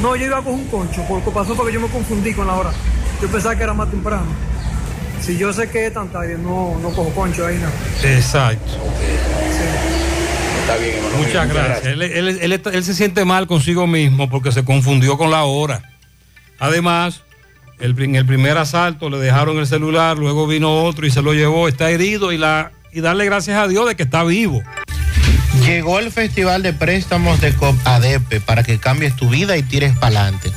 No, 0.00 0.16
yo 0.16 0.26
iba 0.26 0.42
con 0.42 0.54
un 0.54 0.66
concho, 0.66 1.04
porque 1.08 1.30
pasó 1.30 1.54
porque 1.54 1.72
yo 1.72 1.80
me 1.80 1.88
confundí 1.88 2.34
con 2.34 2.48
la 2.48 2.54
hora. 2.54 2.72
Yo 3.20 3.28
pensaba 3.28 3.54
que 3.54 3.62
era 3.62 3.72
más 3.72 3.88
temprano. 3.88 4.26
Si 5.20 5.38
yo 5.38 5.52
sé 5.52 5.68
que 5.68 5.86
es 5.86 5.94
tan 5.94 6.08
tarde, 6.08 6.36
no, 6.36 6.76
no 6.80 6.90
cojo 6.90 7.10
concho 7.10 7.46
ahí 7.46 7.56
nada. 7.56 7.72
Exacto. 8.02 8.72
Está 10.62 10.76
bien, 10.76 10.94
hermano. 10.96 11.16
Muchas 11.18 11.48
gracias. 11.48 11.86
Él, 11.86 12.02
él- 12.02 12.38
él 12.40 12.52
está- 12.52 12.70
él 12.70 12.84
se 12.84 12.94
siente 12.94 13.24
mal 13.24 13.46
consigo 13.46 13.86
mismo 13.86 14.28
porque 14.30 14.52
se 14.52 14.64
confundió 14.64 15.18
con 15.18 15.30
la 15.30 15.44
hora. 15.44 15.82
Además, 16.58 17.22
el, 17.80 18.00
en 18.00 18.14
el 18.16 18.24
primer 18.26 18.56
asalto 18.58 19.10
le 19.10 19.18
dejaron 19.18 19.58
el 19.58 19.66
celular, 19.66 20.16
luego 20.18 20.46
vino 20.46 20.84
otro 20.84 21.06
y 21.06 21.10
se 21.10 21.22
lo 21.22 21.32
llevó, 21.34 21.68
está 21.68 21.90
herido 21.90 22.32
y, 22.32 22.38
la, 22.38 22.70
y 22.92 23.00
darle 23.00 23.24
gracias 23.24 23.58
a 23.58 23.66
Dios 23.68 23.88
de 23.88 23.96
que 23.96 24.04
está 24.04 24.22
vivo. 24.24 24.62
Llegó 25.66 25.98
el 25.98 26.10
Festival 26.10 26.62
de 26.62 26.72
Préstamos 26.72 27.40
de 27.40 27.52
COP 27.54 27.76
ADP 27.84 28.40
para 28.40 28.62
que 28.62 28.78
cambies 28.78 29.16
tu 29.16 29.28
vida 29.28 29.56
y 29.56 29.62
tires 29.62 29.94
para 29.96 30.20
adelante. 30.22 30.50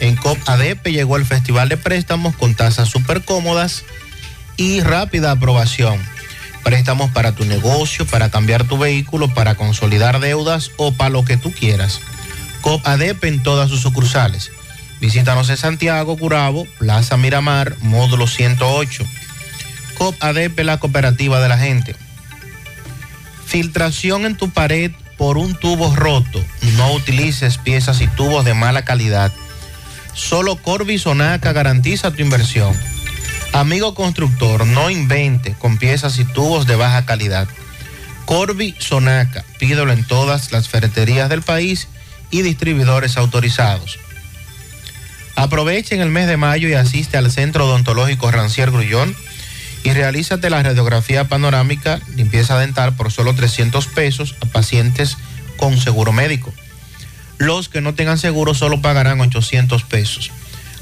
En 0.00 0.16
COP 0.16 0.38
ADP 0.46 0.86
llegó 0.92 1.16
el 1.16 1.26
Festival 1.26 1.68
de 1.68 1.76
Préstamos 1.76 2.34
con 2.36 2.54
tasas 2.54 2.88
súper 2.88 3.22
cómodas 3.24 3.84
y 4.56 4.80
rápida 4.80 5.32
aprobación. 5.32 5.98
Préstamos 6.64 7.10
para 7.10 7.32
tu 7.32 7.44
negocio, 7.44 8.06
para 8.06 8.30
cambiar 8.30 8.64
tu 8.64 8.78
vehículo, 8.78 9.32
para 9.32 9.54
consolidar 9.54 10.20
deudas 10.20 10.70
o 10.76 10.92
para 10.92 11.10
lo 11.10 11.24
que 11.24 11.36
tú 11.36 11.52
quieras. 11.52 12.00
COP 12.60 12.86
ADP 12.86 13.24
en 13.24 13.42
todas 13.42 13.70
sus 13.70 13.80
sucursales. 13.80 14.50
Visítanos 15.00 15.48
en 15.48 15.56
Santiago, 15.56 16.16
Curabo, 16.16 16.66
Plaza 16.78 17.16
Miramar, 17.16 17.76
módulo 17.80 18.26
108. 18.26 19.04
COP 19.96 20.22
ADP, 20.22 20.60
la 20.60 20.78
cooperativa 20.78 21.40
de 21.40 21.48
la 21.48 21.58
gente. 21.58 21.96
Filtración 23.46 24.26
en 24.26 24.36
tu 24.36 24.50
pared 24.50 24.92
por 25.16 25.38
un 25.38 25.54
tubo 25.54 25.94
roto. 25.94 26.44
No 26.76 26.92
utilices 26.92 27.58
piezas 27.58 28.00
y 28.00 28.06
tubos 28.06 28.44
de 28.44 28.54
mala 28.54 28.84
calidad. 28.84 29.32
Solo 30.14 30.56
Corby 30.56 30.98
Sonaca 30.98 31.52
garantiza 31.52 32.10
tu 32.10 32.22
inversión. 32.22 32.74
Amigo 33.52 33.94
constructor, 33.94 34.64
no 34.66 34.90
invente 34.90 35.54
con 35.58 35.76
piezas 35.76 36.18
y 36.18 36.24
tubos 36.24 36.66
de 36.66 36.76
baja 36.76 37.04
calidad. 37.04 37.48
Corby 38.24 38.76
Sonaca, 38.78 39.44
pídelo 39.58 39.92
en 39.92 40.04
todas 40.04 40.52
las 40.52 40.68
ferreterías 40.68 41.28
del 41.28 41.42
país 41.42 41.88
y 42.30 42.42
distribuidores 42.42 43.16
autorizados. 43.16 43.98
Aprovecha 45.34 45.96
en 45.96 46.00
el 46.00 46.10
mes 46.10 46.28
de 46.28 46.36
mayo 46.36 46.68
y 46.68 46.74
asiste 46.74 47.16
al 47.16 47.30
Centro 47.32 47.66
Odontológico 47.66 48.30
Rancier 48.30 48.70
Grullón 48.70 49.16
y 49.82 49.90
realízate 49.92 50.48
la 50.48 50.62
radiografía 50.62 51.24
panorámica, 51.24 52.00
limpieza 52.14 52.58
dental 52.58 52.94
por 52.94 53.10
solo 53.10 53.34
300 53.34 53.86
pesos 53.88 54.36
a 54.42 54.46
pacientes 54.46 55.16
con 55.56 55.76
seguro 55.76 56.12
médico. 56.12 56.52
Los 57.38 57.68
que 57.68 57.80
no 57.80 57.94
tengan 57.94 58.18
seguro 58.18 58.54
solo 58.54 58.80
pagarán 58.80 59.20
800 59.20 59.82
pesos. 59.84 60.30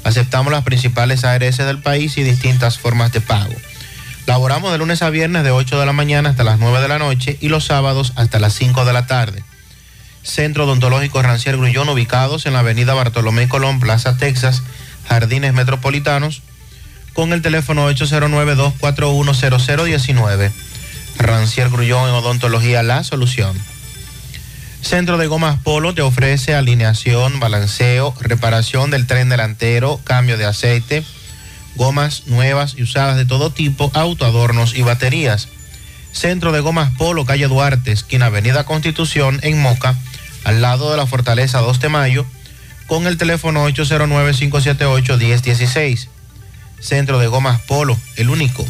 Aceptamos 0.03 0.51
las 0.51 0.63
principales 0.63 1.23
ARS 1.23 1.57
del 1.57 1.79
país 1.79 2.17
y 2.17 2.23
distintas 2.23 2.77
formas 2.77 3.11
de 3.11 3.21
pago. 3.21 3.55
Laboramos 4.25 4.71
de 4.71 4.77
lunes 4.77 5.01
a 5.01 5.09
viernes 5.09 5.43
de 5.43 5.51
8 5.51 5.79
de 5.79 5.85
la 5.85 5.93
mañana 5.93 6.29
hasta 6.29 6.43
las 6.43 6.59
9 6.59 6.81
de 6.81 6.87
la 6.87 6.99
noche 6.99 7.37
y 7.41 7.49
los 7.49 7.65
sábados 7.65 8.13
hasta 8.15 8.39
las 8.39 8.53
5 8.53 8.85
de 8.85 8.93
la 8.93 9.07
tarde. 9.07 9.43
Centro 10.21 10.65
Odontológico 10.65 11.21
Rancier 11.21 11.57
Grullón, 11.57 11.89
ubicados 11.89 12.45
en 12.45 12.53
la 12.53 12.59
avenida 12.59 12.93
Bartolomé 12.93 13.49
Colón, 13.49 13.79
Plaza 13.79 14.17
Texas, 14.17 14.61
Jardines 15.07 15.53
Metropolitanos, 15.53 16.41
con 17.13 17.33
el 17.33 17.41
teléfono 17.41 17.89
809-241-0019. 17.91 20.51
Rancier 21.17 21.69
Grullón 21.69 22.09
en 22.09 22.15
Odontología 22.15 22.83
La 22.83 23.03
Solución. 23.03 23.57
Centro 24.81 25.17
de 25.17 25.27
Gomas 25.27 25.59
Polo 25.61 25.93
te 25.93 26.01
ofrece 26.01 26.55
alineación, 26.55 27.39
balanceo, 27.39 28.13
reparación 28.21 28.91
del 28.91 29.07
tren 29.07 29.29
delantero, 29.29 29.99
cambio 30.03 30.37
de 30.37 30.45
aceite, 30.45 31.03
gomas 31.75 32.27
nuevas 32.27 32.75
y 32.77 32.83
usadas 32.83 33.17
de 33.17 33.25
todo 33.25 33.51
tipo, 33.51 33.91
autoadornos 33.93 34.75
y 34.75 34.81
baterías. 34.81 35.49
Centro 36.11 36.51
de 36.51 36.59
Gomas 36.59 36.91
Polo, 36.97 37.25
calle 37.25 37.47
Duarte, 37.47 37.91
esquina 37.91 38.25
Avenida 38.27 38.65
Constitución, 38.65 39.39
en 39.43 39.61
Moca, 39.61 39.95
al 40.43 40.61
lado 40.61 40.91
de 40.91 40.97
la 40.97 41.05
Fortaleza 41.05 41.59
2 41.59 41.79
de 41.79 41.89
Mayo, 41.89 42.25
con 42.87 43.05
el 43.05 43.17
teléfono 43.17 43.69
809-578-1016. 43.69 46.07
Centro 46.79 47.19
de 47.19 47.27
Gomas 47.27 47.61
Polo, 47.61 47.95
el 48.15 48.29
único. 48.29 48.65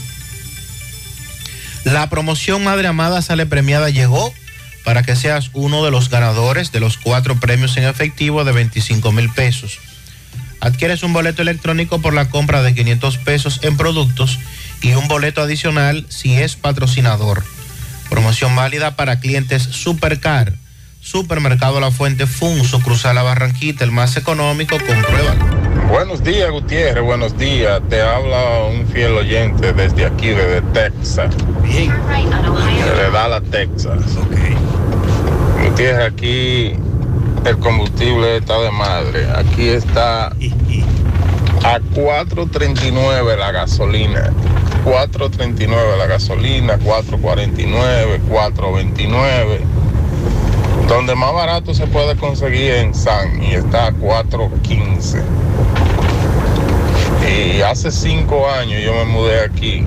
La 1.86 2.10
promoción 2.10 2.62
Madre 2.64 2.88
Amada 2.88 3.22
Sale 3.22 3.46
Premiada 3.46 3.90
llegó 3.90 4.34
para 4.90 5.04
que 5.04 5.16
seas 5.16 5.52
uno 5.54 5.86
de 5.86 5.92
los 5.92 6.10
ganadores 6.10 6.72
de 6.72 6.80
los 6.80 6.98
cuatro 6.98 7.40
premios 7.40 7.78
en 7.78 7.84
efectivo 7.84 8.44
de 8.44 8.54
25 8.54 9.12
mil 9.12 9.30
pesos. 9.30 9.78
Adquieres 10.62 11.04
un 11.04 11.14
boleto 11.14 11.44
electrónico 11.44 12.02
por 12.02 12.16
la 12.16 12.32
compra 12.32 12.64
de 12.64 12.74
500 12.74 13.20
pesos 13.20 13.60
en 13.62 13.78
productos 13.78 14.40
y 14.82 14.94
un 14.94 15.08
boleto 15.08 15.44
adicional 15.44 16.08
si 16.10 16.34
es 16.34 16.56
patrocinador. 16.56 17.44
Promoción 18.10 18.56
válida 18.56 18.96
para 18.96 19.20
clientes 19.20 19.62
Supercar. 19.62 20.56
Supermercado 21.02 21.80
La 21.80 21.92
Fuente 21.92 22.26
Funso, 22.26 22.80
Cruzar 22.80 23.14
la 23.14 23.22
Barranquita, 23.22 23.84
el 23.84 23.92
más 23.92 24.18
económico, 24.18 24.76
compruébalo. 24.80 25.79
Buenos 25.90 26.24
días, 26.24 26.52
Gutiérrez, 26.52 27.04
buenos 27.04 27.36
días. 27.36 27.82
Te 27.90 28.00
habla 28.00 28.66
un 28.72 28.86
fiel 28.86 29.18
oyente 29.18 29.74
desde 29.74 30.06
aquí, 30.06 30.28
desde 30.28 30.62
Texas. 30.72 31.34
Bien. 31.64 31.92
De 31.92 33.12
Dallas, 33.12 33.42
Texas. 33.50 34.00
Gutiérrez, 35.64 36.06
aquí 36.06 36.76
el 37.44 37.58
combustible 37.58 38.38
está 38.38 38.60
de 38.60 38.70
madre. 38.70 39.28
Aquí 39.36 39.70
está 39.70 40.28
a 40.28 40.32
4.39 41.96 43.38
la 43.38 43.52
gasolina. 43.52 44.30
4.39 44.86 45.98
la 45.98 46.06
gasolina, 46.06 46.78
4.49, 46.78 48.20
4.29. 48.30 49.60
Donde 50.88 51.16
más 51.16 51.34
barato 51.34 51.74
se 51.74 51.88
puede 51.88 52.16
conseguir 52.16 52.74
en 52.74 52.94
San 52.94 53.44
y 53.44 53.56
está 53.56 53.88
a 53.88 53.92
4.15. 53.92 55.24
Y 57.28 57.62
hace 57.62 57.92
cinco 57.92 58.50
años 58.50 58.82
yo 58.84 58.94
me 58.94 59.06
mudé 59.06 59.42
aquí 59.42 59.86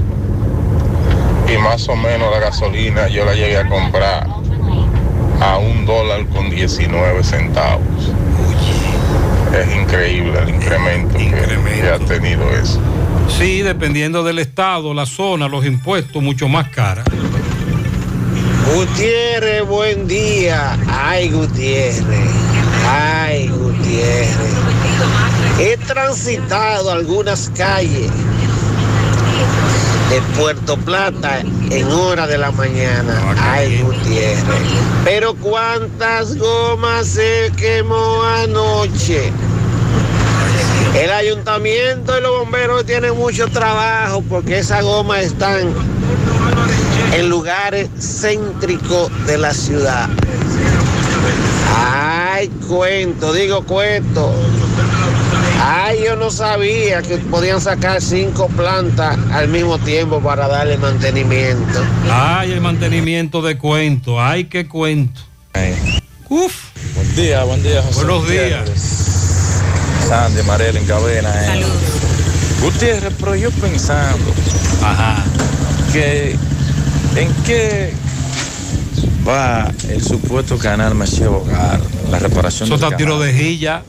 y 1.53 1.59
más 1.59 1.89
o 1.89 1.97
menos 1.97 2.31
la 2.31 2.40
gasolina 2.40 3.09
yo 3.09 3.24
la 3.24 3.35
llegué 3.35 3.59
a 3.59 3.69
comprar 3.69 4.27
a 5.40 5.59
un 5.59 5.85
dólar 5.85 6.27
con 6.28 6.51
19 6.51 7.24
centavos. 7.24 8.12
Es 9.53 9.77
increíble 9.77 10.39
el 10.40 10.49
incremento, 10.49 11.19
Que, 11.19 11.31
que 11.31 11.89
ha 11.89 11.99
tenido 11.99 12.49
eso. 12.51 12.81
Sí, 13.28 13.62
dependiendo 13.62 14.23
del 14.23 14.39
estado, 14.39 14.94
la 14.94 15.05
zona, 15.05 15.49
los 15.49 15.66
impuestos, 15.66 16.23
mucho 16.23 16.49
más 16.49 16.69
cara. 16.69 17.05
Gutiérrez, 18.74 19.66
buen 19.66 20.07
día. 20.07 20.78
Ay, 20.89 21.31
Gutiérrez. 21.31 22.03
Ay, 22.89 23.49
Gutiérrez. 23.49 24.36
He 25.59 25.77
transitado 25.87 26.91
algunas 26.91 27.51
calles 27.57 28.11
de 30.11 30.20
Puerto 30.37 30.77
Plata 30.79 31.41
en 31.70 31.87
hora 31.91 32.27
de 32.27 32.39
la 32.39 32.51
mañana. 32.51 33.35
Ay, 33.39 33.81
Gutiérrez. 33.83 34.45
Pero 35.05 35.35
cuántas 35.35 36.37
gomas 36.37 37.07
se 37.07 37.53
quemó 37.57 38.23
anoche. 38.23 39.33
El 40.95 41.11
ayuntamiento 41.11 42.19
y 42.19 42.23
los 42.23 42.41
bomberos 42.41 42.85
tienen 42.85 43.16
mucho 43.16 43.49
trabajo 43.49 44.23
porque 44.29 44.59
esas 44.59 44.83
gomas 44.83 45.24
están 45.24 45.73
en 47.15 47.29
lugares 47.29 47.89
céntricos 47.99 49.11
de 49.27 49.39
la 49.39 49.55
ciudad. 49.55 50.09
Ay, 51.74 52.49
cuento, 52.69 53.33
digo 53.33 53.62
cuento. 53.65 54.35
Ay, 55.64 56.01
yo 56.05 56.16
no 56.16 56.30
sabía 56.30 57.02
que 57.02 57.18
podían 57.18 57.60
sacar 57.60 58.02
cinco 58.02 58.48
plantas 58.48 59.16
al 59.30 59.47
mismo 59.48 59.78
tiempo 59.78 60.20
para 60.20 60.48
darle 60.48 60.76
mantenimiento. 60.76 61.80
Ay, 62.10 62.51
el 62.51 62.60
mantenimiento 62.60 63.43
de 63.43 63.56
cuento. 63.56 64.20
Ay, 64.20 64.44
qué 64.47 64.66
cuento. 64.66 65.20
Uf. 66.28 66.52
Buen 66.97 67.14
día, 67.14 67.44
buen 67.44 67.62
día, 67.62 67.80
José. 67.82 68.05
Buenos 68.05 68.28
días. 68.28 68.68
Sandy, 70.09 70.43
Marel 70.43 70.76
en 70.76 70.84
cabina. 70.84 71.55
eh. 71.55 71.64
Gutiérrez, 72.60 73.14
pero 73.20 73.36
yo 73.36 73.51
pensando 73.52 74.18
que 75.93 76.36
en 77.16 77.32
qué 77.44 77.93
va 79.26 79.70
el 79.89 80.02
supuesto 80.02 80.59
canal 80.59 80.94
Macheo 80.94 81.39
Hogar, 81.39 81.80
la 82.10 82.18
reparación 82.18 82.66
Eso 82.66 82.74
está 82.74 82.97
tiro 82.97 83.20
de 83.20 83.32
jilla. 83.32 83.82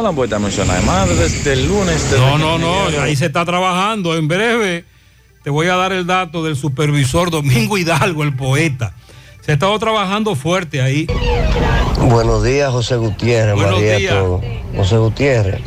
No 0.00 0.04
la 0.04 0.08
han 0.08 0.16
vuelto 0.16 0.36
a 0.36 0.38
mencionar 0.38 0.82
más 0.84 1.06
desde 1.10 1.52
el 1.52 1.68
lunes. 1.68 2.10
desde 2.10 2.16
No, 2.18 2.38
no, 2.38 2.56
no, 2.58 3.02
ahí 3.02 3.14
se 3.14 3.26
está 3.26 3.44
trabajando. 3.44 4.16
En 4.16 4.28
breve 4.28 4.86
te 5.44 5.50
voy 5.50 5.66
a 5.66 5.76
dar 5.76 5.92
el 5.92 6.06
dato 6.06 6.42
del 6.42 6.56
supervisor 6.56 7.30
Domingo 7.30 7.76
Hidalgo, 7.76 8.22
el 8.22 8.34
poeta. 8.34 8.94
Se 9.42 9.50
ha 9.50 9.54
estado 9.54 9.78
trabajando 9.78 10.34
fuerte 10.36 10.80
ahí. 10.80 11.06
Buenos 11.98 12.42
días, 12.42 12.70
José 12.72 12.96
Gutiérrez, 12.96 13.54
Buenos 13.54 13.74
María 13.74 13.96
días. 13.98 14.14
todo. 14.14 14.40
José 14.74 14.96
Gutiérrez, 14.96 15.60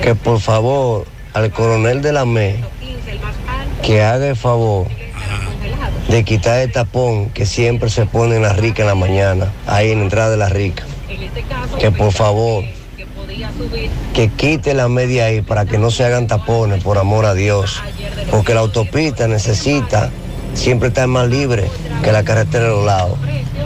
que 0.00 0.14
por 0.14 0.40
favor 0.40 1.04
al 1.34 1.50
coronel 1.50 2.00
de 2.00 2.12
la 2.14 2.24
ME 2.24 2.56
que 3.82 4.02
haga 4.02 4.28
el 4.28 4.36
favor 4.36 4.86
de 6.08 6.24
quitar 6.24 6.60
el 6.60 6.72
tapón 6.72 7.28
que 7.28 7.44
siempre 7.44 7.90
se 7.90 8.06
pone 8.06 8.36
en 8.36 8.42
la 8.42 8.54
rica 8.54 8.80
en 8.80 8.88
la 8.88 8.94
mañana, 8.94 9.52
ahí 9.66 9.90
en 9.90 9.98
la 9.98 10.04
entrada 10.04 10.30
de 10.30 10.36
la 10.38 10.48
rica. 10.48 10.86
Que 11.78 11.90
por 11.90 12.12
favor, 12.12 12.64
que 14.14 14.28
quite 14.28 14.74
la 14.74 14.88
media 14.88 15.26
ahí 15.26 15.42
para 15.42 15.66
que 15.66 15.78
no 15.78 15.90
se 15.90 16.04
hagan 16.04 16.26
tapones, 16.26 16.82
por 16.82 16.98
amor 16.98 17.24
a 17.26 17.34
Dios. 17.34 17.80
Porque 18.30 18.54
la 18.54 18.60
autopista 18.60 19.28
necesita 19.28 20.10
siempre 20.54 20.88
estar 20.88 21.06
más 21.06 21.28
libre 21.28 21.68
que 22.02 22.12
la 22.12 22.24
carretera 22.24 22.64
de 22.64 22.70
los 22.70 22.84
lados. 22.84 23.18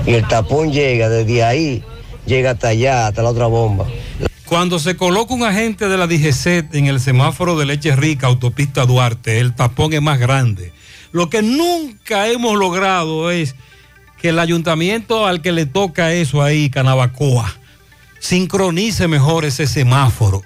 Y 0.07 0.15
el 0.15 0.27
tapón 0.29 0.73
llega 0.73 1.09
desde 1.09 1.45
ahí, 1.45 1.83
llega 2.27 2.53
hasta 2.53 2.69
allá, 2.69 3.07
hasta 3.07 3.23
la 3.23 3.31
otra 3.31 3.47
bomba. 3.47 3.87
Cuando 4.47 4.79
se 4.79 4.97
coloca 4.97 5.35
un 5.35 5.43
agente 5.43 5.89
de 5.89 5.97
la 5.97 6.07
DGCET 6.07 6.75
en 6.75 6.87
el 6.87 7.01
semáforo 7.01 7.57
de 7.57 7.65
Leche 7.65 7.97
Rica, 7.97 8.27
autopista 8.27 8.85
Duarte, 8.85 9.41
el 9.41 9.55
tapón 9.55 9.93
es 9.95 10.03
más 10.03 10.19
grande. 10.19 10.73
Lo 11.13 11.31
que 11.31 11.43
nunca 11.43 12.29
hemos 12.29 12.57
logrado 12.57 13.31
es 13.31 13.55
que 14.21 14.29
el 14.31 14.39
ayuntamiento 14.39 15.27
al 15.27 15.41
que 15.43 15.53
le 15.53 15.67
toca 15.67 16.13
eso 16.13 16.43
ahí, 16.43 16.71
Canabacoa, 16.71 17.55
sincronice 18.25 19.07
mejor 19.07 19.45
ese 19.45 19.67
semáforo. 19.67 20.43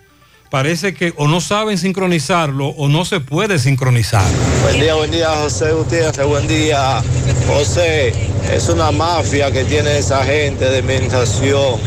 Parece 0.51 0.95
que 0.95 1.13
o 1.17 1.29
no 1.29 1.41
saben 1.41 1.79
sincronizarlo 1.79 2.69
o 2.69 2.89
no 2.89 3.05
se 3.05 3.21
puede 3.21 3.59
sincronizar. 3.59 4.25
Buen 4.63 4.81
día, 4.81 4.95
buen 4.95 5.11
día, 5.13 5.29
José 5.37 5.73
Gutiérrez, 5.73 6.27
buen 6.27 6.49
día. 6.49 7.01
José, 7.47 8.13
es 8.53 8.69
una 8.69 8.91
mafia 8.91 9.53
que 9.53 9.63
tiene 9.65 9.97
esa 9.99 10.25
gente 10.25 10.65
de 10.65 10.79
administración. 10.79 11.79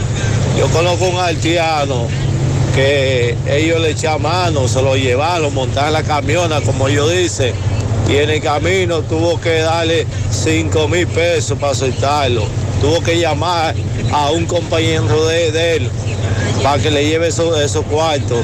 Yo 0.57 0.67
conozco 0.71 1.09
un 1.09 1.19
haitiano 1.19 2.07
que 2.73 3.35
ellos 3.49 3.81
le 3.81 3.89
echan 3.89 4.21
mano, 4.21 4.69
se 4.69 4.81
lo 4.81 4.95
llevaron, 4.95 5.53
montar 5.53 5.87
en 5.87 5.93
la 5.93 6.03
camiona, 6.03 6.61
como 6.61 6.87
yo 6.87 7.09
dice, 7.09 7.53
y 8.07 8.15
en 8.15 8.29
el 8.29 8.41
camino 8.41 9.01
tuvo 9.01 9.41
que 9.41 9.59
darle 9.59 10.07
5 10.29 10.87
mil 10.87 11.07
pesos 11.07 11.57
para 11.57 11.73
soltarlo. 11.73 12.45
Tuvo 12.81 13.01
que 13.01 13.19
llamar 13.19 13.75
a 14.11 14.31
un 14.31 14.45
compañero 14.45 15.27
de, 15.27 15.51
de 15.51 15.75
él 15.77 15.89
para 16.63 16.81
que 16.81 16.89
le 16.91 17.05
lleve 17.07 17.27
esos, 17.27 17.59
esos 17.61 17.85
cuartos. 17.85 18.43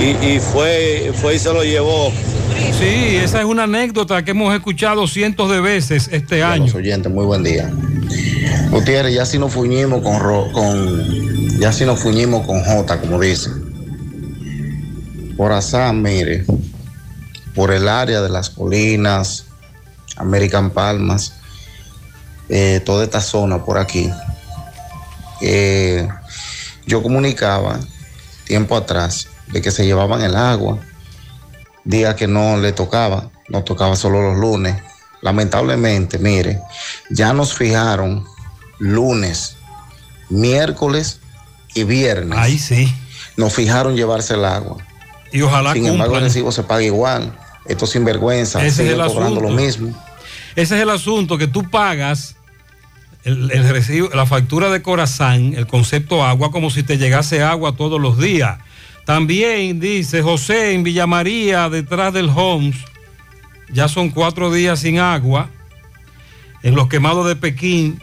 Y, 0.00 0.26
y 0.26 0.38
fue, 0.40 1.10
fue 1.20 1.34
y 1.36 1.38
se 1.38 1.52
lo 1.52 1.64
llevó. 1.64 2.12
Sí, 2.78 3.16
esa 3.16 3.38
es 3.40 3.44
una 3.44 3.64
anécdota 3.64 4.24
que 4.24 4.30
hemos 4.32 4.54
escuchado 4.54 5.06
cientos 5.08 5.50
de 5.50 5.60
veces 5.60 6.08
este 6.12 6.42
año. 6.42 6.66
Los 6.66 6.74
oyentes, 6.74 7.10
muy 7.12 7.24
buen 7.24 7.42
día. 7.42 7.70
Gutiérrez, 8.70 9.14
ya 9.14 9.26
si 9.26 9.38
nos 9.38 9.52
fuimos 9.52 10.02
con, 10.02 10.20
ro- 10.20 10.50
con 10.52 11.58
Ya 11.58 11.72
si 11.72 11.84
nos 11.84 12.00
fuñimos 12.00 12.46
con 12.46 12.62
J, 12.62 13.00
como 13.00 13.18
dicen. 13.20 13.52
Corazán, 15.36 16.02
mire, 16.02 16.44
por 17.54 17.72
el 17.72 17.88
área 17.88 18.20
de 18.20 18.28
las 18.28 18.50
colinas, 18.50 19.46
American 20.16 20.70
Palmas, 20.70 21.34
eh, 22.48 22.80
toda 22.84 23.04
esta 23.04 23.20
zona 23.20 23.64
por 23.64 23.78
aquí. 23.78 24.10
eh, 25.40 26.08
yo 26.86 27.02
comunicaba 27.02 27.78
tiempo 28.44 28.74
atrás 28.76 29.28
de 29.48 29.60
que 29.60 29.70
se 29.70 29.84
llevaban 29.84 30.22
el 30.22 30.34
agua, 30.34 30.78
día 31.84 32.16
que 32.16 32.26
no 32.26 32.56
le 32.56 32.72
tocaba, 32.72 33.30
no 33.48 33.62
tocaba 33.62 33.94
solo 33.94 34.22
los 34.22 34.38
lunes. 34.38 34.76
Lamentablemente, 35.20 36.18
mire, 36.18 36.60
ya 37.10 37.32
nos 37.34 37.52
fijaron 37.54 38.24
lunes, 38.78 39.56
miércoles 40.30 41.20
y 41.74 41.84
viernes. 41.84 42.38
Ahí 42.38 42.58
sí. 42.58 42.92
Nos 43.36 43.52
fijaron 43.52 43.94
llevarse 43.94 44.34
el 44.34 44.44
agua. 44.44 44.78
Y 45.30 45.42
ojalá 45.42 45.74
Sin 45.74 45.86
embargo, 45.86 46.16
el 46.16 46.22
recibo 46.22 46.50
se 46.52 46.62
paga 46.62 46.82
igual. 46.82 47.36
Esto 47.66 47.84
es 47.84 47.90
sinvergüenza. 47.90 48.64
Ese 48.64 48.86
es 48.86 48.92
el 48.92 48.96
cobrando 48.96 49.26
asunto. 49.26 49.40
lo 49.42 49.50
mismo. 49.50 49.88
Ese 50.56 50.76
es 50.76 50.82
el 50.82 50.90
asunto, 50.90 51.36
que 51.36 51.46
tú 51.46 51.68
pagas 51.68 52.34
el, 53.28 53.50
el 53.50 53.68
recibo, 53.68 54.08
la 54.14 54.26
factura 54.26 54.70
de 54.70 54.82
Corazán, 54.82 55.54
el 55.54 55.66
concepto 55.66 56.24
agua, 56.24 56.50
como 56.50 56.70
si 56.70 56.82
te 56.82 56.98
llegase 56.98 57.42
agua 57.42 57.76
todos 57.76 58.00
los 58.00 58.18
días. 58.18 58.58
También 59.04 59.80
dice 59.80 60.22
José 60.22 60.74
en 60.74 60.82
Villa 60.82 61.06
María, 61.06 61.68
detrás 61.68 62.12
del 62.12 62.28
Homes, 62.28 62.76
ya 63.70 63.88
son 63.88 64.10
cuatro 64.10 64.52
días 64.52 64.80
sin 64.80 64.98
agua. 64.98 65.50
En 66.62 66.74
los 66.74 66.88
quemados 66.88 67.26
de 67.26 67.36
Pekín, 67.36 68.00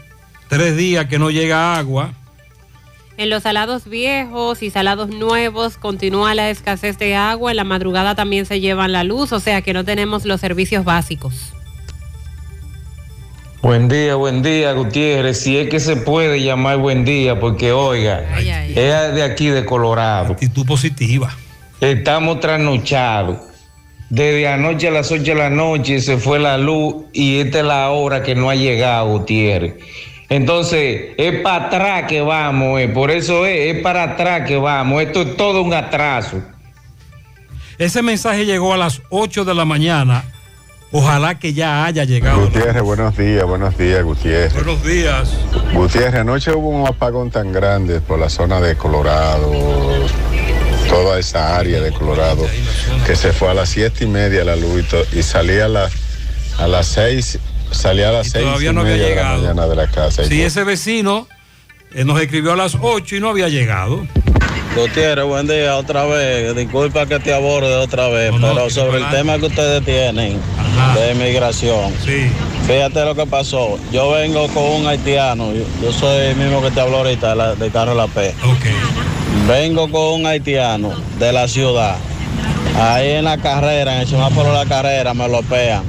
tres 0.48 0.76
días 0.76 1.06
que 1.06 1.18
no 1.18 1.30
llega 1.30 1.76
agua. 1.76 2.12
En 3.18 3.30
los 3.30 3.44
salados 3.44 3.88
viejos 3.88 4.62
y 4.62 4.70
salados 4.70 5.08
nuevos 5.08 5.76
continúa 5.76 6.34
la 6.34 6.50
escasez 6.50 6.98
de 6.98 7.14
agua. 7.14 7.50
En 7.50 7.56
la 7.56 7.64
madrugada 7.64 8.14
también 8.14 8.44
se 8.44 8.60
llevan 8.60 8.92
la 8.92 9.04
luz, 9.04 9.32
o 9.32 9.40
sea 9.40 9.62
que 9.62 9.72
no 9.72 9.84
tenemos 9.84 10.24
los 10.24 10.40
servicios 10.40 10.84
básicos. 10.84 11.54
Buen 13.62 13.88
día, 13.88 14.14
buen 14.14 14.42
día, 14.42 14.72
Gutiérrez. 14.72 15.40
Si 15.40 15.56
es 15.56 15.68
que 15.68 15.80
se 15.80 15.96
puede 15.96 16.42
llamar 16.42 16.76
buen 16.76 17.04
día, 17.04 17.40
porque 17.40 17.72
oiga, 17.72 18.38
es 18.38 19.14
de 19.14 19.22
aquí 19.22 19.48
de 19.48 19.64
Colorado. 19.64 20.34
Actitud 20.34 20.66
positiva. 20.66 21.34
Estamos 21.80 22.40
trasnochados. 22.40 23.38
Desde 24.08 24.46
anoche 24.46 24.86
a 24.86 24.92
las 24.92 25.10
8 25.10 25.22
de 25.22 25.34
la 25.34 25.50
noche 25.50 26.00
se 26.00 26.16
fue 26.16 26.38
la 26.38 26.58
luz 26.58 27.06
y 27.12 27.38
esta 27.38 27.58
es 27.58 27.64
la 27.64 27.90
hora 27.90 28.22
que 28.22 28.36
no 28.36 28.50
ha 28.50 28.54
llegado, 28.54 29.08
Gutiérrez. 29.08 29.74
Entonces, 30.28 31.14
es 31.16 31.40
para 31.40 31.66
atrás 31.66 32.04
que 32.08 32.20
vamos, 32.20 32.80
eh. 32.80 32.88
por 32.88 33.10
eso 33.10 33.46
es, 33.46 33.74
es 33.74 33.82
para 33.82 34.04
atrás 34.04 34.46
que 34.46 34.56
vamos. 34.56 35.02
Esto 35.02 35.22
es 35.22 35.36
todo 35.36 35.62
un 35.62 35.74
atraso. 35.74 36.40
Ese 37.78 38.02
mensaje 38.02 38.44
llegó 38.44 38.72
a 38.72 38.76
las 38.76 39.02
8 39.10 39.44
de 39.44 39.54
la 39.54 39.64
mañana. 39.64 40.24
Ojalá 40.92 41.38
que 41.38 41.52
ya 41.52 41.84
haya 41.84 42.04
llegado. 42.04 42.42
Gutiérrez, 42.42 42.82
buenos 42.82 43.16
días, 43.16 43.44
buenos 43.44 43.76
días, 43.76 44.02
Gutiérrez. 44.04 44.54
Buenos 44.54 44.82
días. 44.84 45.30
Gutiérrez, 45.74 46.20
anoche 46.20 46.52
hubo 46.52 46.68
un 46.68 46.86
apagón 46.86 47.30
tan 47.30 47.52
grande 47.52 48.00
por 48.00 48.18
la 48.18 48.28
zona 48.30 48.60
de 48.60 48.76
Colorado, 48.76 49.52
toda 50.88 51.18
esa 51.18 51.56
área 51.58 51.80
de 51.80 51.92
Colorado, 51.92 52.46
que 53.04 53.16
se 53.16 53.32
fue 53.32 53.50
a 53.50 53.54
las 53.54 53.68
siete 53.68 54.04
y 54.04 54.06
media 54.06 54.44
la 54.44 54.56
luz 54.56 54.84
y, 55.12 55.22
salía 55.22 55.64
a 55.64 55.68
las, 55.68 55.92
a 56.58 56.68
las 56.68 56.86
seis, 56.86 57.38
salía 57.72 58.10
a 58.10 58.12
las 58.12 58.28
Y 58.28 58.30
seis 58.30 58.44
todavía 58.44 58.70
y 58.70 58.74
no 58.74 58.80
había 58.82 58.92
media 58.92 59.06
de 59.08 59.14
la 59.14 59.16
llegado. 59.22 59.42
mañana 59.42 59.66
de 59.66 59.76
la 59.76 59.86
casa. 59.88 60.22
Todo. 60.22 60.32
ese 60.32 60.64
vecino 60.64 61.26
eh, 61.94 62.04
nos 62.04 62.20
escribió 62.20 62.52
a 62.52 62.56
las 62.56 62.76
8 62.80 63.16
y 63.16 63.20
no 63.20 63.28
había 63.30 63.48
llegado. 63.48 64.06
Gutiérrez, 64.76 65.24
buen 65.24 65.46
día 65.46 65.76
otra 65.76 66.04
vez. 66.04 66.54
Disculpa 66.54 67.06
que 67.06 67.18
te 67.18 67.32
aborde 67.32 67.74
otra 67.76 68.08
vez, 68.08 68.30
pero 68.54 68.68
sobre 68.70 68.98
el 68.98 69.04
tema 69.10 69.38
que 69.38 69.46
ustedes 69.46 69.82
tienen 69.84 70.38
de 70.94 71.12
inmigración. 71.12 71.92
Fíjate 72.66 73.04
lo 73.04 73.14
que 73.14 73.24
pasó. 73.26 73.78
Yo 73.90 74.10
vengo 74.10 74.46
con 74.48 74.64
un 74.64 74.86
haitiano. 74.86 75.52
Yo, 75.52 75.62
yo 75.82 75.92
soy 75.92 76.26
el 76.26 76.36
mismo 76.36 76.60
que 76.60 76.70
te 76.72 76.80
habló 76.80 76.98
ahorita 76.98 77.30
de 77.30 77.36
la- 77.36 77.54
de 77.54 77.94
la 77.94 78.06
P. 78.06 78.34
Vengo 79.48 79.90
con 79.90 80.20
un 80.20 80.26
haitiano 80.26 80.92
de 81.18 81.32
la 81.32 81.48
ciudad. 81.48 81.96
Ahí 82.78 83.12
en 83.12 83.24
la 83.24 83.38
carrera, 83.38 83.94
en 83.94 84.00
el 84.02 84.06
semáforo 84.08 84.50
de 84.50 84.54
la 84.58 84.66
carrera, 84.66 85.14
me 85.14 85.26
lo 85.26 85.40
pean. 85.42 85.84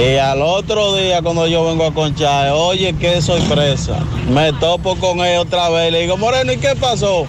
Y 0.00 0.16
al 0.18 0.40
otro 0.42 0.94
día, 0.94 1.20
cuando 1.22 1.48
yo 1.48 1.64
vengo 1.66 1.84
a 1.86 1.92
conchar, 1.92 2.50
oye, 2.52 2.94
qué 3.00 3.20
sorpresa. 3.20 3.98
Me 4.28 4.52
topo 4.52 4.94
con 4.96 5.18
él 5.20 5.38
otra 5.38 5.68
vez. 5.70 5.90
Le 5.90 6.02
digo, 6.02 6.16
Moreno, 6.16 6.52
¿y 6.52 6.58
qué 6.58 6.76
pasó? 6.78 7.26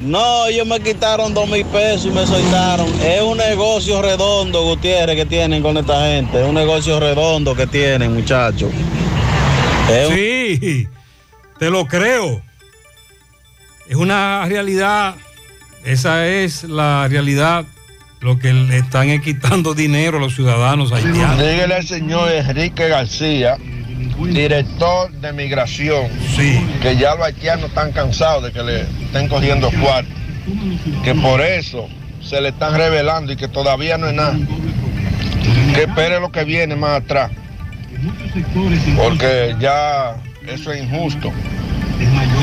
No, 0.00 0.46
ellos 0.46 0.66
me 0.66 0.80
quitaron 0.80 1.34
dos 1.34 1.48
mil 1.48 1.64
pesos 1.66 2.06
y 2.06 2.10
me 2.10 2.26
soltaron. 2.26 2.86
Es 3.02 3.20
un 3.20 3.36
negocio 3.36 4.00
redondo, 4.00 4.62
Gutiérrez, 4.62 5.16
que 5.16 5.26
tienen 5.26 5.62
con 5.62 5.76
esta 5.76 6.06
gente. 6.06 6.40
Es 6.40 6.46
un 6.46 6.54
negocio 6.54 7.00
redondo 7.00 7.54
que 7.54 7.66
tienen, 7.66 8.14
muchachos. 8.14 8.70
Sí, 10.08 10.86
te 11.58 11.70
lo 11.70 11.86
creo. 11.86 12.42
Es 13.88 13.96
una 13.96 14.44
realidad, 14.46 15.14
esa 15.84 16.26
es 16.26 16.64
la 16.64 17.08
realidad, 17.08 17.64
lo 18.20 18.38
que 18.38 18.52
le 18.52 18.78
están 18.78 19.20
quitando 19.22 19.74
dinero 19.74 20.18
a 20.18 20.20
los 20.20 20.34
ciudadanos 20.34 20.92
haitianos. 20.92 21.38
Dígale 21.38 21.74
al 21.74 21.86
señor 21.86 22.30
Enrique 22.30 22.88
García, 22.88 23.56
director 24.26 25.10
de 25.12 25.32
migración, 25.32 26.08
que 26.82 26.96
ya 26.96 27.14
los 27.14 27.26
haitianos 27.26 27.66
están 27.66 27.92
cansados 27.92 28.44
de 28.44 28.52
que 28.52 28.62
le 28.62 28.80
estén 28.82 29.28
cogiendo 29.28 29.70
cuartos, 29.80 30.12
que 31.04 31.14
por 31.14 31.40
eso 31.40 31.88
se 32.22 32.40
le 32.40 32.48
están 32.48 32.74
revelando 32.76 33.32
y 33.32 33.36
que 33.36 33.48
todavía 33.48 33.96
no 33.98 34.08
es 34.08 34.14
nada. 34.14 34.36
Que 35.74 35.82
espere 35.82 36.20
lo 36.20 36.30
que 36.30 36.44
viene 36.44 36.76
más 36.76 37.02
atrás, 37.02 37.30
porque 38.96 39.56
ya 39.60 40.16
eso 40.46 40.72
es 40.72 40.82
injusto. 40.82 41.32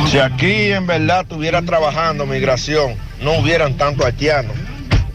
Si 0.10 0.19
aquí 0.19 0.72
en 0.72 0.85
verdad 0.88 1.22
estuviera 1.22 1.61
trabajando 1.61 2.26
migración, 2.26 2.95
no 3.22 3.39
hubieran 3.39 3.76
tantos 3.77 4.06
haitianos, 4.06 4.56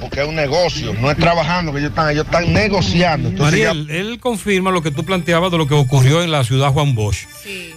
porque 0.00 0.22
es 0.22 0.28
un 0.28 0.34
negocio, 0.36 0.94
no 0.94 1.10
es 1.10 1.16
trabajando 1.16 1.72
que 1.72 1.78
ellos 1.80 1.90
están, 1.90 2.10
ellos 2.10 2.24
están 2.24 2.52
negociando. 2.52 3.28
Entonces 3.28 3.60
ya- 3.60 3.74
Mariel, 3.74 3.90
él 3.90 4.18
confirma 4.20 4.70
lo 4.70 4.82
que 4.82 4.90
tú 4.90 5.04
planteabas 5.04 5.50
de 5.52 5.58
lo 5.58 5.66
que 5.66 5.74
ocurrió 5.74 6.22
en 6.22 6.30
la 6.30 6.42
ciudad 6.44 6.72
Juan 6.72 6.94
Bosch, 6.94 7.26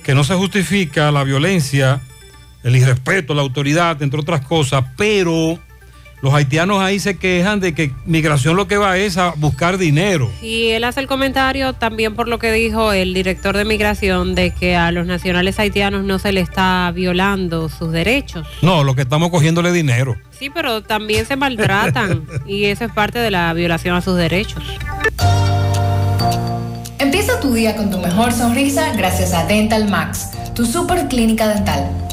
que 0.03 0.15
no 0.15 0.23
se 0.23 0.35
justifica 0.35 1.11
la 1.11 1.23
violencia, 1.23 2.01
el 2.63 2.75
irrespeto, 2.75 3.33
la 3.33 3.41
autoridad, 3.41 4.01
entre 4.01 4.19
otras 4.19 4.41
cosas, 4.41 4.85
pero 4.97 5.59
los 6.23 6.33
haitianos 6.33 6.79
ahí 6.79 6.99
se 6.99 7.17
quejan 7.17 7.59
de 7.59 7.75
que 7.75 7.91
migración 8.05 8.55
lo 8.55 8.65
que 8.65 8.77
va 8.77 8.97
es 8.97 9.17
a 9.17 9.33
buscar 9.35 9.77
dinero. 9.77 10.31
Y 10.41 10.69
él 10.69 10.85
hace 10.85 11.01
el 11.01 11.07
comentario 11.07 11.73
también 11.73 12.15
por 12.15 12.29
lo 12.29 12.39
que 12.39 12.49
dijo 12.53 12.93
el 12.93 13.13
director 13.13 13.57
de 13.57 13.65
migración 13.65 14.33
de 14.33 14.51
que 14.51 14.77
a 14.77 14.93
los 14.93 15.05
nacionales 15.05 15.59
haitianos 15.59 16.05
no 16.05 16.19
se 16.19 16.31
le 16.31 16.39
está 16.39 16.89
violando 16.95 17.67
sus 17.67 17.91
derechos. 17.91 18.47
No, 18.61 18.85
lo 18.85 18.95
que 18.95 19.01
estamos 19.01 19.31
cogiéndole 19.31 19.73
dinero. 19.73 20.15
Sí, 20.31 20.49
pero 20.49 20.81
también 20.81 21.25
se 21.25 21.35
maltratan 21.35 22.25
y 22.47 22.65
eso 22.65 22.85
es 22.85 22.91
parte 22.93 23.19
de 23.19 23.29
la 23.29 23.51
violación 23.51 23.93
a 23.93 24.01
sus 24.01 24.15
derechos. 24.15 24.63
Empieza 26.99 27.37
tu 27.41 27.53
día 27.53 27.75
con 27.75 27.91
tu 27.91 27.97
mejor 27.97 28.31
sonrisa 28.31 28.93
gracias 28.95 29.33
a 29.33 29.45
Dental 29.45 29.89
Max, 29.89 30.29
tu 30.55 30.65
super 30.65 31.09
clínica 31.09 31.49
dental. 31.49 32.12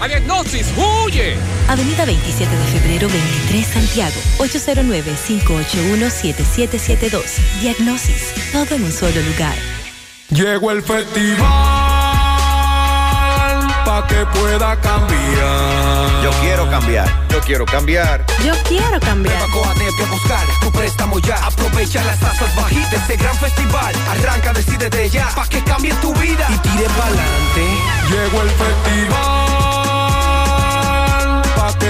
¡A 0.00 0.06
Diagnosis, 0.06 0.68
huye! 0.76 1.36
Avenida 1.68 2.04
27 2.04 2.54
de 2.54 2.64
febrero 2.78 3.08
23 3.08 3.66
Santiago, 3.66 4.14
809-581-7772. 4.38 7.22
Diagnosis, 7.60 8.32
todo 8.52 8.76
en 8.76 8.84
un 8.84 8.92
solo 8.92 9.20
lugar. 9.20 9.56
Llegó 10.30 10.70
el 10.70 10.84
festival 10.84 11.38
pa' 13.84 14.06
que 14.06 14.24
pueda 14.38 14.80
cambiar. 14.80 16.22
Yo 16.22 16.30
quiero 16.42 16.70
cambiar. 16.70 17.26
Yo 17.30 17.40
quiero 17.40 17.66
cambiar. 17.66 18.24
Yo 18.44 18.52
quiero 18.68 19.00
cambiar. 19.00 19.42
Coadep 19.50 20.00
a 20.00 20.04
buscar 20.10 20.46
tu 20.60 20.70
préstamo 20.70 21.18
ya. 21.18 21.44
Aprovecha 21.44 22.04
las 22.04 22.20
tasas 22.20 22.54
bajitas 22.54 22.90
de 22.90 22.96
este 22.98 23.16
gran 23.16 23.34
festival. 23.36 23.92
Arranca, 24.10 24.52
decide 24.52 24.88
de 24.90 25.10
ya, 25.10 25.28
pa' 25.34 25.48
que 25.48 25.60
cambie 25.64 25.92
tu 25.94 26.14
vida 26.14 26.46
y 26.50 26.58
tire 26.58 26.86
pa'lante. 26.96 27.66
Llegó 28.10 28.42
el 28.42 28.50
festival 28.50 29.37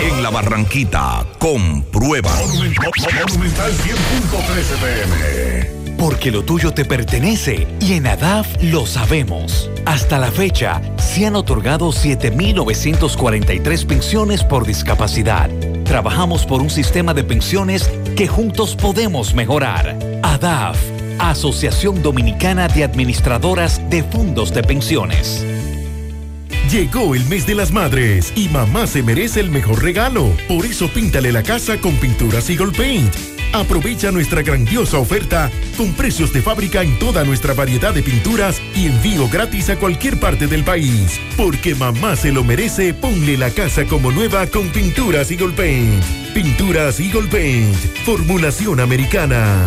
En 0.00 0.22
la 0.22 0.30
Barranquita, 0.30 1.26
comprueba. 1.38 2.32
Monumental 2.34 3.70
100.13 3.70 4.78
pm. 4.80 5.96
Porque 5.98 6.30
lo 6.30 6.42
tuyo 6.42 6.72
te 6.72 6.86
pertenece 6.86 7.68
y 7.80 7.92
en 7.92 8.06
ADAF 8.06 8.48
lo 8.62 8.86
sabemos. 8.86 9.70
Hasta 9.84 10.18
la 10.18 10.30
fecha, 10.32 10.80
se 10.96 11.26
han 11.26 11.36
otorgado 11.36 11.90
7.943 11.90 13.86
pensiones 13.86 14.42
por 14.42 14.64
discapacidad. 14.64 15.50
Trabajamos 15.84 16.46
por 16.46 16.62
un 16.62 16.70
sistema 16.70 17.12
de 17.12 17.24
pensiones 17.24 17.90
que 18.16 18.26
juntos 18.26 18.76
podemos 18.76 19.34
mejorar. 19.34 19.98
ADAF, 20.22 20.78
Asociación 21.18 22.02
Dominicana 22.02 22.68
de 22.68 22.84
Administradoras 22.84 23.82
de 23.90 24.02
Fondos 24.02 24.54
de 24.54 24.62
Pensiones. 24.62 25.44
Llegó 26.70 27.16
el 27.16 27.24
mes 27.26 27.46
de 27.46 27.56
las 27.56 27.72
madres 27.72 28.32
y 28.36 28.48
mamá 28.48 28.86
se 28.86 29.02
merece 29.02 29.40
el 29.40 29.50
mejor 29.50 29.82
regalo. 29.82 30.32
Por 30.46 30.64
eso 30.64 30.88
píntale 30.88 31.32
la 31.32 31.42
casa 31.42 31.80
con 31.80 31.96
pinturas 31.96 32.48
Eagle 32.48 32.70
Paint. 32.70 33.12
Aprovecha 33.52 34.12
nuestra 34.12 34.42
grandiosa 34.42 34.98
oferta 34.98 35.50
con 35.76 35.92
precios 35.94 36.32
de 36.32 36.42
fábrica 36.42 36.82
en 36.82 36.96
toda 37.00 37.24
nuestra 37.24 37.54
variedad 37.54 37.92
de 37.92 38.04
pinturas 38.04 38.62
y 38.76 38.86
envío 38.86 39.28
gratis 39.28 39.68
a 39.68 39.80
cualquier 39.80 40.20
parte 40.20 40.46
del 40.46 40.62
país. 40.62 41.20
Porque 41.36 41.74
mamá 41.74 42.14
se 42.14 42.30
lo 42.30 42.44
merece, 42.44 42.94
ponle 42.94 43.36
la 43.36 43.50
casa 43.50 43.84
como 43.86 44.12
nueva 44.12 44.46
con 44.46 44.68
pinturas 44.68 45.28
Eagle 45.32 45.54
Paint. 45.54 46.04
Pinturas 46.34 47.00
Eagle 47.00 47.26
Paint, 47.26 47.74
formulación 48.04 48.78
americana. 48.78 49.66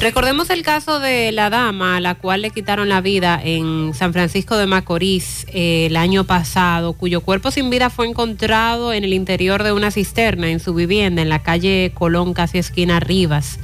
Recordemos 0.00 0.50
el 0.50 0.62
caso 0.62 1.00
de 1.00 1.32
la 1.32 1.48
dama 1.48 1.96
a 1.96 2.00
la 2.00 2.14
cual 2.14 2.42
le 2.42 2.50
quitaron 2.50 2.90
la 2.90 3.00
vida 3.00 3.40
en 3.42 3.94
San 3.94 4.12
Francisco 4.12 4.58
de 4.58 4.66
Macorís 4.66 5.46
eh, 5.48 5.86
el 5.86 5.96
año 5.96 6.24
pasado, 6.24 6.92
cuyo 6.92 7.22
cuerpo 7.22 7.50
sin 7.50 7.70
vida 7.70 7.88
fue 7.88 8.06
encontrado 8.06 8.92
en 8.92 9.04
el 9.04 9.14
interior 9.14 9.62
de 9.62 9.72
una 9.72 9.90
cisterna 9.90 10.50
en 10.50 10.60
su 10.60 10.74
vivienda 10.74 11.22
en 11.22 11.30
la 11.30 11.42
calle 11.42 11.92
Colón, 11.94 12.34
casi 12.34 12.58
esquina 12.58 13.00
Rivas. 13.00 13.58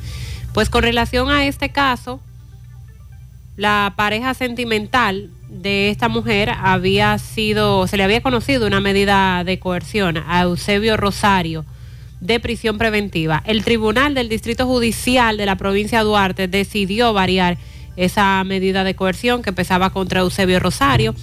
Pues 0.54 0.70
con 0.70 0.82
relación 0.82 1.30
a 1.30 1.44
este 1.44 1.68
caso, 1.68 2.18
la 3.56 3.92
pareja 3.94 4.32
sentimental 4.32 5.30
de 5.50 5.90
esta 5.90 6.08
mujer 6.08 6.50
había 6.50 7.18
sido, 7.18 7.86
se 7.86 7.98
le 7.98 8.04
había 8.04 8.22
conocido 8.22 8.66
una 8.66 8.80
medida 8.80 9.44
de 9.44 9.58
coerción 9.58 10.16
a 10.16 10.42
Eusebio 10.42 10.96
Rosario 10.96 11.66
de 12.22 12.38
prisión 12.38 12.78
preventiva. 12.78 13.42
El 13.44 13.64
Tribunal 13.64 14.14
del 14.14 14.28
Distrito 14.28 14.64
Judicial 14.64 15.36
de 15.36 15.44
la 15.44 15.56
provincia 15.56 15.98
de 15.98 16.04
Duarte 16.04 16.48
decidió 16.48 17.12
variar 17.12 17.58
esa 17.96 18.42
medida 18.44 18.84
de 18.84 18.94
coerción 18.94 19.42
que 19.42 19.52
pesaba 19.52 19.90
contra 19.90 20.20
Eusebio 20.20 20.60
Rosario, 20.60 21.14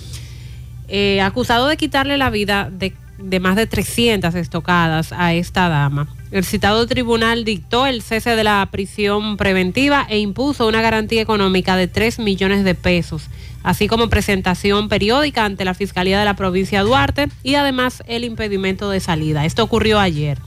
eh, 0.90 1.22
acusado 1.22 1.68
de 1.68 1.78
quitarle 1.78 2.18
la 2.18 2.30
vida 2.30 2.70
de, 2.70 2.94
de 3.18 3.40
más 3.40 3.56
de 3.56 3.66
300 3.66 4.36
estocadas 4.36 5.14
a 5.14 5.34
esta 5.34 5.70
dama. 5.70 6.14
El 6.32 6.44
citado 6.44 6.86
tribunal 6.86 7.46
dictó 7.46 7.88
el 7.88 8.02
cese 8.02 8.36
de 8.36 8.44
la 8.44 8.68
prisión 8.70 9.38
preventiva 9.38 10.06
e 10.10 10.20
impuso 10.20 10.68
una 10.68 10.82
garantía 10.82 11.22
económica 11.22 11.78
de 11.78 11.88
3 11.88 12.20
millones 12.20 12.66
de 12.66 12.76
pesos, 12.76 13.30
así 13.64 13.88
como 13.88 14.10
presentación 14.10 14.90
periódica 14.90 15.46
ante 15.46 15.64
la 15.64 15.74
Fiscalía 15.74 16.20
de 16.20 16.26
la 16.26 16.36
provincia 16.36 16.80
de 16.80 16.86
Duarte 16.86 17.30
y 17.42 17.56
además 17.56 18.04
el 18.06 18.26
impedimento 18.26 18.90
de 18.90 19.00
salida. 19.00 19.46
Esto 19.46 19.64
ocurrió 19.64 19.98
ayer. 19.98 20.38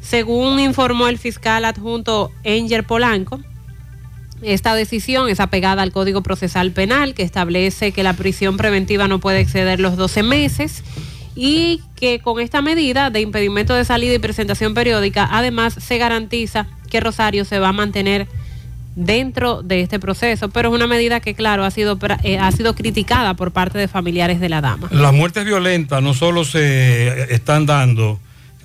Según 0.00 0.58
informó 0.60 1.08
el 1.08 1.18
fiscal 1.18 1.64
adjunto 1.64 2.32
Enger 2.42 2.84
Polanco, 2.84 3.40
esta 4.42 4.74
decisión 4.74 5.28
es 5.28 5.40
apegada 5.40 5.82
al 5.82 5.92
Código 5.92 6.22
Procesal 6.22 6.70
Penal 6.70 7.14
que 7.14 7.22
establece 7.22 7.92
que 7.92 8.02
la 8.02 8.14
prisión 8.14 8.56
preventiva 8.56 9.06
no 9.06 9.20
puede 9.20 9.40
exceder 9.40 9.80
los 9.80 9.96
12 9.96 10.22
meses 10.22 10.82
y 11.34 11.82
que 11.94 12.20
con 12.20 12.40
esta 12.40 12.62
medida 12.62 13.10
de 13.10 13.20
impedimento 13.20 13.74
de 13.74 13.84
salida 13.84 14.14
y 14.14 14.18
presentación 14.18 14.74
periódica, 14.74 15.28
además 15.30 15.74
se 15.74 15.98
garantiza 15.98 16.66
que 16.90 17.00
Rosario 17.00 17.44
se 17.44 17.58
va 17.58 17.68
a 17.68 17.72
mantener 17.72 18.26
dentro 18.96 19.62
de 19.62 19.82
este 19.82 20.00
proceso, 20.00 20.48
pero 20.48 20.70
es 20.70 20.74
una 20.74 20.86
medida 20.86 21.20
que, 21.20 21.34
claro, 21.34 21.64
ha 21.64 21.70
sido, 21.70 21.98
eh, 22.24 22.38
ha 22.38 22.50
sido 22.52 22.74
criticada 22.74 23.34
por 23.34 23.52
parte 23.52 23.78
de 23.78 23.88
familiares 23.88 24.40
de 24.40 24.48
la 24.48 24.60
dama. 24.60 24.88
Las 24.90 25.12
muertes 25.12 25.44
violentas 25.44 26.02
no 26.02 26.12
solo 26.12 26.44
se 26.44 27.32
están 27.32 27.66
dando 27.66 28.18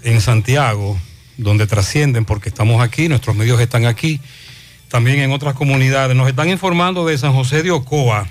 en 0.04 0.22
Santiago, 0.22 0.98
donde 1.38 1.68
trascienden, 1.68 2.26
porque 2.26 2.50
estamos 2.50 2.82
aquí, 2.82 3.08
nuestros 3.08 3.36
medios 3.36 3.60
están 3.60 3.86
aquí, 3.86 4.20
también 4.88 5.20
en 5.20 5.32
otras 5.32 5.56
comunidades. 5.56 6.16
Nos 6.16 6.28
están 6.28 6.50
informando 6.50 7.06
de 7.06 7.18
San 7.18 7.34
José 7.34 7.64
de 7.64 7.72
Ocoa. 7.72 8.28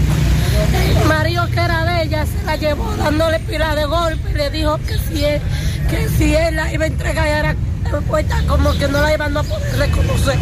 El 1.00 1.08
marido 1.08 1.48
que 1.48 1.60
era 1.62 1.86
de 1.86 2.04
ella 2.04 2.26
se 2.26 2.46
la 2.46 2.58
llevó 2.58 2.94
dándole 2.98 3.40
pila 3.40 3.78
de 3.78 3.86
golpe 3.86 4.30
y 4.32 4.34
le 4.34 4.50
dijo 4.50 4.78
que 4.80 4.98
si 4.98 5.24
él, 5.24 5.42
que 5.90 6.10
si 6.10 6.36
él 6.36 6.58
la 6.58 6.74
iba 6.74 6.84
a 6.84 6.88
entregar 6.88 7.26
era 7.26 7.56
puesta 8.10 8.44
como 8.50 8.74
que 8.74 8.90
no 8.90 9.00
la 9.00 9.14
iban 9.14 9.38
a 9.38 9.44
poder 9.44 9.78
reconocer. 9.78 10.38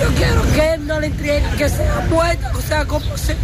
Yo 0.00 0.08
quiero 0.16 0.42
que 0.52 0.74
él 0.74 0.84
no 0.88 0.98
le 0.98 1.06
entregue, 1.06 1.46
que 1.56 1.68
sea 1.68 2.08
muerta, 2.10 2.50
o 2.56 2.60
sea, 2.60 2.84
como 2.86 3.16
sea, 3.16 3.36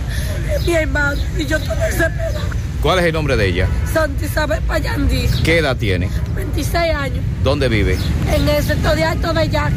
mi 0.66 0.75
hermano. 0.75 1.23
Y 1.39 1.47
yo 1.47 1.57
estoy 1.57 1.77
desesperada. 1.77 2.68
¿Cuál 2.83 3.01
es 3.01 3.07
el 3.07 3.13
nombre 3.13 3.37
de 3.37 3.47
ella? 3.47 3.67
Santa 3.93 4.25
Isabel 4.25 4.61
Payandí. 4.63 5.29
¿Qué 5.43 5.59
edad 5.59 5.77
tiene? 5.77 6.09
26 6.37 6.95
años. 6.95 7.25
¿Dónde 7.43 7.69
vive? 7.69 7.99
En 8.33 8.49
el 8.49 8.63
sector 8.63 8.95
de 8.95 9.05
Alto 9.05 9.33
de 9.33 9.49
Yaque. 9.49 9.75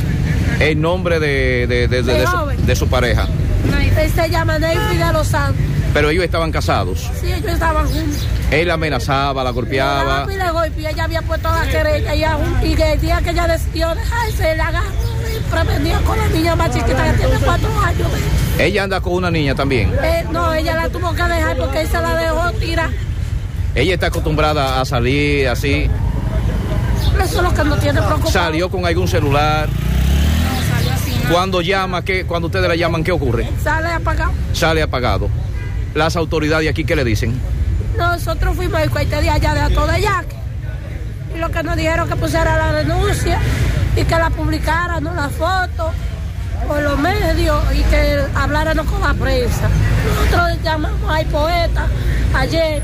¿El 0.59 0.79
nombre 0.79 1.19
de, 1.19 1.65
de, 1.67 1.87
de, 1.87 2.03
de 2.03 2.75
su, 2.75 2.85
su, 2.85 2.87
pareja? 2.87 3.27
Él 3.97 4.11
se 4.11 4.29
llama 4.29 4.59
Neyfi 4.59 4.97
de 4.97 5.13
los 5.13 5.27
Santos. 5.27 5.65
¿Pero 5.93 6.09
ellos 6.09 6.23
estaban 6.23 6.51
casados? 6.51 7.09
Sí, 7.19 7.31
ellos 7.33 7.51
estaban 7.51 7.87
juntos. 7.87 8.25
Él 8.51 8.67
la 8.67 8.75
amenazaba, 8.75 9.43
la 9.43 9.49
golpeaba. 9.49 10.27
Y 10.31 10.37
le 10.37 10.51
golpeaba, 10.51 10.89
ella 10.91 11.03
había 11.03 11.21
puesto 11.23 11.49
la 11.49 11.65
querella 11.67 12.15
y, 12.63 12.67
y 12.67 12.81
el 12.81 13.01
día 13.01 13.21
que 13.23 13.31
ella 13.31 13.47
decidió 13.47 13.95
dejarse, 13.95 14.55
la 14.55 14.67
agarró 14.67 14.87
y 15.35 15.65
prendía 15.65 15.99
con 16.01 16.17
la 16.17 16.27
niña 16.27 16.55
más 16.55 16.71
chiquita 16.71 17.11
que 17.11 17.17
tiene 17.17 17.37
cuatro 17.43 17.79
años. 17.79 18.07
¿Ella 18.61 18.83
anda 18.83 19.01
con 19.01 19.13
una 19.13 19.31
niña 19.31 19.55
también? 19.55 19.91
Eh, 20.03 20.23
no, 20.31 20.53
ella 20.53 20.75
la 20.75 20.89
tuvo 20.89 21.11
que 21.15 21.23
dejar 21.23 21.57
porque 21.57 21.81
él 21.81 21.87
se 21.87 21.99
la 21.99 22.15
dejó 22.15 22.51
tirar. 22.59 22.91
¿Ella 23.73 23.95
está 23.95 24.07
acostumbrada 24.07 24.79
a 24.79 24.85
salir 24.85 25.47
así? 25.47 25.89
Eso 27.23 27.37
es 27.37 27.43
lo 27.43 27.51
que 27.51 27.63
no 27.63 27.75
tiene 27.77 27.99
preocupado. 28.01 28.31
¿Salió 28.31 28.69
con 28.69 28.85
algún 28.85 29.07
celular? 29.07 29.67
No, 29.67 30.75
salió 30.75 30.91
así. 30.93 31.11
Cuando 31.31 31.61
llama, 31.61 32.03
¿qué, 32.05 32.23
cuando 32.25 32.49
ustedes 32.49 32.67
la 32.67 32.75
llaman, 32.75 33.03
¿qué 33.03 33.11
ocurre? 33.11 33.49
Sale 33.63 33.93
apagado. 33.93 34.31
Sale 34.53 34.83
apagado. 34.83 35.27
¿Las 35.95 36.15
autoridades 36.15 36.69
aquí 36.69 36.85
qué 36.85 36.95
le 36.95 37.03
dicen? 37.03 37.41
Nosotros 37.97 38.55
fuimos 38.55 38.79
al 38.79 38.91
cuartel 38.91 39.23
de 39.23 39.29
allá 39.31 39.55
de 39.55 39.61
Ato 39.61 39.87
de 39.87 40.01
Yaque. 40.01 40.35
Y 41.35 41.39
lo 41.39 41.49
que 41.49 41.63
nos 41.63 41.75
dijeron 41.77 42.07
que 42.07 42.15
pusiera 42.15 42.55
la 42.57 42.73
denuncia 42.73 43.39
y 43.95 44.03
que 44.03 44.15
la 44.15 44.29
publicaran, 44.29 45.03
¿no? 45.03 45.15
la 45.15 45.29
foto 45.29 45.91
por 46.67 46.81
los 46.81 46.97
medios 46.99 47.59
y 47.73 47.83
que 47.83 48.23
habláramos 48.35 48.85
con 48.85 49.01
la 49.01 49.13
prensa. 49.13 49.69
Nosotros 50.05 50.63
llamamos 50.63 51.11
al 51.11 51.25
poeta 51.27 51.87
ayer, 52.33 52.81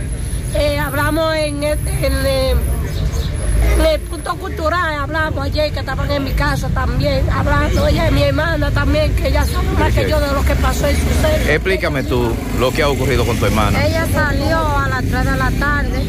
eh, 0.55 0.79
hablamos 0.79 1.35
en, 1.35 1.63
el, 1.63 1.79
en, 1.87 2.13
en, 2.13 3.85
el 3.85 3.99
punto 4.01 4.35
cultural, 4.35 4.99
hablamos 4.99 5.45
ayer 5.45 5.71
que 5.71 5.79
estaban 5.79 6.09
en 6.11 6.23
mi 6.23 6.31
casa 6.31 6.69
también, 6.69 7.29
hablando, 7.29 7.87
ella 7.87 8.09
y 8.09 8.13
mi 8.13 8.23
hermana 8.23 8.71
también, 8.71 9.15
que 9.15 9.27
ella 9.27 9.45
sabe 9.45 9.67
más 9.79 9.93
que 9.93 10.09
yo 10.09 10.19
de 10.19 10.31
lo 10.33 10.43
que 10.43 10.55
pasó 10.55 10.89
y 10.89 10.95
sucede. 10.95 11.53
Explícame 11.55 12.03
tú 12.03 12.33
lo 12.59 12.71
que 12.71 12.83
ha 12.83 12.89
ocurrido 12.89 13.25
con 13.25 13.37
tu 13.37 13.45
hermana. 13.45 13.85
Ella 13.85 14.07
salió 14.11 14.57
a 14.57 14.87
las 14.89 15.03
3 15.05 15.25
de 15.25 15.37
la 15.37 15.51
tarde, 15.51 16.05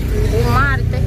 un 0.46 0.54
martes, 0.54 1.00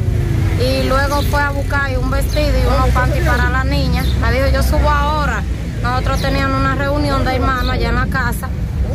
y 0.61 0.83
luego 0.83 1.21
fue 1.23 1.41
a 1.41 1.49
buscar 1.49 1.97
un 1.97 2.11
vestido 2.11 2.51
y 2.57 2.65
unos 2.65 2.89
panties 2.89 3.25
para 3.25 3.49
la 3.49 3.63
niña. 3.63 4.03
Me 4.21 4.31
dijo, 4.31 4.47
yo 4.53 4.61
subo 4.63 4.89
ahora. 4.89 5.43
Nosotros 5.81 6.21
teníamos 6.21 6.59
una 6.59 6.75
reunión 6.75 7.25
de 7.25 7.35
hermanos 7.35 7.71
allá 7.71 7.89
en 7.89 7.95
la 7.95 8.05
casa. 8.07 8.47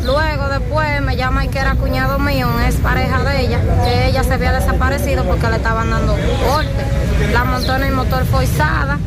Luego 0.05 0.47
después 0.47 1.01
me 1.01 1.17
llama 1.17 1.43
y 1.43 1.49
que 1.49 1.59
era 1.59 1.75
cuñado 1.75 2.17
mío, 2.19 2.47
es 2.65 2.75
pareja 2.75 3.23
de 3.23 3.41
ella, 3.41 3.59
que 3.83 4.07
ella 4.07 4.23
se 4.23 4.35
había 4.35 4.53
desaparecido 4.53 5.25
porque 5.25 5.49
le 5.49 5.57
estaban 5.57 5.89
dando 5.89 6.13
golpe. 6.13 6.85
La 7.33 7.43
montó 7.43 7.75
en 7.75 7.83
el 7.83 7.93
motor 7.93 8.23
forzada. 8.25 8.99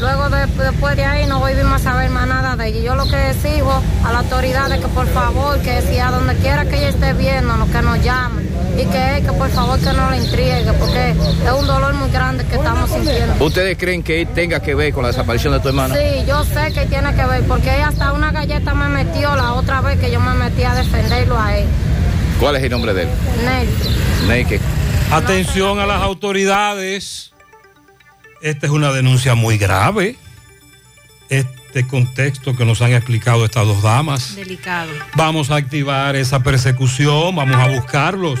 Luego 0.00 0.28
de, 0.28 0.46
después 0.46 0.96
de 0.96 1.04
ahí 1.04 1.26
no 1.26 1.40
volvimos 1.40 1.72
a 1.74 1.78
saber 1.78 2.10
más 2.10 2.26
nada 2.28 2.56
de 2.56 2.68
ella. 2.68 2.80
Yo 2.80 2.94
lo 2.94 3.08
que 3.08 3.30
exijo 3.30 3.82
a 4.04 4.12
la 4.12 4.20
autoridad 4.20 4.70
es 4.70 4.80
que 4.80 4.88
por 4.88 5.06
favor, 5.08 5.58
que 5.60 5.82
si 5.82 5.98
a 5.98 6.10
donde 6.10 6.34
quiera 6.36 6.64
que 6.64 6.76
ella 6.76 6.88
esté 6.90 7.12
viendo, 7.14 7.54
que 7.72 7.82
nos 7.82 8.02
llamen 8.02 8.48
y 8.76 8.84
que, 8.84 9.22
que 9.26 9.32
por 9.32 9.50
favor 9.50 9.78
que 9.80 9.92
no 9.92 10.08
la 10.08 10.16
intrigue, 10.16 10.72
porque 10.78 11.10
es 11.10 11.52
un 11.52 11.66
dolor 11.66 11.94
muy 11.94 12.10
grande 12.10 12.44
que 12.44 12.54
estamos 12.54 12.88
sintiendo. 12.90 13.44
¿Ustedes 13.44 13.76
creen 13.76 14.04
que 14.04 14.24
tenga 14.26 14.60
que 14.60 14.74
ver 14.74 14.92
con 14.92 15.02
la 15.02 15.08
desaparición 15.08 15.52
de 15.52 15.60
tu 15.60 15.68
hermana? 15.68 15.96
Sí, 15.96 16.24
yo 16.26 16.44
sé 16.44 16.72
que 16.72 16.86
tiene 16.86 17.12
que 17.14 17.24
ver, 17.24 17.42
porque 17.44 17.74
ella 17.74 17.88
hasta 17.88 18.12
una 18.12 18.30
galleta 18.30 18.74
me 18.74 18.88
metió 18.88 19.34
la 19.34 19.54
otra 19.54 19.80
vez 19.80 19.98
que 19.98 20.12
yo 20.12 20.20
me 20.20 20.34
metí 20.34 20.62
a 20.62 20.74
defenderlo 20.74 21.40
a 21.40 21.56
él. 21.56 21.66
¿Cuál 22.38 22.54
es 22.56 22.62
el 22.62 22.70
nombre 22.70 22.94
de 22.94 23.02
él? 23.02 23.08
Ney. 23.44 23.68
Ney, 24.28 24.44
¿qué? 24.44 24.60
Atención 25.10 25.80
a 25.80 25.86
las 25.86 26.00
autoridades. 26.02 27.32
Esta 28.40 28.66
es 28.66 28.72
una 28.72 28.92
denuncia 28.92 29.34
muy 29.34 29.58
grave. 29.58 30.16
Este 31.28 31.86
contexto 31.86 32.56
que 32.56 32.64
nos 32.64 32.80
han 32.82 32.92
explicado 32.92 33.44
estas 33.44 33.66
dos 33.66 33.82
damas. 33.82 34.36
Delicado. 34.36 34.90
Vamos 35.14 35.50
a 35.50 35.56
activar 35.56 36.16
esa 36.16 36.42
persecución, 36.42 37.36
vamos 37.36 37.56
a 37.56 37.68
buscarlos. 37.68 38.40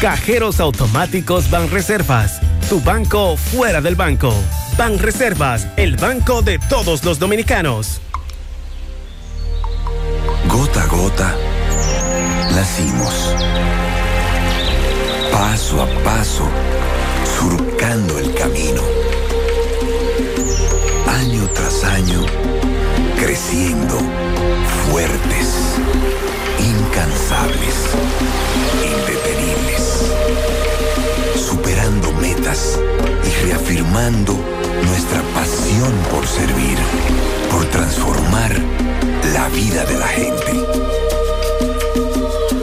Cajeros 0.00 0.60
automáticos 0.60 1.48
Banreservas, 1.50 2.40
tu 2.68 2.80
banco 2.82 3.36
fuera 3.36 3.80
del 3.80 3.96
banco. 3.96 4.30
Banreservas, 4.76 5.68
el 5.78 5.96
banco 5.96 6.42
de 6.42 6.58
todos 6.58 7.02
los 7.02 7.18
dominicanos. 7.18 8.02
Gota 10.48 10.82
a 10.82 10.86
gota, 10.86 11.34
nacimos. 12.52 13.34
Paso 15.32 15.82
a 15.82 15.86
paso, 16.04 16.46
surcando 17.40 18.18
el 18.18 18.34
camino. 18.34 18.82
Año 21.06 21.48
tras 21.54 21.84
año, 21.84 22.20
creciendo, 23.18 23.98
fuertes, 24.90 25.78
incansables, 26.58 27.74
indetenibles, 28.82 29.85
superando 31.66 32.12
metas 32.20 32.78
y 33.24 33.44
reafirmando 33.44 34.38
nuestra 34.84 35.20
pasión 35.34 35.92
por 36.12 36.24
servir, 36.24 36.78
por 37.50 37.64
transformar 37.64 38.52
la 39.34 39.48
vida 39.48 39.84
de 39.84 39.98
la 39.98 40.06
gente. 40.06 40.64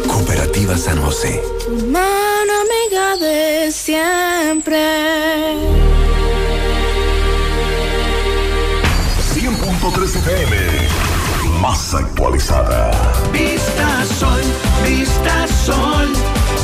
Cooperativa 0.08 0.78
San 0.78 1.02
José. 1.02 1.44
Mano 1.92 2.54
amiga 2.62 3.18
de 3.18 3.74
siempre. 3.74 4.78
100.3 9.36 10.16
FM, 10.16 11.60
más 11.60 11.94
actualizada. 11.94 12.92
Vista 13.34 14.06
Sol, 14.18 14.42
Vista 14.88 15.46
Sol, 15.66 16.08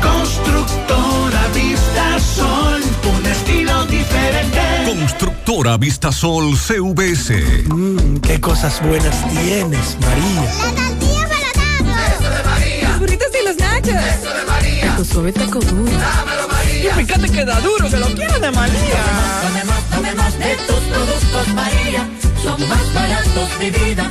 constructora 0.00 1.46
Vista 1.54 2.18
Sol, 2.20 2.82
un 3.16 3.26
estilo 3.26 3.86
diferente. 3.86 4.60
Constructora 4.84 5.76
Vistasol 5.76 6.56
CVS. 6.56 7.64
Mmm, 7.68 8.18
qué 8.18 8.40
cosas 8.40 8.82
buenas 8.82 9.16
tienes, 9.28 9.96
María. 10.00 10.42
La 10.42 10.88
tortilla 10.88 11.28
para 11.28 12.08
Eso 12.08 12.30
de 12.30 12.42
María. 12.44 12.88
Los 12.88 12.98
burritos 12.98 13.28
y 13.40 13.44
los 13.46 13.56
nachos. 13.56 13.94
Eso 13.94 14.34
de 14.34 14.44
María. 14.46 14.96
Tu 14.96 15.04
suave 15.04 15.32
taco 15.32 15.60
duro. 15.60 15.92
Dámelo, 15.92 16.48
María. 16.48 16.90
Y 16.90 17.04
fíjate 17.04 17.28
que 17.28 17.44
da 17.44 17.60
duro, 17.60 17.88
que 17.88 17.96
lo 17.96 18.06
quiero 18.06 18.38
de 18.38 18.50
María. 18.50 19.04
Tomemos, 19.42 19.84
tomemos 19.90 20.38
de 20.38 20.56
tus 20.66 20.80
productos, 20.92 21.48
María. 21.54 22.08
Son 22.42 22.68
más 22.68 22.94
baratos 22.94 23.58
de 23.58 23.70
vida 23.70 24.10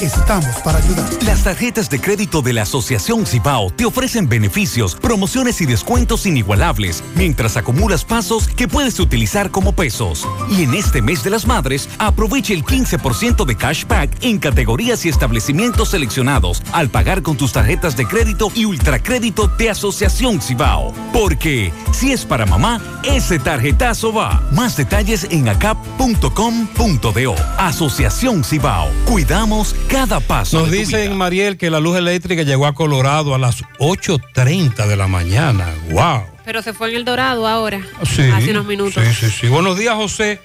Estamos 0.00 0.56
para 0.64 0.78
ayudar. 0.78 1.08
Las 1.24 1.44
tarjetas 1.44 1.88
de 1.88 2.00
crédito 2.00 2.42
de 2.42 2.52
la 2.52 2.62
Asociación 2.62 3.26
Cibao 3.26 3.70
te 3.70 3.84
ofrecen 3.84 4.28
beneficios, 4.28 4.96
promociones 4.96 5.60
y 5.60 5.66
descuentos 5.66 6.26
inigualables 6.26 6.81
mientras 7.14 7.56
acumulas 7.56 8.04
pasos 8.04 8.48
que 8.48 8.68
puedes 8.68 8.98
utilizar 8.98 9.50
como 9.50 9.72
pesos. 9.72 10.26
Y 10.50 10.62
en 10.62 10.74
este 10.74 11.00
mes 11.02 11.22
de 11.22 11.30
las 11.30 11.46
madres, 11.46 11.88
aproveche 11.98 12.54
el 12.54 12.64
15% 12.64 13.44
de 13.44 13.56
cashback 13.56 14.10
en 14.22 14.38
categorías 14.38 15.04
y 15.06 15.08
establecimientos 15.08 15.90
seleccionados 15.90 16.62
al 16.72 16.90
pagar 16.90 17.22
con 17.22 17.36
tus 17.36 17.52
tarjetas 17.52 17.96
de 17.96 18.06
crédito 18.06 18.50
y 18.54 18.64
ultracrédito 18.64 19.48
de 19.48 19.70
Asociación 19.70 20.40
Cibao. 20.40 20.92
Porque 21.12 21.72
si 21.92 22.12
es 22.12 22.24
para 22.24 22.46
mamá, 22.46 22.80
ese 23.04 23.38
tarjetazo 23.38 24.12
va. 24.12 24.42
Más 24.52 24.76
detalles 24.76 25.26
en 25.30 25.48
acap.com.do. 25.48 27.34
Asociación 27.58 28.44
Cibao. 28.44 28.88
Cuidamos 29.06 29.76
cada 29.88 30.20
paso. 30.20 30.60
Nos 30.60 30.70
dicen. 30.70 31.16
Mariel, 31.16 31.56
que 31.56 31.70
la 31.70 31.80
luz 31.80 31.96
eléctrica 31.96 32.42
llegó 32.42 32.66
a 32.66 32.74
Colorado 32.74 33.34
a 33.34 33.38
las 33.38 33.62
8.30 33.78 34.86
de 34.86 34.96
la 34.96 35.06
mañana. 35.08 35.68
¡Wow! 35.90 36.31
Pero 36.44 36.62
se 36.62 36.72
fue 36.72 36.90
en 36.90 36.96
el 36.96 37.04
Dorado 37.04 37.46
ahora, 37.46 37.80
Sí, 38.04 38.22
hace 38.22 38.50
unos 38.50 38.66
minutos. 38.66 39.02
Sí, 39.04 39.26
sí, 39.26 39.30
sí. 39.30 39.48
Buenos 39.48 39.78
días, 39.78 39.94
José. 39.94 40.40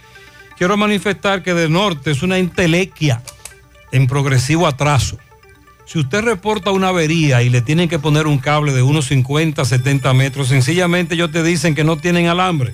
Quiero 0.57 0.77
manifestar 0.77 1.43
que 1.43 1.53
de 1.53 1.69
norte 1.69 2.11
es 2.11 2.23
una 2.23 2.39
intelequia 2.39 3.21
en 3.91 4.07
progresivo 4.07 4.67
atraso. 4.67 5.17
Si 5.85 5.99
usted 5.99 6.21
reporta 6.21 6.71
una 6.71 6.89
avería 6.89 7.41
y 7.43 7.49
le 7.49 7.61
tienen 7.61 7.87
que 7.87 7.97
poner 7.97 8.27
un 8.27 8.39
cable 8.39 8.73
de 8.73 8.81
unos 8.81 9.05
50, 9.05 9.63
70 9.63 10.13
metros, 10.13 10.49
sencillamente 10.49 11.15
ellos 11.15 11.31
te 11.31 11.43
dicen 11.43 11.75
que 11.75 11.83
no 11.83 11.97
tienen 11.97 12.27
alambre. 12.27 12.73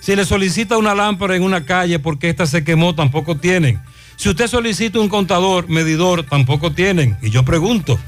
Si 0.00 0.16
le 0.16 0.24
solicita 0.24 0.78
una 0.78 0.94
lámpara 0.94 1.36
en 1.36 1.42
una 1.42 1.66
calle 1.66 1.98
porque 1.98 2.30
esta 2.30 2.46
se 2.46 2.64
quemó, 2.64 2.94
tampoco 2.94 3.36
tienen. 3.36 3.80
Si 4.16 4.28
usted 4.28 4.48
solicita 4.48 4.98
un 4.98 5.08
contador, 5.08 5.68
medidor, 5.68 6.24
tampoco 6.24 6.72
tienen. 6.72 7.18
Y 7.20 7.30
yo 7.30 7.44
pregunto, 7.44 7.98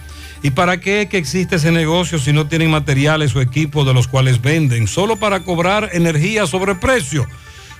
¿y 0.42 0.50
para 0.50 0.80
qué 0.80 1.08
que 1.10 1.18
existe 1.18 1.56
ese 1.56 1.72
negocio 1.72 2.18
si 2.18 2.32
no 2.32 2.46
tienen 2.46 2.70
materiales 2.70 3.34
o 3.34 3.40
equipos 3.40 3.86
de 3.86 3.94
los 3.94 4.08
cuales 4.08 4.40
venden? 4.40 4.86
Solo 4.86 5.16
para 5.16 5.40
cobrar 5.40 5.90
energía 5.92 6.46
sobre 6.46 6.74
precio. 6.74 7.26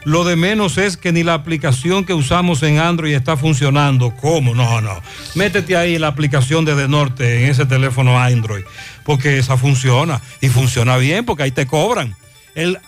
Lo 0.05 0.25
de 0.25 0.35
menos 0.35 0.79
es 0.79 0.97
que 0.97 1.13
ni 1.13 1.23
la 1.23 1.35
aplicación 1.35 2.05
que 2.05 2.13
usamos 2.13 2.63
en 2.65 2.81
Android 2.81 3.15
está 3.15 3.37
funcionando. 3.37 4.15
¿Cómo? 4.17 4.55
No, 4.55 4.81
no. 4.81 5.01
Métete 5.37 5.77
ahí 5.77 5.97
la 5.97 6.09
aplicación 6.09 6.65
de 6.65 6.75
De 6.75 6.89
Norte 6.89 7.45
en 7.45 7.51
ese 7.51 7.67
teléfono 7.67 8.19
Android, 8.19 8.65
porque 9.05 9.39
esa 9.39 9.57
funciona 9.57 10.21
y 10.41 10.49
funciona 10.49 10.97
bien 10.97 11.25
porque 11.25 11.45
ahí 11.45 11.53
te 11.53 11.67
cobran. 11.67 12.17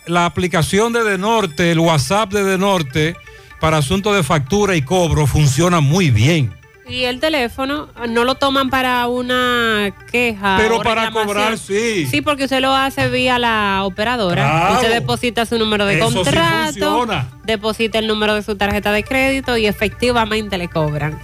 La 0.07 0.27
aplicación 0.27 0.93
de 0.93 1.05
De 1.05 1.17
Norte, 1.17 1.71
el 1.71 1.79
WhatsApp 1.79 2.33
de 2.33 2.43
De 2.43 2.59
Norte, 2.59 3.17
para 3.61 3.79
asuntos 3.79 4.15
de 4.17 4.23
factura 4.23 4.75
y 4.75 4.83
cobro, 4.83 5.27
funciona 5.27 5.81
muy 5.81 6.11
bien. 6.11 6.53
Y 6.87 7.05
el 7.05 7.19
teléfono 7.19 7.89
no 8.09 8.25
lo 8.25 8.35
toman 8.35 8.69
para 8.69 9.07
una 9.07 9.95
queja. 10.11 10.57
Pero 10.59 10.79
o 10.79 10.83
para 10.83 11.11
cobrar, 11.11 11.57
sí. 11.59 12.07
Sí, 12.07 12.21
porque 12.21 12.45
usted 12.45 12.61
lo 12.61 12.75
hace 12.75 13.09
vía 13.09 13.39
la 13.39 13.85
operadora. 13.85 14.43
Claro. 14.43 14.75
Usted 14.75 14.93
deposita 14.93 15.47
su 15.47 15.59
número 15.59 15.87
de 15.87 15.99
Eso 15.99 16.13
contrato, 16.13 17.07
deposita 17.45 17.99
el 17.99 18.07
número 18.07 18.35
de 18.35 18.43
su 18.43 18.57
tarjeta 18.57 18.93
de 18.93 19.03
crédito 19.03 19.57
y 19.57 19.67
efectivamente 19.67 20.59
le 20.59 20.69
cobran. 20.69 21.19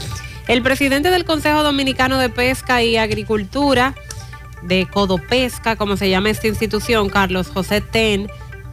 El 0.48 0.62
presidente 0.62 1.10
del 1.10 1.24
Consejo 1.24 1.62
Dominicano 1.62 2.18
de 2.18 2.30
Pesca 2.30 2.82
y 2.82 2.96
Agricultura, 2.96 3.94
de 4.62 4.88
Codopesca, 4.90 5.76
como 5.76 5.96
se 5.96 6.10
llama 6.10 6.30
esta 6.30 6.48
institución, 6.48 7.08
Carlos 7.08 7.48
José 7.48 7.80
Ten, 7.80 8.30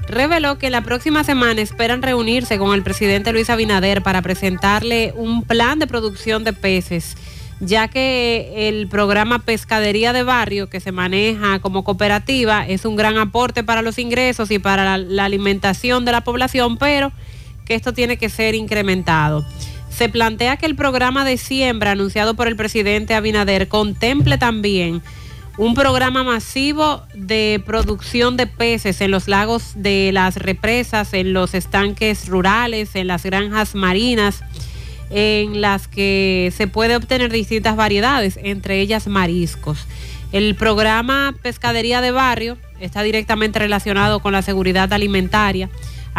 reveló 0.07 0.57
que 0.57 0.69
la 0.69 0.81
próxima 0.81 1.23
semana 1.23 1.61
esperan 1.61 2.01
reunirse 2.01 2.57
con 2.57 2.73
el 2.73 2.83
presidente 2.83 3.33
Luis 3.33 3.49
Abinader 3.49 4.01
para 4.01 4.21
presentarle 4.21 5.13
un 5.15 5.43
plan 5.43 5.79
de 5.79 5.87
producción 5.87 6.43
de 6.43 6.53
peces, 6.53 7.15
ya 7.59 7.87
que 7.87 8.69
el 8.69 8.87
programa 8.87 9.39
Pescadería 9.39 10.13
de 10.13 10.23
Barrio, 10.23 10.69
que 10.69 10.79
se 10.79 10.91
maneja 10.91 11.59
como 11.59 11.83
cooperativa, 11.83 12.65
es 12.67 12.85
un 12.85 12.95
gran 12.95 13.17
aporte 13.17 13.63
para 13.63 13.81
los 13.81 13.99
ingresos 13.99 14.51
y 14.51 14.59
para 14.59 14.85
la, 14.85 14.97
la 14.97 15.25
alimentación 15.25 16.05
de 16.05 16.11
la 16.11 16.21
población, 16.21 16.77
pero 16.77 17.11
que 17.65 17.75
esto 17.75 17.93
tiene 17.93 18.17
que 18.17 18.29
ser 18.29 18.55
incrementado. 18.55 19.45
Se 19.89 20.09
plantea 20.09 20.57
que 20.57 20.67
el 20.67 20.75
programa 20.75 21.25
de 21.25 21.37
siembra 21.37 21.91
anunciado 21.91 22.35
por 22.35 22.47
el 22.47 22.55
presidente 22.55 23.15
Abinader 23.15 23.67
contemple 23.67 24.37
también 24.37 25.01
un 25.57 25.73
programa 25.73 26.23
masivo 26.23 27.01
de 27.15 27.61
producción 27.65 28.37
de 28.37 28.45
peces 28.45 29.01
en 29.01 29.09
los 29.09 29.27
lagos 29.27 29.71
de 29.75 30.11
las 30.13 30.35
represas, 30.35 31.13
en 31.13 31.33
los 31.33 31.55
estanques 31.55 32.27
rurales, 32.27 32.95
en 32.95 33.07
las 33.07 33.23
granjas 33.23 33.73
marinas, 33.73 34.43
en 35.09 35.59
las 35.61 35.87
que 35.87 36.53
se 36.55 36.67
puede 36.67 36.95
obtener 36.95 37.31
distintas 37.31 37.75
variedades, 37.75 38.39
entre 38.43 38.81
ellas 38.81 39.07
mariscos. 39.07 39.79
El 40.31 40.55
programa 40.55 41.33
Pescadería 41.41 42.01
de 42.01 42.11
Barrio 42.11 42.57
está 42.79 43.01
directamente 43.01 43.57
relacionado 43.57 44.19
con 44.19 44.33
la 44.33 44.43
seguridad 44.43 44.93
alimentaria. 44.93 45.69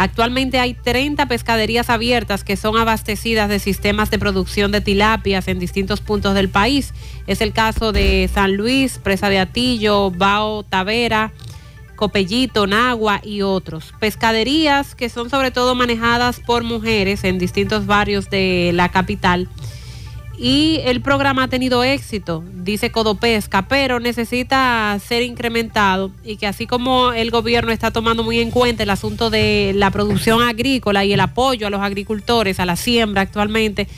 Actualmente 0.01 0.59
hay 0.59 0.75
30 0.75 1.25
pescaderías 1.25 1.89
abiertas 1.89 2.45
que 2.45 2.55
son 2.55 2.77
abastecidas 2.77 3.49
de 3.49 3.59
sistemas 3.59 4.09
de 4.09 4.17
producción 4.17 4.71
de 4.71 4.79
tilapias 4.79 5.49
en 5.49 5.59
distintos 5.59 5.99
puntos 5.99 6.35
del 6.35 6.47
país. 6.47 6.93
Es 7.27 7.41
el 7.41 7.51
caso 7.51 7.91
de 7.91 8.29
San 8.33 8.55
Luis, 8.55 8.97
Presa 8.97 9.27
de 9.27 9.39
Atillo, 9.39 10.09
Bao 10.09 10.63
Tavera, 10.63 11.33
Copellito, 11.97 12.65
Nagua 12.65 13.19
y 13.25 13.41
otros. 13.41 13.93
Pescaderías 13.99 14.95
que 14.95 15.09
son 15.09 15.29
sobre 15.29 15.51
todo 15.51 15.75
manejadas 15.75 16.39
por 16.39 16.63
mujeres 16.63 17.25
en 17.25 17.37
distintos 17.37 17.85
barrios 17.85 18.29
de 18.29 18.71
la 18.73 18.87
capital 18.87 19.49
y 20.41 20.79
el 20.85 21.01
programa 21.01 21.43
ha 21.43 21.47
tenido 21.49 21.83
éxito, 21.83 22.45
dice 22.53 22.91
Codopesca, 22.91 23.67
pero 23.67 23.99
necesita 23.99 24.97
ser 25.05 25.21
incrementado 25.21 26.11
y 26.23 26.37
que 26.37 26.47
así 26.47 26.65
como 26.65 27.11
el 27.11 27.29
gobierno 27.29 27.73
está 27.73 27.91
tomando 27.91 28.23
muy 28.23 28.39
en 28.39 28.49
cuenta 28.49 28.83
el 28.83 28.89
asunto 28.89 29.29
de 29.29 29.73
la 29.75 29.91
producción 29.91 30.41
agrícola 30.41 31.03
y 31.03 31.11
el 31.11 31.19
apoyo 31.19 31.67
a 31.67 31.69
los 31.69 31.81
agricultores, 31.81 32.61
a 32.61 32.65
la 32.65 32.77
siembra 32.77 33.21
actualmente, 33.21 33.89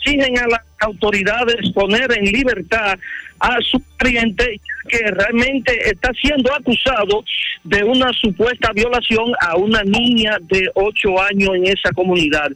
exigen 0.02 0.38
a 0.38 0.46
las 0.48 0.60
autoridades 0.80 1.70
poner 1.72 2.10
en 2.16 2.24
libertad 2.24 2.98
a 3.38 3.58
su 3.60 3.82
cliente 3.96 4.60
que 4.88 4.98
realmente 4.98 5.72
está 5.88 6.10
siendo 6.20 6.52
acusado 6.54 7.24
de 7.64 7.82
una 7.84 8.12
supuesta 8.12 8.72
violación 8.72 9.32
a 9.40 9.56
una 9.56 9.82
niña 9.82 10.38
de 10.42 10.68
8 10.74 11.22
años 11.22 11.50
en 11.54 11.66
esa 11.66 11.90
comunidad. 11.94 12.50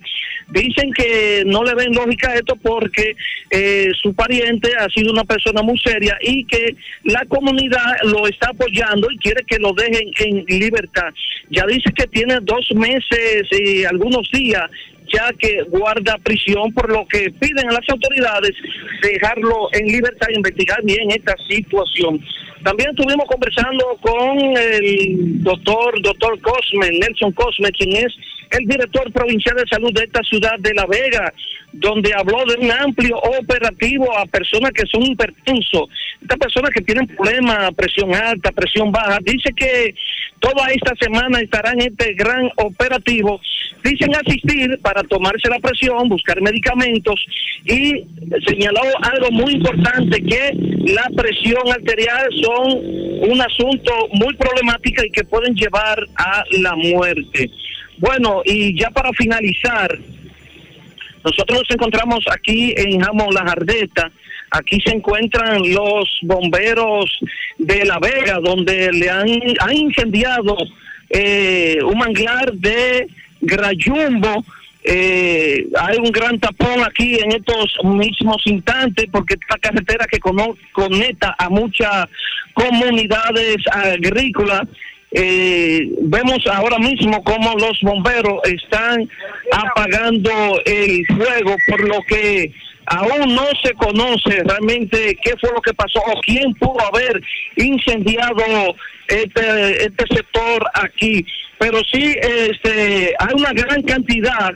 Dicen 0.49 0.92
que 0.92 1.42
no 1.47 1.65
le 1.65 1.75
ven 1.75 1.92
lógica 1.92 2.34
esto 2.34 2.57
porque 2.57 3.16
eh, 3.50 3.91
su 4.00 4.15
pariente 4.15 4.70
ha 4.78 4.89
sido 4.91 5.12
una 5.12 5.25
persona 5.25 5.62
muy 5.62 5.78
seria 5.78 6.16
y 6.20 6.44
que 6.44 6.76
la 7.05 7.25
comunidad 7.26 7.97
lo 8.05 8.26
está 8.28 8.50
apoyando 8.50 9.08
y 9.10 9.18
quiere 9.18 9.44
que 9.44 9.58
lo 9.58 9.73
dejen 9.73 10.08
en 10.18 10.44
libertad. 10.47 11.12
Ya 11.50 11.65
dice 11.66 11.92
que 11.92 12.07
tiene 12.07 12.39
dos 12.42 12.68
meses 12.75 13.49
y 13.50 13.84
algunos 13.84 14.28
días 14.33 14.68
ya 15.12 15.33
que 15.39 15.62
guarda 15.68 16.18
prisión, 16.23 16.73
por 16.73 16.91
lo 16.91 17.07
que 17.07 17.31
piden 17.41 17.68
a 17.68 17.75
las 17.75 17.89
autoridades 17.89 18.52
dejarlo 19.02 19.68
en 19.73 19.86
libertad 19.86 20.28
e 20.31 20.36
investigar 20.36 20.83
bien 20.83 21.10
esta 21.10 21.35
situación. 21.49 22.20
También 22.65 22.91
estuvimos 22.91 23.26
conversando 23.26 23.97
con 24.01 24.39
el 24.57 25.43
doctor, 25.43 26.02
doctor 26.02 26.41
Cosme, 26.41 26.91
Nelson 26.99 27.33
Cosme, 27.33 27.70
quien 27.70 28.05
es 28.05 28.12
el 28.50 28.66
director 28.66 29.12
provincial 29.12 29.57
de 29.57 29.65
salud 29.70 29.92
de 29.92 30.05
esta 30.05 30.23
ciudad 30.23 30.58
de 30.58 30.75
La 30.75 30.86
Vega, 30.86 31.33
donde 31.73 32.12
habló 32.15 32.44
de 32.47 32.57
un 32.65 32.70
amplio 32.70 33.16
operativo 33.18 34.16
a 34.16 34.26
personas 34.26 34.73
que 34.73 34.86
son 34.86 35.02
hipertensos, 35.02 35.89
estas 36.20 36.39
personas 36.39 36.70
que 36.70 36.83
tienen 36.83 37.07
problemas, 37.07 37.75
presión 37.75 38.15
alta, 38.15 38.52
presión 38.52 38.91
baja. 38.91 39.18
Dice 39.23 39.50
que 39.55 39.94
toda 40.41 40.68
esta 40.68 40.94
semana 41.00 41.41
estarán 41.41 41.81
en 41.81 41.92
este 41.92 42.15
gran 42.15 42.50
operativo. 42.57 43.41
Dicen 43.84 44.15
asistir 44.16 44.78
para 44.81 45.02
tomarse 45.05 45.49
la 45.49 45.58
presión, 45.58 46.08
buscar 46.08 46.41
medicamentos 46.41 47.25
y 47.65 48.05
señaló 48.47 48.81
algo 49.02 49.31
muy 49.31 49.55
importante, 49.55 50.23
que 50.23 50.52
la 50.92 51.08
presión 51.15 51.70
arterial 51.70 52.28
son 52.42 53.31
un 53.31 53.41
asunto 53.41 53.92
muy 54.12 54.34
problemático 54.34 55.05
y 55.05 55.10
que 55.10 55.25
pueden 55.25 55.55
llevar 55.55 55.99
a 56.16 56.44
la 56.62 56.75
muerte. 56.75 57.50
Bueno, 57.99 58.42
y 58.44 58.78
ya 58.78 58.91
para 58.91 59.12
finalizar, 59.12 59.99
nosotros 61.25 61.60
nos 61.60 61.70
encontramos 61.70 62.25
aquí 62.31 62.75
en 62.76 63.00
Jamón 63.00 63.34
La 63.34 63.44
Jardeta. 63.44 64.10
Aquí 64.50 64.81
se 64.81 64.92
encuentran 64.92 65.60
los 65.73 66.18
bomberos 66.23 67.18
de 67.58 67.84
La 67.84 67.99
Vega, 67.99 68.39
donde 68.41 68.92
le 68.92 69.10
han, 69.10 69.28
incendiado 69.73 70.57
eh, 71.10 71.78
un 71.83 71.99
manglar 71.99 72.52
de 72.52 73.08
Grayumbo. 73.41 74.44
Eh, 74.84 75.66
hay 75.81 75.97
un 75.99 76.12
gran 76.12 76.39
tapón 76.39 76.84
aquí 76.84 77.16
en 77.16 77.33
estos 77.33 77.76
mismos 77.83 78.41
instantes 78.44 79.07
porque 79.10 79.34
esta 79.34 79.58
carretera 79.58 80.07
que 80.07 80.20
conecta 80.20 81.34
a 81.36 81.49
muchas 81.49 82.07
comunidades 82.55 83.57
agrícolas 83.73 84.68
eh, 85.19 85.89
vemos 86.03 86.47
ahora 86.47 86.78
mismo 86.78 87.25
cómo 87.25 87.55
los 87.57 87.81
bomberos 87.81 88.39
están 88.45 89.09
apagando 89.51 90.31
el 90.67 91.07
fuego, 91.07 91.57
por 91.67 91.89
lo 91.89 92.03
que 92.03 92.53
aún 92.85 93.35
no 93.35 93.47
se 93.65 93.73
conoce 93.73 94.43
realmente 94.45 95.17
qué 95.25 95.33
fue 95.41 95.51
lo 95.55 95.62
que 95.62 95.73
pasó 95.73 96.01
o 96.01 96.20
quién 96.20 96.53
pudo 96.57 96.77
haber 96.93 97.19
incendiado 97.57 98.45
este, 99.09 99.85
este 99.86 100.15
sector 100.15 100.62
aquí. 100.75 101.25
Pero 101.59 101.78
sí 101.91 102.15
este, 102.20 103.15
hay 103.19 103.35
una 103.35 103.55
gran 103.55 103.81
cantidad 103.85 104.53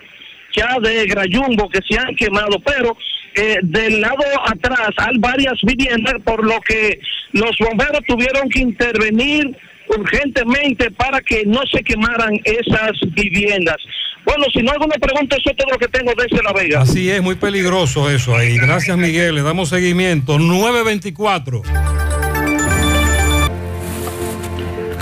ya 0.55 0.77
de 0.83 1.07
grayumbo 1.07 1.71
que 1.71 1.81
se 1.89 1.99
han 1.99 2.15
quemado, 2.17 2.61
pero 2.67 2.99
eh, 3.35 3.57
del 3.63 4.03
lado 4.03 4.25
atrás 4.45 4.91
hay 4.99 5.17
varias 5.21 5.55
viviendas, 5.63 6.17
por 6.23 6.45
lo 6.45 6.61
que 6.61 7.01
los 7.33 7.57
bomberos 7.59 8.03
tuvieron 8.07 8.47
que 8.51 8.61
intervenir 8.61 9.57
urgentemente 9.99 10.91
para 10.91 11.21
que 11.21 11.45
no 11.47 11.61
se 11.73 11.83
quemaran 11.83 12.39
esas 12.45 12.93
viviendas. 13.13 13.77
Bueno, 14.25 14.45
si 14.53 14.63
no 14.63 14.73
alguna 14.73 14.97
pregunta, 14.97 15.37
eso 15.37 15.51
es 15.51 15.57
todo 15.57 15.71
lo 15.73 15.79
que 15.79 15.89
tengo 15.89 16.13
desde 16.17 16.43
La 16.43 16.53
Vega. 16.53 16.83
Así 16.83 17.11
es, 17.11 17.23
muy 17.23 17.35
peligroso 17.35 18.11
eso 18.11 18.37
ahí. 18.37 18.59
Gracias, 18.59 18.97
Miguel. 18.97 19.35
Le 19.35 19.43
damos 19.43 19.71
seguimiento. 19.71 20.39
924. 20.39 21.63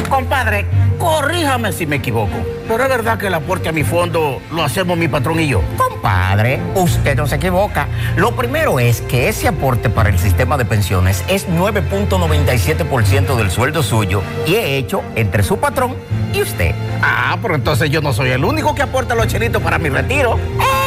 Compadre, 0.08 0.65
corríjame 0.99 1.73
si 1.73 1.86
me 1.86 1.97
equivoco, 1.97 2.36
pero 2.67 2.83
es 2.83 2.89
verdad 2.89 3.18
que 3.18 3.28
el 3.28 3.35
aporte 3.35 3.68
a 3.68 3.73
mi 3.73 3.85
fondo 3.85 4.41
lo 4.52 4.62
hacemos 4.62 4.99
mi 4.99 5.09
patrón 5.09 5.41
y 5.41 5.49
yo. 5.49 5.62
Compadre, 5.77 6.60
usted 6.75 7.17
no 7.17 7.27
se 7.27 7.36
equivoca. 7.36 7.89
Lo 8.17 8.35
primero 8.36 8.78
es 8.78 9.01
que 9.02 9.28
ese 9.28 9.49
aporte 9.49 9.89
para 9.89 10.10
el 10.10 10.18
sistema 10.18 10.57
de 10.59 10.65
pensiones 10.65 11.25
es 11.28 11.49
9.97% 11.49 13.36
del 13.36 13.51
sueldo 13.51 13.83
suyo 13.83 14.23
y 14.47 14.55
he 14.55 14.77
hecho 14.77 15.02
entre 15.15 15.43
su 15.43 15.59
patrón 15.59 15.97
y 16.33 16.43
usted. 16.43 16.75
Ah, 17.02 17.39
pero 17.41 17.55
entonces 17.55 17.91
yo 17.91 18.01
no 18.01 18.12
soy 18.12 18.31
el 18.31 18.44
único 18.44 18.75
que 18.75 18.83
aporta 18.83 19.15
los 19.15 19.28
chelitos 19.28 19.62
para 19.62 19.78
mi 19.78 19.89
retiro. 19.89 20.39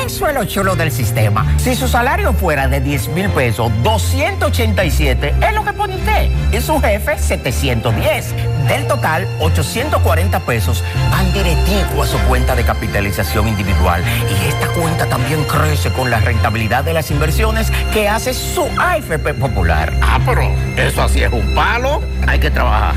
Eso 0.06 0.28
es 0.28 0.34
lo 0.34 0.46
chulo 0.46 0.76
del 0.76 0.92
sistema. 0.92 1.46
Si 1.58 1.76
su 1.76 1.88
salario 1.88 2.34
fuera 2.34 2.68
de 2.68 2.82
10 2.82 3.10
mil 3.10 3.30
pesos, 3.30 3.72
287 3.84 5.36
es 5.42 5.54
lo 5.54 5.64
que 5.64 5.74
pone 5.74 5.96
usted. 5.96 6.30
Y 6.52 6.60
su 6.60 6.80
jefe, 6.80 7.18
710. 7.18 8.34
Del 8.68 8.88
total, 8.88 9.28
840 9.40 10.40
pesos 10.42 10.84
van 11.12 11.32
directivo 11.34 12.04
a 12.04 12.08
su 12.08 12.18
cuenta 12.28 12.56
de 12.56 12.64
capitalización 12.64 13.48
individual. 13.48 14.04
Y 14.30 14.48
esta 14.48 14.68
cuenta 14.70 15.06
también 15.06 15.44
crece 15.44 15.92
con 15.92 16.10
la 16.10 16.20
rentabilidad 16.20 16.84
de 16.84 16.94
las 16.94 17.12
inversiones 17.12 17.72
que 17.94 18.10
hace 18.10 18.34
su 18.34 18.68
AFP 18.80 19.34
Popular. 19.36 19.94
Ah, 20.02 20.20
pero 20.26 20.42
eso 20.78 21.04
así 21.04 21.22
es 21.24 21.32
un 21.32 21.54
palo. 21.54 22.02
Hay 22.28 22.40
que 22.40 22.50
trabajar. 22.50 22.96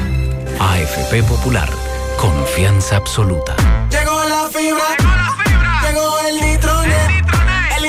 AFP 0.58 1.22
Popular. 1.24 1.68
Confianza 2.18 2.96
absoluta. 2.96 3.54
Llegó 3.90 4.24
la 4.24 4.48
fibra. 4.48 5.23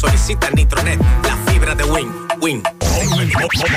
Solicita 0.00 0.48
Nitronet, 0.52 0.98
la 1.24 1.36
fibra 1.52 1.74
de 1.74 1.84
Win. 1.84 2.10
Win. 2.40 2.62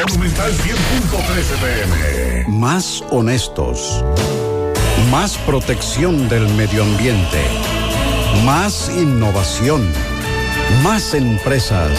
Monumental 0.07 0.53
100.13 0.53 1.57
pm. 1.59 2.45
Más 2.47 3.03
honestos. 3.11 4.05
Más 5.11 5.37
protección 5.39 6.29
del 6.29 6.47
medio 6.53 6.83
ambiente. 6.83 7.41
Más 8.45 8.89
innovación. 8.95 9.85
Más 10.81 11.13
empresas. 11.13 11.91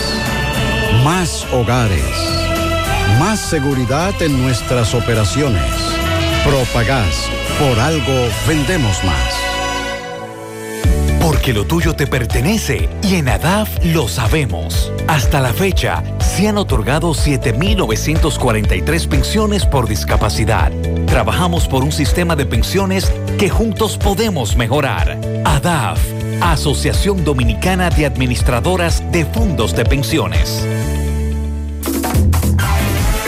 Más 1.05 1.47
hogares. 1.53 2.01
Más 3.19 3.39
seguridad 3.39 4.15
en 4.23 4.41
nuestras 4.41 4.95
operaciones. 4.95 5.71
Propagás. 6.47 7.29
Por 7.59 7.79
algo 7.79 8.29
vendemos 8.47 9.05
más. 9.05 9.34
Porque 11.25 11.55
lo 11.55 11.65
tuyo 11.65 11.97
te 11.97 12.07
pertenece 12.07 12.87
y 13.03 13.15
en 13.15 13.31
ADAF 13.31 13.83
lo 13.83 14.09
sabemos. 14.09 14.93
Hasta 15.09 15.41
la 15.41 15.55
fecha, 15.55 16.03
se 16.19 16.49
han 16.49 16.59
otorgado 16.59 17.13
7.943 17.13 19.09
pensiones 19.09 19.65
por 19.65 19.89
discapacidad. 19.89 20.71
Trabajamos 21.07 21.67
por 21.67 21.83
un 21.83 21.93
sistema 21.93 22.37
de 22.37 22.45
pensiones 22.45 23.11
que 23.39 23.49
juntos 23.49 23.97
podemos 23.97 24.55
mejorar. 24.55 25.19
ADAF, 25.47 25.99
Asociación 26.43 27.25
Dominicana 27.25 27.89
de 27.89 28.05
Administradoras 28.05 29.03
de 29.11 29.25
Fondos 29.25 29.75
de 29.75 29.87
Pensiones. 29.87 30.69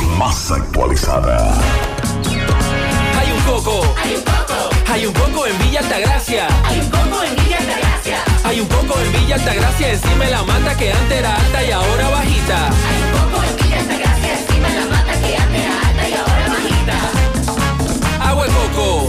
Más 0.00 0.50
actualizada. 0.50 1.54
Hay 3.18 3.32
un 3.32 3.40
coco. 3.42 3.94
Hay 4.02 4.14
un 4.14 4.22
coco. 4.22 4.70
Hay 4.92 5.06
un 5.06 5.12
coco 5.12 5.46
en 5.46 5.58
Villa 5.58 5.80
Altagracia. 5.80 6.46
Hay 6.64 6.80
un 6.80 6.90
coco 6.90 7.22
en 7.24 7.36
Villa 7.36 7.58
Altagracia. 7.58 8.18
Hay 8.44 8.60
un 8.60 8.68
coco 8.68 9.00
en 9.00 9.12
Villa 9.12 9.34
Altagracia 9.36 9.92
encima 9.92 10.24
de 10.24 10.30
la 10.30 10.42
mata 10.42 10.76
que 10.76 10.92
antes 10.92 11.18
era 11.18 11.34
alta 11.34 11.64
y 11.64 11.70
ahora 11.70 12.10
bajita. 12.10 12.68
Hay 12.68 13.02
un 13.02 13.10
coco 13.18 13.44
en 13.44 13.56
Villa 13.56 13.80
Altagracia 13.80 14.38
encima 14.40 14.68
de 14.68 14.74
la 14.80 14.86
mata 14.86 15.12
que 15.20 15.36
antes 15.36 15.62
era 15.62 15.88
alta 15.88 16.08
y 16.08 16.14
ahora 16.14 16.48
bajita. 16.48 18.28
Agua 18.28 18.46
de 18.46 18.52
coco. 18.52 19.08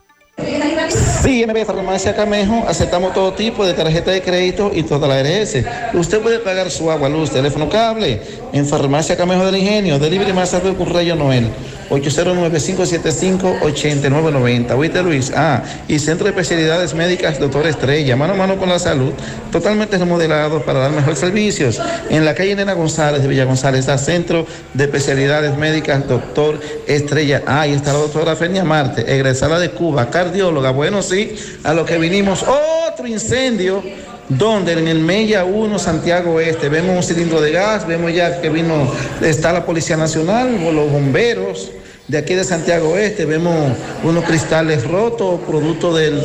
Sí, 0.90 1.44
MB 1.46 1.64
Farmacia 1.64 2.14
Camejo, 2.14 2.64
aceptamos 2.66 3.14
todo 3.14 3.32
tipo 3.32 3.64
de 3.64 3.74
tarjeta 3.74 4.10
de 4.10 4.22
crédito 4.22 4.70
y 4.74 4.82
toda 4.82 5.06
la 5.06 5.16
ARS. 5.16 5.56
Usted 5.94 6.20
puede 6.20 6.40
pagar 6.40 6.70
su 6.70 6.90
agua, 6.90 7.08
luz, 7.08 7.30
teléfono, 7.30 7.68
cable 7.68 8.20
en 8.52 8.66
Farmacia 8.66 9.16
Camejo 9.16 9.46
del 9.46 9.56
Ingenio, 9.56 9.98
Delivery 9.98 10.32
más 10.32 10.50
tarde 10.50 10.74
con 10.74 10.92
Rayo 10.92 11.14
Noel. 11.14 11.48
809-575-8990. 11.92 14.76
¿Oíste, 14.76 15.02
Luis? 15.02 15.32
Ah, 15.36 15.62
y 15.88 15.98
Centro 15.98 16.24
de 16.24 16.30
Especialidades 16.30 16.94
Médicas 16.94 17.38
Doctor 17.38 17.66
Estrella, 17.66 18.16
mano 18.16 18.32
a 18.32 18.36
mano 18.36 18.56
con 18.56 18.70
la 18.70 18.78
salud, 18.78 19.12
totalmente 19.50 19.98
remodelado 19.98 20.62
para 20.62 20.78
dar 20.80 20.92
mejores 20.92 21.18
servicios. 21.18 21.78
En 22.08 22.24
la 22.24 22.34
calle 22.34 22.56
Nena 22.56 22.72
González 22.72 23.20
de 23.22 23.28
Villa 23.28 23.44
González 23.44 23.80
está 23.80 23.98
Centro 23.98 24.46
de 24.72 24.84
Especialidades 24.84 25.58
Médicas 25.58 26.08
Doctor 26.08 26.58
Estrella. 26.86 27.42
Ah, 27.46 27.66
y 27.66 27.72
está 27.72 27.92
la 27.92 27.98
doctora 27.98 28.36
Fenia 28.36 28.64
Marte, 28.64 29.14
egresada 29.14 29.58
de 29.58 29.72
Cuba, 29.72 30.08
cardióloga. 30.08 30.71
Bueno, 30.72 31.02
sí, 31.02 31.34
a 31.64 31.74
lo 31.74 31.84
que 31.84 31.98
vinimos, 31.98 32.44
otro 32.88 33.06
incendio 33.06 33.82
donde 34.28 34.72
en 34.72 34.88
el 34.88 34.98
Mella 35.00 35.44
1 35.44 35.78
Santiago 35.78 36.40
Este. 36.40 36.68
Vemos 36.68 36.96
un 36.96 37.02
cilindro 37.02 37.40
de 37.40 37.52
gas, 37.52 37.86
vemos 37.86 38.12
ya 38.12 38.40
que 38.40 38.48
vino, 38.48 38.90
está 39.20 39.52
la 39.52 39.66
Policía 39.66 39.96
Nacional, 39.96 40.58
los 40.74 40.90
bomberos 40.90 41.70
de 42.08 42.18
aquí 42.18 42.34
de 42.34 42.44
Santiago 42.44 42.96
Este, 42.96 43.24
vemos 43.24 43.72
unos 44.02 44.24
cristales 44.24 44.86
rotos, 44.86 45.40
producto 45.46 45.94
del, 45.94 46.20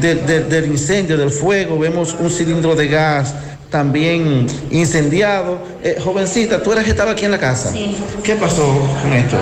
del, 0.00 0.66
incendio, 0.66 1.16
del 1.16 1.30
fuego, 1.30 1.78
vemos 1.78 2.16
un 2.18 2.30
cilindro 2.30 2.74
de 2.74 2.88
gas 2.88 3.34
también 3.70 4.46
incendiado. 4.70 5.58
Eh, 5.82 5.96
jovencita, 6.02 6.62
tú 6.62 6.72
eras 6.72 6.84
que 6.84 6.90
estaba 6.90 7.12
aquí 7.12 7.24
en 7.24 7.30
la 7.30 7.38
casa. 7.38 7.70
Sí. 7.70 7.96
¿Qué 8.22 8.34
pasó 8.34 8.66
con 9.02 9.12
esto? 9.12 9.36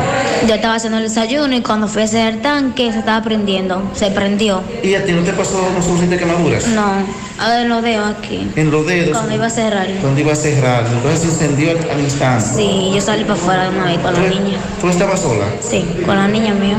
Yo 0.47 0.55
estaba 0.55 0.75
haciendo 0.75 0.99
el 0.99 1.05
desayuno 1.05 1.55
y 1.57 1.63
cuando 1.63 1.89
fui 1.89 2.03
a 2.03 2.05
hacer 2.05 2.35
el 2.35 2.43
tanque 2.43 2.93
se 2.93 2.99
estaba 2.99 3.23
prendiendo, 3.23 3.83
se 3.95 4.11
prendió. 4.11 4.63
¿Y 4.83 4.95
a 4.95 5.05
ti 5.05 5.13
no 5.13 5.23
te 5.23 5.33
pasó, 5.33 5.67
no 5.75 5.83
sufriste 5.83 6.19
quemaduras? 6.19 6.67
No, 6.69 6.93
a 7.39 7.49
ver 7.49 7.67
lo 7.67 7.81
veo 7.81 8.05
aquí. 8.05 8.51
En 8.57 8.71
los 8.71 8.87
dedos. 8.87 9.17
Cuando 9.17 9.35
iba 9.35 9.47
a 9.47 9.51
cerrar. 9.51 9.87
Cuando 10.01 10.21
iba 10.21 10.33
a 10.33 10.37
cerrar, 10.37 10.85
entonces 10.93 11.21
se 11.21 11.27
incendió 11.29 11.71
al, 11.71 11.91
al 11.91 12.01
instante. 12.01 12.45
Sí, 12.55 12.91
yo 12.95 13.01
salí 13.01 13.23
para 13.25 13.35
afuera 13.35 13.63
de 13.65 13.69
una 13.71 13.87
vez 13.87 13.99
con 13.99 14.13
la 14.13 14.29
niña. 14.29 14.59
¿Tú 14.81 14.89
estabas 14.89 15.21
sola? 15.21 15.47
Sí, 15.67 15.85
con 16.05 16.17
la 16.17 16.29
niña 16.29 16.53
mía. 16.53 16.77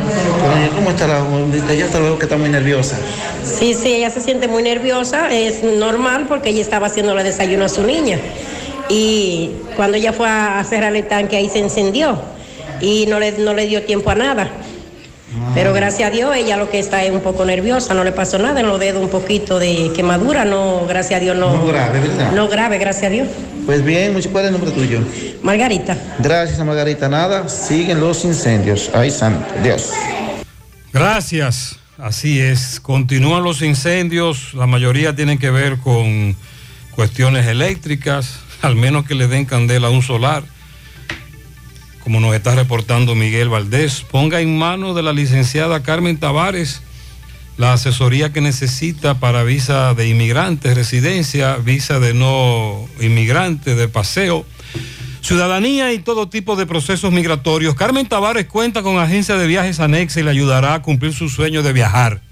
¿Cómo 0.76 0.92
está 0.92 1.08
la 1.08 1.24
Ella 1.74 1.88
te 1.88 2.00
veo 2.00 2.19
que 2.19 2.26
está 2.26 2.38
muy 2.38 2.50
nerviosa. 2.50 2.95
Sí, 3.43 3.74
sí, 3.74 3.95
ella 3.95 4.09
se 4.11 4.22
siente 4.22 4.48
muy 4.48 4.61
nerviosa, 4.61 5.32
es 5.34 5.64
normal 5.64 6.26
porque 6.27 6.50
ella 6.50 6.61
estaba 6.61 6.88
haciendo 6.88 7.17
el 7.17 7.24
desayuno 7.24 7.36
a 7.40 7.69
su 7.69 7.83
niña. 7.83 8.19
Y 8.90 9.51
cuando 9.75 9.98
ella 9.98 10.14
fue 10.14 10.30
a 10.30 10.64
cerrar 10.64 10.95
el 10.95 11.07
tanque 11.07 11.38
ahí 11.38 11.49
se 11.49 11.59
encendió 11.59 12.19
y 12.80 13.06
no 13.07 13.19
le, 13.19 13.33
no 13.33 13.53
le 13.53 13.67
dio 13.67 13.83
tiempo 13.83 14.09
a 14.09 14.16
nada. 14.16 14.49
Pero 15.53 15.74
gracias 15.74 16.09
a 16.09 16.11
Dios 16.11 16.35
ella 16.35 16.56
lo 16.56 16.69
que 16.69 16.80
está 16.80 17.03
es 17.03 17.11
un 17.11 17.19
poco 17.19 17.43
nerviosa, 17.43 17.93
no 17.93 18.03
le 18.03 18.11
pasó 18.11 18.40
nada 18.40 18.61
en 18.61 18.67
los 18.67 18.80
dedos, 18.80 19.03
un 19.03 19.09
poquito 19.09 19.59
de 19.59 19.91
quemadura, 19.93 20.45
no, 20.45 20.85
gracias 20.88 21.19
a 21.19 21.24
Dios 21.24 21.35
no. 21.35 21.53
No 21.53 21.67
grave, 21.67 21.99
¿verdad? 21.99 22.32
No 22.32 22.48
grave, 22.48 22.77
gracias 22.77 23.06
a 23.06 23.09
Dios. 23.09 23.27
Pues 23.66 23.83
bien, 23.83 24.14
¿cuál 24.32 24.45
es 24.45 24.51
el 24.51 24.57
nombre 24.57 24.72
tuyo? 24.72 24.99
Margarita. 25.43 25.98
Gracias, 26.19 26.57
Margarita. 26.66 27.09
Nada, 27.09 27.49
siguen 27.49 27.99
los 27.99 28.24
incendios. 28.24 28.90
Ay, 28.93 29.11
santo, 29.11 29.45
Dios. 29.61 29.91
Gracias. 30.93 31.77
Así 31.98 32.40
es. 32.40 32.80
Continúan 32.80 33.43
los 33.43 33.61
incendios. 33.61 34.53
La 34.53 34.67
mayoría 34.67 35.16
tienen 35.16 35.38
que 35.38 35.49
ver 35.49 35.77
con 35.80 36.35
cuestiones 36.98 37.45
eléctricas, 37.45 38.40
al 38.64 38.76
menos 38.76 39.06
que 39.06 39.14
le 39.14 39.27
den 39.27 39.45
candela 39.45 39.85
a 39.85 39.92
un 39.92 40.01
solar, 40.01 40.43
como 42.03 42.19
nos 42.19 42.34
está 42.34 42.56
reportando 42.56 43.14
Miguel 43.14 43.50
Valdés. 43.50 44.01
Ponga 44.01 44.42
en 44.42 44.58
manos 44.58 44.95
de 44.95 45.03
la 45.03 45.14
licenciada 45.14 45.84
Carmen 45.84 46.17
Tavares 46.17 46.82
la 47.58 47.74
asesoría 47.74 48.34
que 48.34 48.42
necesita 48.42 49.19
para 49.19 49.43
visa 49.43 49.93
de 49.93 50.08
inmigrante, 50.09 50.74
residencia, 50.74 51.58
visa 51.58 52.00
de 52.00 52.16
no 52.16 52.90
inmigrante, 53.00 53.76
de 53.76 53.88
paseo, 53.88 54.43
ciudadanía 55.22 55.93
y 55.93 56.00
todo 56.00 56.30
tipo 56.30 56.56
de 56.56 56.66
procesos 56.66 57.14
migratorios. 57.14 57.76
Carmen 57.76 58.08
Tavares 58.08 58.48
cuenta 58.48 58.82
con 58.82 58.98
agencia 58.98 59.35
de 59.35 59.45
viajes 59.45 59.80
anexa 59.80 60.19
y 60.19 60.24
le 60.24 60.32
ayudará 60.32 60.74
a 60.74 60.82
cumplir 60.82 61.14
su 61.14 61.30
sueño 61.30 61.61
de 61.61 61.74
viajar. 61.74 62.26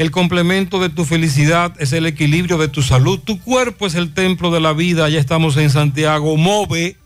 El 0.00 0.10
complemento 0.10 0.80
de 0.80 0.88
tu 0.88 1.04
felicidad 1.04 1.74
es 1.78 1.92
el 1.92 2.06
equilibrio 2.06 2.56
de 2.56 2.68
tu 2.68 2.80
salud. 2.82 3.20
Tu 3.22 3.38
cuerpo 3.38 3.86
es 3.86 3.94
el 3.94 4.14
templo 4.14 4.50
de 4.50 4.58
la 4.58 4.72
vida. 4.72 5.10
Ya 5.10 5.20
estamos 5.20 5.58
en 5.58 5.68
Santiago. 5.68 6.38
Move, 6.38 6.96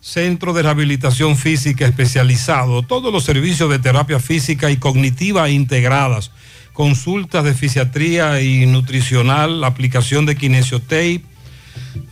Centro 0.00 0.54
de 0.54 0.62
Rehabilitación 0.62 1.36
Física 1.36 1.84
especializado. 1.84 2.80
Todos 2.80 3.12
los 3.12 3.24
servicios 3.24 3.68
de 3.68 3.80
terapia 3.80 4.18
física 4.18 4.70
y 4.70 4.78
cognitiva 4.78 5.50
integradas. 5.50 6.30
Consultas 6.72 7.44
de 7.44 7.52
fisiatría 7.52 8.40
y 8.40 8.64
nutricional, 8.64 9.62
aplicación 9.62 10.24
de 10.24 10.36
kinesiotape, 10.36 11.20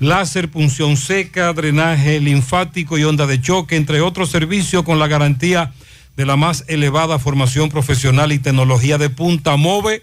láser, 0.01 0.51
punción 0.51 0.99
seca, 0.99 1.51
drenaje 1.55 2.21
linfático 2.21 2.99
y 2.99 3.05
onda 3.05 3.27
de 3.27 3.41
choque, 3.41 3.77
entre 3.77 4.03
otros 4.03 4.29
servicios 4.29 4.83
con 4.83 4.99
la 4.99 5.07
garantía 5.07 5.73
de 6.19 6.27
la 6.27 6.37
más 6.37 6.65
elevada 6.67 7.19
formación 7.21 7.71
profesional 7.71 8.33
y 8.33 8.41
tecnología 8.41 8.99
de 8.99 9.09
punta. 9.09 9.55
Move, 9.55 10.03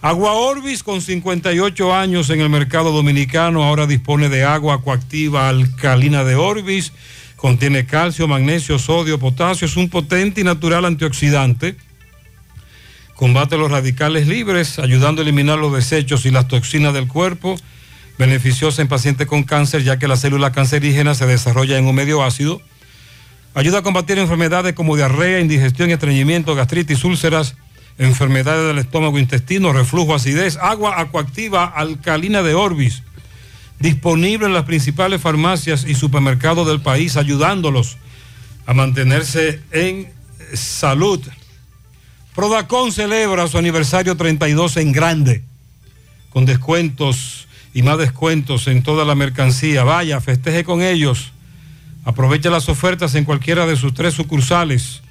Agua 0.03 0.33
Orbis, 0.33 0.83
con 0.83 1.01
58 1.01 1.95
años 1.95 2.29
en 2.29 2.41
el 2.41 2.49
mercado 2.49 2.91
dominicano, 2.91 3.63
ahora 3.63 3.87
dispone 3.87 4.29
de 4.29 4.43
agua 4.43 4.83
coactiva 4.83 5.49
alcalina 5.49 6.23
de 6.23 6.35
Orbis. 6.35 6.93
Contiene 7.43 7.85
calcio, 7.85 8.25
magnesio, 8.25 8.79
sodio, 8.79 9.19
potasio. 9.19 9.65
Es 9.65 9.75
un 9.75 9.89
potente 9.89 10.39
y 10.39 10.45
natural 10.45 10.85
antioxidante. 10.85 11.75
Combate 13.15 13.57
los 13.57 13.69
radicales 13.69 14.29
libres, 14.29 14.79
ayudando 14.79 15.21
a 15.21 15.23
eliminar 15.23 15.59
los 15.59 15.73
desechos 15.73 16.25
y 16.25 16.31
las 16.31 16.47
toxinas 16.47 16.93
del 16.93 17.09
cuerpo. 17.09 17.57
Beneficiosa 18.17 18.81
en 18.81 18.87
pacientes 18.87 19.27
con 19.27 19.43
cáncer, 19.43 19.83
ya 19.83 19.99
que 19.99 20.07
la 20.07 20.15
célula 20.15 20.53
cancerígena 20.53 21.15
se 21.15 21.25
desarrolla 21.25 21.77
en 21.77 21.85
un 21.85 21.95
medio 21.95 22.23
ácido. 22.23 22.61
Ayuda 23.55 23.79
a 23.79 23.81
combatir 23.81 24.19
enfermedades 24.19 24.71
como 24.71 24.95
diarrea, 24.95 25.41
indigestión, 25.41 25.89
estreñimiento, 25.89 26.55
gastritis, 26.55 27.03
úlceras, 27.03 27.57
enfermedades 27.97 28.67
del 28.67 28.77
estómago, 28.77 29.19
intestino, 29.19 29.73
reflujo, 29.73 30.15
acidez, 30.15 30.55
agua 30.61 30.97
acuactiva 30.97 31.65
alcalina 31.65 32.41
de 32.41 32.53
Orbis, 32.53 33.03
disponible 33.79 34.47
en 34.47 34.53
las 34.53 34.65
principales 34.65 35.21
farmacias 35.21 35.85
y 35.87 35.95
supermercados 35.95 36.67
del 36.67 36.81
país, 36.81 37.17
ayudándolos 37.17 37.97
a 38.65 38.73
mantenerse 38.73 39.61
en 39.71 40.11
salud. 40.53 41.19
Prodacon 42.35 42.91
celebra 42.91 43.47
su 43.47 43.57
aniversario 43.57 44.17
32 44.17 44.77
en 44.77 44.91
grande, 44.91 45.43
con 46.29 46.45
descuentos 46.45 47.47
y 47.73 47.83
más 47.83 47.97
descuentos 47.97 48.67
en 48.67 48.83
toda 48.83 49.05
la 49.05 49.15
mercancía. 49.15 49.83
Vaya, 49.83 50.19
festeje 50.21 50.63
con 50.63 50.81
ellos. 50.81 51.31
Aproveche 52.05 52.49
las 52.49 52.69
ofertas 52.69 53.15
en 53.15 53.25
cualquiera 53.25 53.65
de 53.65 53.75
sus 53.75 53.93
tres 53.93 54.13
sucursales. 54.13 55.01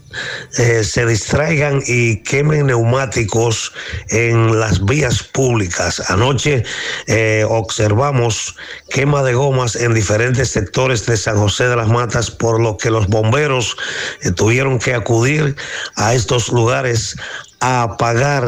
eh, 0.58 0.84
se 0.84 1.06
distraigan 1.06 1.82
y 1.88 2.22
quemen 2.24 2.68
neumáticos 2.68 3.72
en 4.10 4.60
las 4.60 4.84
vías 4.84 5.24
públicas. 5.24 6.12
Anoche 6.12 6.66
eh, 7.08 7.46
observamos 7.48 8.58
quema 8.90 9.24
de 9.24 9.34
gomas 9.34 9.78
en 9.78 9.94
diferentes 9.94 10.50
sectores 10.50 11.06
de 11.06 11.16
San 11.16 11.38
José 11.38 11.70
de 11.70 11.78
las 11.78 11.88
Matas, 11.88 12.30
por 12.30 12.60
lo 12.60 12.76
que 12.76 12.92
los 12.92 13.08
bomberos 13.08 13.78
eh, 14.22 14.32
tuvieron 14.32 14.80
que 14.80 14.94
acudir 14.94 15.56
a 15.96 16.14
estos 16.14 16.50
lugares 16.50 17.16
a 17.60 17.84
apagar 17.84 18.46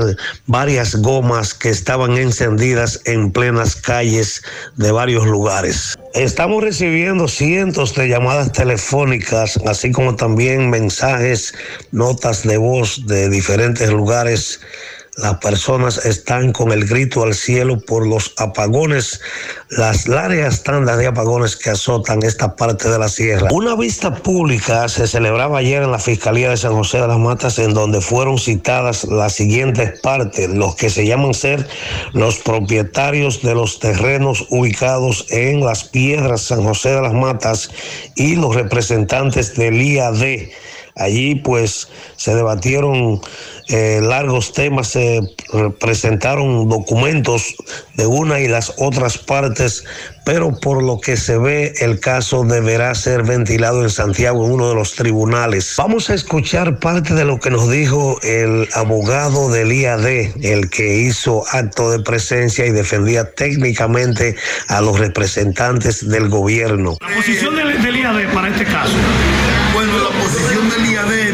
varias 0.48 0.96
gomas 0.96 1.54
que 1.54 1.70
estaban 1.70 2.18
encendidas 2.18 3.02
en 3.06 3.32
plenas 3.32 3.76
calles 3.76 4.42
de 4.78 4.92
varios 4.92 5.26
lugares. 5.26 5.98
Estamos 6.14 6.64
recibiendo 6.64 7.28
cientos 7.28 7.96
de 7.96 8.08
llamadas 8.08 8.52
telefónicas, 8.52 9.58
así 9.66 9.92
como 9.92 10.16
también 10.16 10.70
mensajes, 10.70 11.54
notas 11.92 12.44
de 12.44 12.58
voz 12.58 13.06
de 13.08 13.30
diferentes 13.30 13.90
lugares 13.90 14.60
las 15.18 15.38
personas 15.40 16.06
están 16.06 16.54
con 16.54 16.72
el 16.72 16.86
grito 16.86 17.24
al 17.24 17.34
cielo 17.34 17.80
por 17.80 18.08
los 18.08 18.34
apagones, 18.38 19.20
las 19.70 20.08
largas 20.08 20.64
tandas 20.64 20.98
de 20.98 21.08
apagones 21.08 21.58
que 21.58 21.70
azotan 21.70 22.24
esta 22.24 22.56
parte 22.56 22.90
de 22.90 22.98
la 22.98 23.10
sierra. 23.10 23.50
Una 23.52 23.76
vista 23.76 24.16
pública 24.16 24.88
se 24.88 25.08
celebraba 25.08 25.60
ayer 25.60 25.84
en 25.84 25.92
la 25.92 26.00
Fiscalía 26.00 26.50
de 26.50 26.58
San 26.58 26.74
José 26.74 27.02
de 27.02 27.08
las 27.10 27.20
Matas, 27.20 27.60
en 27.60 27.74
donde 27.74 28.00
fueron 28.00 28.38
citadas 28.38 29.04
las 29.04 29.34
siguientes 29.34 30.00
partes, 30.00 30.50
los 30.50 30.76
que 30.76 30.90
se 30.90 31.06
llaman 31.06 31.34
ser 31.34 31.68
los 32.14 32.38
propietarios 32.38 33.42
de 33.42 33.54
los 33.54 33.80
terrenos 33.80 34.46
ubicados 34.50 35.26
en 35.30 35.60
las 35.60 35.84
piedras 35.84 36.42
San 36.42 36.64
José 36.64 36.92
de 36.92 37.02
las 37.02 37.14
Matas 37.14 37.70
y 38.16 38.36
los 38.36 38.56
representantes 38.56 39.56
del 39.56 39.82
IAD. 39.82 40.52
Allí 40.96 41.36
pues 41.36 41.88
se 42.18 42.36
debatieron 42.36 43.22
eh, 43.70 44.00
largos 44.02 44.54
temas, 44.54 44.90
se 44.90 45.22
presentaron 45.80 46.68
documentos 46.70 47.56
de 47.96 48.06
una 48.06 48.40
y 48.40 48.48
las 48.48 48.74
otras 48.78 49.18
partes, 49.18 49.84
pero 50.26 50.60
por 50.60 50.84
lo 50.84 51.00
que 51.00 51.18
se 51.18 51.38
ve 51.38 51.74
el 51.80 52.00
caso 52.00 52.44
deberá 52.44 52.94
ser 52.96 53.24
ventilado 53.24 53.84
en 53.84 53.90
Santiago 53.90 54.46
en 54.46 54.52
uno 54.52 54.70
de 54.70 54.76
los 54.76 54.94
tribunales. 54.94 55.74
Vamos 55.78 56.10
a 56.10 56.14
escuchar 56.14 56.80
parte 56.80 57.14
de 57.14 57.26
lo 57.26 57.40
que 57.40 57.50
nos 57.50 57.70
dijo 57.70 58.20
el 58.24 58.68
abogado 58.74 59.50
del 59.50 59.72
IAD, 59.72 60.06
el 60.44 60.70
que 60.70 60.98
hizo 60.98 61.44
acto 61.52 61.92
de 61.92 62.00
presencia 62.00 62.66
y 62.66 62.72
defendía 62.72 63.32
técnicamente 63.32 64.36
a 64.68 64.82
los 64.82 65.00
representantes 65.00 66.08
del 66.08 66.30
gobierno. 66.30 66.98
La 67.02 67.16
posición 67.16 67.56
del, 67.56 67.82
del 67.82 67.98
IAD 67.98 68.34
para 68.34 68.50
este 68.50 68.66
caso. 68.66 68.94
Bueno, 69.74 69.94
la 69.98 70.10
posición 70.10 70.70
del 70.70 70.86
IAD, 70.92 71.31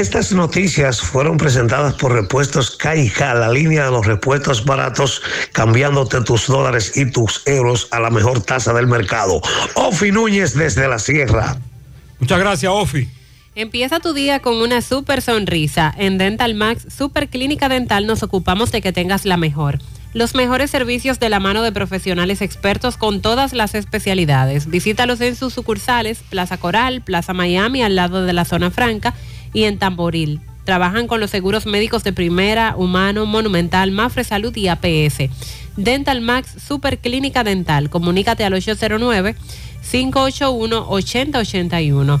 Estas 0.00 0.32
noticias 0.32 0.98
fueron 0.98 1.36
presentadas 1.36 1.92
por 1.92 2.12
Repuestos 2.12 2.70
Caija, 2.70 3.34
la 3.34 3.50
línea 3.50 3.84
de 3.84 3.90
los 3.90 4.06
repuestos 4.06 4.64
baratos, 4.64 5.20
cambiándote 5.52 6.22
tus 6.22 6.46
dólares 6.46 6.96
y 6.96 7.12
tus 7.12 7.46
euros 7.46 7.86
a 7.90 8.00
la 8.00 8.08
mejor 8.08 8.40
tasa 8.40 8.72
del 8.72 8.86
mercado. 8.86 9.42
Ofi 9.74 10.10
Núñez 10.10 10.54
desde 10.54 10.88
la 10.88 10.98
Sierra. 10.98 11.58
Muchas 12.18 12.38
gracias, 12.38 12.72
Ofi. 12.74 13.10
Empieza 13.54 14.00
tu 14.00 14.14
día 14.14 14.40
con 14.40 14.56
una 14.56 14.80
super 14.80 15.20
sonrisa. 15.20 15.94
En 15.98 16.16
Dental 16.16 16.54
Max 16.54 16.86
Super 16.96 17.28
Clínica 17.28 17.68
Dental 17.68 18.06
nos 18.06 18.22
ocupamos 18.22 18.72
de 18.72 18.80
que 18.80 18.94
tengas 18.94 19.26
la 19.26 19.36
mejor. 19.36 19.80
Los 20.14 20.34
mejores 20.34 20.70
servicios 20.70 21.20
de 21.20 21.28
la 21.28 21.40
mano 21.40 21.62
de 21.62 21.72
profesionales 21.72 22.40
expertos 22.40 22.96
con 22.96 23.20
todas 23.20 23.52
las 23.52 23.74
especialidades. 23.74 24.70
Visítalos 24.70 25.20
en 25.20 25.36
sus 25.36 25.52
sucursales, 25.52 26.22
Plaza 26.30 26.56
Coral, 26.56 27.02
Plaza 27.02 27.34
Miami, 27.34 27.82
al 27.82 27.96
lado 27.96 28.24
de 28.24 28.32
la 28.32 28.46
zona 28.46 28.70
franca 28.70 29.12
y 29.52 29.64
en 29.64 29.78
Tamboril. 29.78 30.40
Trabajan 30.64 31.06
con 31.06 31.20
los 31.20 31.30
seguros 31.30 31.66
médicos 31.66 32.04
de 32.04 32.12
primera, 32.12 32.74
humano, 32.76 33.26
monumental, 33.26 33.90
Mafre 33.90 34.24
Salud 34.24 34.54
y 34.56 34.68
APS. 34.68 35.30
Dental 35.76 36.20
Max 36.20 36.54
Super 36.64 36.98
Clínica 36.98 37.44
Dental. 37.44 37.90
Comunícate 37.90 38.44
al 38.44 38.54
809 38.54 39.34
581 39.90 40.86
8081. 40.88 42.20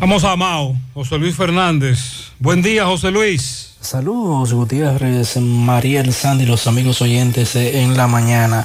Vamos 0.00 0.24
a 0.24 0.34
Mao, 0.36 0.74
José 0.94 1.18
Luis 1.18 1.36
Fernández. 1.36 2.30
Buen 2.38 2.62
día, 2.62 2.86
José 2.86 3.10
Luis. 3.10 3.72
Saludos, 3.82 4.52
Gutiérrez, 4.52 5.36
Mariel, 5.38 6.12
Sandy, 6.12 6.46
los 6.46 6.68
amigos 6.68 7.02
oyentes 7.02 7.56
en 7.56 7.96
la 7.96 8.06
mañana. 8.06 8.64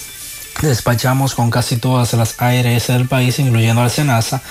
Despachamos 0.61 1.35
con 1.35 1.49
casi 1.49 1.77
todas 1.77 2.11
las 2.13 2.35
ARS 2.39 2.87
del 2.87 3.07
país, 3.07 3.39
incluyendo 3.39 3.81
al 3.81 3.89
Senasa, 3.89 4.41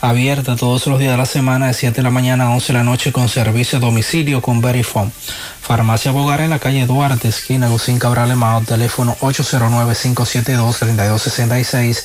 abierta 0.00 0.56
todos 0.56 0.86
los 0.88 0.98
días 0.98 1.12
de 1.12 1.18
la 1.18 1.26
semana 1.26 1.68
de 1.68 1.74
7 1.74 1.94
de 1.96 2.02
la 2.02 2.10
mañana 2.10 2.46
a 2.46 2.50
11 2.50 2.72
de 2.72 2.78
la 2.78 2.84
noche 2.84 3.12
con 3.12 3.28
servicio 3.28 3.78
a 3.78 3.80
domicilio 3.80 4.42
con 4.42 4.60
Verifone. 4.60 5.12
Farmacia 5.60 6.10
Bogar 6.10 6.40
en 6.40 6.50
la 6.50 6.58
calle 6.58 6.84
Duarte, 6.86 7.28
esquina 7.28 7.68
Gusín 7.68 8.00
Cabral 8.00 8.32
Emao, 8.32 8.62
teléfono 8.62 9.16
809-572-3266 9.20 12.02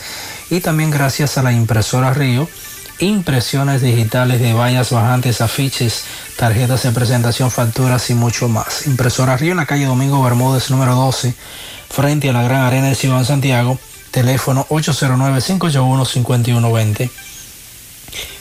y 0.52 0.60
también 0.60 0.92
gracias 0.92 1.40
a 1.40 1.44
la 1.44 1.52
impresora 1.52 2.14
Río, 2.14 2.48
impresiones 3.00 3.82
digitales 3.82 4.40
de 4.40 4.54
vallas 4.54 4.92
bajantes, 4.92 5.42
afiches, 5.42 6.04
tarjetas 6.36 6.84
de 6.84 6.92
presentación, 6.92 7.50
facturas 7.52 8.10
y 8.10 8.14
mucho 8.14 8.50
más. 8.50 8.88
Impresora 8.88 9.38
Río 9.38 9.52
en 9.52 9.58
la 9.58 9.66
calle 9.66 9.86
Domingo 9.86 10.24
Bermúdez 10.24 10.70
número 10.70 10.96
12, 10.96 11.34
frente 11.90 12.30
a 12.30 12.34
la 12.34 12.44
Gran 12.44 12.62
Arena 12.62 12.88
de 12.88 12.96
Ciudad 12.96 13.24
Santiago, 13.24 13.80
teléfono 14.12 14.66
809-581-5120. 14.70 17.10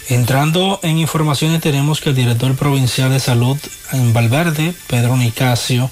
Entrando 0.09 0.79
en 0.83 0.99
informaciones 0.99 1.61
tenemos 1.61 2.01
que 2.01 2.11
el 2.11 2.15
director 2.15 2.55
provincial 2.55 3.11
de 3.11 3.19
salud 3.19 3.57
en 3.93 4.13
Valverde, 4.13 4.73
Pedro 4.87 5.17
Nicasio, 5.17 5.91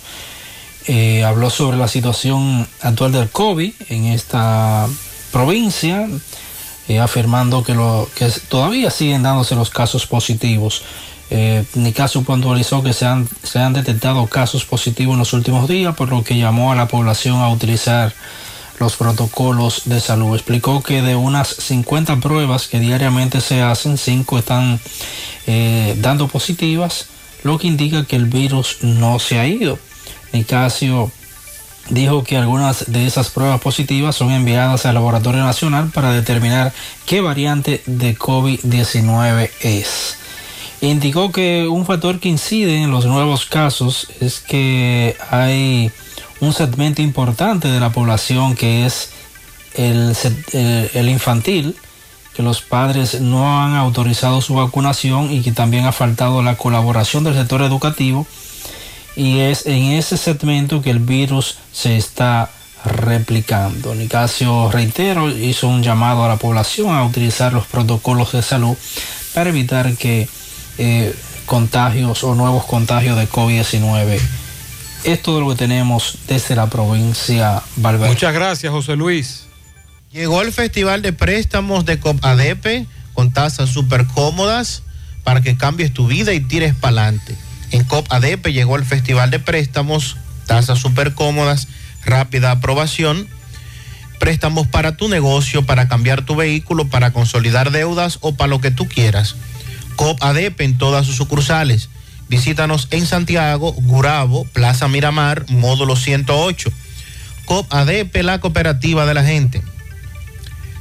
eh, 0.86 1.24
habló 1.24 1.50
sobre 1.50 1.78
la 1.78 1.88
situación 1.88 2.68
actual 2.80 3.10
del 3.12 3.30
COVID 3.30 3.72
en 3.88 4.04
esta 4.04 4.86
provincia, 5.32 6.08
eh, 6.88 6.98
afirmando 6.98 7.62
que, 7.62 7.74
lo, 7.74 8.08
que 8.14 8.28
todavía 8.48 8.90
siguen 8.90 9.22
dándose 9.22 9.54
los 9.54 9.70
casos 9.70 10.06
positivos. 10.06 10.82
Eh, 11.30 11.64
puntualizó 12.26 12.82
que 12.82 12.92
se 12.92 13.06
han, 13.06 13.28
se 13.42 13.58
han 13.58 13.72
detectado 13.72 14.26
casos 14.26 14.64
positivos 14.64 15.14
en 15.14 15.18
los 15.20 15.32
últimos 15.32 15.68
días, 15.68 15.94
por 15.96 16.10
lo 16.10 16.22
que 16.22 16.36
llamó 16.36 16.72
a 16.72 16.74
la 16.76 16.86
población 16.86 17.40
a 17.40 17.48
utilizar 17.48 18.12
los 18.78 18.96
protocolos 18.96 19.82
de 19.86 20.00
salud. 20.00 20.34
Explicó 20.34 20.82
que 20.82 21.02
de 21.02 21.16
unas 21.16 21.48
50 21.48 22.16
pruebas 22.16 22.68
que 22.68 22.80
diariamente 22.80 23.40
se 23.40 23.62
hacen, 23.62 23.98
5 23.98 24.38
están 24.38 24.80
eh, 25.46 25.96
dando 25.98 26.28
positivas, 26.28 27.06
lo 27.42 27.58
que 27.58 27.66
indica 27.66 28.04
que 28.04 28.16
el 28.16 28.26
virus 28.26 28.78
no 28.82 29.18
se 29.18 29.38
ha 29.38 29.46
ido. 29.46 29.78
Nicasio 30.32 31.10
dijo 31.90 32.24
que 32.24 32.36
algunas 32.36 32.90
de 32.90 33.06
esas 33.06 33.30
pruebas 33.30 33.60
positivas 33.60 34.16
son 34.16 34.30
enviadas 34.32 34.86
al 34.86 34.94
Laboratorio 34.94 35.44
Nacional 35.44 35.90
para 35.92 36.12
determinar 36.12 36.72
qué 37.06 37.20
variante 37.20 37.82
de 37.86 38.16
COVID-19 38.16 39.50
es. 39.60 40.18
Indicó 40.80 41.32
que 41.32 41.66
un 41.66 41.86
factor 41.86 42.20
que 42.20 42.28
incide 42.28 42.82
en 42.82 42.90
los 42.90 43.06
nuevos 43.06 43.46
casos 43.46 44.08
es 44.20 44.40
que 44.40 45.16
hay 45.30 45.90
un 46.40 46.52
segmento 46.52 47.00
importante 47.00 47.68
de 47.68 47.80
la 47.80 47.90
población 47.90 48.54
que 48.54 48.84
es 48.84 49.10
el, 49.74 50.14
el, 50.52 51.08
infantil, 51.08 51.76
que 52.34 52.42
los 52.42 52.60
padres 52.60 53.20
no 53.20 53.62
han 53.62 53.74
autorizado 53.76 54.40
su 54.40 54.54
vacunación 54.54 55.32
y 55.32 55.42
que 55.42 55.52
también 55.52 55.86
ha 55.86 55.92
faltado 55.92 56.42
la 56.42 56.56
colaboración 56.56 57.24
del 57.24 57.34
sector 57.34 57.62
educativo. 57.62 58.26
Y 59.16 59.40
es 59.40 59.66
en 59.66 59.92
ese 59.92 60.16
segmento 60.16 60.82
que 60.82 60.90
el 60.90 60.98
virus 60.98 61.58
se 61.72 61.96
está 61.96 62.50
replicando. 62.84 63.94
Nicasio, 63.94 64.70
reitero, 64.70 65.30
hizo 65.30 65.68
un 65.68 65.82
llamado 65.82 66.24
a 66.24 66.28
la 66.28 66.36
población 66.36 66.94
a 66.94 67.04
utilizar 67.04 67.52
los 67.52 67.66
protocolos 67.66 68.32
de 68.32 68.42
salud 68.42 68.76
para 69.32 69.50
evitar 69.50 69.96
que 69.96 70.28
eh, 70.78 71.14
contagios 71.46 72.24
o 72.24 72.34
nuevos 72.34 72.64
contagios 72.64 73.16
de 73.16 73.28
COVID-19 73.28 74.20
es 75.04 75.22
todo 75.22 75.40
lo 75.40 75.50
que 75.50 75.56
tenemos 75.56 76.18
desde 76.26 76.56
la 76.56 76.68
provincia 76.68 77.62
Valverde. 77.76 78.08
Muchas 78.08 78.34
gracias, 78.34 78.72
José 78.72 78.96
Luis. 78.96 79.44
Llegó 80.10 80.42
el 80.42 80.52
Festival 80.52 81.02
de 81.02 81.12
Préstamos 81.12 81.84
de 81.84 81.98
COPADEPE 81.98 82.86
con 83.12 83.32
tasas 83.32 83.70
súper 83.70 84.06
cómodas 84.06 84.82
para 85.22 85.40
que 85.40 85.56
cambies 85.56 85.92
tu 85.92 86.06
vida 86.06 86.32
y 86.32 86.40
tires 86.40 86.74
para 86.74 87.02
adelante. 87.02 87.36
En 87.74 87.82
COPADEPE 87.82 88.52
llegó 88.52 88.76
el 88.76 88.84
Festival 88.84 89.32
de 89.32 89.40
Préstamos, 89.40 90.16
tasas 90.46 90.78
súper 90.78 91.14
cómodas, 91.14 91.66
rápida 92.04 92.52
aprobación, 92.52 93.26
préstamos 94.20 94.68
para 94.68 94.96
tu 94.96 95.08
negocio, 95.08 95.66
para 95.66 95.88
cambiar 95.88 96.24
tu 96.24 96.36
vehículo, 96.36 96.88
para 96.88 97.12
consolidar 97.12 97.72
deudas 97.72 98.18
o 98.20 98.36
para 98.36 98.46
lo 98.46 98.60
que 98.60 98.70
tú 98.70 98.86
quieras. 98.86 99.34
COPADEPE 99.96 100.62
en 100.62 100.78
todas 100.78 101.04
sus 101.04 101.16
sucursales 101.16 101.88
Visítanos 102.28 102.88
en 102.90 103.06
Santiago, 103.06 103.72
Gurabo, 103.72 104.44
Plaza 104.44 104.88
Miramar, 104.88 105.44
módulo 105.48 105.96
108. 105.96 106.70
COP 107.44 107.72
ADP, 107.72 108.22
la 108.22 108.40
cooperativa 108.40 109.04
de 109.04 109.14
la 109.14 109.24
gente. 109.24 109.62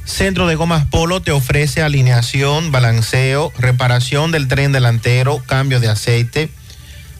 Centro 0.06 0.46
de 0.46 0.54
Gomas 0.54 0.86
Polo 0.86 1.20
te 1.20 1.30
ofrece 1.30 1.82
alineación, 1.82 2.72
balanceo, 2.72 3.52
reparación 3.58 4.32
del 4.32 4.48
tren 4.48 4.72
delantero, 4.72 5.42
cambio 5.46 5.80
de 5.80 5.88
aceite, 5.88 6.48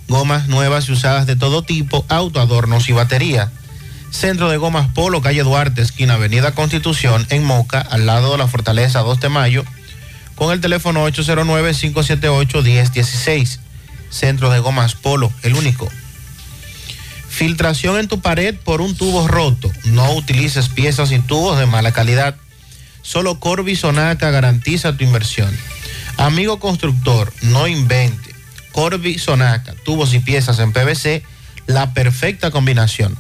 gomas 0.08 0.49
nuevas 0.49 0.89
y 0.89 0.92
usadas 0.92 1.26
de 1.26 1.36
todo 1.36 1.62
tipo, 1.62 2.07
autoadornos 2.08 2.89
y 2.89 2.92
batería. 2.92 3.52
Centro 4.10 4.49
de 4.49 4.57
Gomas 4.58 4.89
Polo, 4.94 5.20
calle 5.20 5.42
Duarte, 5.42 5.83
esquina 5.83 6.15
Avenida 6.15 6.52
Constitución, 6.52 7.26
en 7.31 7.42
Moca, 7.42 7.81
al 7.81 8.07
lado 8.07 8.31
de 8.33 8.39
la 8.39 8.47
Fortaleza 8.47 9.00
2 9.00 9.18
de 9.20 9.28
Mayo, 9.28 9.65
con 10.36 10.52
el 10.52 10.60
teléfono 10.60 11.05
809-578-1016. 11.08 13.58
Centro 14.10 14.50
de 14.50 14.60
Gomas 14.60 14.94
Polo, 14.94 15.33
el 15.42 15.55
único. 15.55 15.89
Filtración 17.28 17.99
en 17.99 18.07
tu 18.07 18.20
pared 18.20 18.55
por 18.55 18.81
un 18.81 18.97
tubo 18.97 19.26
roto. 19.26 19.68
No 19.84 20.12
utilices 20.12 20.68
piezas 20.68 21.10
y 21.10 21.18
tubos 21.18 21.58
de 21.58 21.66
mala 21.66 21.91
calidad. 21.91 22.36
Solo 23.02 23.41
Corby 23.41 23.74
Sonaca 23.74 24.31
garantiza 24.31 24.97
tu 24.97 25.02
inversión. 25.02 25.52
Amigo 26.16 26.60
constructor, 26.60 27.33
no 27.42 27.66
invente. 27.66 28.33
Corby 28.74 29.18
Sonaca, 29.20 29.72
tubos 29.84 30.12
y 30.14 30.18
piezas 30.18 30.58
en 30.58 30.72
PVC, 30.72 31.22
la 31.66 31.94
perfecta 31.94 32.50
combinación. 32.50 33.16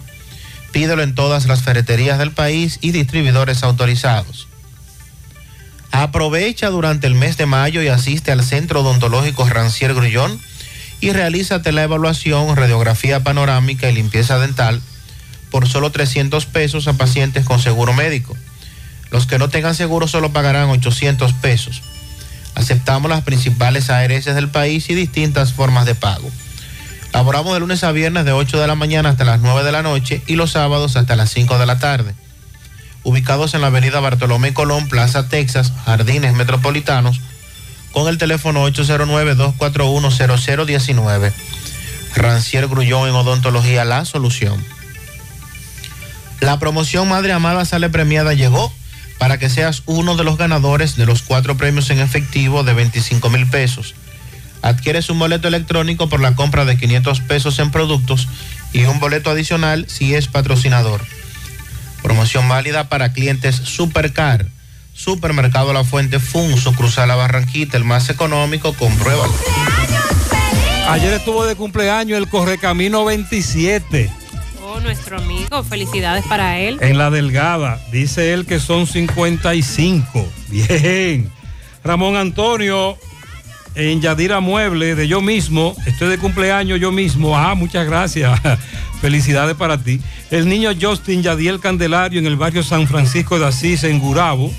Pídelo 0.72 1.02
en 1.02 1.14
todas 1.14 1.46
las 1.46 1.62
ferreterías 1.62 2.18
del 2.18 2.32
país 2.32 2.78
y 2.80 2.90
distribuidores 2.90 3.62
autorizados. 3.62 4.48
Aprovecha 5.92 6.70
durante 6.70 7.06
el 7.06 7.14
mes 7.14 7.36
de 7.36 7.46
mayo 7.46 7.80
y 7.82 7.86
asiste 7.86 8.32
al 8.32 8.42
Centro 8.42 8.80
Odontológico 8.80 9.48
Rancier 9.48 9.94
Grullón 9.94 10.40
y 11.00 11.12
realízate 11.12 11.70
la 11.70 11.84
evaluación, 11.84 12.56
radiografía 12.56 13.22
panorámica 13.22 13.88
y 13.88 13.94
limpieza 13.94 14.40
dental 14.40 14.82
por 15.52 15.68
solo 15.68 15.92
300 15.92 16.46
pesos 16.46 16.88
a 16.88 16.94
pacientes 16.94 17.44
con 17.44 17.60
seguro 17.60 17.92
médico. 17.92 18.36
Los 19.12 19.28
que 19.28 19.38
no 19.38 19.50
tengan 19.50 19.76
seguro 19.76 20.08
solo 20.08 20.32
pagarán 20.32 20.68
800 20.70 21.32
pesos. 21.34 21.80
Aceptamos 22.54 23.10
las 23.10 23.22
principales 23.22 23.90
ARS 23.90 24.26
del 24.26 24.48
país 24.48 24.88
y 24.90 24.94
distintas 24.94 25.52
formas 25.52 25.86
de 25.86 25.94
pago. 25.94 26.30
Laboramos 27.12 27.54
de 27.54 27.60
lunes 27.60 27.84
a 27.84 27.92
viernes 27.92 28.24
de 28.24 28.32
8 28.32 28.60
de 28.60 28.66
la 28.66 28.74
mañana 28.74 29.10
hasta 29.10 29.24
las 29.24 29.38
9 29.40 29.62
de 29.62 29.70
la 29.72 29.82
noche 29.82 30.22
y 30.26 30.34
los 30.36 30.52
sábados 30.52 30.96
hasta 30.96 31.16
las 31.16 31.30
5 31.30 31.58
de 31.58 31.66
la 31.66 31.78
tarde. 31.78 32.14
Ubicados 33.04 33.54
en 33.54 33.60
la 33.60 33.68
avenida 33.68 34.00
Bartolomé 34.00 34.52
Colón, 34.54 34.88
Plaza 34.88 35.28
Texas, 35.28 35.72
Jardines 35.84 36.34
Metropolitanos, 36.34 37.20
con 37.92 38.08
el 38.08 38.18
teléfono 38.18 38.66
809-241-0019. 38.68 41.32
Rancier 42.16 42.66
Grullón 42.68 43.08
en 43.08 43.14
Odontología 43.14 43.84
La 43.84 44.04
Solución. 44.04 44.60
La 46.40 46.58
promoción 46.58 47.08
Madre 47.08 47.32
Amada 47.32 47.64
Sale 47.64 47.90
Premiada 47.90 48.34
llegó 48.34 48.72
para 49.18 49.38
que 49.38 49.50
seas 49.50 49.82
uno 49.86 50.16
de 50.16 50.24
los 50.24 50.36
ganadores 50.36 50.96
de 50.96 51.06
los 51.06 51.22
cuatro 51.22 51.56
premios 51.56 51.90
en 51.90 52.00
efectivo 52.00 52.64
de 52.64 52.74
25 52.74 53.30
mil 53.30 53.46
pesos. 53.46 53.94
Adquieres 54.62 55.10
un 55.10 55.18
boleto 55.18 55.48
electrónico 55.48 56.08
por 56.08 56.20
la 56.20 56.34
compra 56.34 56.64
de 56.64 56.76
500 56.76 57.20
pesos 57.20 57.58
en 57.58 57.70
productos 57.70 58.28
y 58.72 58.84
un 58.84 58.98
boleto 58.98 59.30
adicional 59.30 59.86
si 59.88 60.14
es 60.14 60.28
patrocinador. 60.28 61.02
Promoción 62.02 62.48
válida 62.48 62.88
para 62.88 63.12
clientes 63.12 63.56
Supercar. 63.56 64.46
Supermercado 64.94 65.72
La 65.72 65.84
Fuente 65.84 66.20
Funso, 66.20 66.72
Cruzar 66.72 67.08
la 67.08 67.16
Barranquita, 67.16 67.76
el 67.76 67.84
más 67.84 68.10
económico, 68.10 68.72
compruébalo. 68.74 69.34
Ayer 70.88 71.12
estuvo 71.14 71.44
de 71.46 71.56
cumpleaños 71.56 72.18
el 72.18 72.28
Correcamino 72.28 73.04
27. 73.04 74.23
Nuestro 74.82 75.18
amigo, 75.18 75.62
felicidades 75.62 76.24
para 76.26 76.58
él. 76.58 76.78
En 76.80 76.98
la 76.98 77.10
delgada, 77.10 77.80
dice 77.90 78.32
él 78.32 78.44
que 78.44 78.60
son 78.60 78.86
55. 78.86 80.28
Bien. 80.48 81.30
Ramón 81.82 82.16
Antonio, 82.16 82.96
en 83.74 84.00
Yadira 84.00 84.40
Mueble, 84.40 84.94
de 84.94 85.08
yo 85.08 85.20
mismo, 85.20 85.74
estoy 85.86 86.08
de 86.08 86.18
cumpleaños 86.18 86.80
yo 86.80 86.92
mismo. 86.92 87.36
Ah, 87.36 87.54
muchas 87.54 87.86
gracias. 87.86 88.40
Felicidades 89.00 89.56
para 89.56 89.78
ti. 89.78 90.00
El 90.30 90.48
niño 90.48 90.70
Justin 90.80 91.22
Yadiel 91.22 91.60
Candelario 91.60 92.18
en 92.18 92.26
el 92.26 92.36
barrio 92.36 92.62
San 92.62 92.86
Francisco 92.86 93.38
de 93.38 93.46
Asís, 93.46 93.84
en 93.84 93.98
Gurabo, 93.98 94.52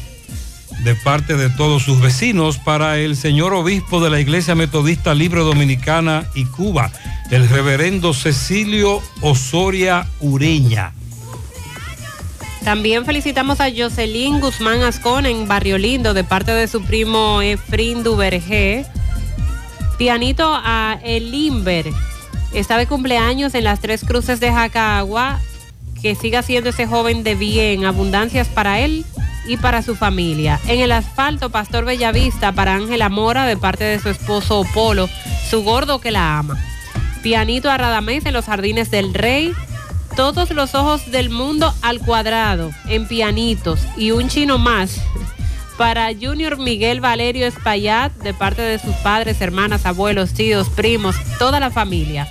de 0.85 0.93
parte 0.93 1.35
de 1.35 1.49
todos 1.49 1.81
sus 1.81 1.99
vecinos, 1.99 2.59
para 2.59 2.99
el 2.99 3.15
señor 3.15 3.55
obispo 3.55 3.99
de 4.03 4.11
la 4.11 4.19
Iglesia 4.19 4.53
Metodista 4.53 5.15
Libre 5.15 5.41
Dominicana 5.41 6.29
y 6.35 6.45
Cuba, 6.45 6.91
el 7.31 7.49
reverendo 7.49 8.13
Cecilio 8.13 9.01
Osoria 9.21 10.05
Ureña. 10.19 10.93
También 12.63 13.03
felicitamos 13.03 13.61
a 13.61 13.69
Jocelyn 13.75 14.39
Guzmán 14.39 14.83
Ascón 14.83 15.25
en 15.25 15.47
Barrio 15.47 15.79
Lindo 15.79 16.13
de 16.13 16.23
parte 16.23 16.51
de 16.51 16.67
su 16.67 16.83
primo 16.83 17.41
Efrin 17.41 18.03
Duvergé. 18.03 18.85
Pianito 19.97 20.53
a 20.53 20.99
Elimber. 21.03 21.87
Está 22.53 22.77
de 22.77 22.85
cumpleaños 22.85 23.55
en 23.55 23.63
las 23.63 23.79
Tres 23.79 24.03
Cruces 24.05 24.39
de 24.39 24.51
Jacagua. 24.51 25.39
Que 25.99 26.13
siga 26.13 26.43
siendo 26.43 26.69
ese 26.69 26.85
joven 26.85 27.23
de 27.23 27.33
bien. 27.33 27.85
Abundancias 27.85 28.47
para 28.47 28.81
él 28.81 29.03
y 29.47 29.57
para 29.57 29.81
su 29.81 29.95
familia. 29.95 30.59
En 30.67 30.79
el 30.79 30.91
asfalto, 30.91 31.49
Pastor 31.49 31.85
Bellavista 31.85 32.51
para 32.51 32.75
Ángela 32.75 33.09
Mora 33.09 33.45
de 33.45 33.57
parte 33.57 33.83
de 33.83 33.99
su 33.99 34.09
esposo 34.09 34.65
Polo, 34.73 35.09
su 35.49 35.63
gordo 35.63 35.99
que 35.99 36.11
la 36.11 36.37
ama. 36.37 36.57
Pianito 37.21 37.69
a 37.71 37.77
Radamés 37.77 38.25
en 38.25 38.33
los 38.33 38.45
Jardines 38.45 38.91
del 38.91 39.13
Rey. 39.13 39.53
Todos 40.15 40.51
los 40.51 40.75
ojos 40.75 41.11
del 41.11 41.29
mundo 41.29 41.73
al 41.81 41.99
cuadrado, 41.99 42.71
en 42.87 43.07
pianitos. 43.07 43.81
Y 43.97 44.11
un 44.11 44.29
chino 44.29 44.57
más 44.57 45.01
para 45.77 46.09
Junior 46.13 46.57
Miguel 46.57 47.01
Valerio 47.01 47.45
Espaillat 47.47 48.11
de 48.17 48.33
parte 48.33 48.61
de 48.61 48.79
sus 48.79 48.95
padres, 48.97 49.41
hermanas, 49.41 49.85
abuelos, 49.85 50.33
tíos, 50.33 50.69
primos, 50.69 51.15
toda 51.37 51.59
la 51.59 51.71
familia. 51.71 52.27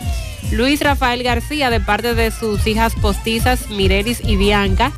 Luis 0.50 0.80
Rafael 0.80 1.22
García 1.22 1.70
de 1.70 1.80
parte 1.80 2.14
de 2.14 2.30
sus 2.30 2.66
hijas 2.66 2.94
postizas 2.94 3.70
Mirelis 3.70 4.20
y 4.24 4.36
Bianca. 4.36 4.92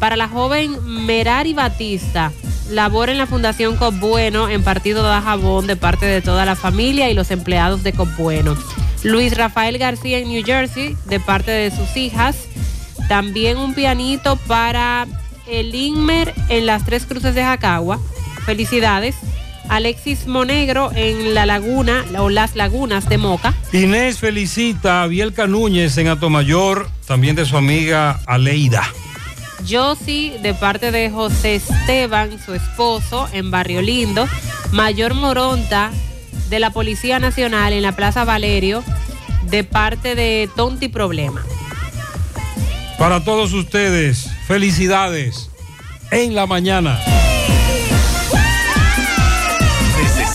Para 0.00 0.16
la 0.16 0.28
joven 0.28 0.78
Merari 0.86 1.52
Batista, 1.52 2.32
labora 2.70 3.12
en 3.12 3.18
la 3.18 3.26
Fundación 3.26 3.76
Copbueno 3.76 4.48
en 4.48 4.64
Partido 4.64 5.06
de 5.06 5.20
Jabón 5.20 5.66
de 5.66 5.76
parte 5.76 6.06
de 6.06 6.22
toda 6.22 6.46
la 6.46 6.56
familia 6.56 7.10
y 7.10 7.14
los 7.14 7.30
empleados 7.30 7.82
de 7.82 7.92
Copbueno. 7.92 8.56
Luis 9.02 9.36
Rafael 9.36 9.76
García 9.76 10.18
en 10.18 10.28
New 10.28 10.42
Jersey 10.42 10.96
de 11.04 11.20
parte 11.20 11.50
de 11.50 11.70
sus 11.70 11.98
hijas. 11.98 12.36
También 13.08 13.58
un 13.58 13.74
pianito 13.74 14.36
para 14.36 15.06
el 15.46 15.74
Inmer 15.74 16.34
en 16.48 16.64
las 16.64 16.86
Tres 16.86 17.04
Cruces 17.04 17.34
de 17.34 17.42
Jacagua. 17.42 18.00
Felicidades. 18.46 19.16
Alexis 19.68 20.26
Monegro 20.26 20.90
en 20.94 21.34
La 21.34 21.46
Laguna 21.46 22.04
o 22.18 22.28
Las 22.28 22.56
Lagunas 22.56 23.08
de 23.08 23.18
Moca. 23.18 23.54
Inés 23.72 24.18
felicita 24.18 25.02
a 25.02 25.06
Bielka 25.06 25.46
Núñez 25.46 25.96
en 25.98 26.08
Atomayor, 26.08 26.88
también 27.06 27.36
de 27.36 27.44
su 27.44 27.56
amiga 27.56 28.20
Aleida. 28.26 28.82
Josie 29.68 30.38
de 30.42 30.54
parte 30.54 30.90
de 30.90 31.10
José 31.10 31.56
Esteban, 31.56 32.38
su 32.44 32.54
esposo, 32.54 33.28
en 33.32 33.50
Barrio 33.50 33.82
Lindo. 33.82 34.26
Mayor 34.72 35.14
Moronta 35.14 35.90
de 36.48 36.60
la 36.60 36.70
Policía 36.70 37.18
Nacional 37.18 37.72
en 37.72 37.82
la 37.82 37.92
Plaza 37.92 38.24
Valerio, 38.24 38.84
de 39.50 39.64
parte 39.64 40.14
de 40.14 40.48
Tonti 40.56 40.88
Problema. 40.88 41.44
Para 42.98 43.24
todos 43.24 43.52
ustedes, 43.52 44.30
felicidades 44.46 45.50
en 46.10 46.34
la 46.34 46.46
mañana. 46.46 46.98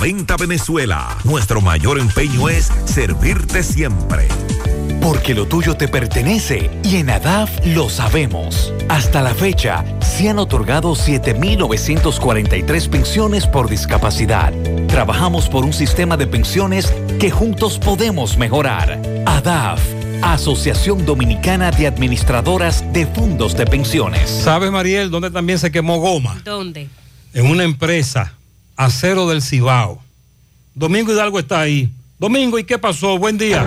Compra-venta 0.00 0.36
Venezuela. 0.38 1.18
Nuestro 1.24 1.60
mayor 1.60 1.98
empeño 1.98 2.48
es 2.48 2.72
servirte 2.86 3.62
siempre. 3.62 4.28
Porque 5.02 5.34
lo 5.34 5.46
tuyo 5.46 5.76
te 5.76 5.88
pertenece 5.88 6.70
y 6.82 6.96
en 6.96 7.10
ADAF 7.10 7.50
lo 7.66 7.90
sabemos. 7.90 8.72
Hasta 8.88 9.20
la 9.20 9.34
fecha, 9.34 9.84
se 10.00 10.30
han 10.30 10.38
otorgado 10.38 10.92
7.943 10.92 12.88
pensiones 12.88 13.46
por 13.46 13.68
discapacidad. 13.68 14.54
Trabajamos 14.88 15.50
por 15.50 15.66
un 15.66 15.74
sistema 15.74 16.16
de 16.16 16.26
pensiones 16.26 16.94
que 17.18 17.30
juntos 17.30 17.78
podemos 17.78 18.38
mejorar. 18.38 19.02
ADAF, 19.26 19.82
Asociación 20.22 21.04
Dominicana 21.04 21.72
de 21.72 21.86
Administradoras 21.86 22.90
de 22.94 23.06
Fondos 23.06 23.54
de 23.54 23.66
Pensiones. 23.66 24.30
¿Sabes, 24.30 24.70
Mariel, 24.70 25.10
dónde 25.10 25.30
también 25.30 25.58
se 25.58 25.70
quemó 25.70 26.00
goma? 26.00 26.40
¿Dónde? 26.42 26.88
En 27.34 27.44
una 27.46 27.64
empresa, 27.64 28.32
Acero 28.80 29.28
del 29.28 29.42
Cibao. 29.42 29.98
Domingo 30.74 31.12
Hidalgo 31.12 31.38
está 31.38 31.60
ahí. 31.60 31.90
Domingo, 32.18 32.58
¿y 32.58 32.64
qué 32.64 32.78
pasó? 32.78 33.18
Buen 33.18 33.36
día. 33.36 33.62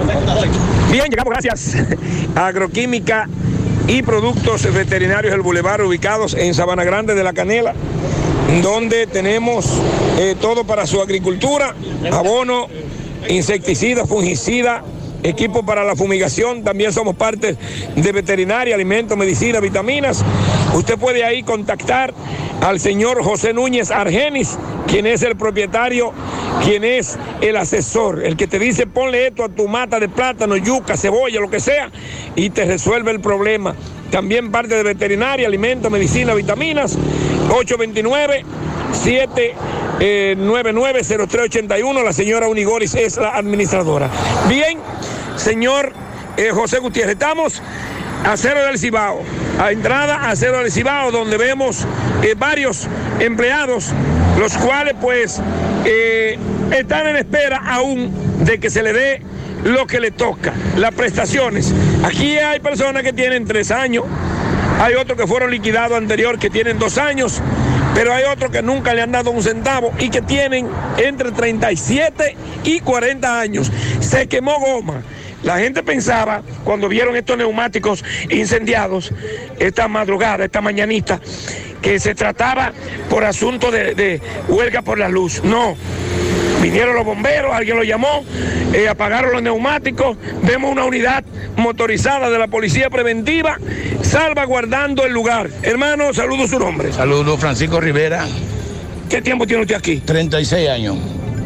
Bien, 0.92 1.06
llegamos 1.08 1.32
gracias. 1.32 1.76
Agroquímica 2.36 3.30
y 3.88 4.02
productos 4.02 4.64
veterinarios 4.74 5.32
del 5.32 5.42
Boulevard 5.42 5.86
ubicados 5.86 6.34
en 6.34 6.56
Sabana 6.56 6.84
Grande 6.84 7.14
de 7.14 7.24
la 7.24 7.32
Canela, 7.32 7.76
donde 8.64 9.06
tenemos 9.06 9.68
eh, 10.18 10.36
todo 10.42 10.64
para 10.64 10.88
su 10.88 11.00
agricultura, 11.00 11.76
abono, 12.12 12.66
insecticida, 13.30 14.08
fungicida, 14.08 14.84
equipo 15.22 15.64
para 15.64 15.84
la 15.84 15.96
fumigación, 15.96 16.64
también 16.64 16.92
somos 16.92 17.16
parte 17.16 17.56
de 17.96 18.12
veterinaria, 18.12 18.74
alimentos, 18.74 19.16
medicina, 19.16 19.60
vitaminas. 19.60 20.26
Usted 20.74 20.98
puede 20.98 21.24
ahí 21.24 21.44
contactar 21.44 22.14
al 22.62 22.80
señor 22.80 23.24
José 23.24 23.54
Núñez 23.54 23.92
Argenis, 23.92 24.58
quien 24.88 25.06
es 25.06 25.22
el 25.22 25.36
propietario, 25.36 26.14
quien 26.64 26.84
es 26.84 27.18
el 27.42 27.58
asesor, 27.58 28.24
el 28.24 28.38
que 28.38 28.48
te 28.48 28.60
dice 28.60 28.88
ponle 28.88 29.28
esto 29.28 29.44
a 29.44 29.50
tu 29.50 29.68
mata 29.68 30.00
de 30.00 30.10
plátano, 30.10 30.56
yuca, 30.58 30.98
cebolla, 30.98 31.40
lo 31.40 31.50
que 31.50 31.60
sea, 31.60 31.92
y 32.36 32.50
te 32.50 32.66
resuelve 32.66 33.12
el 33.12 33.20
problema. 33.20 33.76
También 34.12 34.52
parte 34.52 34.76
de 34.76 34.84
veterinaria, 34.84 35.48
alimentos, 35.48 35.92
medicina, 35.92 36.34
vitaminas, 36.34 36.98
829 37.50 38.46
7 38.94 39.56
eh, 40.00 40.36
990381. 40.38 42.04
La 42.04 42.14
señora 42.14 42.48
Unigoris 42.48 42.96
es 42.96 43.18
la 43.18 43.36
administradora. 43.36 44.10
Bien, 44.48 44.80
señor 45.36 45.94
eh, 46.38 46.50
José 46.52 46.80
Gutiérrez, 46.80 47.14
estamos 47.14 47.62
a 48.26 48.38
Cero 48.38 48.64
del 48.66 48.80
Cibao, 48.80 49.22
a 49.60 49.72
entrada 49.72 50.30
a 50.30 50.36
Cero 50.36 50.60
del 50.60 50.72
Cibao, 50.72 51.12
donde 51.12 51.38
vemos 51.38 51.86
eh, 52.22 52.36
varios 52.38 52.88
empleados, 53.20 53.92
los 54.40 54.58
cuales 54.58 54.96
pues 55.02 55.42
eh, 55.86 56.38
están 56.72 57.08
en 57.08 57.18
espera 57.18 57.62
aún 57.66 58.46
de 58.46 58.60
que 58.60 58.70
se 58.70 58.82
le 58.82 58.94
dé 58.94 59.22
lo 59.64 59.88
que 59.88 60.00
le 60.00 60.12
toca, 60.12 60.54
las 60.78 60.94
prestaciones. 60.94 61.74
Aquí 62.04 62.38
hay 62.38 62.60
personas 62.60 63.04
que 63.04 63.14
tienen 63.14 63.46
tres 63.46 63.72
años, 63.72 64.06
hay 64.80 64.96
otros 64.96 65.18
que 65.18 65.28
fueron 65.28 65.52
liquidados 65.52 65.98
anterior 65.98 66.40
que 66.40 66.50
tienen 66.50 66.80
dos 66.80 66.98
años, 66.98 67.42
pero 67.94 68.14
hay 68.14 68.24
otros 68.24 68.52
que 68.52 68.62
nunca 68.62 68.94
le 68.94 69.02
han 69.02 69.12
dado 69.12 69.32
un 69.32 69.44
centavo 69.44 69.92
y 70.00 70.10
que 70.10 70.22
tienen 70.22 70.68
entre 70.98 71.32
37 71.32 72.36
y 72.64 72.80
40 72.80 73.40
años. 73.40 73.72
Se 74.00 74.28
quemó 74.28 74.60
goma. 74.60 75.02
La 75.44 75.60
gente 75.60 75.84
pensaba, 75.84 76.42
cuando 76.64 76.88
vieron 76.88 77.16
estos 77.16 77.38
neumáticos 77.38 78.04
incendiados, 78.30 79.12
esta 79.60 79.88
madrugada, 79.88 80.46
esta 80.46 80.62
mañanita, 80.62 81.20
que 81.82 82.00
se 82.00 82.16
trataba 82.16 82.72
por 83.10 83.26
asunto 83.26 83.70
de, 83.70 83.94
de 83.94 84.22
huelga 84.48 84.82
por 84.82 84.98
la 84.98 85.10
luz. 85.10 85.44
No. 85.44 85.76
Vinieron 86.62 86.96
los 86.96 87.04
bomberos, 87.04 87.54
alguien 87.54 87.76
los 87.76 87.86
llamó, 87.86 88.24
eh, 88.74 88.88
apagaron 88.88 89.34
los 89.34 89.44
neumáticos, 89.44 90.16
vemos 90.44 90.72
una 90.72 90.86
unidad 90.86 91.26
motorizada 91.58 92.30
de 92.30 92.40
la 92.40 92.48
policía 92.48 92.90
preventiva 92.90 93.58
salvaguardando 94.02 95.04
el 95.04 95.12
lugar. 95.12 95.50
Hermano, 95.62 96.14
saludo 96.14 96.48
su 96.48 96.58
nombre. 96.58 96.94
Saludos, 96.94 97.38
Francisco 97.40 97.82
Rivera. 97.82 98.26
¿Qué 99.10 99.22
tiempo 99.22 99.46
tiene 99.46 99.64
usted 99.64 99.76
aquí? 99.76 99.98
36 99.98 100.70
años. 100.70 100.98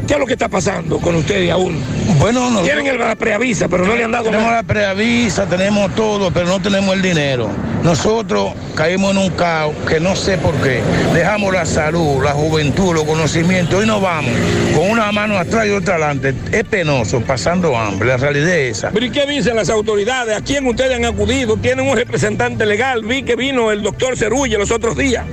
¿Qué 0.08 0.14
es 0.14 0.20
lo 0.20 0.26
que 0.26 0.32
está 0.32 0.48
pasando 0.48 0.98
con 0.98 1.14
ustedes 1.16 1.50
aún? 1.50 1.78
Bueno, 2.18 2.50
no. 2.50 2.62
Tienen 2.62 2.86
el- 2.86 2.98
la 2.98 3.14
preavisa, 3.14 3.68
pero 3.68 3.84
no 3.86 3.94
le 3.94 4.04
han 4.04 4.10
dado 4.10 4.24
Tenemos 4.24 4.46
nada. 4.46 4.62
la 4.62 4.66
preavisa, 4.66 5.46
tenemos 5.46 5.94
todo, 5.94 6.30
pero 6.32 6.46
no 6.46 6.60
tenemos 6.60 6.94
el 6.96 7.02
dinero. 7.02 7.50
Nosotros 7.82 8.54
caímos 8.74 9.12
en 9.12 9.18
un 9.18 9.30
caos 9.30 9.74
que 9.86 10.00
no 10.00 10.16
sé 10.16 10.38
por 10.38 10.54
qué. 10.56 10.80
Dejamos 11.14 11.52
la 11.52 11.64
salud, 11.66 12.24
la 12.24 12.32
juventud, 12.32 12.94
los 12.94 13.04
conocimientos 13.04 13.84
y 13.84 13.86
nos 13.86 14.00
vamos 14.02 14.32
con 14.74 14.90
una 14.90 15.12
mano 15.12 15.36
atrás 15.38 15.66
y 15.66 15.70
otra 15.70 15.96
adelante. 15.96 16.34
Es 16.52 16.64
penoso, 16.64 17.20
pasando 17.20 17.76
hambre. 17.76 18.08
La 18.08 18.16
realidad 18.16 18.48
es 18.56 18.78
esa. 18.78 18.90
¿Pero 18.90 19.06
y 19.06 19.10
qué 19.10 19.26
dicen 19.26 19.56
las 19.56 19.68
autoridades? 19.68 20.36
¿A 20.36 20.40
quién 20.40 20.66
ustedes 20.66 20.96
han 20.96 21.04
acudido? 21.04 21.56
¿Tienen 21.58 21.86
un 21.86 21.96
representante 21.96 22.64
legal? 22.66 23.04
Vi 23.04 23.22
que 23.22 23.36
vino 23.36 23.70
el 23.70 23.82
doctor 23.82 24.16
Cerulla 24.16 24.56
los 24.58 24.70
otros 24.70 24.96
días. 24.96 25.24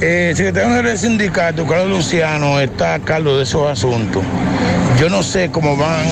Eh, 0.00 0.32
secretario 0.36 0.80
del 0.80 0.96
sindicato, 0.96 1.66
Carlos 1.66 1.88
Luciano, 1.88 2.60
está 2.60 2.94
a 2.94 2.98
cargo 3.00 3.36
de 3.36 3.42
esos 3.42 3.68
asuntos. 3.68 4.22
Yo 5.00 5.10
no 5.10 5.24
sé 5.24 5.50
cómo 5.50 5.76
van 5.76 6.06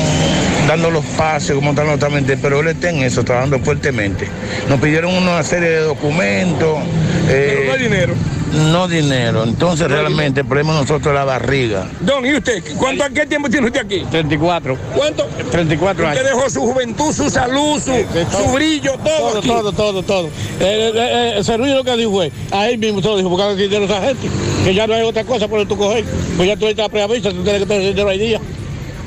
dando 0.66 0.90
los 0.90 1.04
pases, 1.04 1.54
cómo 1.54 1.70
están 1.70 1.86
los 1.86 1.98
trámites, 2.00 2.36
pero 2.42 2.60
él 2.60 2.68
está 2.68 2.90
en 2.90 3.04
eso, 3.04 3.22
trabajando 3.24 3.60
fuertemente. 3.60 4.28
Nos 4.68 4.80
pidieron 4.80 5.14
una 5.14 5.40
serie 5.44 5.68
de 5.68 5.80
documentos. 5.82 6.80
Pero 7.28 7.64
no 7.64 7.72
hay 7.74 7.82
dinero. 7.82 8.14
No 8.56 8.88
dinero. 8.88 9.44
Entonces, 9.44 9.88
realmente, 9.88 10.40
el 10.40 10.46
problema 10.46 10.72
nosotros 10.74 11.14
la 11.14 11.24
barriga. 11.24 11.86
Don, 12.00 12.24
¿y 12.24 12.34
usted? 12.34 12.62
¿Cuánto, 12.78 13.04
¿Qué 13.14 13.26
tiempo 13.26 13.48
tiene 13.50 13.66
usted 13.66 13.80
aquí? 13.80 14.04
34. 14.10 14.76
¿Cuánto? 14.94 15.26
34 15.50 16.08
Usted 16.08 16.24
dejó 16.24 16.50
su 16.50 16.60
juventud, 16.62 17.12
su 17.12 17.28
salud, 17.28 17.80
su, 17.80 17.92
su 18.36 18.52
brillo, 18.52 18.92
todo, 19.04 19.28
Todo, 19.30 19.38
aquí. 19.38 19.48
todo, 19.48 19.72
todo, 19.72 20.02
todo. 20.02 20.26
Eh, 20.26 20.30
eh, 20.60 20.92
eh, 20.94 21.34
el 21.36 21.44
Cerullo 21.44 21.76
lo 21.76 21.84
que 21.84 21.96
dijo 21.96 22.12
fue, 22.12 22.32
a 22.50 22.68
él 22.68 22.78
mismo 22.78 23.02
se 23.02 23.08
lo 23.08 23.16
dijo, 23.18 23.28
porque 23.28 23.44
aquí 23.44 23.68
tiene 23.68 23.84
esa 23.84 24.00
gente, 24.00 24.28
que 24.64 24.74
ya 24.74 24.86
no 24.86 24.94
hay 24.94 25.02
otra 25.02 25.24
cosa 25.24 25.48
por 25.48 25.66
tú 25.66 25.76
coger. 25.76 26.04
Pues 26.36 26.48
ya 26.48 26.56
tú 26.56 26.66
estás 26.66 26.88
preavisa, 26.88 27.30
tú 27.30 27.42
tienes 27.42 27.62
que 27.62 27.66
tener 27.66 27.82
dinero 27.88 28.08
ahí 28.08 28.18
día. 28.18 28.40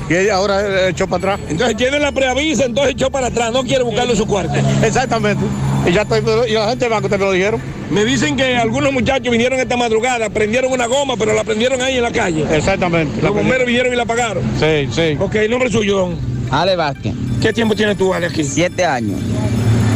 Y 0.08 0.14
él 0.14 0.30
ahora 0.30 0.60
eh, 0.60 0.88
echó 0.90 1.06
para 1.08 1.34
atrás. 1.34 1.50
Entonces 1.50 1.76
tiene 1.76 1.98
la 1.98 2.12
preavisa, 2.12 2.64
entonces 2.64 2.92
echó 2.94 3.10
para 3.10 3.28
atrás, 3.28 3.52
no 3.52 3.62
quiere 3.64 3.82
buscarlo 3.84 4.12
en 4.12 4.18
su 4.18 4.26
cuarto. 4.26 4.54
Exactamente. 4.82 5.44
Y 5.86 5.92
ya 5.92 6.02
estoy, 6.02 6.22
y 6.48 6.52
la 6.52 6.68
gente 6.68 6.84
del 6.84 6.90
banco 6.90 7.08
te 7.08 7.18
lo 7.18 7.32
dijeron. 7.32 7.79
Me 7.90 8.04
dicen 8.04 8.36
que 8.36 8.56
algunos 8.56 8.92
muchachos 8.92 9.32
vinieron 9.32 9.58
esta 9.58 9.76
madrugada, 9.76 10.30
prendieron 10.30 10.72
una 10.72 10.86
goma, 10.86 11.16
pero 11.16 11.34
la 11.34 11.42
prendieron 11.42 11.82
ahí 11.82 11.96
en 11.96 12.02
la 12.02 12.12
calle. 12.12 12.46
Exactamente. 12.56 13.20
Los 13.20 13.34
bomberos 13.34 13.66
vinieron 13.66 13.92
y 13.92 13.96
la 13.96 14.04
apagaron. 14.04 14.44
Sí, 14.60 14.88
sí. 14.92 15.16
Ok, 15.18 15.34
el 15.34 15.50
nombre 15.50 15.70
suyo, 15.70 15.98
don. 15.98 16.18
Ale 16.50 16.76
Vázquez. 16.76 17.14
¿Qué 17.42 17.52
tiempo 17.52 17.74
tienes 17.74 17.96
tú, 17.96 18.14
Ale, 18.14 18.26
aquí? 18.26 18.44
Siete 18.44 18.84
años. 18.84 19.18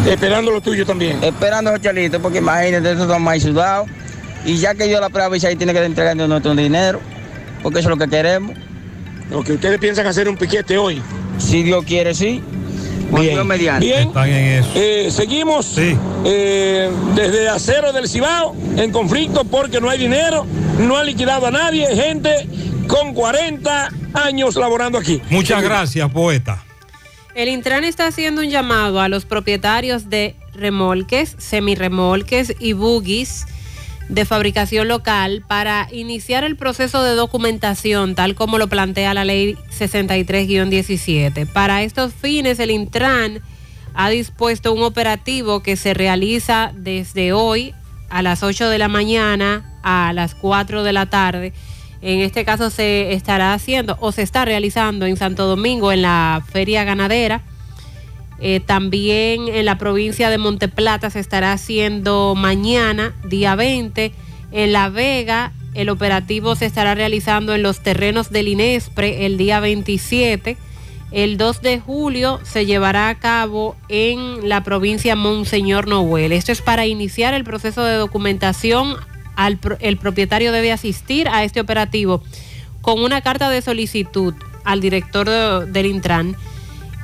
Esperando 0.08 0.50
lo 0.50 0.60
tuyo 0.60 0.84
también. 0.84 1.22
Esperando 1.22 1.70
esos 1.70 1.82
chelitos, 1.82 2.20
porque 2.20 2.38
imagínate, 2.38 2.92
esos 2.92 3.06
son 3.06 3.22
más 3.22 3.40
sudados. 3.42 3.88
Y 4.44 4.56
ya 4.56 4.74
que 4.74 4.90
yo 4.90 5.00
la 5.00 5.08
preavisa 5.08 5.48
ahí 5.48 5.56
tiene 5.56 5.72
que 5.72 5.84
entregarnos 5.84 6.28
nuestro 6.28 6.54
dinero, 6.54 7.00
porque 7.62 7.78
eso 7.78 7.88
es 7.88 7.96
lo 7.96 8.04
que 8.04 8.10
queremos. 8.10 8.56
Lo 9.30 9.42
que 9.42 9.52
ustedes 9.52 9.78
piensan 9.78 10.06
hacer 10.06 10.28
un 10.28 10.36
piquete 10.36 10.76
hoy. 10.78 11.00
Si 11.38 11.62
Dios 11.62 11.84
quiere, 11.84 12.14
sí. 12.14 12.42
Bien. 13.14 13.48
Bien. 13.80 14.12
Eh, 14.74 15.08
seguimos 15.10 15.76
eh, 15.78 16.90
desde 17.14 17.48
Acero 17.48 17.92
del 17.92 18.08
Cibao 18.08 18.54
en 18.76 18.90
conflicto 18.90 19.44
porque 19.44 19.80
no 19.80 19.88
hay 19.88 19.98
dinero, 19.98 20.46
no 20.78 20.96
han 20.96 21.06
liquidado 21.06 21.46
a 21.46 21.50
nadie, 21.50 21.86
gente 21.94 22.48
con 22.86 23.14
40 23.14 23.90
años 24.14 24.56
laborando 24.56 24.98
aquí. 24.98 25.20
Muchas 25.30 25.62
gracias, 25.62 26.10
poeta. 26.10 26.64
El 27.34 27.48
Intran 27.48 27.84
está 27.84 28.06
haciendo 28.06 28.42
un 28.42 28.48
llamado 28.48 29.00
a 29.00 29.08
los 29.08 29.24
propietarios 29.24 30.08
de 30.08 30.36
remolques, 30.54 31.34
semirremolques 31.38 32.54
y 32.60 32.74
buggies 32.74 33.46
de 34.08 34.24
fabricación 34.24 34.88
local 34.88 35.42
para 35.46 35.88
iniciar 35.90 36.44
el 36.44 36.56
proceso 36.56 37.02
de 37.02 37.14
documentación 37.14 38.14
tal 38.14 38.34
como 38.34 38.58
lo 38.58 38.68
plantea 38.68 39.14
la 39.14 39.24
ley 39.24 39.56
63-17. 39.78 41.46
Para 41.46 41.82
estos 41.82 42.12
fines, 42.12 42.58
el 42.60 42.70
Intran 42.70 43.40
ha 43.94 44.10
dispuesto 44.10 44.72
un 44.72 44.82
operativo 44.82 45.62
que 45.62 45.76
se 45.76 45.94
realiza 45.94 46.72
desde 46.74 47.32
hoy 47.32 47.74
a 48.10 48.22
las 48.22 48.42
8 48.42 48.68
de 48.68 48.78
la 48.78 48.88
mañana 48.88 49.78
a 49.82 50.12
las 50.12 50.34
4 50.34 50.82
de 50.82 50.92
la 50.92 51.06
tarde. 51.06 51.52
En 52.02 52.20
este 52.20 52.44
caso 52.44 52.70
se 52.70 53.12
estará 53.12 53.54
haciendo 53.54 53.96
o 54.00 54.12
se 54.12 54.22
está 54.22 54.44
realizando 54.44 55.06
en 55.06 55.16
Santo 55.16 55.46
Domingo 55.46 55.92
en 55.92 56.02
la 56.02 56.42
feria 56.50 56.84
ganadera. 56.84 57.42
Eh, 58.40 58.60
también 58.60 59.48
en 59.48 59.64
la 59.64 59.78
provincia 59.78 60.28
de 60.30 60.38
Monteplata 60.38 61.08
se 61.10 61.20
estará 61.20 61.52
haciendo 61.52 62.34
mañana, 62.36 63.14
día 63.24 63.54
20. 63.54 64.12
En 64.52 64.72
La 64.72 64.88
Vega, 64.88 65.52
el 65.74 65.88
operativo 65.88 66.54
se 66.54 66.66
estará 66.66 66.94
realizando 66.94 67.54
en 67.54 67.62
los 67.62 67.80
terrenos 67.82 68.30
del 68.30 68.48
INESPRE 68.48 69.26
el 69.26 69.36
día 69.38 69.60
27. 69.60 70.56
El 71.12 71.36
2 71.36 71.62
de 71.62 71.78
julio 71.80 72.40
se 72.42 72.66
llevará 72.66 73.08
a 73.08 73.14
cabo 73.16 73.76
en 73.88 74.48
la 74.48 74.64
provincia 74.64 75.14
Monseñor 75.14 75.86
Noel. 75.86 76.32
Esto 76.32 76.50
es 76.50 76.60
para 76.60 76.86
iniciar 76.86 77.34
el 77.34 77.44
proceso 77.44 77.84
de 77.84 77.94
documentación. 77.94 78.96
Al 79.36 79.58
el 79.80 79.96
propietario 79.96 80.52
debe 80.52 80.70
asistir 80.72 81.28
a 81.28 81.44
este 81.44 81.60
operativo 81.60 82.22
con 82.80 83.00
una 83.02 83.20
carta 83.20 83.48
de 83.48 83.62
solicitud 83.62 84.34
al 84.64 84.80
director 84.80 85.28
de- 85.28 85.66
del 85.72 85.86
Intran. 85.86 86.36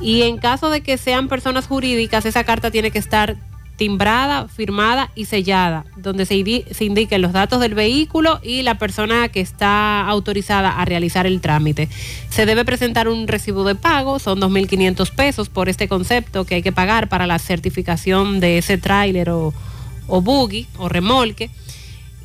Y 0.00 0.22
en 0.22 0.38
caso 0.38 0.70
de 0.70 0.80
que 0.82 0.96
sean 0.98 1.28
personas 1.28 1.66
jurídicas, 1.66 2.24
esa 2.26 2.44
carta 2.44 2.70
tiene 2.70 2.90
que 2.90 2.98
estar 2.98 3.36
timbrada, 3.76 4.46
firmada 4.48 5.10
y 5.14 5.24
sellada, 5.24 5.86
donde 5.96 6.26
se, 6.26 6.34
indi- 6.34 6.66
se 6.70 6.84
indiquen 6.84 7.22
los 7.22 7.32
datos 7.32 7.60
del 7.60 7.74
vehículo 7.74 8.38
y 8.42 8.60
la 8.62 8.76
persona 8.76 9.28
que 9.28 9.40
está 9.40 10.06
autorizada 10.06 10.70
a 10.78 10.84
realizar 10.84 11.26
el 11.26 11.40
trámite. 11.40 11.88
Se 12.28 12.44
debe 12.44 12.66
presentar 12.66 13.08
un 13.08 13.26
recibo 13.26 13.64
de 13.64 13.74
pago, 13.76 14.18
son 14.18 14.38
2.500 14.38 15.10
pesos 15.14 15.48
por 15.48 15.70
este 15.70 15.88
concepto 15.88 16.44
que 16.44 16.56
hay 16.56 16.62
que 16.62 16.72
pagar 16.72 17.08
para 17.08 17.26
la 17.26 17.38
certificación 17.38 18.38
de 18.38 18.58
ese 18.58 18.76
tráiler 18.76 19.30
o, 19.30 19.54
o 20.08 20.20
buggy 20.20 20.66
o 20.76 20.90
remolque 20.90 21.48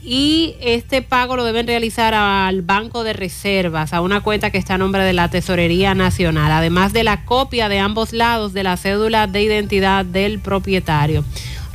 y 0.05 0.55
este 0.61 1.01
pago 1.01 1.35
lo 1.35 1.43
deben 1.43 1.65
realizar 1.65 2.13
al 2.13 2.61
Banco 2.61 3.03
de 3.03 3.13
Reservas, 3.13 3.91
a 3.91 4.01
una 4.01 4.21
cuenta 4.21 4.51
que 4.51 4.59
está 4.59 4.75
a 4.75 4.77
nombre 4.77 5.03
de 5.03 5.13
la 5.13 5.29
Tesorería 5.29 5.95
Nacional, 5.95 6.51
además 6.51 6.93
de 6.93 7.03
la 7.03 7.25
copia 7.25 7.69
de 7.69 7.79
ambos 7.79 8.13
lados 8.13 8.53
de 8.53 8.63
la 8.63 8.77
cédula 8.77 9.25
de 9.25 9.41
identidad 9.41 10.05
del 10.05 10.39
propietario. 10.39 11.25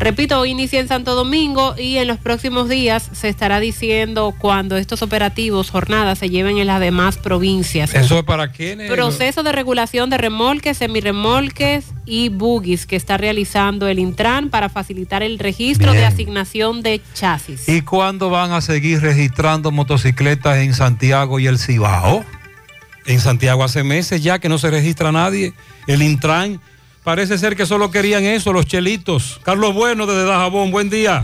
Repito, 0.00 0.40
hoy 0.40 0.52
inicia 0.52 0.80
en 0.80 0.88
Santo 0.88 1.14
Domingo 1.14 1.74
y 1.76 1.98
en 1.98 2.08
los 2.08 2.16
próximos 2.16 2.70
días 2.70 3.10
se 3.12 3.28
estará 3.28 3.60
diciendo 3.60 4.34
cuando 4.38 4.78
estos 4.78 5.02
operativos, 5.02 5.68
jornadas, 5.70 6.18
se 6.18 6.30
lleven 6.30 6.56
en 6.56 6.66
las 6.66 6.80
demás 6.80 7.18
provincias. 7.18 7.94
¿Eso 7.94 8.20
es 8.20 8.24
para 8.24 8.50
quiénes? 8.50 8.90
Proceso 8.90 9.42
de 9.42 9.52
regulación 9.52 10.08
de 10.08 10.16
remolques, 10.16 10.78
semirremolques 10.78 11.84
y 12.06 12.30
buggies 12.30 12.86
que 12.86 12.96
está 12.96 13.18
realizando 13.18 13.88
el 13.88 13.98
Intran 13.98 14.48
para 14.48 14.70
facilitar 14.70 15.22
el 15.22 15.38
registro 15.38 15.92
de 15.92 16.06
asignación 16.06 16.80
de 16.80 17.02
chasis. 17.12 17.68
¿Y 17.68 17.82
cuándo 17.82 18.30
van 18.30 18.52
a 18.52 18.62
seguir 18.62 19.02
registrando 19.02 19.70
motocicletas 19.70 20.60
en 20.60 20.72
Santiago 20.72 21.38
y 21.40 21.46
el 21.46 21.58
Cibao? 21.58 22.24
En 23.04 23.20
Santiago 23.20 23.64
hace 23.64 23.84
meses 23.84 24.22
ya 24.22 24.38
que 24.38 24.48
no 24.48 24.56
se 24.56 24.70
registra 24.70 25.12
nadie. 25.12 25.52
El 25.86 26.02
Intran 26.02 26.58
parece 27.04 27.38
ser 27.38 27.56
que 27.56 27.66
solo 27.66 27.90
querían 27.90 28.24
eso, 28.24 28.52
los 28.52 28.66
chelitos. 28.66 29.40
Carlos 29.42 29.74
Bueno 29.74 30.06
desde 30.06 30.24
Dajabón, 30.24 30.70
buen 30.70 30.90
día. 30.90 31.22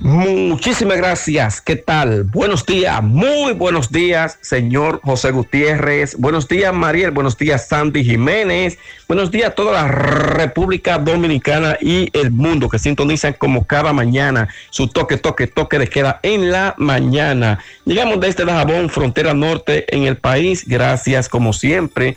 Muchísimas 0.00 0.96
gracias. 0.96 1.60
¿Qué 1.60 1.74
tal? 1.74 2.22
Buenos 2.22 2.64
días, 2.64 3.02
muy 3.02 3.52
buenos 3.52 3.90
días, 3.90 4.38
señor 4.42 5.00
José 5.02 5.32
Gutiérrez. 5.32 6.14
Buenos 6.16 6.46
días, 6.46 6.72
Mariel. 6.72 7.10
Buenos 7.10 7.36
días, 7.36 7.66
Sandy 7.66 8.04
Jiménez. 8.04 8.78
Buenos 9.08 9.32
días 9.32 9.48
a 9.48 9.54
toda 9.56 9.72
la 9.72 9.88
República 9.88 10.98
Dominicana 10.98 11.76
y 11.80 12.10
el 12.12 12.30
mundo 12.30 12.68
que 12.68 12.78
sintonizan 12.78 13.32
como 13.32 13.66
cada 13.66 13.92
mañana 13.92 14.48
su 14.70 14.86
toque, 14.86 15.16
toque, 15.16 15.48
toque 15.48 15.80
de 15.80 15.88
queda 15.88 16.20
en 16.22 16.52
la 16.52 16.76
mañana. 16.78 17.58
Llegamos 17.84 18.20
desde 18.20 18.44
Dajabón, 18.44 18.90
frontera 18.90 19.34
norte 19.34 19.84
en 19.92 20.04
el 20.04 20.16
país. 20.16 20.64
Gracias, 20.64 21.28
como 21.28 21.52
siempre 21.52 22.16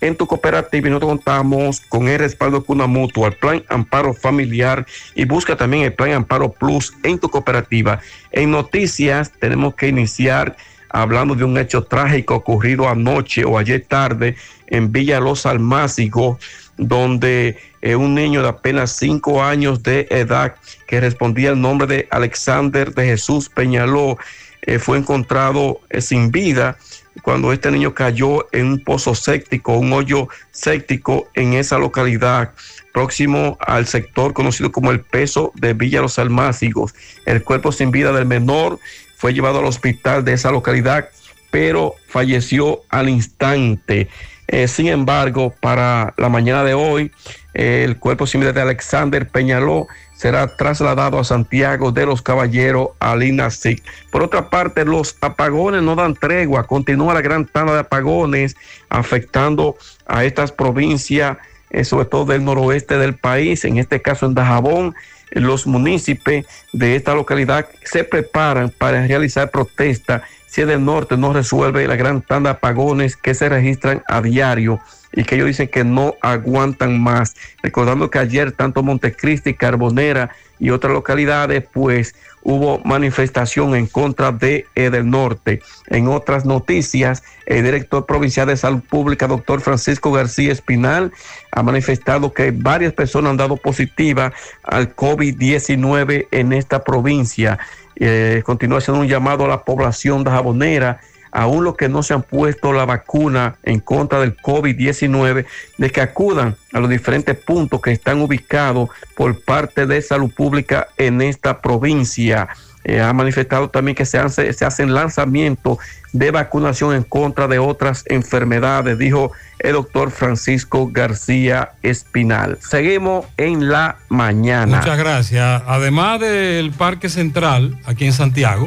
en 0.00 0.16
tu 0.16 0.26
cooperativa 0.26 0.88
y 0.88 0.90
nosotros 0.90 1.10
contamos 1.10 1.80
con 1.80 2.08
el 2.08 2.18
respaldo 2.18 2.60
de 2.60 2.64
una 2.68 2.86
mutua, 2.86 3.28
el 3.28 3.34
plan 3.34 3.62
amparo 3.68 4.14
familiar 4.14 4.86
y 5.14 5.24
busca 5.24 5.56
también 5.56 5.84
el 5.84 5.92
plan 5.92 6.12
amparo 6.12 6.52
plus 6.52 6.92
en 7.02 7.18
tu 7.18 7.28
cooperativa. 7.28 8.00
En 8.32 8.50
noticias 8.50 9.32
tenemos 9.38 9.74
que 9.74 9.88
iniciar 9.88 10.56
hablando 10.90 11.34
de 11.34 11.44
un 11.44 11.56
hecho 11.56 11.84
trágico 11.84 12.34
ocurrido 12.34 12.88
anoche 12.88 13.44
o 13.44 13.58
ayer 13.58 13.84
tarde 13.86 14.36
en 14.66 14.92
Villa 14.92 15.20
Los 15.20 15.46
Almácigos, 15.46 16.38
donde 16.76 17.58
eh, 17.82 17.94
un 17.94 18.14
niño 18.14 18.42
de 18.42 18.48
apenas 18.48 18.92
cinco 18.92 19.42
años 19.42 19.82
de 19.82 20.06
edad 20.10 20.54
que 20.86 21.00
respondía 21.00 21.50
al 21.50 21.60
nombre 21.60 21.86
de 21.86 22.08
Alexander 22.10 22.94
de 22.94 23.06
Jesús 23.06 23.48
Peñaló 23.48 24.18
eh, 24.62 24.78
fue 24.78 24.98
encontrado 24.98 25.80
eh, 25.90 26.00
sin 26.00 26.30
vida 26.30 26.76
cuando 27.22 27.52
este 27.52 27.70
niño 27.70 27.94
cayó 27.94 28.46
en 28.52 28.66
un 28.66 28.84
pozo 28.84 29.14
séptico, 29.14 29.76
un 29.76 29.92
hoyo 29.92 30.28
séptico 30.50 31.28
en 31.34 31.54
esa 31.54 31.78
localidad, 31.78 32.52
próximo 32.92 33.58
al 33.60 33.86
sector 33.86 34.32
conocido 34.32 34.72
como 34.72 34.90
el 34.90 35.00
Peso 35.00 35.52
de 35.54 35.74
Villa 35.74 36.00
Los 36.00 36.18
Almácigos. 36.18 36.94
El 37.26 37.42
cuerpo 37.42 37.72
sin 37.72 37.90
vida 37.90 38.12
del 38.12 38.26
menor 38.26 38.78
fue 39.16 39.34
llevado 39.34 39.58
al 39.58 39.66
hospital 39.66 40.24
de 40.24 40.32
esa 40.32 40.50
localidad, 40.50 41.08
pero 41.50 41.94
falleció 42.08 42.80
al 42.88 43.08
instante. 43.08 44.08
Eh, 44.48 44.66
sin 44.66 44.88
embargo, 44.88 45.54
para 45.60 46.14
la 46.16 46.28
mañana 46.28 46.64
de 46.64 46.74
hoy, 46.74 47.12
el 47.54 47.98
cuerpo 47.98 48.26
sin 48.26 48.40
vida 48.40 48.52
de 48.52 48.62
Alexander 48.62 49.28
Peñaló 49.28 49.86
será 50.20 50.54
trasladado 50.54 51.18
a 51.18 51.24
Santiago 51.24 51.92
de 51.92 52.04
los 52.04 52.20
Caballeros, 52.20 52.90
al 52.98 53.22
INASIC. 53.22 53.82
Por 54.10 54.22
otra 54.22 54.50
parte, 54.50 54.84
los 54.84 55.16
apagones 55.22 55.82
no 55.82 55.96
dan 55.96 56.12
tregua, 56.12 56.66
continúa 56.66 57.14
la 57.14 57.22
gran 57.22 57.46
tanda 57.46 57.72
de 57.72 57.80
apagones 57.80 58.54
afectando 58.90 59.78
a 60.04 60.26
estas 60.26 60.52
provincias, 60.52 61.38
eh, 61.70 61.84
sobre 61.84 62.04
todo 62.04 62.26
del 62.26 62.44
noroeste 62.44 62.98
del 62.98 63.14
país, 63.14 63.64
en 63.64 63.78
este 63.78 64.02
caso 64.02 64.26
en 64.26 64.34
Dajabón. 64.34 64.94
Los 65.30 65.66
municipios 65.66 66.44
de 66.74 66.96
esta 66.96 67.14
localidad 67.14 67.66
se 67.82 68.04
preparan 68.04 68.68
para 68.76 69.06
realizar 69.06 69.50
protesta 69.50 70.22
si 70.46 70.60
el 70.60 70.84
norte 70.84 71.16
no 71.16 71.32
resuelve 71.32 71.88
la 71.88 71.96
gran 71.96 72.20
tanda 72.20 72.50
de 72.50 72.56
apagones 72.56 73.16
que 73.16 73.32
se 73.32 73.48
registran 73.48 74.02
a 74.06 74.20
diario 74.20 74.80
y 75.12 75.24
que 75.24 75.34
ellos 75.34 75.48
dicen 75.48 75.68
que 75.68 75.84
no 75.84 76.14
aguantan 76.20 77.00
más. 77.00 77.34
Recordando 77.62 78.10
que 78.10 78.18
ayer 78.18 78.52
tanto 78.52 78.82
Montecristi, 78.82 79.54
Carbonera 79.54 80.30
y 80.58 80.70
otras 80.70 80.92
localidades, 80.92 81.64
pues 81.72 82.14
hubo 82.42 82.78
manifestación 82.84 83.74
en 83.74 83.86
contra 83.86 84.32
de 84.32 84.66
del 84.74 85.10
Norte. 85.10 85.60
En 85.88 86.08
otras 86.08 86.44
noticias, 86.44 87.22
el 87.46 87.64
director 87.64 88.06
provincial 88.06 88.46
de 88.46 88.56
salud 88.56 88.80
pública, 88.80 89.26
doctor 89.26 89.60
Francisco 89.60 90.12
García 90.12 90.52
Espinal, 90.52 91.12
ha 91.52 91.62
manifestado 91.62 92.32
que 92.32 92.50
varias 92.50 92.92
personas 92.92 93.30
han 93.30 93.36
dado 93.36 93.56
positiva 93.56 94.32
al 94.62 94.94
COVID-19 94.94 96.28
en 96.30 96.52
esta 96.52 96.84
provincia. 96.84 97.58
Eh, 97.96 98.42
continúa 98.46 98.78
haciendo 98.78 99.02
un 99.02 99.08
llamado 99.08 99.44
a 99.44 99.48
la 99.48 99.64
población 99.64 100.24
de 100.24 100.30
Jabonera 100.30 101.00
aún 101.32 101.64
los 101.64 101.76
que 101.76 101.88
no 101.88 102.02
se 102.02 102.14
han 102.14 102.22
puesto 102.22 102.72
la 102.72 102.84
vacuna 102.84 103.56
en 103.62 103.80
contra 103.80 104.20
del 104.20 104.36
COVID-19, 104.36 105.46
de 105.78 105.90
que 105.90 106.00
acudan 106.00 106.56
a 106.72 106.80
los 106.80 106.90
diferentes 106.90 107.36
puntos 107.36 107.80
que 107.80 107.92
están 107.92 108.20
ubicados 108.20 108.90
por 109.16 109.40
parte 109.40 109.86
de 109.86 110.02
salud 110.02 110.32
pública 110.32 110.88
en 110.96 111.20
esta 111.20 111.60
provincia. 111.60 112.48
Eh, 112.82 113.00
ha 113.00 113.12
manifestado 113.12 113.68
también 113.68 113.94
que 113.94 114.06
se, 114.06 114.18
hace, 114.18 114.52
se 114.54 114.64
hacen 114.64 114.94
lanzamientos 114.94 115.78
de 116.12 116.30
vacunación 116.30 116.94
en 116.94 117.02
contra 117.02 117.46
de 117.46 117.58
otras 117.58 118.04
enfermedades, 118.06 118.98
dijo 118.98 119.32
el 119.58 119.74
doctor 119.74 120.10
Francisco 120.10 120.88
García 120.90 121.72
Espinal. 121.82 122.58
Seguimos 122.60 123.26
en 123.36 123.68
la 123.68 123.98
mañana. 124.08 124.78
Muchas 124.78 124.98
gracias. 124.98 125.62
Además 125.66 126.20
del 126.20 126.72
Parque 126.72 127.10
Central, 127.10 127.78
aquí 127.84 128.06
en 128.06 128.14
Santiago, 128.14 128.66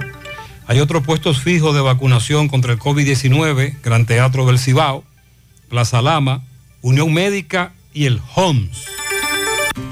hay 0.73 0.79
otros 0.79 1.03
puestos 1.03 1.39
fijos 1.39 1.75
de 1.75 1.81
vacunación 1.81 2.47
contra 2.47 2.73
el 2.73 2.79
COVID-19, 2.79 3.75
Gran 3.83 4.07
Teatro 4.07 4.47
del 4.47 4.57
Cibao, 4.57 5.03
Plaza 5.69 6.01
Lama, 6.01 6.41
Unión 6.81 7.13
Médica 7.13 7.73
y 7.93 8.05
el 8.07 8.19
HOMS. 8.33 8.87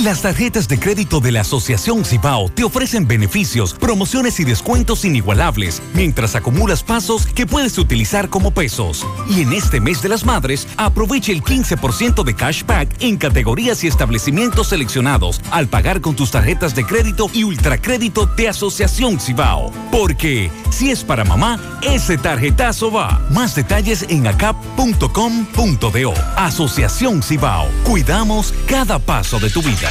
Las 0.04 0.24
tarjetas 0.24 0.68
de 0.68 0.80
crédito 0.80 1.20
de 1.20 1.32
la 1.32 1.42
Asociación 1.42 2.04
Cibao 2.04 2.50
te 2.50 2.64
ofrecen 2.64 3.08
beneficios, 3.08 3.76
promociones 3.76 4.40
y 4.40 4.44
descuentos 4.44 5.06
inigualables 5.06 5.80
mientras 5.94 6.36
acumulas 6.36 6.82
pasos 6.82 7.28
que 7.28 7.46
puedes 7.46 7.78
utilizar 7.78 8.28
como 8.28 8.50
pesos. 8.50 9.06
Y 9.30 9.42
en 9.42 9.54
este 9.54 9.80
mes 9.80 10.02
de 10.02 10.10
las 10.10 10.26
madres, 10.26 10.68
aprovecha 10.76 11.32
el 11.32 11.44
15% 11.44 12.24
de 12.24 12.34
cashback 12.34 12.96
en 13.00 13.18
categorías 13.18 13.84
y 13.84 13.88
establecimientos 13.88 14.70
seleccionados 14.70 15.40
al 15.52 15.68
pagar 15.68 16.02
con 16.02 16.16
tus 16.16 16.32
tarjetas 16.32 16.74
de 16.74 16.84
crédito 16.84 17.30
y 17.32 17.44
ultracrédito 17.44 18.26
de 18.26 18.50
Asociación 18.50 19.20
Cibao. 19.20 19.72
Porque 19.92 20.50
si 20.72 20.90
es 20.90 21.04
para 21.04 21.26
mamá, 21.26 21.60
ese 21.84 22.18
tarjetazo 22.18 22.92
va. 22.92 23.22
Más 23.30 23.54
detalles 23.54 24.08
en 24.10 24.26
acap.com.do. 24.26 26.14
Asociación 26.38 27.22
Cibao. 27.22 27.68
Cuidamos 27.84 28.52
cada 28.66 28.98
paso 28.98 29.40
de 29.40 29.52
tu 29.52 29.62
vida. 29.62 29.91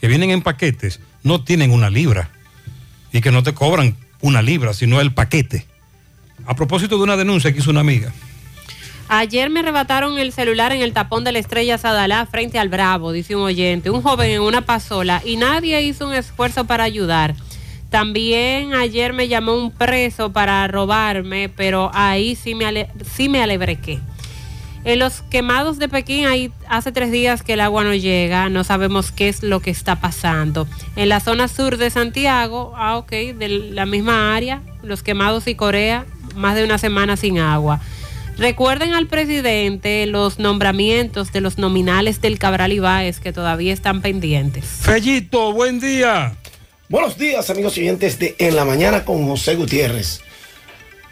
que 0.00 0.08
vienen 0.08 0.30
en 0.30 0.40
paquetes 0.42 1.00
no 1.22 1.44
tienen 1.44 1.70
una 1.70 1.90
libra 1.90 2.30
y 3.12 3.20
que 3.20 3.30
no 3.30 3.42
te 3.42 3.54
cobran 3.54 3.96
una 4.20 4.42
libra, 4.42 4.72
sino 4.72 5.00
el 5.00 5.12
paquete. 5.12 5.66
A 6.46 6.56
propósito 6.56 6.96
de 6.96 7.04
una 7.04 7.16
denuncia 7.16 7.52
que 7.52 7.58
hizo 7.58 7.70
una 7.70 7.80
amiga. 7.80 8.12
Ayer 9.08 9.50
me 9.50 9.60
arrebataron 9.60 10.18
el 10.18 10.32
celular 10.32 10.72
en 10.72 10.80
el 10.80 10.92
tapón 10.92 11.22
de 11.22 11.32
la 11.32 11.38
estrella 11.38 11.76
Sadalá 11.76 12.24
frente 12.26 12.58
al 12.58 12.70
Bravo, 12.70 13.12
dice 13.12 13.36
un 13.36 13.42
oyente, 13.42 13.90
un 13.90 14.00
joven 14.00 14.30
en 14.30 14.40
una 14.40 14.62
pasola 14.62 15.20
y 15.24 15.36
nadie 15.36 15.82
hizo 15.82 16.06
un 16.06 16.14
esfuerzo 16.14 16.64
para 16.64 16.84
ayudar. 16.84 17.34
También 17.90 18.72
ayer 18.72 19.12
me 19.12 19.28
llamó 19.28 19.54
un 19.54 19.70
preso 19.70 20.32
para 20.32 20.66
robarme, 20.66 21.50
pero 21.50 21.90
ahí 21.92 22.36
sí 22.36 22.54
me, 22.54 22.88
sí 23.14 23.28
me 23.28 23.42
alebrequé. 23.42 24.00
En 24.84 24.98
los 24.98 25.22
quemados 25.22 25.78
de 25.78 25.88
Pekín, 25.88 26.26
ahí 26.26 26.50
hace 26.68 26.90
tres 26.90 27.12
días 27.12 27.42
que 27.44 27.52
el 27.52 27.60
agua 27.60 27.84
no 27.84 27.94
llega, 27.94 28.48
no 28.48 28.64
sabemos 28.64 29.12
qué 29.12 29.28
es 29.28 29.44
lo 29.44 29.60
que 29.60 29.70
está 29.70 30.00
pasando. 30.00 30.66
En 30.96 31.08
la 31.08 31.20
zona 31.20 31.46
sur 31.46 31.76
de 31.76 31.88
Santiago, 31.90 32.72
ah, 32.76 32.96
ok, 32.96 33.10
de 33.10 33.48
la 33.48 33.86
misma 33.86 34.34
área, 34.34 34.60
los 34.82 35.04
quemados 35.04 35.46
y 35.46 35.54
Corea, 35.54 36.04
más 36.34 36.56
de 36.56 36.64
una 36.64 36.78
semana 36.78 37.16
sin 37.16 37.38
agua. 37.38 37.80
Recuerden 38.38 38.94
al 38.94 39.06
presidente 39.06 40.06
los 40.06 40.40
nombramientos 40.40 41.32
de 41.32 41.40
los 41.40 41.58
nominales 41.58 42.20
del 42.20 42.40
Cabral 42.40 42.72
Ibáez 42.72 43.20
que 43.20 43.32
todavía 43.32 43.72
están 43.72 44.00
pendientes. 44.00 44.64
Fellito, 44.64 45.52
buen 45.52 45.78
día. 45.78 46.34
Buenos 46.88 47.16
días, 47.16 47.48
amigos 47.50 47.74
siguientes 47.74 48.18
de 48.18 48.34
En 48.38 48.56
la 48.56 48.64
Mañana 48.64 49.04
con 49.04 49.26
José 49.28 49.54
Gutiérrez. 49.54 50.22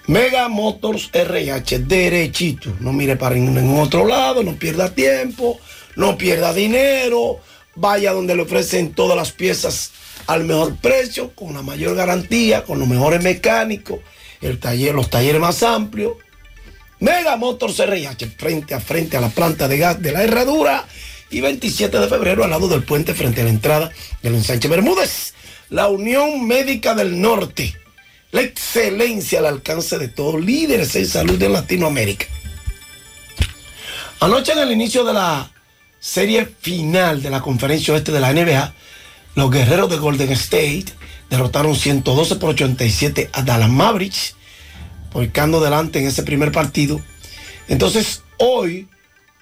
Mega 0.07 0.49
Motors 0.49 1.11
RH, 1.13 1.81
derechito. 1.81 2.75
No 2.81 2.93
mire 2.93 3.17
para 3.17 3.35
ningún 3.35 3.79
otro 3.79 4.07
lado, 4.07 4.43
no 4.43 4.55
pierda 4.55 4.95
tiempo, 4.95 5.61
no 5.97 6.17
pierda 6.17 6.53
dinero. 6.53 7.39
Vaya 7.77 8.13
donde 8.13 8.35
le 8.35 8.43
ofrecen 8.43 8.93
todas 8.93 9.17
las 9.17 9.33
piezas 9.33 9.93
al 10.27 10.45
mejor 10.45 10.77
precio, 10.77 11.31
con 11.35 11.55
la 11.55 11.63
mayor 11.63 11.95
garantía, 11.95 12.65
con 12.65 12.79
los 12.79 12.89
mejores 12.89 13.23
mecánicos, 13.23 14.01
el 14.41 14.59
taller, 14.59 14.95
los 14.95 15.11
talleres 15.11 15.41
más 15.41 15.63
amplios. 15.63 16.15
Mega 16.99 17.37
Motors 17.37 17.79
RH, 17.79 18.27
frente 18.37 18.75
a 18.75 18.81
frente 18.81 19.17
a 19.17 19.21
la 19.21 19.31
planta 19.31 19.69
de 19.69 19.79
gas 19.79 20.03
de 20.03 20.13
la 20.13 20.23
Herradura 20.23 20.87
y 21.31 21.41
27 21.41 21.99
de 21.99 22.09
febrero 22.09 22.45
al 22.45 22.51
lado 22.51 22.69
del 22.69 22.83
puente 22.83 23.15
frente 23.15 23.41
a 23.41 23.45
la 23.45 23.51
entrada 23.51 23.91
del 24.23 24.35
ensanche 24.35 24.69
Bermúdez. 24.69 25.35
La 25.71 25.89
Unión 25.89 26.47
Médica 26.47 26.95
del 26.95 27.21
Norte, 27.21 27.80
la 28.33 28.43
excelencia 28.43 29.41
al 29.41 29.47
alcance 29.47 29.99
de 29.99 30.09
todos, 30.09 30.41
líderes 30.41 30.95
en 30.97 31.07
salud 31.07 31.39
de 31.39 31.49
Latinoamérica. 31.49 32.27
Anoche 34.21 34.53
en 34.53 34.59
el 34.59 34.73
inicio 34.73 35.05
de 35.05 35.15
la 35.15 35.51
serie 35.99 36.47
final 36.61 37.23
de 37.23 37.31
la 37.31 37.41
conferencia 37.41 37.95
oeste 37.95 38.13
de 38.13 38.21
la 38.21 38.33
NBA, 38.33 38.75
los 39.35 39.51
guerreros 39.51 39.91
de 39.91 39.99
Golden 39.99 40.31
State 40.33 40.87
derrotaron 41.29 41.75
112 41.77 42.37
por 42.37 42.51
87 42.51 43.31
a 43.33 43.43
Dallas 43.43 43.71
Mavericks 43.71 44.35
volcando 45.13 45.61
delante 45.61 46.01
en 46.01 46.07
ese 46.07 46.23
primer 46.23 46.53
partido. 46.53 47.01
Entonces, 47.69 48.23
hoy, 48.39 48.89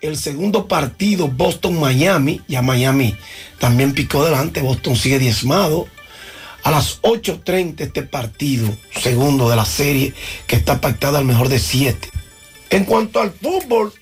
el 0.00 0.16
segundo 0.16 0.68
partido, 0.68 1.28
Boston-Miami, 1.28 2.42
ya 2.48 2.62
Miami 2.62 3.16
también 3.58 3.92
picó 3.92 4.24
delante, 4.24 4.60
Boston 4.60 4.96
sigue 4.96 5.18
diezmado. 5.18 5.88
A 6.62 6.70
las 6.70 7.00
8.30 7.02 7.80
este 7.80 8.02
partido, 8.02 8.76
segundo 9.00 9.48
de 9.48 9.56
la 9.56 9.64
serie, 9.64 10.12
que 10.46 10.56
está 10.56 10.80
pactada 10.80 11.18
al 11.18 11.24
mejor 11.24 11.48
de 11.48 11.58
siete. 11.58 12.10
En 12.70 12.84
cuanto 12.84 13.20
al 13.20 13.30
fútbol, 13.30 13.92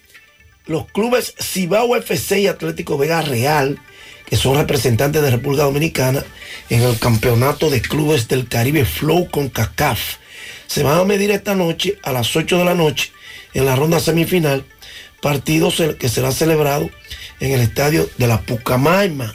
los 0.66 0.86
clubes 0.86 1.34
Cibao 1.40 1.94
FC 1.96 2.40
y 2.40 2.46
Atlético 2.48 2.98
Vega 2.98 3.22
Real, 3.22 3.78
que 4.26 4.36
son 4.36 4.56
representantes 4.56 5.22
de 5.22 5.30
República 5.30 5.64
Dominicana 5.64 6.24
en 6.68 6.82
el 6.82 6.98
campeonato 6.98 7.70
de 7.70 7.80
clubes 7.80 8.26
del 8.26 8.48
Caribe 8.48 8.84
Flow 8.84 9.30
con 9.30 9.48
CACAF, 9.48 10.16
se 10.66 10.82
van 10.82 10.98
a 10.98 11.04
medir 11.04 11.30
esta 11.30 11.54
noche 11.54 11.98
a 12.02 12.12
las 12.12 12.34
8 12.34 12.58
de 12.58 12.64
la 12.64 12.74
noche 12.74 13.12
en 13.54 13.64
la 13.66 13.76
ronda 13.76 14.00
semifinal, 14.00 14.64
partido 15.22 15.72
que 15.98 16.08
será 16.08 16.32
celebrado 16.32 16.90
en 17.40 17.52
el 17.52 17.60
estadio 17.60 18.08
de 18.18 18.26
la 18.26 18.42
Pucamaima. 18.42 19.34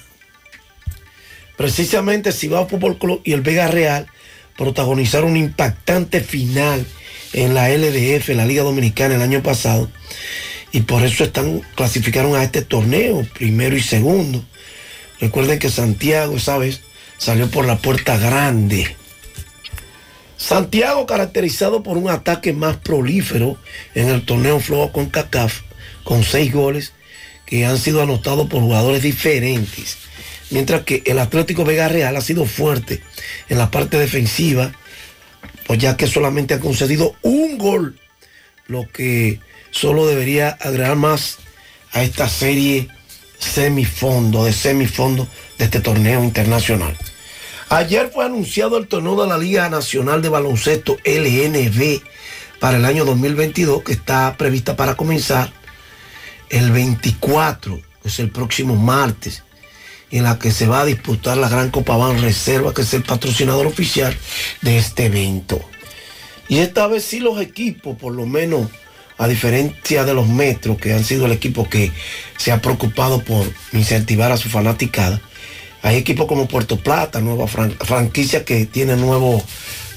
Precisamente 1.61 2.31
Cibao 2.31 2.67
Fútbol 2.67 2.97
Club 2.97 3.21
y 3.23 3.33
el 3.33 3.41
Vega 3.41 3.67
Real 3.67 4.07
protagonizaron 4.57 5.29
un 5.29 5.37
impactante 5.37 6.19
final 6.19 6.87
en 7.33 7.53
la 7.53 7.69
LDF, 7.69 8.29
la 8.29 8.47
Liga 8.47 8.63
Dominicana, 8.63 9.13
el 9.13 9.21
año 9.21 9.43
pasado. 9.43 9.87
Y 10.71 10.81
por 10.81 11.03
eso 11.03 11.23
están, 11.23 11.61
clasificaron 11.75 12.35
a 12.35 12.43
este 12.43 12.63
torneo, 12.63 13.27
primero 13.35 13.77
y 13.77 13.79
segundo. 13.79 14.43
Recuerden 15.19 15.59
que 15.59 15.69
Santiago 15.69 16.37
esa 16.37 16.57
vez 16.57 16.81
salió 17.19 17.47
por 17.47 17.65
la 17.65 17.77
puerta 17.77 18.17
grande. 18.17 18.95
Santiago 20.37 21.05
caracterizado 21.05 21.83
por 21.83 21.95
un 21.95 22.09
ataque 22.09 22.53
más 22.53 22.77
prolífero 22.77 23.55
en 23.93 24.09
el 24.09 24.25
torneo 24.25 24.59
Flow 24.59 24.91
con 24.91 25.11
CACAF, 25.11 25.61
con 26.05 26.23
seis 26.23 26.51
goles 26.51 26.93
que 27.45 27.67
han 27.67 27.77
sido 27.77 28.01
anotados 28.01 28.49
por 28.49 28.61
jugadores 28.61 29.03
diferentes. 29.03 29.99
Mientras 30.51 30.83
que 30.83 31.01
el 31.05 31.17
Atlético 31.19 31.63
Vega 31.63 31.87
Real 31.87 32.15
ha 32.15 32.21
sido 32.21 32.45
fuerte 32.45 33.01
en 33.49 33.57
la 33.57 33.71
parte 33.71 33.97
defensiva, 33.97 34.73
pues 35.65 35.79
ya 35.79 35.95
que 35.97 36.07
solamente 36.07 36.53
ha 36.53 36.59
concedido 36.59 37.15
un 37.21 37.57
gol, 37.57 37.99
lo 38.67 38.87
que 38.89 39.39
solo 39.71 40.05
debería 40.05 40.49
agregar 40.49 40.97
más 40.97 41.37
a 41.93 42.03
esta 42.03 42.27
serie 42.27 42.89
semifondo, 43.39 44.43
de 44.43 44.53
semifondo 44.53 45.27
de 45.57 45.65
este 45.65 45.79
torneo 45.79 46.23
internacional. 46.23 46.97
Ayer 47.69 48.11
fue 48.13 48.25
anunciado 48.25 48.77
el 48.77 48.87
torneo 48.87 49.21
de 49.21 49.29
la 49.29 49.37
Liga 49.37 49.69
Nacional 49.69 50.21
de 50.21 50.27
Baloncesto 50.27 50.97
LNB 51.05 52.01
para 52.59 52.77
el 52.77 52.83
año 52.83 53.05
2022, 53.05 53.83
que 53.83 53.93
está 53.93 54.35
prevista 54.37 54.75
para 54.75 54.95
comenzar 54.95 55.53
el 56.49 56.71
24, 56.71 57.81
que 58.01 58.09
es 58.09 58.19
el 58.19 58.29
próximo 58.29 58.75
martes, 58.75 59.43
en 60.11 60.23
la 60.23 60.37
que 60.39 60.51
se 60.51 60.67
va 60.67 60.81
a 60.81 60.85
disputar 60.85 61.37
la 61.37 61.49
Gran 61.49 61.69
Copa 61.71 61.97
Ban 61.97 62.21
Reserva, 62.21 62.73
que 62.73 62.81
es 62.81 62.93
el 62.93 63.03
patrocinador 63.03 63.67
oficial 63.67 64.15
de 64.61 64.77
este 64.77 65.05
evento. 65.05 65.61
Y 66.47 66.59
esta 66.59 66.87
vez 66.87 67.05
sí 67.05 67.19
los 67.19 67.39
equipos, 67.41 67.97
por 67.97 68.13
lo 68.13 68.25
menos 68.25 68.69
a 69.17 69.27
diferencia 69.27 70.03
de 70.03 70.13
los 70.13 70.27
metros, 70.27 70.77
que 70.77 70.93
han 70.93 71.03
sido 71.03 71.27
el 71.27 71.31
equipo 71.31 71.69
que 71.69 71.91
se 72.37 72.51
ha 72.51 72.61
preocupado 72.61 73.23
por 73.23 73.45
incentivar 73.71 74.31
a 74.31 74.37
su 74.37 74.49
fanaticada, 74.49 75.21
hay 75.83 75.95
equipos 75.97 76.27
como 76.27 76.47
Puerto 76.47 76.77
Plata, 76.77 77.21
nueva 77.21 77.45
fran- 77.47 77.75
franquicia 77.79 78.45
que 78.45 78.65
tiene 78.65 78.95
nuevos 78.95 79.43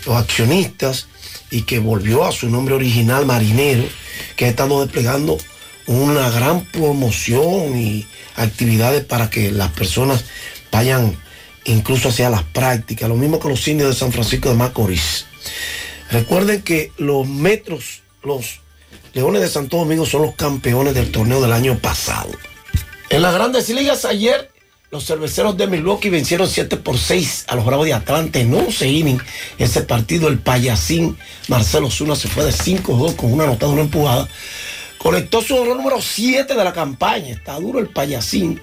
accionistas 0.08 1.08
y 1.50 1.62
que 1.62 1.78
volvió 1.78 2.24
a 2.24 2.32
su 2.32 2.48
nombre 2.48 2.74
original 2.74 3.26
Marinero, 3.26 3.84
que 4.36 4.44
ha 4.44 4.48
estado 4.48 4.82
desplegando 4.82 5.38
una 5.86 6.30
gran 6.30 6.64
promoción 6.64 7.78
y 7.78 8.06
actividades 8.36 9.04
para 9.04 9.30
que 9.30 9.50
las 9.50 9.70
personas 9.72 10.24
vayan 10.70 11.16
incluso 11.64 12.08
hacia 12.08 12.30
las 12.30 12.42
prácticas, 12.42 13.08
lo 13.08 13.16
mismo 13.16 13.38
que 13.38 13.48
los 13.48 13.66
indios 13.68 13.90
de 13.90 13.94
San 13.98 14.12
Francisco 14.12 14.48
de 14.48 14.54
Macorís. 14.56 15.26
Recuerden 16.10 16.62
que 16.62 16.92
los 16.98 17.26
metros, 17.26 18.02
los 18.22 18.60
Leones 19.14 19.42
de 19.42 19.48
Santo 19.48 19.78
Domingo 19.78 20.04
son 20.06 20.22
los 20.22 20.34
campeones 20.34 20.94
del 20.94 21.10
torneo 21.12 21.40
del 21.40 21.52
año 21.52 21.78
pasado. 21.78 22.30
En 23.10 23.22
las 23.22 23.32
grandes 23.32 23.68
ligas 23.68 24.04
ayer, 24.04 24.50
los 24.90 25.06
cerveceros 25.06 25.56
de 25.56 25.66
Milwaukee 25.66 26.10
vencieron 26.10 26.48
7 26.48 26.76
por 26.76 26.98
6 26.98 27.46
a 27.48 27.56
los 27.56 27.64
Bravos 27.64 27.86
de 27.86 27.94
Atlanta 27.94 28.38
en 28.38 28.54
11 28.54 28.88
innings. 28.88 29.24
Ese 29.58 29.82
partido, 29.82 30.28
el 30.28 30.38
payasín 30.38 31.16
Marcelo 31.48 31.90
Zuna 31.90 32.16
se 32.16 32.28
fue 32.28 32.44
de 32.44 32.52
5-2 32.52 33.16
con 33.16 33.32
una 33.32 33.44
anotada, 33.44 33.72
una 33.72 33.82
empujada. 33.82 34.28
Conectó 35.04 35.42
su 35.42 35.54
honor 35.54 35.76
número 35.76 36.00
7 36.00 36.54
de 36.54 36.64
la 36.64 36.72
campaña. 36.72 37.28
Está 37.28 37.60
duro 37.60 37.78
el 37.78 37.88
payasín. 37.88 38.58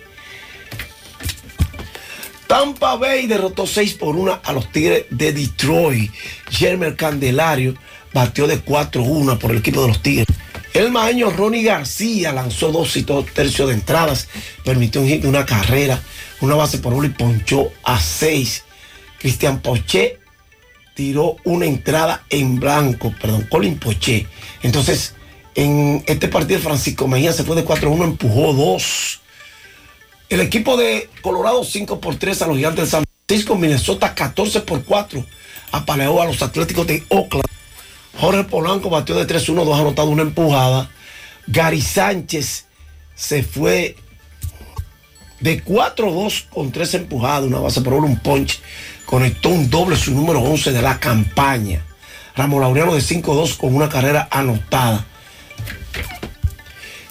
Tampa 2.47 2.95
Bay 2.95 3.27
derrotó 3.27 3.67
6 3.67 3.93
por 3.93 4.15
1 4.15 4.39
a 4.43 4.51
los 4.51 4.71
Tigres 4.71 5.05
de 5.11 5.33
Detroit. 5.33 6.11
Germer 6.49 6.95
Candelario 6.95 7.75
batió 8.11 8.47
de 8.47 8.65
4-1 8.65 9.37
por 9.37 9.51
el 9.51 9.57
equipo 9.57 9.83
de 9.83 9.89
los 9.89 10.01
Tigres. 10.01 10.25
El 10.73 10.91
maeño 10.91 11.29
Ronnie 11.29 11.61
García 11.61 12.33
lanzó 12.33 12.71
dos 12.71 12.97
y 12.97 13.03
dos 13.03 13.27
tercios 13.27 13.67
de 13.67 13.75
entradas, 13.75 14.27
permitió 14.65 15.01
un 15.01 15.09
hit 15.09 15.21
de 15.21 15.27
una 15.27 15.45
carrera, 15.45 16.01
una 16.39 16.55
base 16.55 16.79
por 16.79 16.95
uno 16.95 17.05
y 17.05 17.09
ponchó 17.09 17.71
a 17.83 17.99
6. 17.99 18.63
Cristian 19.19 19.61
Poché 19.61 20.17
tiró 20.95 21.35
una 21.43 21.67
entrada 21.67 22.23
en 22.31 22.59
blanco, 22.59 23.13
perdón, 23.21 23.45
Colin 23.47 23.77
Poché. 23.77 24.25
Entonces, 24.63 25.13
en 25.55 26.03
este 26.07 26.27
partido 26.27 26.59
Francisco 26.59 27.07
Mejía 27.07 27.33
se 27.33 27.43
fue 27.43 27.55
de 27.55 27.65
4-1, 27.65 28.03
empujó 28.03 28.53
2. 28.53 29.21
El 30.29 30.39
equipo 30.39 30.77
de 30.77 31.09
Colorado 31.21 31.63
5 31.63 31.99
por 31.99 32.15
3 32.15 32.41
a 32.41 32.47
los 32.47 32.57
gigantes 32.57 32.85
de 32.85 32.91
San 32.91 33.03
Francisco, 33.27 33.55
Minnesota 33.55 34.15
14 34.15 34.61
por 34.61 34.83
4 34.83 35.25
apaleó 35.71 36.21
a 36.21 36.25
los 36.25 36.41
Atléticos 36.41 36.87
de 36.87 37.03
Oakland. 37.09 37.45
Jorge 38.17 38.43
Polanco 38.43 38.89
batió 38.89 39.15
de 39.15 39.27
3-1, 39.27 39.63
dos 39.65 39.79
anotado 39.79 40.09
una 40.09 40.21
empujada. 40.21 40.89
Gary 41.47 41.81
Sánchez 41.81 42.65
se 43.15 43.43
fue 43.43 43.95
de 45.39 45.63
4-2 45.63 46.45
con 46.49 46.71
3 46.71 46.93
empujadas, 46.95 47.45
una 47.45 47.59
base 47.59 47.81
por 47.81 47.93
un 47.93 48.19
punch. 48.19 48.61
Conectó 49.05 49.49
un 49.49 49.69
doble, 49.69 49.95
su 49.95 50.11
número 50.11 50.39
11 50.39 50.71
de 50.71 50.81
la 50.81 50.99
campaña. 50.99 51.85
Ramón 52.35 52.61
Laureano 52.61 52.93
de 52.93 53.01
5-2 53.01 53.57
con 53.57 53.75
una 53.75 53.89
carrera 53.89 54.27
anotada. 54.31 55.05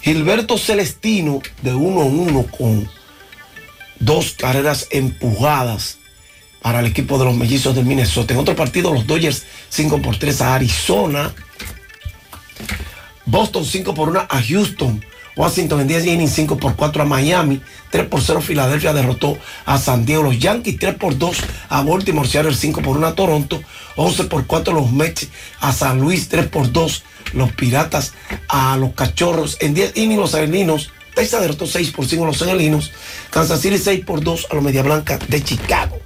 Gilberto 0.01 0.57
Celestino 0.57 1.41
de 1.61 1.73
1-1 1.73 2.49
con 2.49 2.89
dos 3.99 4.31
carreras 4.31 4.87
empujadas 4.89 5.99
para 6.61 6.79
el 6.79 6.87
equipo 6.87 7.17
de 7.17 7.25
los 7.25 7.35
mellizos 7.35 7.75
de 7.75 7.83
Minnesota. 7.83 8.33
En 8.33 8.39
otro 8.39 8.55
partido, 8.55 8.93
los 8.93 9.05
Dodgers 9.05 9.43
5 9.69 10.01
por 10.01 10.17
3 10.17 10.41
a 10.41 10.55
Arizona. 10.55 11.33
Boston 13.25 13.65
5 13.65 13.93
por 13.93 14.09
1 14.09 14.25
a 14.29 14.41
Houston. 14.41 15.03
Washington 15.35 15.81
en 15.81 15.87
10 15.87 16.05
innings 16.07 16.33
5 16.33 16.57
por 16.57 16.75
4 16.75 17.03
a 17.03 17.05
Miami. 17.05 17.61
3 17.89 18.07
por 18.07 18.21
0 18.21 18.41
Filadelfia 18.41 18.93
derrotó 18.93 19.37
a 19.65 19.77
San 19.77 20.05
Diego. 20.05 20.23
Los 20.23 20.39
Yankees 20.39 20.77
3 20.79 20.95
por 20.95 21.17
2 21.17 21.37
a 21.69 21.81
Baltimore. 21.83 22.27
Seattle 22.27 22.53
5 22.53 22.81
por 22.81 22.97
1 22.97 23.07
a 23.07 23.15
Toronto. 23.15 23.61
11 23.95 24.25
por 24.25 24.45
4 24.45 24.73
los 24.73 24.91
Mets 24.91 25.27
a 25.59 25.73
San 25.73 25.99
Luis. 25.99 26.29
3 26.29 26.47
por 26.47 26.71
2 26.71 27.03
los 27.33 27.51
Piratas 27.53 28.13
a 28.47 28.77
los 28.77 28.93
Cachorros. 28.93 29.57
En 29.59 29.73
10 29.73 29.97
innings 29.97 30.19
los 30.19 30.35
Angelinos. 30.35 30.91
Texas 31.15 31.41
derrotó 31.41 31.67
6 31.67 31.91
por 31.91 32.07
5 32.07 32.23
a 32.23 32.27
los 32.27 32.41
Angelinos. 32.41 32.91
Kansas 33.29 33.61
City 33.61 33.77
6 33.77 34.05
por 34.05 34.23
2 34.23 34.47
a 34.49 34.55
los 34.55 34.63
Media 34.63 34.83
Blanca 34.83 35.19
de 35.27 35.43
Chicago. 35.43 35.99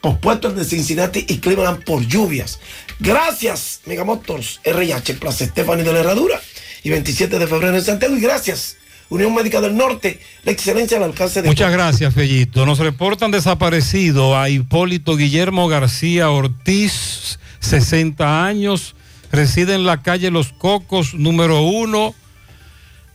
Pospuestos 0.00 0.54
de 0.54 0.64
Cincinnati 0.64 1.24
y 1.28 1.38
Cleveland 1.38 1.84
por 1.84 2.06
lluvias. 2.06 2.60
Gracias, 3.00 3.80
Megamotors 3.86 4.60
RH, 4.62 5.14
Plaza 5.14 5.44
Stephanie 5.46 5.84
de 5.84 5.92
la 5.92 6.00
Herradura 6.00 6.40
y 6.82 6.90
27 6.90 7.38
de 7.38 7.46
febrero 7.46 7.76
en 7.76 7.82
Santiago. 7.82 8.16
Y 8.16 8.20
gracias, 8.20 8.76
Unión 9.08 9.34
Médica 9.34 9.60
del 9.60 9.76
Norte, 9.76 10.20
la 10.44 10.52
excelencia 10.52 10.96
al 10.96 11.04
alcance 11.04 11.42
de 11.42 11.48
Muchas 11.48 11.70
gracias, 11.70 12.12
Fellito. 12.12 12.66
Nos 12.66 12.78
reportan 12.78 13.30
desaparecido 13.30 14.36
a 14.36 14.48
Hipólito 14.48 15.16
Guillermo 15.16 15.68
García 15.68 16.30
Ortiz, 16.30 17.38
60 17.60 18.44
años, 18.44 18.96
reside 19.30 19.74
en 19.74 19.84
la 19.84 20.02
calle 20.02 20.30
Los 20.30 20.52
Cocos, 20.52 21.14
número 21.14 21.62
uno. 21.62 22.14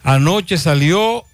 Anoche 0.03 0.57
salió, 0.57 1.25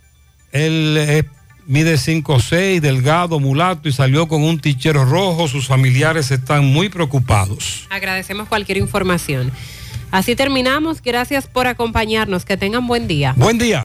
él 0.51 0.95
eh, 0.97 1.23
mide 1.67 1.95
5'6, 1.95 2.79
delgado, 2.79 3.39
mulato 3.39 3.87
y 3.87 3.93
salió 3.93 4.27
con 4.27 4.43
un 4.43 4.59
tichero 4.59 5.05
rojo. 5.05 5.47
Sus 5.47 5.67
familiares 5.67 6.31
están 6.31 6.65
muy 6.65 6.89
preocupados. 6.89 7.85
Agradecemos 7.89 8.47
cualquier 8.47 8.77
información. 8.77 9.51
Así 10.09 10.35
terminamos. 10.35 11.01
Gracias 11.01 11.47
por 11.47 11.67
acompañarnos. 11.67 12.45
Que 12.45 12.57
tengan 12.57 12.87
buen 12.87 13.07
día. 13.07 13.33
Buen 13.35 13.57
día. 13.57 13.75